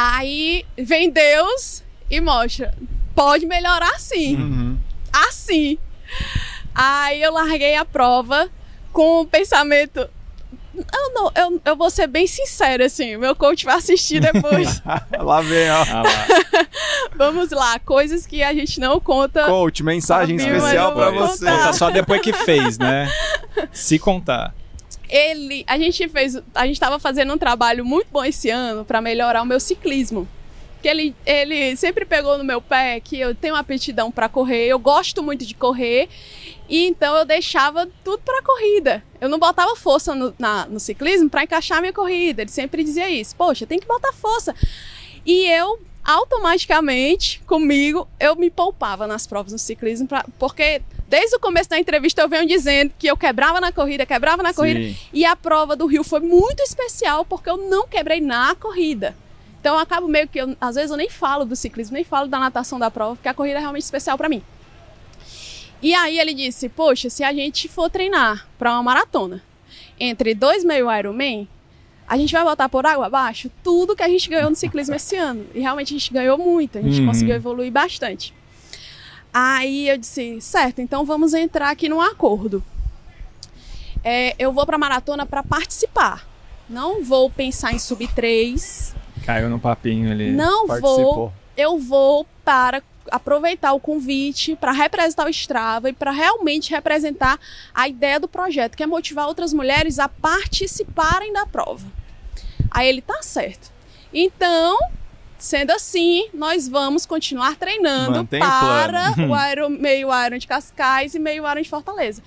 aí 0.00 0.64
vem 0.78 1.10
Deus 1.10 1.82
e 2.10 2.20
mostra. 2.20 2.74
Pode 3.14 3.46
melhorar 3.46 3.98
sim. 3.98 4.36
Uhum. 4.36 4.78
Assim. 5.12 5.78
Aí 6.74 7.22
eu 7.22 7.32
larguei 7.32 7.74
a 7.76 7.84
prova 7.84 8.48
com 8.92 9.20
o 9.20 9.26
pensamento. 9.26 10.08
Eu, 10.74 11.12
não, 11.12 11.32
eu, 11.34 11.60
eu 11.64 11.76
vou 11.76 11.90
ser 11.90 12.06
bem 12.06 12.26
sincera, 12.26 12.86
assim. 12.86 13.16
Meu 13.16 13.36
coach 13.36 13.66
vai 13.66 13.74
assistir 13.74 14.20
depois. 14.20 14.80
Lá 15.18 15.40
vem, 15.42 15.70
ó. 15.70 15.82
Ah 15.82 16.02
lá. 16.02 16.66
Vamos 17.16 17.50
lá, 17.50 17.78
coisas 17.80 18.24
que 18.24 18.42
a 18.42 18.54
gente 18.54 18.80
não 18.80 18.98
conta. 18.98 19.44
Coach, 19.44 19.82
mensagem 19.82 20.36
especial 20.36 20.94
vou 20.94 21.12
você. 21.12 21.44
contar. 21.44 21.58
Conta 21.58 21.72
só 21.74 21.90
depois 21.90 22.22
que 22.22 22.32
fez, 22.32 22.78
né? 22.78 23.12
Se 23.72 23.98
contar. 23.98 24.54
Ele, 25.10 25.64
a 25.66 25.76
gente 25.76 26.08
fez, 26.08 26.36
a 26.54 26.66
gente 26.66 26.76
estava 26.76 26.98
fazendo 26.98 27.34
um 27.34 27.38
trabalho 27.38 27.84
muito 27.84 28.06
bom 28.12 28.24
esse 28.24 28.48
ano 28.48 28.84
para 28.84 29.00
melhorar 29.00 29.42
o 29.42 29.46
meu 29.46 29.58
ciclismo. 29.58 30.28
Que 30.80 30.88
ele, 30.88 31.14
ele 31.26 31.76
sempre 31.76 32.06
pegou 32.06 32.38
no 32.38 32.44
meu 32.44 32.60
pé 32.62 33.00
que 33.00 33.18
eu 33.20 33.34
tenho 33.34 33.54
aptidão 33.54 34.10
para 34.10 34.30
correr, 34.30 34.66
eu 34.66 34.78
gosto 34.78 35.22
muito 35.22 35.44
de 35.44 35.52
correr, 35.54 36.08
e 36.68 36.86
então 36.86 37.14
eu 37.16 37.24
deixava 37.26 37.86
tudo 38.02 38.22
para 38.24 38.40
corrida. 38.42 39.02
Eu 39.20 39.28
não 39.28 39.38
botava 39.38 39.76
força 39.76 40.14
no, 40.14 40.32
na- 40.38 40.64
no 40.66 40.80
ciclismo 40.80 41.28
para 41.28 41.42
encaixar 41.42 41.78
a 41.78 41.80
minha 41.82 41.92
corrida. 41.92 42.40
Ele 42.40 42.50
sempre 42.50 42.82
dizia 42.82 43.10
isso: 43.10 43.36
Poxa, 43.36 43.66
tem 43.66 43.78
que 43.78 43.86
botar 43.86 44.12
força. 44.14 44.54
E 45.26 45.46
eu 45.50 45.78
automaticamente, 46.02 47.42
comigo, 47.46 48.08
eu 48.18 48.34
me 48.36 48.48
poupava 48.48 49.06
nas 49.06 49.26
provas 49.26 49.52
no 49.52 49.58
ciclismo, 49.58 50.08
pra- 50.08 50.24
porque 50.38 50.80
desde 51.10 51.36
o 51.36 51.40
começo 51.40 51.68
da 51.68 51.78
entrevista 51.78 52.22
eu 52.22 52.28
venho 52.28 52.46
dizendo 52.46 52.92
que 52.98 53.06
eu 53.08 53.16
quebrava 53.16 53.60
na 53.60 53.72
corrida, 53.72 54.06
quebrava 54.06 54.42
na 54.42 54.54
corrida, 54.54 54.80
Sim. 54.80 54.96
e 55.12 55.24
a 55.24 55.34
prova 55.36 55.74
do 55.76 55.84
Rio 55.86 56.04
foi 56.04 56.20
muito 56.20 56.60
especial 56.62 57.24
porque 57.24 57.50
eu 57.50 57.56
não 57.56 57.86
quebrei 57.88 58.20
na 58.20 58.54
corrida. 58.54 59.14
Então 59.60 59.74
eu 59.74 59.80
acabo 59.80 60.06
meio 60.08 60.26
que, 60.28 60.40
eu- 60.40 60.56
às 60.60 60.76
vezes 60.76 60.90
eu 60.90 60.96
nem 60.96 61.10
falo 61.10 61.44
do 61.44 61.54
ciclismo, 61.56 61.94
nem 61.94 62.04
falo 62.04 62.28
da 62.28 62.38
natação 62.38 62.78
da 62.78 62.90
prova, 62.90 63.16
porque 63.16 63.28
a 63.28 63.34
corrida 63.34 63.58
é 63.58 63.60
realmente 63.60 63.82
especial 63.82 64.16
para 64.16 64.28
mim. 64.28 64.42
E 65.82 65.94
aí 65.94 66.18
ele 66.18 66.32
disse: 66.34 66.68
Poxa, 66.68 67.10
se 67.10 67.24
a 67.24 67.32
gente 67.32 67.68
for 67.68 67.90
treinar 67.90 68.46
para 68.58 68.72
uma 68.72 68.82
maratona 68.82 69.42
entre 69.98 70.34
dois 70.34 70.64
meio 70.64 70.90
Ironman, 70.94 71.48
a 72.08 72.16
gente 72.16 72.32
vai 72.32 72.42
botar 72.44 72.68
por 72.68 72.84
água 72.86 73.06
abaixo 73.06 73.50
tudo 73.62 73.94
que 73.96 74.02
a 74.02 74.08
gente 74.08 74.28
ganhou 74.28 74.50
no 74.50 74.56
ciclismo 74.56 74.94
esse 74.94 75.16
ano. 75.16 75.46
E 75.54 75.60
realmente 75.60 75.94
a 75.94 75.98
gente 75.98 76.12
ganhou 76.12 76.36
muito, 76.38 76.78
a 76.78 76.82
gente 76.82 77.00
Uhum. 77.00 77.06
conseguiu 77.06 77.34
evoluir 77.34 77.70
bastante. 77.70 78.34
Aí 79.32 79.88
eu 79.88 79.96
disse: 79.96 80.40
Certo, 80.40 80.80
então 80.80 81.04
vamos 81.04 81.34
entrar 81.34 81.70
aqui 81.70 81.88
num 81.88 82.00
acordo. 82.00 82.62
É, 84.02 84.34
eu 84.38 84.52
vou 84.52 84.64
para 84.64 84.78
maratona 84.78 85.26
para 85.26 85.42
participar. 85.42 86.26
Não 86.68 87.02
vou 87.02 87.30
pensar 87.30 87.72
em 87.72 87.78
sub 87.78 88.06
3. 88.08 88.94
Caiu 89.24 89.48
no 89.48 89.58
papinho 89.58 90.10
ali. 90.10 90.30
Não 90.30 90.66
vou 90.66 90.80
Participou. 90.80 91.32
eu 91.56 91.78
vou 91.78 92.26
para 92.44 92.82
aproveitar 93.10 93.72
o 93.72 93.80
convite 93.80 94.56
para 94.56 94.72
representar 94.72 95.26
o 95.26 95.30
Strava 95.30 95.90
e 95.90 95.92
para 95.92 96.10
realmente 96.10 96.70
representar 96.70 97.38
a 97.74 97.88
ideia 97.88 98.20
do 98.20 98.28
projeto, 98.28 98.76
que 98.76 98.82
é 98.82 98.86
motivar 98.86 99.26
outras 99.26 99.52
mulheres 99.52 99.98
a 99.98 100.08
participarem 100.08 101.32
da 101.32 101.44
prova. 101.46 101.86
Aí 102.70 102.88
ele 102.88 103.02
tá 103.02 103.20
certo. 103.22 103.72
Então, 104.12 104.78
sendo 105.40 105.70
assim, 105.70 106.28
nós 106.32 106.68
vamos 106.68 107.06
continuar 107.06 107.56
treinando 107.56 108.18
Mantém 108.18 108.40
o 108.40 108.42
para 108.42 109.14
o, 109.18 109.50
Iron, 109.50 109.68
meio 109.70 110.08
Iron 110.26 110.38
de 110.38 110.46
Cascais 110.46 111.14
e 111.14 111.18
meio 111.18 111.50
Iron 111.50 111.62
de 111.62 111.68
Fortaleza. 111.68 112.22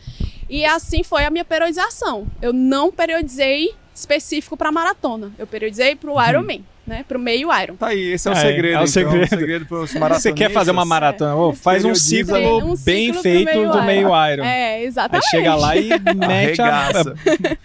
E 0.50 0.66
assim 0.66 1.04
foi 1.04 1.24
a 1.24 1.30
minha 1.30 1.46
periodização. 1.46 2.28
Eu 2.42 2.52
não 2.52 2.92
periodizei 2.92 3.74
específico 3.94 4.58
para 4.58 4.72
maratona. 4.72 5.32
Eu 5.38 5.46
periodizei 5.48 5.96
para 5.96 6.12
o 6.12 6.22
Ironman, 6.30 6.64
né? 6.86 7.06
Para 7.08 7.18
o 7.18 7.22
meio 7.22 7.50
Iron. 7.62 7.76
Tá 7.76 7.88
aí, 7.88 8.14
esse 8.14 8.28
é 8.28 8.32
o 8.32 8.34
É, 8.34 8.36
segredo. 8.38 8.66
é 8.68 8.70
o 8.72 8.74
então, 8.80 8.88
segredo. 8.88 9.24
o 9.26 9.28
segredo 9.30 9.66
pros 9.66 9.94
maratonistas. 9.94 10.24
Você 10.24 10.34
quer 10.34 10.52
fazer 10.52 10.72
uma 10.72 10.84
maratona? 10.86 11.36
Ô, 11.36 11.54
faz 11.54 11.86
um 11.86 11.94
ciclo 11.96 12.36
um 12.72 12.76
bem 12.76 13.08
ciclo 13.08 13.14
pro 13.14 13.22
feito 13.22 13.46
meio 13.46 13.72
do 13.72 13.84
meio 13.84 14.08
Iron. 14.08 14.44
É, 14.44 14.76
Aí 14.76 14.86
exatamente. 14.86 15.30
chega 15.30 15.56
lá 15.56 15.76
e 15.78 15.90
mete 16.16 16.62
a. 16.62 16.66
Arregaça. 16.78 17.16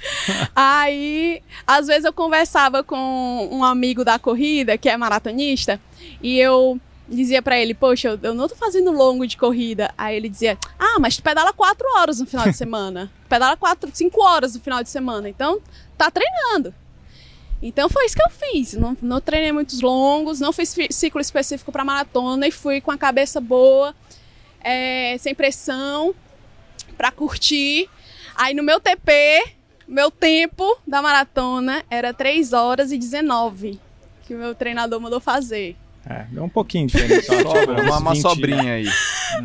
Aí, 0.54 1.42
às 1.66 1.86
vezes 1.86 2.04
eu 2.04 2.12
conversava 2.12 2.82
com 2.82 3.48
um 3.50 3.64
amigo 3.64 4.04
da 4.04 4.18
corrida, 4.18 4.76
que 4.78 4.88
é 4.88 4.96
maratonista, 4.96 5.80
e 6.22 6.38
eu 6.38 6.78
dizia 7.08 7.40
pra 7.40 7.58
ele, 7.58 7.74
poxa, 7.74 8.08
eu, 8.08 8.18
eu 8.22 8.34
não 8.34 8.46
tô 8.48 8.54
fazendo 8.54 8.90
longo 8.92 9.26
de 9.26 9.36
corrida. 9.36 9.92
Aí 9.96 10.16
ele 10.16 10.28
dizia, 10.28 10.58
ah, 10.78 10.98
mas 11.00 11.16
tu 11.16 11.22
pedala 11.22 11.52
quatro 11.52 11.86
horas 11.96 12.20
no 12.20 12.26
final 12.26 12.46
de 12.48 12.56
semana. 12.56 13.10
Pedala 13.28 13.56
quatro, 13.56 13.90
cinco 13.94 14.22
horas 14.22 14.54
no 14.54 14.60
final 14.60 14.82
de 14.82 14.90
semana. 14.90 15.28
Então, 15.28 15.60
tá 15.96 16.10
treinando. 16.10 16.74
Então 17.60 17.88
foi 17.88 18.06
isso 18.06 18.14
que 18.14 18.22
eu 18.22 18.30
fiz. 18.30 18.74
Não, 18.74 18.96
não 19.02 19.20
treinei 19.20 19.50
muitos 19.52 19.80
longos, 19.80 20.38
não 20.38 20.52
fiz 20.52 20.74
fi- 20.74 20.92
ciclo 20.92 21.20
específico 21.20 21.72
pra 21.72 21.84
maratona 21.84 22.46
e 22.46 22.52
fui 22.52 22.80
com 22.80 22.90
a 22.92 22.96
cabeça 22.98 23.40
boa, 23.40 23.94
é, 24.60 25.16
sem 25.18 25.34
pressão, 25.34 26.14
pra 26.96 27.10
curtir. 27.10 27.88
Aí 28.36 28.54
no 28.54 28.62
meu 28.62 28.78
TP, 28.78 29.42
meu 29.88 30.08
tempo 30.10 30.78
da 30.86 31.02
maratona 31.02 31.82
era 31.90 32.14
3 32.14 32.52
horas 32.52 32.92
e 32.92 32.98
19, 32.98 33.80
que 34.24 34.34
o 34.34 34.38
meu 34.38 34.54
treinador 34.54 35.00
mandou 35.00 35.18
fazer. 35.18 35.76
É, 36.10 36.24
deu 36.30 36.42
um 36.44 36.48
pouquinho 36.48 36.86
diferente. 36.86 37.26
Sobra, 37.26 37.82
uns 37.82 37.86
uma, 37.86 37.98
uma 37.98 38.12
20. 38.12 38.22
sobrinha 38.22 38.72
aí. 38.74 38.86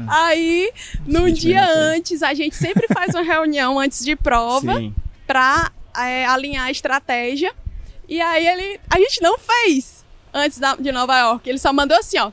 Aí, 0.07 0.72
num 1.05 1.26
20 1.26 1.39
dia 1.41 1.61
minutos 1.61 1.82
antes, 1.97 2.24
a 2.24 2.34
gente 2.34 2.55
sempre 2.55 2.88
faz 2.88 3.14
uma 3.14 3.22
reunião 3.24 3.78
antes 3.80 4.03
de 4.03 4.16
prova 4.16 4.74
pra 5.28 5.72
é, 5.97 6.26
alinhar 6.26 6.66
a 6.68 6.72
estratégia. 6.72 7.53
E 8.07 8.22
aí 8.22 8.47
ele, 8.47 8.80
a 8.89 8.97
gente 8.97 9.22
não 9.22 9.38
fez 9.38 10.05
antes 10.34 10.57
da- 10.57 10.76
de 10.76 10.91
Nova 10.91 11.18
York. 11.20 11.49
Ele 11.49 11.57
só 11.59 11.74
mandou 11.74 11.97
assim, 11.97 12.18
ó. 12.20 12.32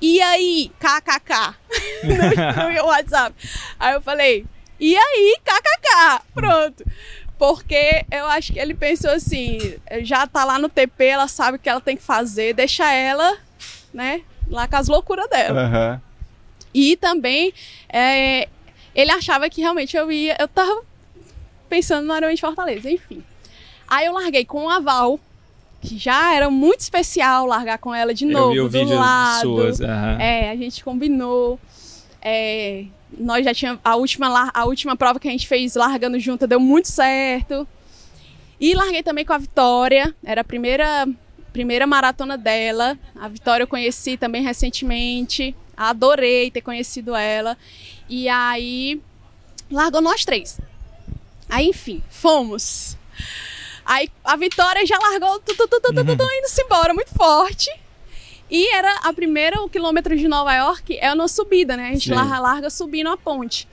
E 0.00 0.20
aí, 0.20 0.70
kkk, 0.80 1.54
no, 2.04 2.82
no 2.82 2.86
WhatsApp. 2.86 3.34
Aí 3.78 3.94
eu 3.94 4.00
falei, 4.02 4.44
e 4.78 4.96
aí, 4.96 5.36
kkk, 5.44 6.22
pronto. 6.34 6.84
Porque 7.38 8.04
eu 8.10 8.26
acho 8.26 8.52
que 8.52 8.58
ele 8.58 8.74
pensou 8.74 9.10
assim, 9.10 9.58
já 10.02 10.26
tá 10.26 10.44
lá 10.44 10.58
no 10.58 10.68
TP, 10.68 11.04
ela 11.06 11.26
sabe 11.26 11.56
o 11.56 11.60
que 11.60 11.68
ela 11.68 11.80
tem 11.80 11.96
que 11.96 12.02
fazer, 12.02 12.54
deixa 12.54 12.92
ela, 12.92 13.36
né, 13.92 14.22
lá 14.48 14.66
com 14.68 14.76
as 14.76 14.88
loucuras 14.88 15.28
dela. 15.28 15.62
Aham. 15.62 16.02
E 16.74 16.96
também 16.96 17.52
é, 17.88 18.48
ele 18.94 19.10
achava 19.10 19.48
que 19.50 19.60
realmente 19.60 19.96
eu 19.96 20.10
ia. 20.10 20.36
Eu 20.38 20.48
tava 20.48 20.82
pensando 21.68 22.06
no 22.06 22.16
Ironman 22.16 22.34
de 22.34 22.40
Fortaleza, 22.40 22.90
enfim. 22.90 23.22
Aí 23.88 24.06
eu 24.06 24.12
larguei 24.14 24.44
com 24.44 24.64
o 24.64 24.70
aval 24.70 25.20
que 25.82 25.98
já 25.98 26.34
era 26.34 26.48
muito 26.48 26.80
especial 26.80 27.44
largar 27.44 27.76
com 27.78 27.94
ela 27.94 28.14
de 28.14 28.24
Eu 28.24 28.30
novo 28.30 28.52
vi 28.52 28.60
o 28.60 28.64
do 28.64 28.70
vídeo 28.70 28.96
lado. 28.96 29.40
suas. 29.40 29.80
aham. 29.80 30.18
É, 30.20 30.50
a 30.50 30.56
gente 30.56 30.82
combinou. 30.84 31.58
É, 32.22 32.84
nós 33.18 33.44
já 33.44 33.52
tínhamos 33.52 33.80
a 33.84 33.96
última 33.96 34.50
a 34.54 34.64
última 34.64 34.96
prova 34.96 35.18
que 35.18 35.28
a 35.28 35.30
gente 35.30 35.46
fez 35.46 35.74
largando 35.74 36.18
junto 36.18 36.46
deu 36.46 36.60
muito 36.60 36.88
certo. 36.88 37.66
E 38.60 38.74
larguei 38.74 39.02
também 39.02 39.24
com 39.24 39.32
a 39.32 39.38
Vitória, 39.38 40.14
era 40.24 40.42
a 40.42 40.44
primeira 40.44 41.08
primeira 41.52 41.86
maratona 41.86 42.36
dela. 42.36 42.98
A 43.14 43.28
Vitória 43.28 43.64
eu 43.64 43.68
conheci 43.68 44.16
também 44.16 44.42
recentemente. 44.42 45.54
Adorei 45.76 46.50
ter 46.50 46.60
conhecido 46.60 47.14
ela. 47.14 47.56
E 48.08 48.28
aí 48.28 49.00
largou 49.70 50.00
nós 50.00 50.24
três. 50.24 50.58
Aí, 51.48 51.68
enfim, 51.68 52.02
fomos. 52.10 52.96
Aí 53.84 54.08
a 54.24 54.36
Vitória 54.36 54.86
já 54.86 54.98
largou 54.98 55.38
tu, 55.40 55.54
tu, 55.54 55.68
tu, 55.68 55.80
tu, 55.80 55.92
tu, 55.94 56.04
tu, 56.04 56.16
tu, 56.16 56.24
indo-se 56.38 56.62
embora 56.62 56.94
muito 56.94 57.10
forte. 57.14 57.70
E 58.50 58.68
era 58.74 58.94
a 59.04 59.12
primeira, 59.12 59.62
o 59.62 59.68
quilômetro 59.68 60.16
de 60.16 60.28
Nova 60.28 60.54
York 60.54 60.98
é 60.98 61.12
uma 61.12 61.26
subida, 61.26 61.76
né? 61.76 61.88
A 61.88 61.92
gente 61.92 62.12
larga, 62.12 62.38
larga 62.38 62.70
subindo 62.70 63.08
a 63.08 63.16
ponte. 63.16 63.66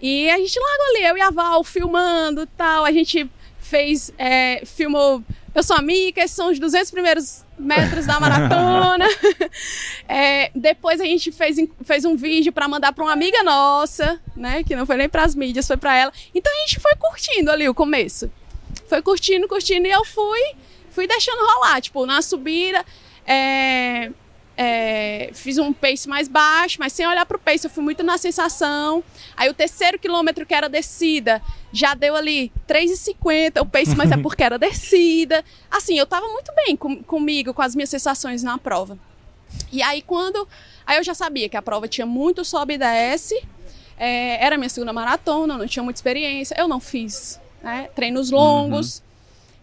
E 0.00 0.30
a 0.30 0.38
gente 0.38 0.58
largou 0.58 0.86
ali, 0.86 1.04
eu 1.04 1.16
e 1.18 1.20
a 1.20 1.30
Val 1.30 1.62
filmando 1.62 2.42
e 2.42 2.46
tal. 2.46 2.84
A 2.84 2.92
gente 2.92 3.30
fez, 3.58 4.10
é, 4.16 4.62
filmou 4.64 5.22
Eu 5.52 5.62
Sou 5.62 5.76
a 5.76 5.82
Mica, 5.82 6.20
esses 6.20 6.36
são 6.36 6.50
os 6.50 6.58
200 6.58 6.90
primeiros 6.90 7.44
metros 7.58 8.06
da 8.06 8.18
maratona. 8.20 9.06
É, 10.12 10.50
depois 10.56 11.00
a 11.00 11.04
gente 11.04 11.30
fez, 11.30 11.56
fez 11.84 12.04
um 12.04 12.16
vídeo 12.16 12.52
para 12.52 12.66
mandar 12.66 12.92
para 12.92 13.04
uma 13.04 13.12
amiga 13.12 13.44
nossa, 13.44 14.20
né? 14.36 14.64
Que 14.64 14.74
não 14.74 14.84
foi 14.84 14.96
nem 14.96 15.08
para 15.08 15.22
as 15.22 15.36
mídias, 15.36 15.68
foi 15.68 15.76
para 15.76 15.96
ela. 15.96 16.12
Então 16.34 16.52
a 16.52 16.60
gente 16.66 16.80
foi 16.80 16.96
curtindo 16.96 17.48
ali 17.48 17.68
o 17.68 17.74
começo. 17.74 18.28
Foi 18.88 19.00
curtindo, 19.02 19.46
curtindo 19.46 19.86
e 19.86 19.90
eu 19.90 20.04
fui, 20.04 20.40
fui 20.90 21.06
deixando 21.06 21.38
rolar. 21.46 21.80
Tipo, 21.80 22.06
na 22.06 22.20
subida, 22.22 22.84
é, 23.24 24.10
é, 24.62 25.30
fiz 25.32 25.56
um 25.56 25.72
pace 25.72 26.06
mais 26.06 26.28
baixo, 26.28 26.76
mas 26.78 26.92
sem 26.92 27.06
olhar 27.06 27.24
pro 27.24 27.38
pace, 27.38 27.66
eu 27.66 27.70
fui 27.70 27.82
muito 27.82 28.02
na 28.02 28.18
sensação. 28.18 29.02
Aí 29.34 29.48
o 29.48 29.54
terceiro 29.54 29.98
quilômetro, 29.98 30.44
que 30.44 30.52
era 30.52 30.68
descida, 30.68 31.40
já 31.72 31.94
deu 31.94 32.14
ali 32.14 32.52
3,50 32.68 33.62
o 33.62 33.64
pace, 33.64 33.96
mas 33.96 34.12
é 34.12 34.18
porque 34.20 34.42
era 34.44 34.58
descida. 34.58 35.42
Assim, 35.70 35.98
eu 35.98 36.04
tava 36.04 36.28
muito 36.28 36.52
bem 36.54 36.76
com, 36.76 37.02
comigo, 37.02 37.54
com 37.54 37.62
as 37.62 37.74
minhas 37.74 37.88
sensações 37.88 38.42
na 38.42 38.58
prova. 38.58 38.98
E 39.72 39.82
aí 39.82 40.02
quando. 40.02 40.46
Aí 40.86 40.98
eu 40.98 41.04
já 41.04 41.14
sabia 41.14 41.48
que 41.48 41.56
a 41.56 41.62
prova 41.62 41.88
tinha 41.88 42.06
muito 42.06 42.44
sobe 42.44 42.74
e 42.74 42.78
desce. 42.78 43.42
É, 43.96 44.44
era 44.44 44.58
minha 44.58 44.68
segunda 44.68 44.92
maratona, 44.92 45.56
não 45.56 45.66
tinha 45.66 45.82
muita 45.82 45.96
experiência. 45.96 46.54
Eu 46.58 46.68
não 46.68 46.80
fiz 46.80 47.40
né, 47.62 47.88
treinos 47.94 48.30
longos. 48.30 49.02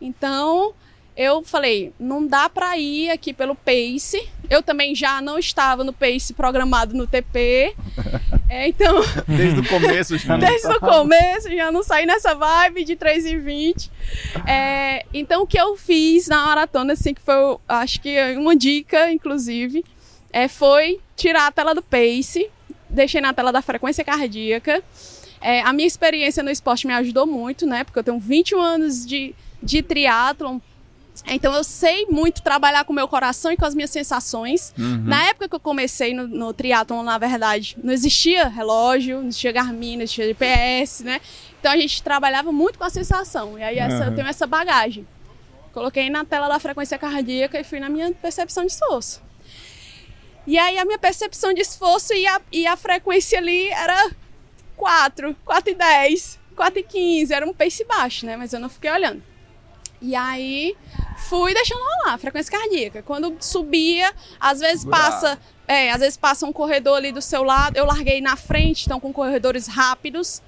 Então 0.01 0.73
eu 1.17 1.43
falei, 1.43 1.91
não 1.99 2.27
dá 2.27 2.47
para 2.47 2.77
ir 2.77 3.09
aqui 3.09 3.33
pelo 3.33 3.55
pace. 3.55 4.29
Eu 4.47 4.61
também 4.61 4.93
já 4.93 5.19
não 5.19 5.39
estava 5.39 5.83
no 5.83 5.91
pace 5.91 6.31
programado 6.33 6.95
no 6.95 7.07
TP. 7.07 7.73
É, 8.49 8.69
então, 8.69 8.95
Desde 9.27 9.59
o 9.59 9.67
começo 9.67 10.15
já. 10.17 10.37
desde 10.37 10.67
o 10.69 10.79
começo 10.79 11.53
já 11.53 11.69
não 11.69 11.83
saí 11.83 12.05
nessa 12.05 12.33
vibe 12.33 12.85
de 12.85 12.95
3 12.95 13.25
e 13.25 13.35
20. 13.37 13.91
É, 14.47 15.05
então 15.13 15.41
o 15.43 15.47
que 15.47 15.59
eu 15.59 15.75
fiz 15.75 16.29
na 16.29 16.45
maratona, 16.45 16.93
assim, 16.93 17.13
que 17.13 17.19
foi, 17.21 17.35
acho 17.67 17.99
que 17.99 18.17
uma 18.37 18.55
dica, 18.55 19.11
inclusive, 19.11 19.83
é, 20.31 20.47
foi 20.47 21.01
tirar 21.17 21.47
a 21.47 21.51
tela 21.51 21.75
do 21.75 21.81
pace, 21.81 22.49
deixei 22.89 23.19
na 23.19 23.33
tela 23.33 23.51
da 23.51 23.61
frequência 23.61 24.01
cardíaca. 24.01 24.81
É, 25.41 25.59
a 25.61 25.73
minha 25.73 25.87
experiência 25.87 26.41
no 26.41 26.49
esporte 26.49 26.87
me 26.87 26.93
ajudou 26.93 27.27
muito, 27.27 27.65
né? 27.65 27.83
Porque 27.83 27.99
eu 27.99 28.03
tenho 28.03 28.17
21 28.17 28.61
anos 28.61 29.05
de, 29.05 29.35
de 29.61 29.81
triatlon. 29.83 30.59
Então 31.25 31.53
eu 31.53 31.63
sei 31.63 32.05
muito 32.09 32.41
trabalhar 32.41 32.83
com 32.85 32.93
o 32.93 32.95
meu 32.95 33.07
coração 33.07 33.51
e 33.51 33.57
com 33.57 33.65
as 33.65 33.73
minhas 33.75 33.89
sensações. 33.89 34.73
Uhum. 34.77 35.03
Na 35.05 35.25
época 35.29 35.49
que 35.49 35.55
eu 35.55 35.59
comecei 35.59 36.13
no, 36.13 36.27
no 36.27 36.53
triatlon, 36.53 37.03
na 37.03 37.17
verdade, 37.17 37.77
não 37.83 37.91
existia 37.93 38.47
relógio, 38.47 39.19
não 39.21 39.27
existia 39.27 39.51
Garmin, 39.51 39.97
não 39.97 40.03
existia 40.03 40.25
GPS, 40.27 41.03
né? 41.03 41.19
Então 41.59 41.71
a 41.71 41.77
gente 41.77 42.01
trabalhava 42.03 42.51
muito 42.51 42.77
com 42.77 42.83
a 42.85 42.89
sensação. 42.89 43.57
E 43.57 43.63
aí 43.63 43.77
essa, 43.77 44.03
eu 44.05 44.09
Uhum. 44.09 44.15
tenho 44.15 44.27
essa 44.27 44.45
bagagem. 44.47 45.07
Coloquei 45.73 46.09
na 46.09 46.23
tela 46.25 46.47
da 46.47 46.59
frequência 46.59 46.97
cardíaca 46.97 47.59
e 47.59 47.63
fui 47.63 47.79
na 47.79 47.89
minha 47.89 48.11
percepção 48.13 48.65
de 48.65 48.71
esforço. 48.71 49.21
E 50.45 50.57
aí 50.57 50.77
a 50.79 50.85
minha 50.85 50.97
percepção 50.97 51.53
de 51.53 51.61
esforço 51.61 52.13
e 52.13 52.25
a, 52.25 52.39
e 52.51 52.65
a 52.65 52.77
frequência 52.77 53.37
ali 53.37 53.67
era 53.69 54.11
4, 54.77 55.35
4 55.43 55.71
e 55.71 55.75
10, 55.75 56.39
4 56.55 56.79
e 56.79 56.83
15. 56.83 57.33
Era 57.33 57.45
um 57.45 57.53
pace 57.53 57.83
baixo, 57.83 58.25
né? 58.25 58.37
Mas 58.37 58.53
eu 58.53 58.59
não 58.59 58.69
fiquei 58.69 58.89
olhando. 58.89 59.21
E 60.01 60.15
aí 60.15 60.75
fui 61.17 61.53
deixando 61.53 61.79
rolar, 61.79 62.13
a 62.13 62.17
frequência 62.17 62.51
cardíaca. 62.57 63.03
Quando 63.03 63.35
subia, 63.39 64.11
às 64.39 64.59
vezes 64.59 64.85
passa, 64.85 65.37
é, 65.67 65.91
às 65.91 65.99
vezes 65.99 66.17
passa 66.17 66.45
um 66.45 66.53
corredor 66.53 66.97
ali 66.97 67.11
do 67.11 67.21
seu 67.21 67.43
lado. 67.43 67.75
Eu 67.75 67.85
larguei 67.85 68.21
na 68.21 68.35
frente, 68.35 68.85
então 68.85 68.99
com 68.99 69.11
corredores 69.11 69.67
rápidos. 69.67 70.41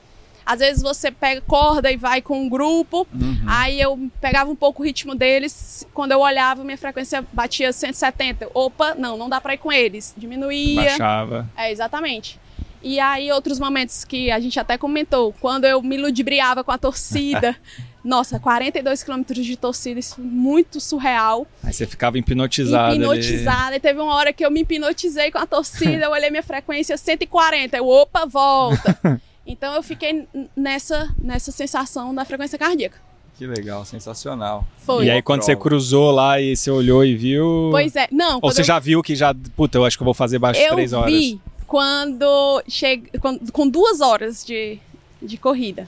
Às 0.46 0.60
vezes 0.60 0.82
você 0.82 1.12
pega 1.12 1.42
corda 1.42 1.92
e 1.92 1.98
vai 1.98 2.22
com 2.22 2.42
um 2.42 2.50
grupo. 2.50 3.08
Uhum. 3.14 3.44
Aí 3.46 3.80
eu 3.80 4.10
pegava 4.20 4.50
um 4.50 4.56
pouco 4.56 4.82
o 4.82 4.86
ritmo 4.86 5.14
deles. 5.14 5.86
Quando 5.94 6.12
eu 6.12 6.20
olhava, 6.20 6.64
minha 6.64 6.78
frequência 6.78 7.24
batia 7.32 7.72
170. 7.72 8.50
Opa, 8.54 8.96
não, 8.96 9.16
não 9.16 9.30
dá 9.30 9.40
pra 9.40 9.54
ir 9.54 9.60
com 9.60 9.72
eles. 9.72 10.14
Diminuía. 10.18 10.82
Baixava. 10.82 11.48
É, 11.56 11.72
exatamente. 11.72 12.40
E 12.82 13.00
aí, 13.00 13.32
outros 13.32 13.60
momentos 13.60 14.04
que 14.06 14.32
a 14.32 14.40
gente 14.40 14.60
até 14.60 14.78
comentou, 14.78 15.36
quando 15.40 15.66
eu 15.66 15.82
me 15.84 15.98
ludibriava 15.98 16.64
com 16.64 16.72
a 16.72 16.78
torcida. 16.78 17.56
Nossa, 18.04 18.40
42 18.40 19.04
quilômetros 19.04 19.46
de 19.46 19.58
torcida, 19.58 20.00
isso 20.00 20.16
foi 20.16 20.24
muito 20.24 20.80
surreal. 20.80 21.46
Aí 21.64 21.74
você 21.74 21.86
ficava 21.86 22.18
hipnotizado. 22.18 22.96
hipnotizada. 22.96 23.76
E 23.76 23.80
teve 23.80 24.00
uma 24.00 24.16
hora 24.16 24.32
que 24.32 24.46
eu 24.46 24.50
me 24.50 24.62
hipnotizei 24.62 25.32
com 25.32 25.38
a 25.38 25.46
torcida, 25.46 26.06
eu 26.06 26.12
olhei 26.12 26.30
minha 26.30 26.44
frequência 26.44 26.96
140. 26.98 27.78
Eu, 27.78 27.88
opa, 27.88 28.26
volta. 28.26 29.22
então 29.46 29.76
eu 29.76 29.84
fiquei 29.84 30.28
nessa, 30.56 31.14
nessa 31.22 31.52
sensação 31.52 32.16
da 32.16 32.24
frequência 32.24 32.58
cardíaca. 32.58 32.98
Que 33.38 33.46
legal, 33.46 33.86
sensacional. 33.86 34.68
Foi. 34.86 34.98
Ali. 34.98 35.08
E 35.08 35.12
aí 35.12 35.22
quando 35.22 35.44
você 35.44 35.56
cruzou 35.56 36.12
lá 36.12 36.42
e 36.42 36.58
você 36.58 36.70
olhou 36.70 37.06
e 37.06 37.16
viu. 37.16 37.70
Pois 37.72 37.96
é. 37.96 38.08
Não, 38.12 38.40
Ou 38.42 38.52
você 38.52 38.62
eu 38.62 38.66
já 38.66 38.80
viu 38.80 39.02
que 39.02 39.16
já. 39.16 39.34
Puta, 39.56 39.78
eu 39.78 39.86
acho 39.86 39.98
que 39.98 40.04
eu 40.04 40.06
vou 40.06 40.14
fazer 40.14 40.38
abaixo 40.38 40.60
de 40.60 40.66
eu 40.66 40.74
três 40.74 40.92
horas. 40.92 41.14
vi 41.14 41.40
quando 41.66 42.64
cheguei 42.68 43.12
com 43.54 43.70
duas 43.70 44.02
horas 44.02 44.44
de, 44.44 44.80
de 45.22 45.38
corrida. 45.38 45.88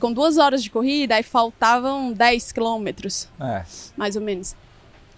Com 0.00 0.12
duas 0.12 0.36
horas 0.38 0.62
de 0.62 0.70
corrida, 0.70 1.14
aí 1.14 1.22
faltavam 1.22 2.12
10 2.12 2.52
quilômetros, 2.52 3.28
É. 3.40 3.64
mais 3.96 4.16
ou 4.16 4.22
menos. 4.22 4.54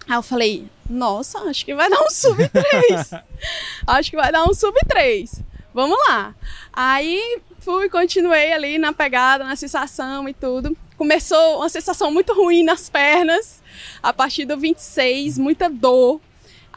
Aí 0.07 0.15
eu 0.15 0.23
falei, 0.23 0.67
nossa, 0.89 1.39
acho 1.39 1.65
que 1.65 1.75
vai 1.75 1.89
dar 1.89 2.01
um 2.01 2.09
sub 2.09 2.47
3. 2.47 3.11
acho 3.85 4.09
que 4.09 4.15
vai 4.15 4.31
dar 4.31 4.45
um 4.45 4.53
sub 4.53 4.77
3. 4.87 5.41
Vamos 5.73 5.97
lá. 6.07 6.33
Aí 6.71 7.39
fui, 7.59 7.89
continuei 7.89 8.53
ali 8.53 8.77
na 8.77 8.93
pegada, 8.93 9.43
na 9.43 9.55
sensação 9.55 10.27
e 10.29 10.33
tudo. 10.33 10.75
Começou 10.97 11.57
uma 11.57 11.69
sensação 11.69 12.09
muito 12.11 12.33
ruim 12.33 12.63
nas 12.63 12.89
pernas. 12.89 13.61
A 14.01 14.11
partir 14.13 14.45
do 14.45 14.57
26, 14.57 15.37
muita 15.37 15.69
dor. 15.69 16.21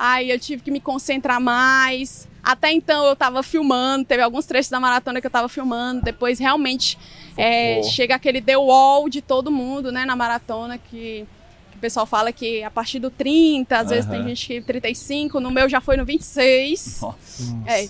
Aí 0.02 0.30
eu 0.30 0.40
tive 0.40 0.62
que 0.62 0.70
me 0.70 0.80
concentrar 0.80 1.38
mais. 1.38 2.26
Até 2.42 2.72
então 2.72 3.04
eu 3.04 3.14
tava 3.14 3.42
filmando, 3.42 4.06
teve 4.06 4.22
alguns 4.22 4.46
trechos 4.46 4.70
da 4.70 4.80
maratona 4.80 5.20
que 5.20 5.26
eu 5.26 5.30
tava 5.30 5.46
filmando. 5.46 6.00
Depois 6.00 6.38
realmente 6.38 6.96
é, 7.36 7.82
chega 7.82 8.14
aquele 8.14 8.40
the 8.40 8.56
wall 8.56 9.10
de 9.10 9.20
todo 9.20 9.50
mundo, 9.50 9.92
né, 9.92 10.06
na 10.06 10.16
maratona, 10.16 10.78
que, 10.78 11.26
que 11.70 11.76
o 11.76 11.78
pessoal 11.78 12.06
fala 12.06 12.32
que 12.32 12.62
a 12.62 12.70
partir 12.70 12.98
do 12.98 13.10
30, 13.10 13.76
às 13.78 13.90
vezes 13.90 14.08
tem 14.10 14.24
gente 14.24 14.46
que 14.46 14.62
35, 14.62 15.38
no 15.38 15.50
meu 15.50 15.68
já 15.68 15.82
foi 15.82 15.98
no 15.98 16.04
26. 16.06 17.02
Nossa. 17.02 17.42
É. 17.66 17.86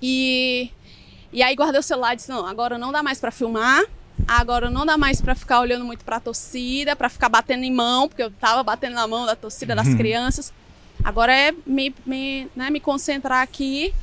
E, 0.00 0.70
e 1.30 1.42
aí 1.42 1.54
guardei 1.54 1.80
o 1.80 1.82
celular 1.82 2.14
e 2.14 2.16
disse: 2.16 2.30
não, 2.30 2.46
agora 2.46 2.78
não 2.78 2.90
dá 2.90 3.02
mais 3.02 3.20
pra 3.20 3.30
filmar. 3.30 3.84
Agora 4.26 4.70
não 4.70 4.86
dá 4.86 4.96
mais 4.96 5.20
pra 5.20 5.34
ficar 5.34 5.60
olhando 5.60 5.84
muito 5.84 6.02
pra 6.02 6.18
torcida, 6.18 6.96
pra 6.96 7.10
ficar 7.10 7.28
batendo 7.28 7.64
em 7.64 7.70
mão, 7.70 8.08
porque 8.08 8.22
eu 8.22 8.30
tava 8.30 8.62
batendo 8.62 8.94
na 8.94 9.06
mão 9.06 9.26
da 9.26 9.36
torcida 9.36 9.74
das 9.74 9.92
crianças. 9.94 10.50
Agora 11.06 11.32
é 11.32 11.54
me, 11.64 11.94
me, 12.04 12.48
né, 12.56 12.68
me 12.68 12.80
concentrar 12.80 13.40
aqui. 13.40 13.94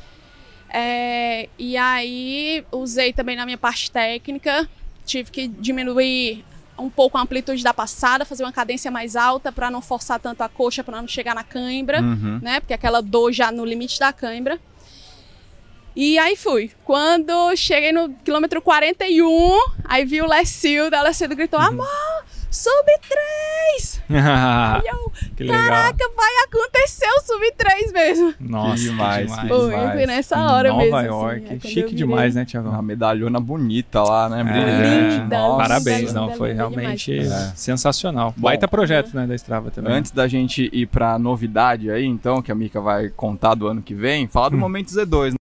É, 0.70 1.50
e 1.60 1.76
aí 1.76 2.64
usei 2.72 3.12
também 3.12 3.36
na 3.36 3.46
minha 3.46 3.58
parte 3.58 3.92
técnica. 3.92 4.70
Tive 5.06 5.30
que 5.30 5.48
diminuir 5.50 6.46
um 6.80 6.90
pouco 6.90 7.18
a 7.18 7.22
amplitude 7.22 7.62
da 7.62 7.74
passada, 7.74 8.24
fazer 8.24 8.46
uma 8.46 8.54
cadência 8.54 8.90
mais 8.90 9.18
alta 9.18 9.52
pra 9.52 9.70
não 9.70 9.82
forçar 9.82 10.18
tanto 10.18 10.42
a 10.44 10.48
coxa, 10.50 10.82
pra 10.82 11.02
não 11.02 11.08
chegar 11.08 11.36
na 11.36 11.44
cãibra 11.44 12.02
Uhum. 12.02 12.40
né? 12.42 12.62
Porque 12.62 12.74
aquela 12.74 13.02
dor 13.02 13.34
já 13.34 13.52
no 13.52 13.66
limite 13.66 14.00
da 14.00 14.14
cãibra. 14.14 14.58
E 15.96 16.18
aí 16.18 16.38
fui. 16.38 16.72
Quando 16.86 17.54
cheguei 17.58 17.92
no 17.92 18.10
quilômetro 18.24 18.62
41, 18.62 19.60
aí 19.84 20.06
vi 20.06 20.22
o 20.22 20.26
Lessilda, 20.26 21.00
a 21.00 21.04
Lessilda 21.04 21.36
gritou, 21.36 21.60
amor, 21.60 21.86
sub 22.54 22.86
3! 23.10 24.04
E 24.14 24.88
eu, 24.88 25.12
que 25.36 25.44
legal. 25.44 25.62
caraca, 25.64 26.10
vai 26.16 26.30
acontecer 26.46 27.08
o 27.08 27.22
sub 27.22 27.52
3 27.58 27.92
mesmo. 27.92 28.34
Nossa, 28.40 28.76
Que 28.76 28.82
demais, 28.82 29.32
que 29.32 29.42
que 29.42 29.48
demais. 29.48 29.72
Foi, 29.72 29.92
foi 29.94 30.06
nessa 30.06 30.38
hora 30.52 30.70
Nova 30.70 30.82
mesmo. 30.84 30.98
assim, 30.98 31.08
York. 31.08 31.36
é 31.36 31.48
quando 31.48 31.54
eu 31.66 31.70
Chique 31.72 31.96
demais, 31.96 32.36
né, 32.36 32.42
Uma 32.42 32.46
Tiagão? 32.46 32.82
medalhona 32.82 33.40
bonita 33.40 34.04
lá, 34.04 34.30
né? 34.30 34.42
É. 34.42 34.44
Brilhante. 34.44 35.22
Linda, 35.24 35.38
Nossa. 35.38 35.58
Parabéns, 35.58 36.00
linda, 36.02 36.14
não, 36.14 36.26
linda, 36.26 36.38
foi 36.38 36.50
linda 36.50 36.62
realmente 36.62 37.20
demais. 37.20 37.32
É. 37.32 37.52
sensacional. 37.56 38.34
Bom, 38.38 38.44
Baita 38.44 38.68
projeto, 38.68 39.16
né, 39.16 39.26
da 39.26 39.36
Strava 39.36 39.72
também. 39.72 39.94
Antes 39.94 40.12
da 40.12 40.28
gente 40.28 40.70
ir 40.72 40.86
pra 40.88 41.18
novidade 41.18 41.90
aí, 41.90 42.06
então, 42.06 42.42
que 42.42 42.52
a 42.52 42.56
Mika 42.56 42.80
vai 42.82 43.10
contar 43.10 43.56
do 43.56 43.68
ano 43.68 43.82
que 43.82 43.94
vem, 43.96 44.28
falar 44.28 44.48
Hum. 44.48 44.52
do 44.52 44.58
Momento 44.58 44.90
Z2. 44.90 45.32
Né? 45.32 45.38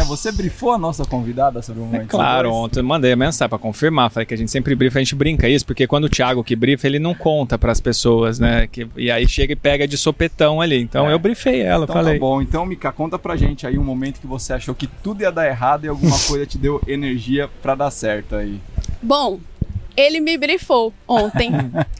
Né, 0.00 0.04
Você 0.06 0.32
brifou 0.32 0.72
a 0.72 0.78
nossa 0.78 1.04
convidada 1.04 1.60
sobre 1.62 1.82
o 1.82 1.84
É 1.84 1.86
Momento 1.86 2.08
claro, 2.08 2.48
Z2? 2.50 2.52
ontem 2.54 2.80
eu 2.80 2.84
mandei 2.84 3.12
a 3.12 3.16
mensagem 3.16 3.48
pra 3.48 3.58
confirmar, 3.58 4.10
falei 4.10 4.26
que 4.26 4.34
a 4.34 4.36
gente 4.36 4.50
sempre 4.50 4.74
brifa, 4.74 4.98
a 4.98 5.02
gente 5.02 5.14
brinca 5.14 5.48
isso, 5.48 5.64
porque 5.66 5.86
quando 5.86 6.04
o 6.04 6.08
Thiago 6.08 6.42
que 6.42 6.56
brifa, 6.56 6.86
ele 6.86 6.98
não 6.98 7.14
conta 7.14 7.58
pras 7.58 7.80
pessoas, 7.80 8.38
né? 8.38 8.66
Que, 8.66 8.86
e 8.96 9.10
aí 9.10 9.28
chega 9.28 9.52
e 9.52 9.56
pega 9.56 9.86
de 9.86 9.96
sopetão 9.98 10.60
ali. 10.60 10.80
Então 10.80 11.08
É. 11.08 11.12
eu 11.12 11.18
brifei 11.18 11.60
ela, 11.60 11.84
Então 11.84 11.94
falei. 11.94 12.14
tá 12.14 12.20
bom. 12.20 12.40
Então, 12.40 12.64
Mika, 12.66 12.90
conta 12.92 13.18
pra 13.18 13.36
gente 13.36 13.66
aí 13.66 13.78
um 13.78 13.84
momento 13.84 14.20
que 14.20 14.26
você 14.26 14.52
achou 14.52 14.74
que 14.74 14.86
tudo 14.86 15.22
ia 15.22 15.30
dar 15.30 15.46
errado 15.46 15.84
e 15.84 15.88
alguma 15.88 16.16
coisa 16.26 16.46
te 16.46 16.56
deu 16.58 16.80
energia 16.86 17.48
pra 17.62 17.74
dar 17.74 17.90
certo 17.90 18.34
aí. 18.36 18.58
Bom, 19.02 19.38
ele 19.96 20.20
me 20.20 20.36
brifou 20.38 20.92
ontem. 21.06 21.50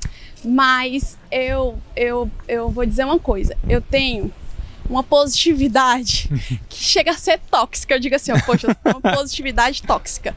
mas 0.44 1.18
eu, 1.30 1.78
eu, 1.94 2.30
eu 2.48 2.70
vou 2.70 2.86
dizer 2.86 3.04
uma 3.04 3.18
coisa. 3.18 3.54
Eu 3.68 3.80
tenho 3.80 4.30
uma 4.90 5.02
positividade 5.04 6.28
que 6.68 6.76
chega 6.82 7.12
a 7.12 7.16
ser 7.16 7.38
tóxica. 7.50 7.94
Eu 7.94 8.00
digo 8.00 8.14
assim, 8.16 8.32
ó, 8.32 8.40
poxa, 8.40 8.76
uma 8.84 9.00
positividade 9.14 9.82
tóxica. 9.82 10.34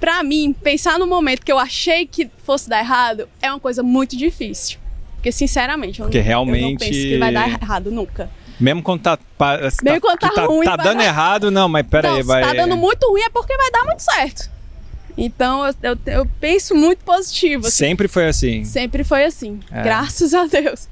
Pra 0.00 0.22
mim, 0.22 0.52
pensar 0.52 0.98
no 0.98 1.06
momento 1.06 1.42
que 1.44 1.50
eu 1.50 1.58
achei 1.58 2.06
que 2.06 2.28
fosse 2.44 2.68
dar 2.68 2.80
errado 2.80 3.28
é 3.40 3.50
uma 3.50 3.60
coisa 3.60 3.82
muito 3.82 4.16
difícil. 4.16 4.78
Porque, 5.14 5.32
sinceramente, 5.32 6.00
eu, 6.00 6.06
Porque 6.06 6.18
não, 6.18 6.24
eu 6.26 6.36
não 6.44 6.44
realmente- 6.52 6.78
penso 6.84 6.92
que 7.00 7.18
vai 7.18 7.32
dar 7.32 7.48
errado 7.48 7.90
nunca. 7.90 8.28
Mesmo 8.60 8.82
quando 8.82 9.00
tá. 9.02 9.18
Mesmo 9.82 10.00
quando 10.00 10.18
que 10.18 10.30
tá 10.34 10.44
ruim, 10.44 10.64
Tá 10.64 10.76
dando 10.76 10.98
dar- 10.98 11.04
errado, 11.04 11.50
não, 11.50 11.68
mas 11.68 11.86
pera 11.86 12.08
não, 12.08 12.16
aí, 12.16 12.22
se 12.22 12.26
vai. 12.26 12.42
tá 12.42 12.52
dando 12.54 12.76
muito 12.76 13.08
ruim 13.08 13.20
é 13.22 13.30
porque 13.30 13.56
vai 13.56 13.70
dar 13.70 13.84
muito 13.84 14.00
certo. 14.00 14.50
Então, 15.18 15.66
eu, 15.66 15.74
eu, 15.82 15.98
eu 16.06 16.26
penso 16.40 16.74
muito 16.74 17.02
positivo. 17.04 17.66
assim. 17.66 17.76
Sempre 17.76 18.06
foi 18.08 18.28
assim. 18.28 18.64
Sempre 18.64 19.02
foi 19.02 19.24
assim, 19.24 19.60
É. 19.72 19.82
graças 19.82 20.34
a 20.34 20.46
Deus. 20.46 20.88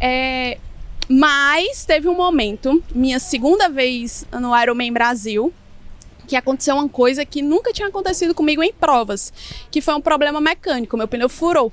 É, 0.00 0.58
mas 1.08 1.84
teve 1.84 2.08
um 2.08 2.14
momento, 2.14 2.82
minha 2.94 3.18
segunda 3.18 3.68
vez 3.68 4.26
no 4.32 4.56
Ironman 4.60 4.92
Brasil, 4.92 5.52
que 6.26 6.34
aconteceu 6.34 6.74
uma 6.74 6.88
coisa 6.88 7.24
que 7.24 7.40
nunca 7.40 7.72
tinha 7.72 7.88
acontecido 7.88 8.34
comigo 8.34 8.62
em 8.62 8.72
provas, 8.72 9.32
que 9.70 9.80
foi 9.80 9.94
um 9.94 10.00
problema 10.00 10.40
mecânico. 10.40 10.96
Meu 10.96 11.06
pneu 11.06 11.28
furou. 11.28 11.72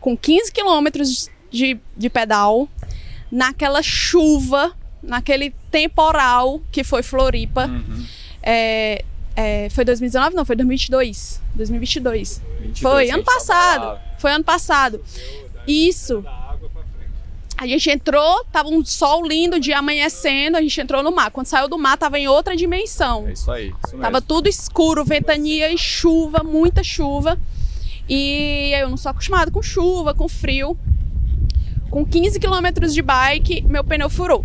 Com 0.00 0.16
15 0.16 0.52
quilômetros 0.52 1.30
de, 1.50 1.80
de 1.96 2.10
pedal, 2.10 2.68
naquela 3.30 3.82
chuva, 3.82 4.74
naquele 5.02 5.54
temporal 5.70 6.60
que 6.70 6.84
foi 6.84 7.02
Floripa. 7.02 7.66
Uhum. 7.66 8.04
É, 8.42 9.04
é, 9.34 9.68
foi 9.70 9.84
2019? 9.84 10.36
Não, 10.36 10.44
foi 10.44 10.56
2022. 10.56 11.40
2022. 11.54 12.42
22, 12.60 12.78
Foi, 12.80 13.10
ano 13.10 13.24
passado. 13.24 14.00
Foi 14.18 14.32
ano 14.32 14.44
passado. 14.44 15.02
Isso. 15.66 16.24
A 17.60 17.66
gente 17.66 17.90
entrou, 17.90 18.44
tava 18.52 18.68
um 18.68 18.84
sol 18.84 19.26
lindo, 19.26 19.58
dia 19.58 19.78
amanhecendo, 19.80 20.56
a 20.56 20.62
gente 20.62 20.80
entrou 20.80 21.02
no 21.02 21.10
mar. 21.10 21.32
Quando 21.32 21.46
saiu 21.46 21.68
do 21.68 21.76
mar, 21.76 21.98
tava 21.98 22.16
em 22.16 22.28
outra 22.28 22.56
dimensão. 22.56 23.26
É 23.26 23.32
isso 23.32 23.50
aí. 23.50 23.74
Isso. 23.84 23.98
Tava 23.98 24.22
tudo 24.22 24.48
escuro, 24.48 25.04
ventania 25.04 25.68
e 25.72 25.76
chuva, 25.76 26.44
muita 26.44 26.84
chuva. 26.84 27.36
E 28.08 28.70
eu 28.80 28.88
não 28.88 28.96
sou 28.96 29.10
acostumada 29.10 29.50
com 29.50 29.60
chuva, 29.60 30.14
com 30.14 30.28
frio. 30.28 30.78
Com 31.90 32.04
15 32.06 32.38
quilômetros 32.38 32.94
de 32.94 33.02
bike, 33.02 33.62
meu 33.62 33.82
pneu 33.82 34.08
furou. 34.08 34.44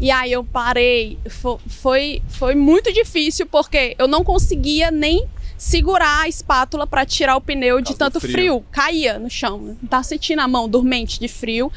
E 0.00 0.10
aí 0.10 0.32
eu 0.32 0.42
parei. 0.42 1.16
Fo- 1.28 1.60
Foi, 1.68 2.20
foi 2.28 2.54
muito 2.56 2.92
difícil 2.92 3.46
porque 3.46 3.94
eu 3.98 4.08
não 4.08 4.24
conseguia 4.24 4.90
nem 4.90 5.26
segurar 5.58 6.22
a 6.22 6.28
espátula 6.28 6.86
para 6.86 7.04
tirar 7.04 7.36
o 7.36 7.40
pneu 7.40 7.80
de 7.80 7.94
tanto 7.94 8.20
frio. 8.20 8.32
frio. 8.32 8.64
Caía 8.70 9.18
no 9.18 9.28
chão. 9.28 9.76
Tava 9.90 10.04
sentindo 10.04 10.40
a 10.40 10.48
mão 10.48 10.68
dormente 10.68 11.18
de 11.18 11.26
frio. 11.28 11.70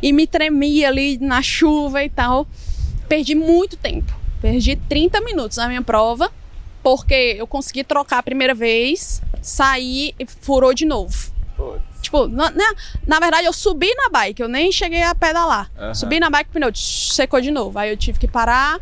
E 0.00 0.12
me 0.12 0.26
tremia 0.26 0.88
ali 0.88 1.18
na 1.18 1.42
chuva 1.42 2.04
e 2.04 2.08
tal. 2.08 2.46
Perdi 3.08 3.34
muito 3.34 3.76
tempo. 3.76 4.14
Perdi 4.40 4.76
30 4.76 5.20
minutos 5.20 5.56
na 5.58 5.66
minha 5.68 5.82
prova. 5.82 6.30
Porque 6.82 7.34
eu 7.36 7.48
consegui 7.48 7.82
trocar 7.82 8.18
a 8.18 8.22
primeira 8.22 8.54
vez, 8.54 9.20
saí 9.42 10.14
e 10.20 10.24
furou 10.24 10.72
de 10.72 10.84
novo. 10.84 11.32
Putz. 11.56 11.82
Tipo, 12.00 12.28
na, 12.28 12.48
na, 12.52 12.74
na 13.04 13.18
verdade, 13.18 13.46
eu 13.46 13.52
subi 13.52 13.92
na 13.96 14.08
bike, 14.08 14.40
eu 14.40 14.46
nem 14.46 14.70
cheguei 14.70 15.02
a 15.02 15.12
pedalar. 15.12 15.68
Aham. 15.76 15.94
Subi 15.94 16.20
na 16.20 16.30
bike, 16.30 16.50
o 16.50 16.52
pneu 16.52 16.70
secou 16.76 17.40
de 17.40 17.50
novo. 17.50 17.76
Aí 17.76 17.90
eu 17.90 17.96
tive 17.96 18.20
que 18.20 18.28
parar, 18.28 18.78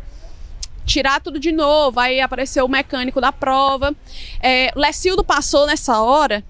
tirar 0.85 1.19
tudo 1.19 1.39
de 1.39 1.51
novo. 1.51 1.99
Aí 1.99 2.21
apareceu 2.21 2.65
o 2.65 2.69
mecânico 2.69 3.19
da 3.19 3.31
prova. 3.31 3.93
É, 4.41 4.71
o 4.75 4.79
Lecildo 4.79 5.23
passou 5.23 5.65
nessa 5.65 5.99
hora 6.01 6.43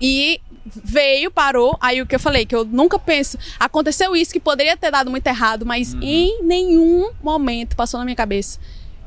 e 0.00 0.40
veio, 0.66 1.30
parou. 1.30 1.76
Aí 1.80 2.00
o 2.00 2.06
que 2.06 2.14
eu 2.14 2.20
falei, 2.20 2.46
que 2.46 2.54
eu 2.54 2.64
nunca 2.64 2.98
penso. 2.98 3.38
Aconteceu 3.60 4.16
isso 4.16 4.32
que 4.32 4.40
poderia 4.40 4.76
ter 4.76 4.90
dado 4.90 5.10
muito 5.10 5.26
errado, 5.26 5.64
mas 5.64 5.92
Uhum. 5.94 6.00
em 6.02 6.42
nenhum 6.42 7.10
momento 7.22 7.76
passou 7.76 7.98
na 7.98 8.04
minha 8.04 8.16
cabeça 8.16 8.58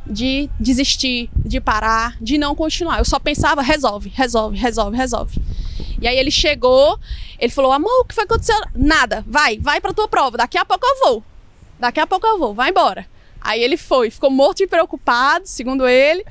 de 0.10 0.50
desistir, 0.60 1.30
de 1.36 1.60
parar, 1.60 2.16
de 2.22 2.38
não 2.38 2.56
continuar. 2.56 3.00
Eu 3.00 3.06
só 3.06 3.20
pensava, 3.20 3.62
resolve, 3.62 4.10
resolve, 4.16 4.58
resolve, 4.58 4.96
resolve. 4.96 5.42
E 6.02 6.08
aí 6.08 6.18
ele 6.18 6.32
chegou, 6.32 6.98
ele 7.38 7.52
falou, 7.52 7.74
amor, 7.74 8.02
o 8.02 8.06
que 8.06 8.16
foi 8.16 8.26
que 8.26 8.34
aconteceu? 8.34 8.56
Nada, 8.74 9.24
vai, 9.28 9.58
vai 9.60 9.82
pra 9.82 9.94
tua 9.94 10.08
prova, 10.08 10.38
daqui 10.38 10.58
a 10.58 10.64
pouco 10.64 10.86
eu 10.86 11.00
vou. 11.00 11.24
Daqui 11.80 12.00
a 12.00 12.08
pouco 12.08 12.26
eu 12.26 12.40
vou, 12.40 12.54
vai 12.54 12.70
embora. 12.70 13.06
Aí 13.42 13.62
ele 13.64 13.78
foi, 13.78 14.10
ficou 14.10 14.30
morto 14.30 14.62
e 14.62 14.68
preocupado, 14.68 15.48
segundo 15.48 15.88
ele, 15.88 16.26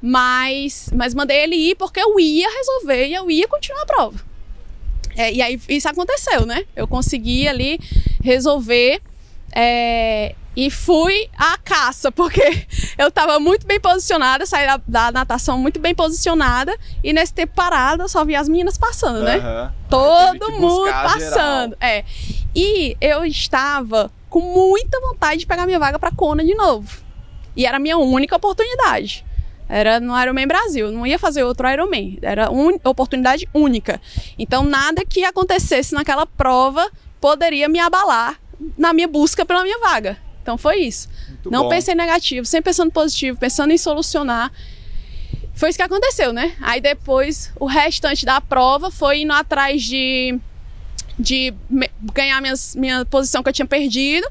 mas, 0.00 0.90
mas 0.94 1.14
mandei 1.14 1.38
ele 1.44 1.56
ir 1.56 1.74
porque 1.76 2.00
eu 2.00 2.18
ia 2.18 2.48
resolver 2.48 3.06
e 3.06 3.14
eu 3.14 3.30
ia 3.30 3.46
continuar 3.48 3.82
a 3.82 3.86
prova. 3.86 4.20
É, 5.16 5.32
e 5.32 5.40
aí 5.40 5.60
isso 5.68 5.88
aconteceu, 5.88 6.44
né? 6.44 6.64
Eu 6.74 6.86
consegui 6.86 7.48
ali 7.48 7.80
resolver 8.22 9.00
é, 9.52 10.34
e 10.54 10.70
fui 10.70 11.28
à 11.36 11.58
caça, 11.58 12.10
porque 12.10 12.66
eu 12.98 13.08
estava 13.08 13.38
muito 13.38 13.66
bem 13.66 13.78
posicionada, 13.78 14.44
saí 14.46 14.66
da, 14.66 14.80
da 14.86 15.12
natação 15.12 15.58
muito 15.58 15.78
bem 15.78 15.94
posicionada 15.94 16.76
e 17.04 17.12
nesse 17.12 17.32
tempo 17.32 17.54
parado 17.54 18.02
eu 18.02 18.08
só 18.08 18.24
vi 18.24 18.34
as 18.34 18.48
meninas 18.48 18.78
passando, 18.78 19.20
né? 19.22 19.38
Teve 19.38 19.72
Todo 19.88 20.52
mundo 20.52 20.90
passando. 20.90 21.76
É. 21.80 22.04
E 22.54 22.96
eu 23.00 23.24
estava 23.24 24.10
com 24.36 24.42
muita 24.42 25.00
vontade 25.00 25.38
de 25.38 25.46
pegar 25.46 25.64
minha 25.64 25.78
vaga 25.78 25.98
para 25.98 26.10
Kona 26.10 26.44
de 26.44 26.54
novo. 26.54 27.02
E 27.56 27.64
era 27.64 27.78
a 27.78 27.80
minha 27.80 27.96
única 27.96 28.36
oportunidade. 28.36 29.24
Era 29.66 29.98
no 29.98 30.14
Ironman 30.20 30.46
Brasil, 30.46 30.92
não 30.92 31.06
ia 31.06 31.18
fazer 31.18 31.42
outro 31.42 31.66
Ironman. 31.66 32.18
Era 32.20 32.50
uma 32.50 32.78
oportunidade 32.84 33.48
única. 33.54 33.98
Então 34.38 34.62
nada 34.62 35.06
que 35.06 35.24
acontecesse 35.24 35.94
naquela 35.94 36.26
prova 36.26 36.86
poderia 37.18 37.66
me 37.66 37.78
abalar 37.78 38.38
na 38.76 38.92
minha 38.92 39.08
busca 39.08 39.46
pela 39.46 39.62
minha 39.62 39.78
vaga. 39.78 40.18
Então 40.42 40.58
foi 40.58 40.80
isso. 40.80 41.08
Muito 41.28 41.50
não 41.50 41.62
bom. 41.62 41.68
pensei 41.70 41.94
negativo, 41.94 42.44
sempre 42.44 42.72
pensando 42.72 42.92
positivo, 42.92 43.38
pensando 43.38 43.72
em 43.72 43.78
solucionar. 43.78 44.52
Foi 45.54 45.70
isso 45.70 45.78
que 45.78 45.82
aconteceu, 45.82 46.34
né? 46.34 46.54
Aí 46.60 46.78
depois 46.78 47.50
o 47.58 47.64
restante 47.64 48.26
da 48.26 48.38
prova 48.38 48.90
foi 48.90 49.22
indo 49.22 49.32
atrás 49.32 49.82
de, 49.82 50.38
de 51.18 51.54
ganhar 52.14 52.40
minhas, 52.40 52.74
minha 52.74 53.04
posição 53.04 53.42
que 53.42 53.48
eu 53.48 53.52
tinha 53.52 53.66
perdido. 53.66 54.26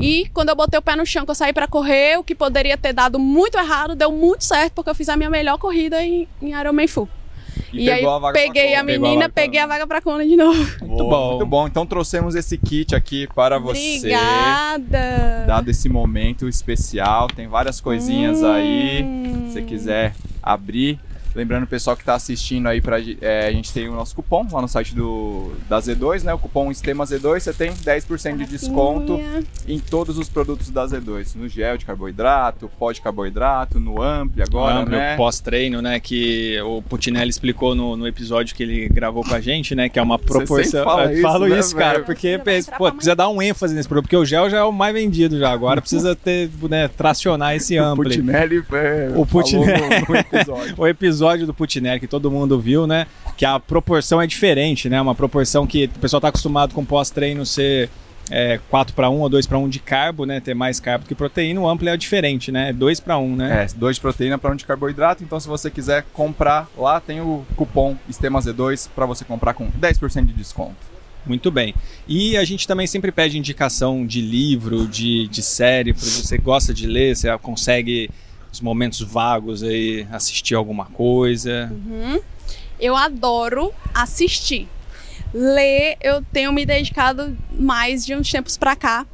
E 0.00 0.28
quando 0.32 0.50
eu 0.50 0.56
botei 0.56 0.78
o 0.78 0.82
pé 0.82 0.94
no 0.94 1.04
chão, 1.04 1.24
que 1.24 1.30
eu 1.30 1.34
saí 1.34 1.52
para 1.52 1.66
correr, 1.66 2.18
o 2.18 2.22
que 2.24 2.34
poderia 2.34 2.78
ter 2.78 2.92
dado 2.92 3.18
muito 3.18 3.58
errado, 3.58 3.96
deu 3.96 4.12
muito 4.12 4.44
certo, 4.44 4.74
porque 4.74 4.90
eu 4.90 4.94
fiz 4.94 5.08
a 5.08 5.16
minha 5.16 5.28
melhor 5.28 5.58
corrida 5.58 6.02
em, 6.04 6.28
em 6.40 6.52
Ironman 6.52 6.86
Full. 6.86 7.08
E, 7.72 7.90
aí 7.90 7.98
pegou 7.98 8.26
a 8.26 8.32
peguei 8.32 8.74
a 8.74 8.82
menina, 8.82 9.28
peguei 9.28 9.60
a 9.60 9.66
vaga 9.66 9.86
pra 9.86 10.00
Kona 10.00 10.24
de 10.24 10.36
novo. 10.36 10.58
Muito 10.80 11.04
bom. 11.04 11.30
Muito 11.30 11.46
bom. 11.46 11.66
Então 11.66 11.84
trouxemos 11.84 12.34
esse 12.34 12.56
kit 12.56 12.94
aqui 12.94 13.28
para 13.34 13.58
você. 13.58 13.98
Obrigada. 13.98 15.44
Dado 15.46 15.70
esse 15.70 15.88
momento 15.88 16.48
especial, 16.48 17.28
tem 17.28 17.48
várias 17.48 17.80
coisinhas 17.80 18.42
aí. 18.42 19.02
Hum. 19.02 19.46
Se 19.48 19.52
você 19.54 19.62
quiser 19.62 20.14
abrir. 20.42 20.98
Lembrando 21.38 21.62
o 21.62 21.66
pessoal 21.68 21.94
que 21.94 22.02
está 22.02 22.16
assistindo 22.16 22.66
aí, 22.66 22.80
pra, 22.80 22.96
é, 23.20 23.46
a 23.46 23.52
gente 23.52 23.72
tem 23.72 23.88
o 23.88 23.94
nosso 23.94 24.12
cupom 24.12 24.44
lá 24.50 24.60
no 24.60 24.66
site 24.66 24.92
do, 24.92 25.52
da 25.68 25.78
Z2, 25.78 26.24
né? 26.24 26.34
O 26.34 26.38
cupom 26.38 26.68
Estema 26.68 27.04
Z2, 27.04 27.38
você 27.38 27.52
tem 27.52 27.72
10% 27.72 28.38
de 28.38 28.44
desconto 28.44 29.20
em 29.68 29.78
todos 29.78 30.18
os 30.18 30.28
produtos 30.28 30.68
da 30.68 30.84
Z2. 30.84 31.36
No 31.36 31.48
gel 31.48 31.78
de 31.78 31.84
carboidrato, 31.84 32.68
pó 32.76 32.90
de 32.90 33.00
carboidrato, 33.00 33.78
no 33.78 34.02
Ampli 34.02 34.42
agora, 34.42 34.80
Agora, 34.80 34.90
né? 34.90 35.16
pós-treino, 35.16 35.80
né? 35.80 36.00
Que 36.00 36.60
o 36.62 36.82
Putinelli 36.82 37.30
explicou 37.30 37.72
no, 37.72 37.96
no 37.96 38.08
episódio 38.08 38.56
que 38.56 38.64
ele 38.64 38.88
gravou 38.88 39.22
com 39.22 39.32
a 39.32 39.40
gente, 39.40 39.76
né? 39.76 39.88
Que 39.88 40.00
é 40.00 40.02
uma 40.02 40.18
proporção. 40.18 40.82
fala 40.82 41.04
Eu 41.04 41.12
isso, 41.12 41.22
falo 41.22 41.46
né, 41.46 41.58
isso, 41.60 41.76
cara, 41.76 42.00
porque 42.00 42.40
pô, 42.76 42.90
precisa 42.90 43.14
dar 43.14 43.28
um 43.28 43.40
ênfase 43.40 43.76
nesse 43.76 43.88
produto, 43.88 44.06
porque 44.06 44.16
o 44.16 44.24
gel 44.24 44.50
já 44.50 44.58
é 44.58 44.64
o 44.64 44.72
mais 44.72 44.92
vendido 44.92 45.38
já. 45.38 45.52
Agora 45.52 45.80
precisa 45.80 46.16
ter, 46.16 46.50
né, 46.68 46.88
tracionar 46.88 47.54
esse 47.54 47.78
O 47.78 47.84
ampli. 47.84 48.16
Putinelli, 48.16 48.64
é, 48.72 49.12
O 49.14 49.24
Putinelli. 49.24 49.78
falou 49.78 49.88
no, 49.88 50.08
no 50.08 50.16
episódio. 50.16 50.74
O 50.78 50.86
episódio 50.86 51.27
episódio 51.28 51.46
do 51.46 51.54
Putiner 51.54 52.00
que 52.00 52.06
todo 52.06 52.30
mundo 52.30 52.58
viu, 52.58 52.86
né? 52.86 53.06
Que 53.36 53.44
a 53.44 53.60
proporção 53.60 54.20
é 54.20 54.26
diferente, 54.26 54.88
né? 54.88 55.00
Uma 55.00 55.14
proporção 55.14 55.66
que 55.66 55.84
o 55.84 55.98
pessoal 55.98 56.20
tá 56.20 56.28
acostumado 56.28 56.74
com 56.74 56.84
pós-treino 56.84 57.44
ser 57.44 57.90
é, 58.30 58.58
4 58.70 58.94
para 58.94 59.10
1 59.10 59.20
ou 59.20 59.28
2 59.28 59.46
para 59.46 59.58
1 59.58 59.68
de 59.68 59.78
carbo, 59.78 60.24
né? 60.24 60.40
Ter 60.40 60.54
mais 60.54 60.80
carbo 60.80 61.04
que 61.06 61.14
proteína, 61.14 61.60
o 61.60 61.68
amplo 61.68 61.88
é 61.88 61.96
diferente, 61.96 62.50
né? 62.50 62.72
2 62.72 63.00
para 63.00 63.18
1, 63.18 63.36
né? 63.36 63.64
É, 63.64 63.78
2 63.78 63.96
de 63.96 64.00
proteína 64.00 64.38
para 64.38 64.52
1 64.52 64.56
de 64.56 64.64
carboidrato. 64.64 65.22
Então, 65.22 65.38
se 65.38 65.46
você 65.46 65.70
quiser 65.70 66.04
comprar 66.12 66.68
lá, 66.76 67.00
tem 67.00 67.20
o 67.20 67.44
cupom 67.56 67.96
STEMAZ2 68.10 68.88
para 68.94 69.04
você 69.04 69.24
comprar 69.24 69.54
com 69.54 69.70
10% 69.70 70.26
de 70.26 70.32
desconto. 70.32 70.98
Muito 71.26 71.50
bem. 71.50 71.74
E 72.06 72.38
a 72.38 72.44
gente 72.44 72.66
também 72.66 72.86
sempre 72.86 73.12
pede 73.12 73.36
indicação 73.36 74.06
de 74.06 74.22
livro, 74.22 74.86
de, 74.86 75.28
de 75.28 75.42
série, 75.42 75.92
porque 75.92 76.08
você 76.08 76.38
gosta 76.38 76.72
de 76.72 76.86
ler, 76.86 77.14
você 77.14 77.36
consegue 77.38 78.08
os 78.52 78.60
momentos 78.60 79.00
vagos 79.00 79.62
aí 79.62 80.06
assistir 80.10 80.54
alguma 80.54 80.86
coisa. 80.86 81.70
Uhum. 81.70 82.20
Eu 82.80 82.96
adoro 82.96 83.72
assistir. 83.94 84.68
Ler, 85.32 85.96
eu 86.00 86.22
tenho 86.32 86.52
me 86.52 86.64
dedicado 86.64 87.36
mais 87.52 88.06
de 88.06 88.14
uns 88.14 88.30
tempos 88.30 88.56
para 88.56 88.74
cá. 88.74 89.06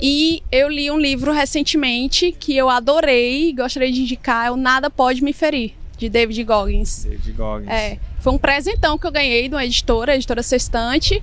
E 0.00 0.42
eu 0.52 0.68
li 0.68 0.90
um 0.90 0.98
livro 0.98 1.32
recentemente 1.32 2.30
que 2.30 2.56
eu 2.56 2.68
adorei, 2.68 3.52
gostaria 3.52 3.90
de 3.90 4.02
indicar, 4.02 4.46
é 4.46 4.50
o 4.50 4.56
Nada 4.56 4.88
Pode 4.88 5.24
Me 5.24 5.32
Ferir, 5.32 5.72
de 5.96 6.08
David 6.08 6.44
Goggins. 6.44 7.04
David 7.04 7.32
Goggins. 7.32 7.68
É, 7.68 7.98
foi 8.20 8.32
um 8.32 8.38
presentão 8.38 8.96
que 8.96 9.06
eu 9.06 9.10
ganhei 9.10 9.48
de 9.48 9.54
uma 9.56 9.64
editora, 9.64 10.14
editora 10.14 10.42
Sextante. 10.42 11.20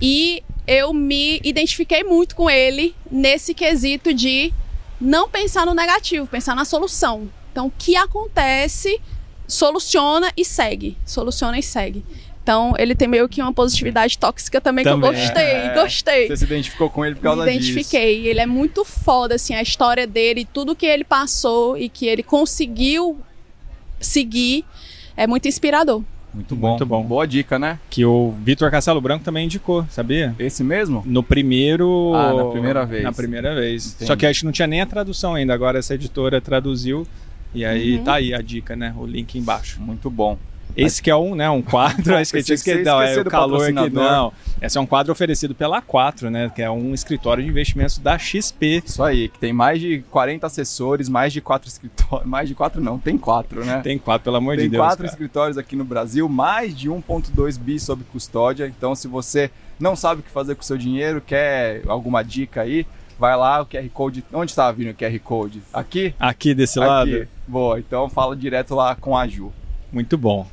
E 0.00 0.44
eu 0.64 0.94
me 0.94 1.40
identifiquei 1.42 2.04
muito 2.04 2.36
com 2.36 2.48
ele 2.48 2.94
nesse 3.10 3.52
quesito 3.52 4.14
de 4.14 4.52
não 5.00 5.28
pensar 5.28 5.64
no 5.66 5.74
negativo, 5.74 6.26
pensar 6.26 6.54
na 6.54 6.64
solução. 6.64 7.30
Então, 7.52 7.66
o 7.66 7.72
que 7.76 7.96
acontece, 7.96 9.00
soluciona 9.46 10.32
e 10.36 10.44
segue. 10.44 10.96
Soluciona 11.04 11.58
e 11.58 11.62
segue. 11.62 12.04
Então, 12.42 12.74
ele 12.78 12.94
tem 12.94 13.06
meio 13.06 13.28
que 13.28 13.42
uma 13.42 13.52
positividade 13.52 14.16
tóxica 14.18 14.58
também, 14.60 14.82
Também. 14.82 15.10
que 15.10 15.16
eu 15.18 15.20
gostei, 15.22 15.44
É. 15.44 15.74
gostei. 15.74 16.28
Você 16.28 16.36
se 16.38 16.44
identificou 16.44 16.88
com 16.88 17.04
ele 17.04 17.14
por 17.14 17.22
causa 17.22 17.44
Me 17.44 17.50
identifiquei. 17.50 18.26
Ele 18.26 18.40
é 18.40 18.46
muito 18.46 18.84
foda, 18.86 19.34
assim, 19.34 19.54
a 19.54 19.60
história 19.60 20.06
dele, 20.06 20.48
tudo 20.50 20.74
que 20.74 20.86
ele 20.86 21.04
passou 21.04 21.76
e 21.76 21.88
que 21.90 22.06
ele 22.06 22.22
conseguiu 22.22 23.20
seguir 24.00 24.64
é 25.16 25.26
muito 25.26 25.46
inspirador. 25.46 26.02
Muito 26.38 26.54
bom. 26.54 26.68
Muito 26.68 26.86
bom. 26.86 27.02
Boa 27.02 27.26
dica, 27.26 27.58
né? 27.58 27.80
Que 27.90 28.04
o 28.04 28.32
Vitor 28.44 28.70
Castelo 28.70 29.00
Branco 29.00 29.24
também 29.24 29.44
indicou, 29.46 29.84
sabia? 29.90 30.34
Esse 30.38 30.62
mesmo? 30.62 31.02
No 31.04 31.20
primeiro. 31.20 32.12
Ah, 32.14 32.32
na 32.32 32.44
primeira 32.44 32.86
vez. 32.86 33.02
Na 33.02 33.12
primeira 33.12 33.54
vez. 33.56 33.88
Entendi. 33.94 34.06
Só 34.06 34.14
que 34.14 34.24
acho 34.24 34.40
que 34.40 34.44
não 34.46 34.52
tinha 34.52 34.68
nem 34.68 34.80
a 34.80 34.86
tradução 34.86 35.34
ainda. 35.34 35.52
Agora 35.52 35.80
essa 35.80 35.94
editora 35.94 36.40
traduziu. 36.40 37.04
E 37.52 37.64
aí 37.64 37.96
Uhum. 37.96 38.04
tá 38.04 38.14
aí 38.14 38.32
a 38.32 38.40
dica, 38.40 38.76
né? 38.76 38.94
O 38.96 39.04
link 39.04 39.36
embaixo. 39.36 39.80
Muito 39.80 40.08
bom. 40.08 40.38
Esse 40.76 41.02
que 41.02 41.10
é 41.10 41.16
um, 41.16 41.34
né? 41.34 41.48
Um 41.50 41.62
quadro. 41.62 42.14
acho 42.16 42.32
que 42.32 42.42
tinha 42.42 42.58
que 42.58 42.82
Não, 42.82 43.00
é 43.02 43.18
o 43.18 43.24
calor 43.24 43.64
aqui. 43.64 43.90
Não. 43.90 44.32
Esse 44.60 44.78
é 44.78 44.80
um 44.80 44.86
quadro 44.86 45.12
oferecido 45.12 45.54
pela 45.54 45.80
A4, 45.82 46.30
né? 46.30 46.50
Que 46.54 46.62
é 46.62 46.70
um 46.70 46.94
escritório 46.94 47.42
de 47.42 47.50
investimentos 47.50 47.98
da 47.98 48.18
XP. 48.18 48.82
Isso 48.84 49.02
aí, 49.02 49.28
que 49.28 49.38
tem 49.38 49.52
mais 49.52 49.80
de 49.80 50.04
40 50.10 50.46
assessores, 50.46 51.08
mais 51.08 51.32
de 51.32 51.40
4 51.40 51.68
escritórios. 51.68 51.98
Mais 52.28 52.48
de 52.48 52.54
4 52.54 52.80
não, 52.80 52.98
tem 52.98 53.18
4, 53.18 53.64
né? 53.64 53.80
Tem 53.82 53.98
quatro, 53.98 54.24
pelo 54.24 54.36
amor 54.36 54.56
Tem 54.56 54.64
de 54.64 54.70
Deus. 54.70 54.82
quatro 54.82 54.98
cara. 54.98 55.08
escritórios 55.08 55.58
aqui 55.58 55.76
no 55.76 55.84
Brasil, 55.84 56.28
mais 56.28 56.76
de 56.76 56.88
1.2 56.88 57.58
bi 57.58 57.78
sob 57.78 58.02
custódia. 58.04 58.66
Então, 58.66 58.94
se 58.94 59.06
você 59.08 59.50
não 59.78 59.94
sabe 59.94 60.20
o 60.20 60.24
que 60.24 60.30
fazer 60.30 60.54
com 60.54 60.62
o 60.62 60.64
seu 60.64 60.76
dinheiro, 60.76 61.20
quer 61.20 61.82
alguma 61.86 62.22
dica 62.22 62.62
aí, 62.62 62.86
vai 63.18 63.36
lá, 63.36 63.62
o 63.62 63.66
QR 63.66 63.88
Code. 63.92 64.24
Onde 64.32 64.52
está 64.52 64.70
vindo 64.72 64.90
o 64.90 64.94
QR 64.94 65.18
Code? 65.20 65.62
Aqui? 65.72 66.14
Aqui 66.18 66.54
desse 66.54 66.78
Aqui. 66.78 66.88
lado. 66.88 67.28
Boa, 67.46 67.78
então 67.78 68.08
fala 68.08 68.36
direto 68.36 68.74
lá 68.74 68.94
com 68.94 69.16
a 69.16 69.26
Ju. 69.26 69.52
Muito 69.92 70.16
bom. 70.16 70.46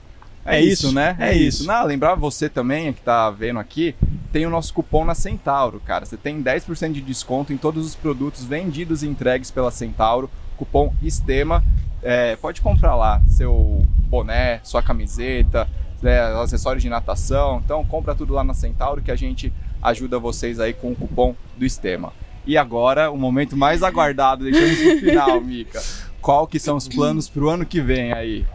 É, 0.46 0.58
É 0.58 0.62
isso, 0.62 0.88
isso, 0.88 0.96
né? 0.96 1.16
é 1.20 1.34
isso. 1.34 1.66
Não, 1.66 1.86
lembrar 1.86 2.16
você 2.16 2.48
também 2.48 2.94
que 2.94 3.02
tá 3.02 3.30
vendo 3.32 3.60
aqui, 3.60 3.96
tem 4.32 4.46
o 4.46 4.50
nosso 4.50 4.74
cupom 4.74 5.04
na 5.04 5.16
Centauro, 5.16 5.82
cara. 5.84 6.06
Você 6.06 6.18
tem 6.18 6.42
10% 6.42 6.92
de 6.92 7.02
desconto 7.02 7.52
em 7.52 7.58
todos 7.58 7.86
os 7.86 7.96
produtos 7.96 8.44
vendidos 8.44 9.02
e 9.02 9.08
entregues 9.08 9.50
pela 9.50 9.72
Centauro. 9.72 10.30
Cupom 10.58 10.94
STEMA. 11.04 11.64
É, 12.04 12.36
pode 12.36 12.62
comprar 12.62 12.96
lá 12.96 13.22
seu 13.28 13.82
boné, 14.08 14.60
sua 14.64 14.84
camiseta, 14.84 15.68
né, 16.02 16.20
acessórios 16.42 16.84
de 16.84 16.90
natação. 16.90 17.62
Então 17.64 17.84
compra 17.84 18.14
tudo 18.14 18.34
lá 18.34 18.44
na 18.44 18.54
Centauro 18.54 19.02
que 19.02 19.12
a 19.12 19.16
gente 19.16 19.52
ajuda 19.82 20.20
vocês 20.20 20.60
aí 20.60 20.74
com 20.74 20.92
o 20.92 20.96
cupom 20.96 21.36
do 21.58 21.68
STEMA. 21.68 22.14
E 22.46 22.58
agora, 22.58 23.10
o 23.10 23.18
momento 23.18 23.58
mais 23.58 23.82
aguardado, 23.82 24.44
deixamos 24.44 24.78
pro 24.78 25.00
final, 25.00 25.42
Mica. 25.42 25.82
Qual 26.22 26.46
que 26.46 26.60
são 26.60 26.78
os 26.78 26.88
planos 26.88 27.28
pro 27.28 27.50
ano 27.50 27.66
que 27.66 27.82
vem 27.82 28.14
aí? 28.14 28.46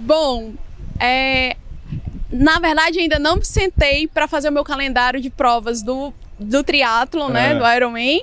Bom, 0.00 0.54
é, 1.00 1.56
na 2.30 2.58
verdade 2.58 2.98
ainda 2.98 3.18
não 3.18 3.36
me 3.36 3.44
sentei 3.44 4.06
para 4.06 4.26
fazer 4.28 4.48
o 4.48 4.52
meu 4.52 4.64
calendário 4.64 5.20
de 5.20 5.30
provas 5.30 5.82
do, 5.82 6.12
do 6.38 6.62
triatlon, 6.62 7.28
né, 7.28 7.52
É. 7.52 7.54
do 7.54 7.66
Ironman. 7.66 8.22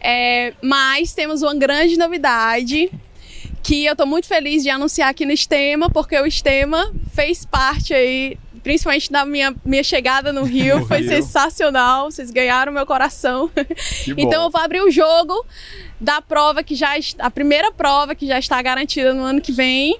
É, 0.00 0.52
mas 0.62 1.12
temos 1.14 1.42
uma 1.42 1.54
grande 1.54 1.96
novidade 1.96 2.90
que 3.62 3.84
eu 3.84 3.96
tô 3.96 4.06
muito 4.06 4.26
feliz 4.28 4.62
de 4.62 4.70
anunciar 4.70 5.08
aqui 5.10 5.24
no 5.26 5.32
Estema, 5.32 5.90
porque 5.90 6.16
o 6.20 6.26
Estema 6.26 6.92
fez 7.12 7.44
parte 7.44 7.92
aí, 7.92 8.38
principalmente 8.62 9.10
da 9.10 9.24
minha, 9.24 9.52
minha 9.64 9.82
chegada 9.82 10.32
no 10.32 10.44
Rio, 10.44 10.80
No 10.80 10.86
foi 10.86 10.98
Rio. 10.98 11.08
sensacional, 11.08 12.08
vocês 12.10 12.30
ganharam 12.30 12.72
meu 12.72 12.86
coração. 12.86 13.50
Então 14.16 14.44
eu 14.44 14.50
vou 14.50 14.60
abrir 14.60 14.82
o 14.82 14.90
jogo 14.90 15.44
da 16.00 16.20
prova 16.22 16.62
que 16.62 16.76
já 16.76 16.90
a 17.18 17.30
primeira 17.30 17.72
prova 17.72 18.14
que 18.14 18.26
já 18.26 18.38
está 18.38 18.60
garantida 18.62 19.12
no 19.12 19.22
ano 19.24 19.40
que 19.40 19.50
vem, 19.50 19.98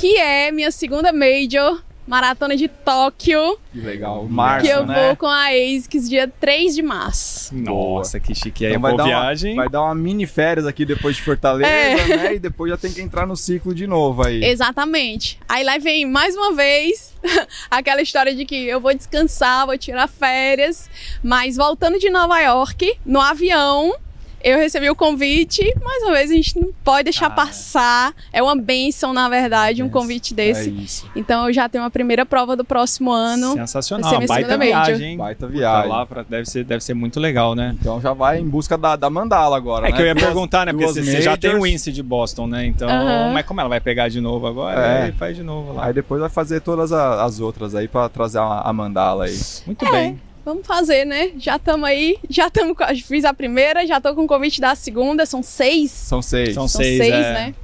que 0.00 0.16
é 0.16 0.50
minha 0.50 0.70
segunda 0.70 1.12
major, 1.12 1.82
maratona 2.06 2.56
de 2.56 2.66
Tóquio, 2.66 3.58
Que 3.72 3.80
legal. 3.80 4.24
Março, 4.28 4.66
que 4.66 4.72
eu 4.72 4.84
né? 4.86 5.06
vou 5.06 5.16
com 5.16 5.26
a 5.26 5.48
ASICS 5.48 6.08
dia 6.08 6.26
3 6.40 6.74
de 6.74 6.82
março. 6.82 7.54
Nossa, 7.54 8.18
que 8.18 8.34
chique. 8.34 8.64
Aí, 8.66 8.72
Então 8.72 8.80
vai, 8.82 8.90
pô, 8.92 8.96
dar 8.96 9.04
viagem. 9.04 9.52
Uma, 9.52 9.62
vai 9.62 9.70
dar 9.70 9.82
uma 9.82 9.94
mini 9.94 10.26
férias 10.26 10.66
aqui 10.66 10.84
depois 10.84 11.16
de 11.16 11.22
Fortaleza, 11.22 11.68
É. 11.70 12.16
né? 12.16 12.34
E 12.34 12.38
depois 12.38 12.70
já 12.70 12.76
tem 12.76 12.92
que 12.92 13.00
entrar 13.00 13.26
no 13.26 13.36
ciclo 13.36 13.74
de 13.74 13.86
novo 13.86 14.26
aí. 14.26 14.42
Exatamente. 14.42 15.38
Aí 15.48 15.62
lá 15.62 15.78
vem 15.78 16.04
mais 16.06 16.34
uma 16.34 16.52
vez 16.52 17.14
aquela 17.70 18.00
história 18.02 18.34
de 18.34 18.44
que 18.44 18.56
eu 18.66 18.80
vou 18.80 18.92
descansar, 18.94 19.66
vou 19.66 19.76
tirar 19.78 20.08
férias, 20.08 20.88
mas 21.22 21.56
voltando 21.56 21.98
de 21.98 22.10
Nova 22.10 22.40
York, 22.40 22.94
no 23.06 23.20
avião, 23.20 23.94
eu 24.42 24.58
recebi 24.58 24.88
o 24.90 24.94
convite, 24.94 25.62
mais 25.84 26.02
uma 26.02 26.12
vez 26.12 26.30
a 26.30 26.34
gente 26.34 26.58
não 26.58 26.70
pode 26.84 27.04
deixar 27.04 27.26
Ah. 27.26 27.30
passar. 27.30 28.14
É 28.32 28.42
uma 28.42 28.56
benção, 28.56 29.12
na 29.12 29.28
verdade, 29.28 29.82
um 29.82 29.86
Benção. 29.86 30.00
convite 30.00 30.32
É 30.32 30.36
desse. 30.36 30.70
isso. 30.70 31.10
Então 31.14 31.46
eu 31.46 31.52
já 31.52 31.68
tenho 31.68 31.84
a 31.84 31.90
primeira 31.90 32.24
prova 32.24 32.56
do 32.56 32.64
próximo 32.64 33.10
ano. 33.10 33.52
Sensacional. 33.54 34.10
vai 34.10 34.26
Baita 34.26 34.58
viagem. 34.58 35.16
Baita 35.16 35.46
Tá 35.46 35.52
viagem. 35.52 35.90
lá 35.90 36.06
pra- 36.06 36.22
deve, 36.22 36.46
ser, 36.48 36.64
deve 36.64 36.82
ser 36.82 36.94
muito 36.94 37.18
legal, 37.20 37.54
né? 37.54 37.76
Então 37.80 38.00
já 38.00 38.12
vai 38.12 38.38
em 38.40 38.48
busca 38.48 38.76
da, 38.78 38.96
da 38.96 39.10
mandala 39.10 39.56
agora, 39.56 39.88
É 39.88 39.90
né? 39.90 39.96
que 39.96 40.02
eu 40.02 40.06
ia 40.06 40.14
Duas- 40.14 40.24
perguntar, 40.26 40.66
né? 40.66 40.72
Porque 40.72 40.86
você, 40.86 41.20
já 41.20 41.36
tem 41.36 41.54
o 41.54 41.66
índice 41.66 41.92
de 41.92 42.02
Boston, 42.02 42.46
né? 42.46 42.66
Então, 42.66 42.88
mas 43.32 43.44
como 43.46 43.60
ela 43.60 43.68
vai 43.68 43.80
pegar 43.80 44.08
de 44.08 44.20
novo 44.20 44.46
agora, 44.46 44.80
É. 44.80 45.02
aí 45.04 45.12
faz 45.12 45.36
de 45.36 45.42
novo 45.42 45.74
lá. 45.74 45.86
Aí 45.86 45.92
depois 45.92 46.20
vai 46.20 46.30
fazer 46.30 46.60
todas 46.60 46.92
as 46.92 47.40
outras 47.40 47.74
aí 47.74 47.88
pra 47.88 48.08
trazer 48.08 48.38
a, 48.38 48.60
a 48.60 48.72
mandala 48.72 49.24
aí. 49.24 49.38
Muito 49.66 49.84
É. 49.86 49.90
bem. 49.90 50.20
Vamos 50.44 50.66
fazer, 50.66 51.04
né? 51.04 51.30
Já 51.38 51.56
estamos 51.56 51.84
aí, 51.88 52.16
já 52.28 52.46
estamos. 52.48 52.76
Fiz 53.06 53.24
a 53.24 53.34
primeira, 53.34 53.86
já 53.86 54.00
tô 54.00 54.14
com 54.14 54.24
o 54.24 54.26
convite 54.26 54.60
da 54.60 54.74
segunda, 54.74 55.26
são 55.26 55.42
seis. 55.42 55.90
São 55.90 56.22
seis. 56.22 56.54
São 56.54 56.66
São 56.66 56.80
seis, 56.80 56.98
seis, 56.98 57.12
é. 57.14 57.32
né? 57.32 57.54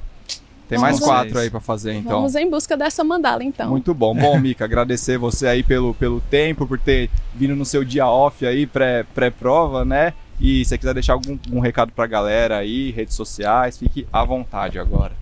Tem 0.69 0.77
mais 0.77 0.99
Vamos 0.99 1.13
quatro 1.13 1.31
seis. 1.33 1.43
aí 1.45 1.49
pra 1.49 1.59
fazer, 1.61 1.93
então. 1.93 2.11
Vamos 2.17 2.35
em 2.35 2.49
busca 2.49 2.75
dessa 2.75 3.01
mandala, 3.03 3.41
então. 3.43 3.69
Muito 3.69 3.93
bom. 3.93 4.13
Bom, 4.13 4.37
Mica, 4.37 4.65
agradecer 4.65 5.17
você 5.17 5.47
aí 5.47 5.63
pelo, 5.63 5.93
pelo 5.93 6.19
tempo, 6.19 6.67
por 6.67 6.77
ter 6.77 7.09
vindo 7.33 7.55
no 7.55 7.65
seu 7.65 7.85
dia 7.85 8.05
off 8.05 8.45
aí, 8.45 8.67
pré- 8.67 9.05
pré-prova, 9.15 9.85
né? 9.85 10.13
E 10.39 10.63
se 10.65 10.69
você 10.69 10.77
quiser 10.77 10.93
deixar 10.93 11.13
algum, 11.13 11.37
algum 11.47 11.59
recado 11.61 11.91
pra 11.93 12.05
galera 12.05 12.57
aí, 12.57 12.91
redes 12.91 13.15
sociais, 13.15 13.77
fique 13.77 14.05
à 14.11 14.23
vontade 14.25 14.77
agora. 14.77 15.13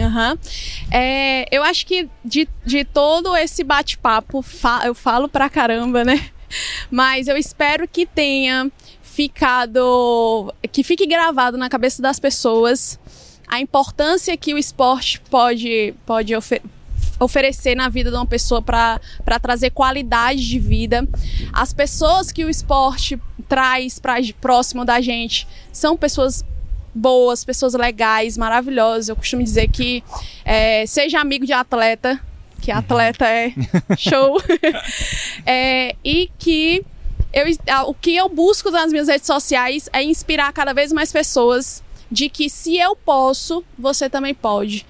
Aham. 0.00 0.36
É, 0.90 1.54
eu 1.54 1.62
acho 1.62 1.86
que 1.86 2.08
de, 2.24 2.48
de 2.64 2.84
todo 2.84 3.36
esse 3.36 3.62
bate-papo, 3.62 4.40
fa- 4.42 4.82
eu 4.86 4.94
falo 4.94 5.28
pra 5.28 5.48
caramba, 5.50 6.02
né? 6.02 6.28
Mas 6.90 7.28
eu 7.28 7.36
espero 7.36 7.86
que 7.88 8.06
tenha 8.06 8.70
ficado. 9.02 10.52
que 10.72 10.82
fique 10.82 11.06
gravado 11.06 11.56
na 11.56 11.68
cabeça 11.68 12.02
das 12.02 12.18
pessoas 12.18 12.98
a 13.46 13.60
importância 13.60 14.36
que 14.36 14.54
o 14.54 14.58
esporte 14.58 15.20
pode, 15.30 15.94
pode 16.06 16.34
ofe- 16.34 16.62
oferecer 17.20 17.74
na 17.76 17.88
vida 17.88 18.10
de 18.10 18.16
uma 18.16 18.26
pessoa 18.26 18.60
para 18.60 18.98
trazer 19.40 19.70
qualidade 19.70 20.46
de 20.48 20.58
vida. 20.58 21.06
As 21.52 21.72
pessoas 21.72 22.32
que 22.32 22.44
o 22.44 22.50
esporte 22.50 23.20
traz 23.48 23.98
para 23.98 24.14
próximo 24.40 24.84
da 24.84 25.00
gente 25.00 25.46
são 25.72 25.96
pessoas 25.96 26.44
boas, 26.94 27.44
pessoas 27.44 27.74
legais, 27.74 28.36
maravilhosas. 28.36 29.08
Eu 29.08 29.16
costumo 29.16 29.42
dizer 29.42 29.68
que 29.68 30.02
é, 30.44 30.86
seja 30.86 31.20
amigo 31.20 31.44
de 31.44 31.52
atleta, 31.52 32.20
que 32.64 32.72
atleta 32.72 33.26
é 33.26 33.52
show, 33.98 34.40
É, 35.44 35.94
e 36.02 36.30
que 36.38 36.82
eu, 37.30 37.44
o 37.88 37.94
que 37.94 38.16
eu 38.16 38.28
busco 38.28 38.70
nas 38.70 38.90
minhas 38.90 39.08
redes 39.08 39.26
sociais 39.26 39.88
é 39.92 40.02
inspirar 40.02 40.50
cada 40.52 40.72
vez 40.72 40.90
mais 40.90 41.12
pessoas 41.12 41.82
de 42.10 42.30
que 42.30 42.48
se 42.48 42.78
eu 42.78 42.96
posso, 42.96 43.62
você 43.78 44.08
também 44.08 44.32
pode. 44.32 44.86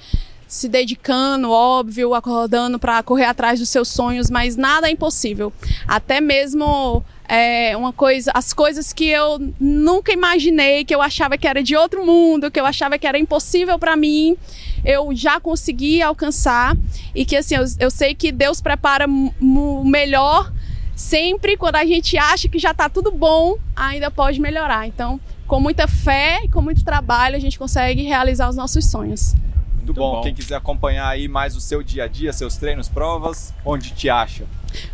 se 0.46 0.68
dedicando, 0.68 1.50
óbvio, 1.50 2.14
acordando 2.14 2.78
para 2.78 3.02
correr 3.02 3.24
atrás 3.24 3.58
dos 3.58 3.68
seus 3.68 3.88
sonhos, 3.88 4.30
mas 4.30 4.54
nada 4.54 4.86
é 4.88 4.92
impossível. 4.92 5.52
Até 5.88 6.20
mesmo 6.20 7.04
é, 7.28 7.76
uma 7.76 7.92
coisa, 7.92 8.30
as 8.34 8.52
coisas 8.52 8.92
que 8.92 9.08
eu 9.08 9.38
nunca 9.58 10.12
imaginei, 10.12 10.84
que 10.84 10.94
eu 10.94 11.00
achava 11.00 11.38
que 11.38 11.48
era 11.48 11.62
de 11.62 11.74
outro 11.74 12.04
mundo, 12.04 12.50
que 12.50 12.60
eu 12.60 12.66
achava 12.66 12.98
que 12.98 13.06
era 13.06 13.18
impossível 13.18 13.78
para 13.78 13.96
mim, 13.96 14.36
eu 14.84 15.14
já 15.14 15.40
consegui 15.40 16.02
alcançar 16.02 16.76
e 17.14 17.24
que 17.24 17.36
assim 17.36 17.56
eu, 17.56 17.64
eu 17.78 17.90
sei 17.90 18.14
que 18.14 18.30
Deus 18.30 18.60
prepara 18.60 19.06
o 19.06 19.84
melhor 19.84 20.52
sempre 20.94 21.56
quando 21.56 21.76
a 21.76 21.84
gente 21.84 22.16
acha 22.16 22.48
que 22.48 22.58
já 22.58 22.70
está 22.70 22.88
tudo 22.88 23.10
bom, 23.10 23.56
ainda 23.74 24.10
pode 24.10 24.40
melhorar. 24.40 24.86
Então, 24.86 25.18
com 25.46 25.60
muita 25.60 25.88
fé 25.88 26.42
e 26.44 26.48
com 26.48 26.60
muito 26.60 26.84
trabalho, 26.84 27.36
a 27.36 27.38
gente 27.38 27.58
consegue 27.58 28.02
realizar 28.02 28.48
os 28.48 28.56
nossos 28.56 28.84
sonhos. 28.90 29.34
Muito, 29.34 29.76
muito 29.76 29.94
bom. 29.94 30.16
bom. 30.16 30.20
Quem 30.22 30.34
quiser 30.34 30.56
acompanhar 30.56 31.08
aí 31.08 31.26
mais 31.26 31.56
o 31.56 31.60
seu 31.60 31.82
dia 31.82 32.04
a 32.04 32.08
dia, 32.08 32.32
seus 32.32 32.56
treinos, 32.56 32.88
provas, 32.88 33.52
onde 33.64 33.90
te 33.90 34.08
acha? 34.08 34.44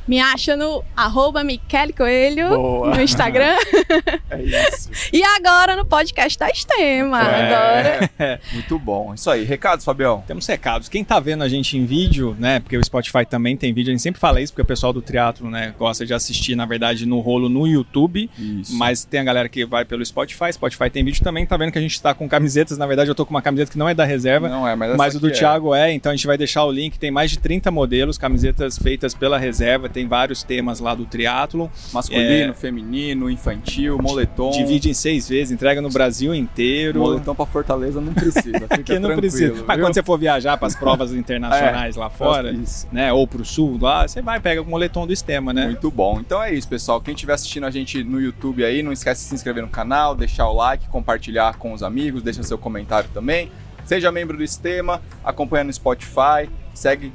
Me 0.07 0.19
acha 0.19 0.57
no 0.57 0.85
arroba 0.97 1.45
Michele 1.45 1.93
Coelho 1.93 2.49
Boa. 2.49 2.97
no 2.97 3.03
Instagram. 3.03 3.57
é 4.31 4.43
isso. 4.43 4.91
e 5.13 5.23
agora 5.23 5.77
no 5.77 5.85
podcast 5.85 6.39
da 6.39 6.51
Estema. 6.51 7.23
É. 7.23 7.47
Agora. 7.47 8.41
Muito 8.53 8.79
bom. 8.79 9.15
Isso 9.15 9.31
aí. 9.31 9.45
Recados, 9.45 9.85
Fabião? 9.85 10.23
Temos 10.27 10.47
recados. 10.47 10.89
Quem 10.89 11.05
tá 11.05 11.21
vendo 11.21 11.45
a 11.45 11.49
gente 11.49 11.77
em 11.77 11.87
vídeo, 11.87 12.37
né? 12.39 12.61
Porque 12.61 12.77
o 12.77 12.85
Spotify 12.85 13.25
também 13.25 13.57
tem 13.57 13.73
vídeo, 13.73 13.91
a 13.91 13.93
gente 13.93 14.03
sempre 14.03 14.21
fala 14.21 14.41
isso, 14.41 14.53
porque 14.53 14.63
o 14.63 14.67
pessoal 14.67 14.93
do 14.93 15.01
triatlo, 15.01 15.49
né, 15.51 15.75
gosta 15.79 16.05
de 16.05 16.13
assistir, 16.13 16.55
na 16.57 16.67
verdade, 16.67 17.07
no 17.07 17.21
rolo 17.21 17.49
no 17.49 17.67
YouTube. 17.67 18.29
Isso. 18.39 18.77
Mas 18.77 19.05
tem 19.05 19.21
a 19.21 19.25
galera 19.25 19.49
que 19.49 19.65
vai 19.65 19.85
pelo 19.85 20.05
Spotify. 20.05 20.53
Spotify 20.53 20.91
tem 20.91 21.05
vídeo 21.05 21.23
também. 21.23 21.47
Tá 21.47 21.57
vendo 21.57 21.73
que 21.73 21.79
a 21.79 21.83
gente 21.83 22.01
tá 22.01 22.13
com 22.15 22.29
camisetas. 22.29 22.77
Na 22.77 22.87
verdade, 22.87 23.11
eu 23.11 23.15
tô 23.15 23.25
com 23.25 23.31
uma 23.31 23.43
camiseta 23.43 23.71
que 23.71 23.79
não 23.79 23.89
é 23.89 23.95
da 23.95 24.05
reserva. 24.05 24.49
Não 24.49 24.67
é, 24.67 24.75
mas, 24.75 24.97
mas 24.97 25.15
o 25.15 25.21
do 25.21 25.29
é. 25.29 25.33
Thiago 25.33 25.75
é. 25.75 25.93
Então 25.93 26.11
a 26.11 26.17
gente 26.17 26.27
vai 26.27 26.37
deixar 26.37 26.65
o 26.65 26.73
link. 26.73 26.99
Tem 26.99 27.11
mais 27.11 27.31
de 27.31 27.39
30 27.39 27.71
modelos, 27.71 28.19
camisetas 28.19 28.77
feitas 28.77 29.15
pela 29.15 29.39
reserva 29.39 29.70
reserva, 29.71 29.89
tem 29.89 30.07
vários 30.07 30.43
temas 30.43 30.81
lá 30.81 30.95
do 30.95 31.05
triatlo. 31.05 31.71
Masculino, 31.93 32.51
é, 32.51 32.55
feminino, 32.55 33.31
infantil, 33.31 33.99
moletom. 34.01 34.51
Divide 34.51 34.91
em 34.91 34.95
seis 34.95 35.29
vezes, 35.29 35.53
entrega 35.53 35.81
no 35.81 35.91
Brasil 35.91 36.35
inteiro. 36.35 37.01
Moletom 37.01 37.35
para 37.35 37.47
Fortaleza 37.47 38.01
não 38.01 38.13
precisa, 38.13 38.67
fica 38.75 38.99
não 38.99 39.17
precisa. 39.17 39.65
Mas 39.67 39.81
quando 39.81 39.95
você 39.95 40.03
for 40.03 40.19
viajar 40.19 40.57
para 40.57 40.67
as 40.67 40.75
provas 40.75 41.13
internacionais 41.15 41.97
é, 41.97 42.01
lá 42.01 42.11
fora, 42.11 42.55
né, 42.93 43.13
ou 43.13 43.27
para 43.27 43.43
o 43.43 43.45
sul 43.45 43.79
lá, 43.81 44.07
você 44.07 44.21
vai 44.21 44.41
pega 44.41 44.63
o 44.63 44.65
moletom 44.65 45.07
do 45.07 45.13
Estema, 45.13 45.53
né? 45.53 45.67
Muito 45.67 45.91
bom. 45.91 46.19
Então 46.21 46.43
é 46.43 46.53
isso, 46.53 46.69
pessoal. 46.69 47.01
Quem 47.01 47.15
estiver 47.15 47.35
assistindo 47.35 47.67
a 47.67 47.71
gente 47.71 48.03
no 48.03 48.21
YouTube 48.21 48.65
aí, 48.65 48.83
não 48.83 48.93
esquece 48.93 49.23
de 49.23 49.29
se 49.29 49.35
inscrever 49.35 49.63
no 49.63 49.69
canal, 49.69 50.15
deixar 50.15 50.49
o 50.49 50.55
like, 50.55 50.89
compartilhar 50.89 51.57
com 51.57 51.73
os 51.73 51.83
amigos, 51.83 52.23
deixa 52.23 52.43
seu 52.43 52.59
comentário 52.59 53.09
também. 53.13 53.51
Seja 53.85 54.13
membro 54.13 54.37
do 54.37 54.47
Sistema, 54.47 55.01
acompanha 55.25 55.65
no 55.65 55.73
Spotify, 55.73 56.49
segue 56.75 57.13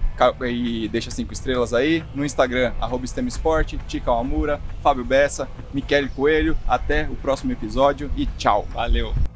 e 0.47 0.87
deixa 0.89 1.11
cinco 1.11 1.33
estrelas 1.33 1.73
aí. 1.73 2.03
No 2.13 2.25
Instagram, 2.25 2.73
arroba 2.79 3.05
Sistema 3.05 3.27
Esporte, 3.27 3.77
Tica 3.87 4.11
Amura, 4.11 4.59
Fábio 4.81 5.03
Bessa, 5.03 5.47
Michele 5.73 6.09
Coelho. 6.09 6.57
Até 6.67 7.07
o 7.09 7.15
próximo 7.15 7.51
episódio 7.51 8.11
e 8.15 8.25
tchau. 8.25 8.67
Valeu! 8.73 9.34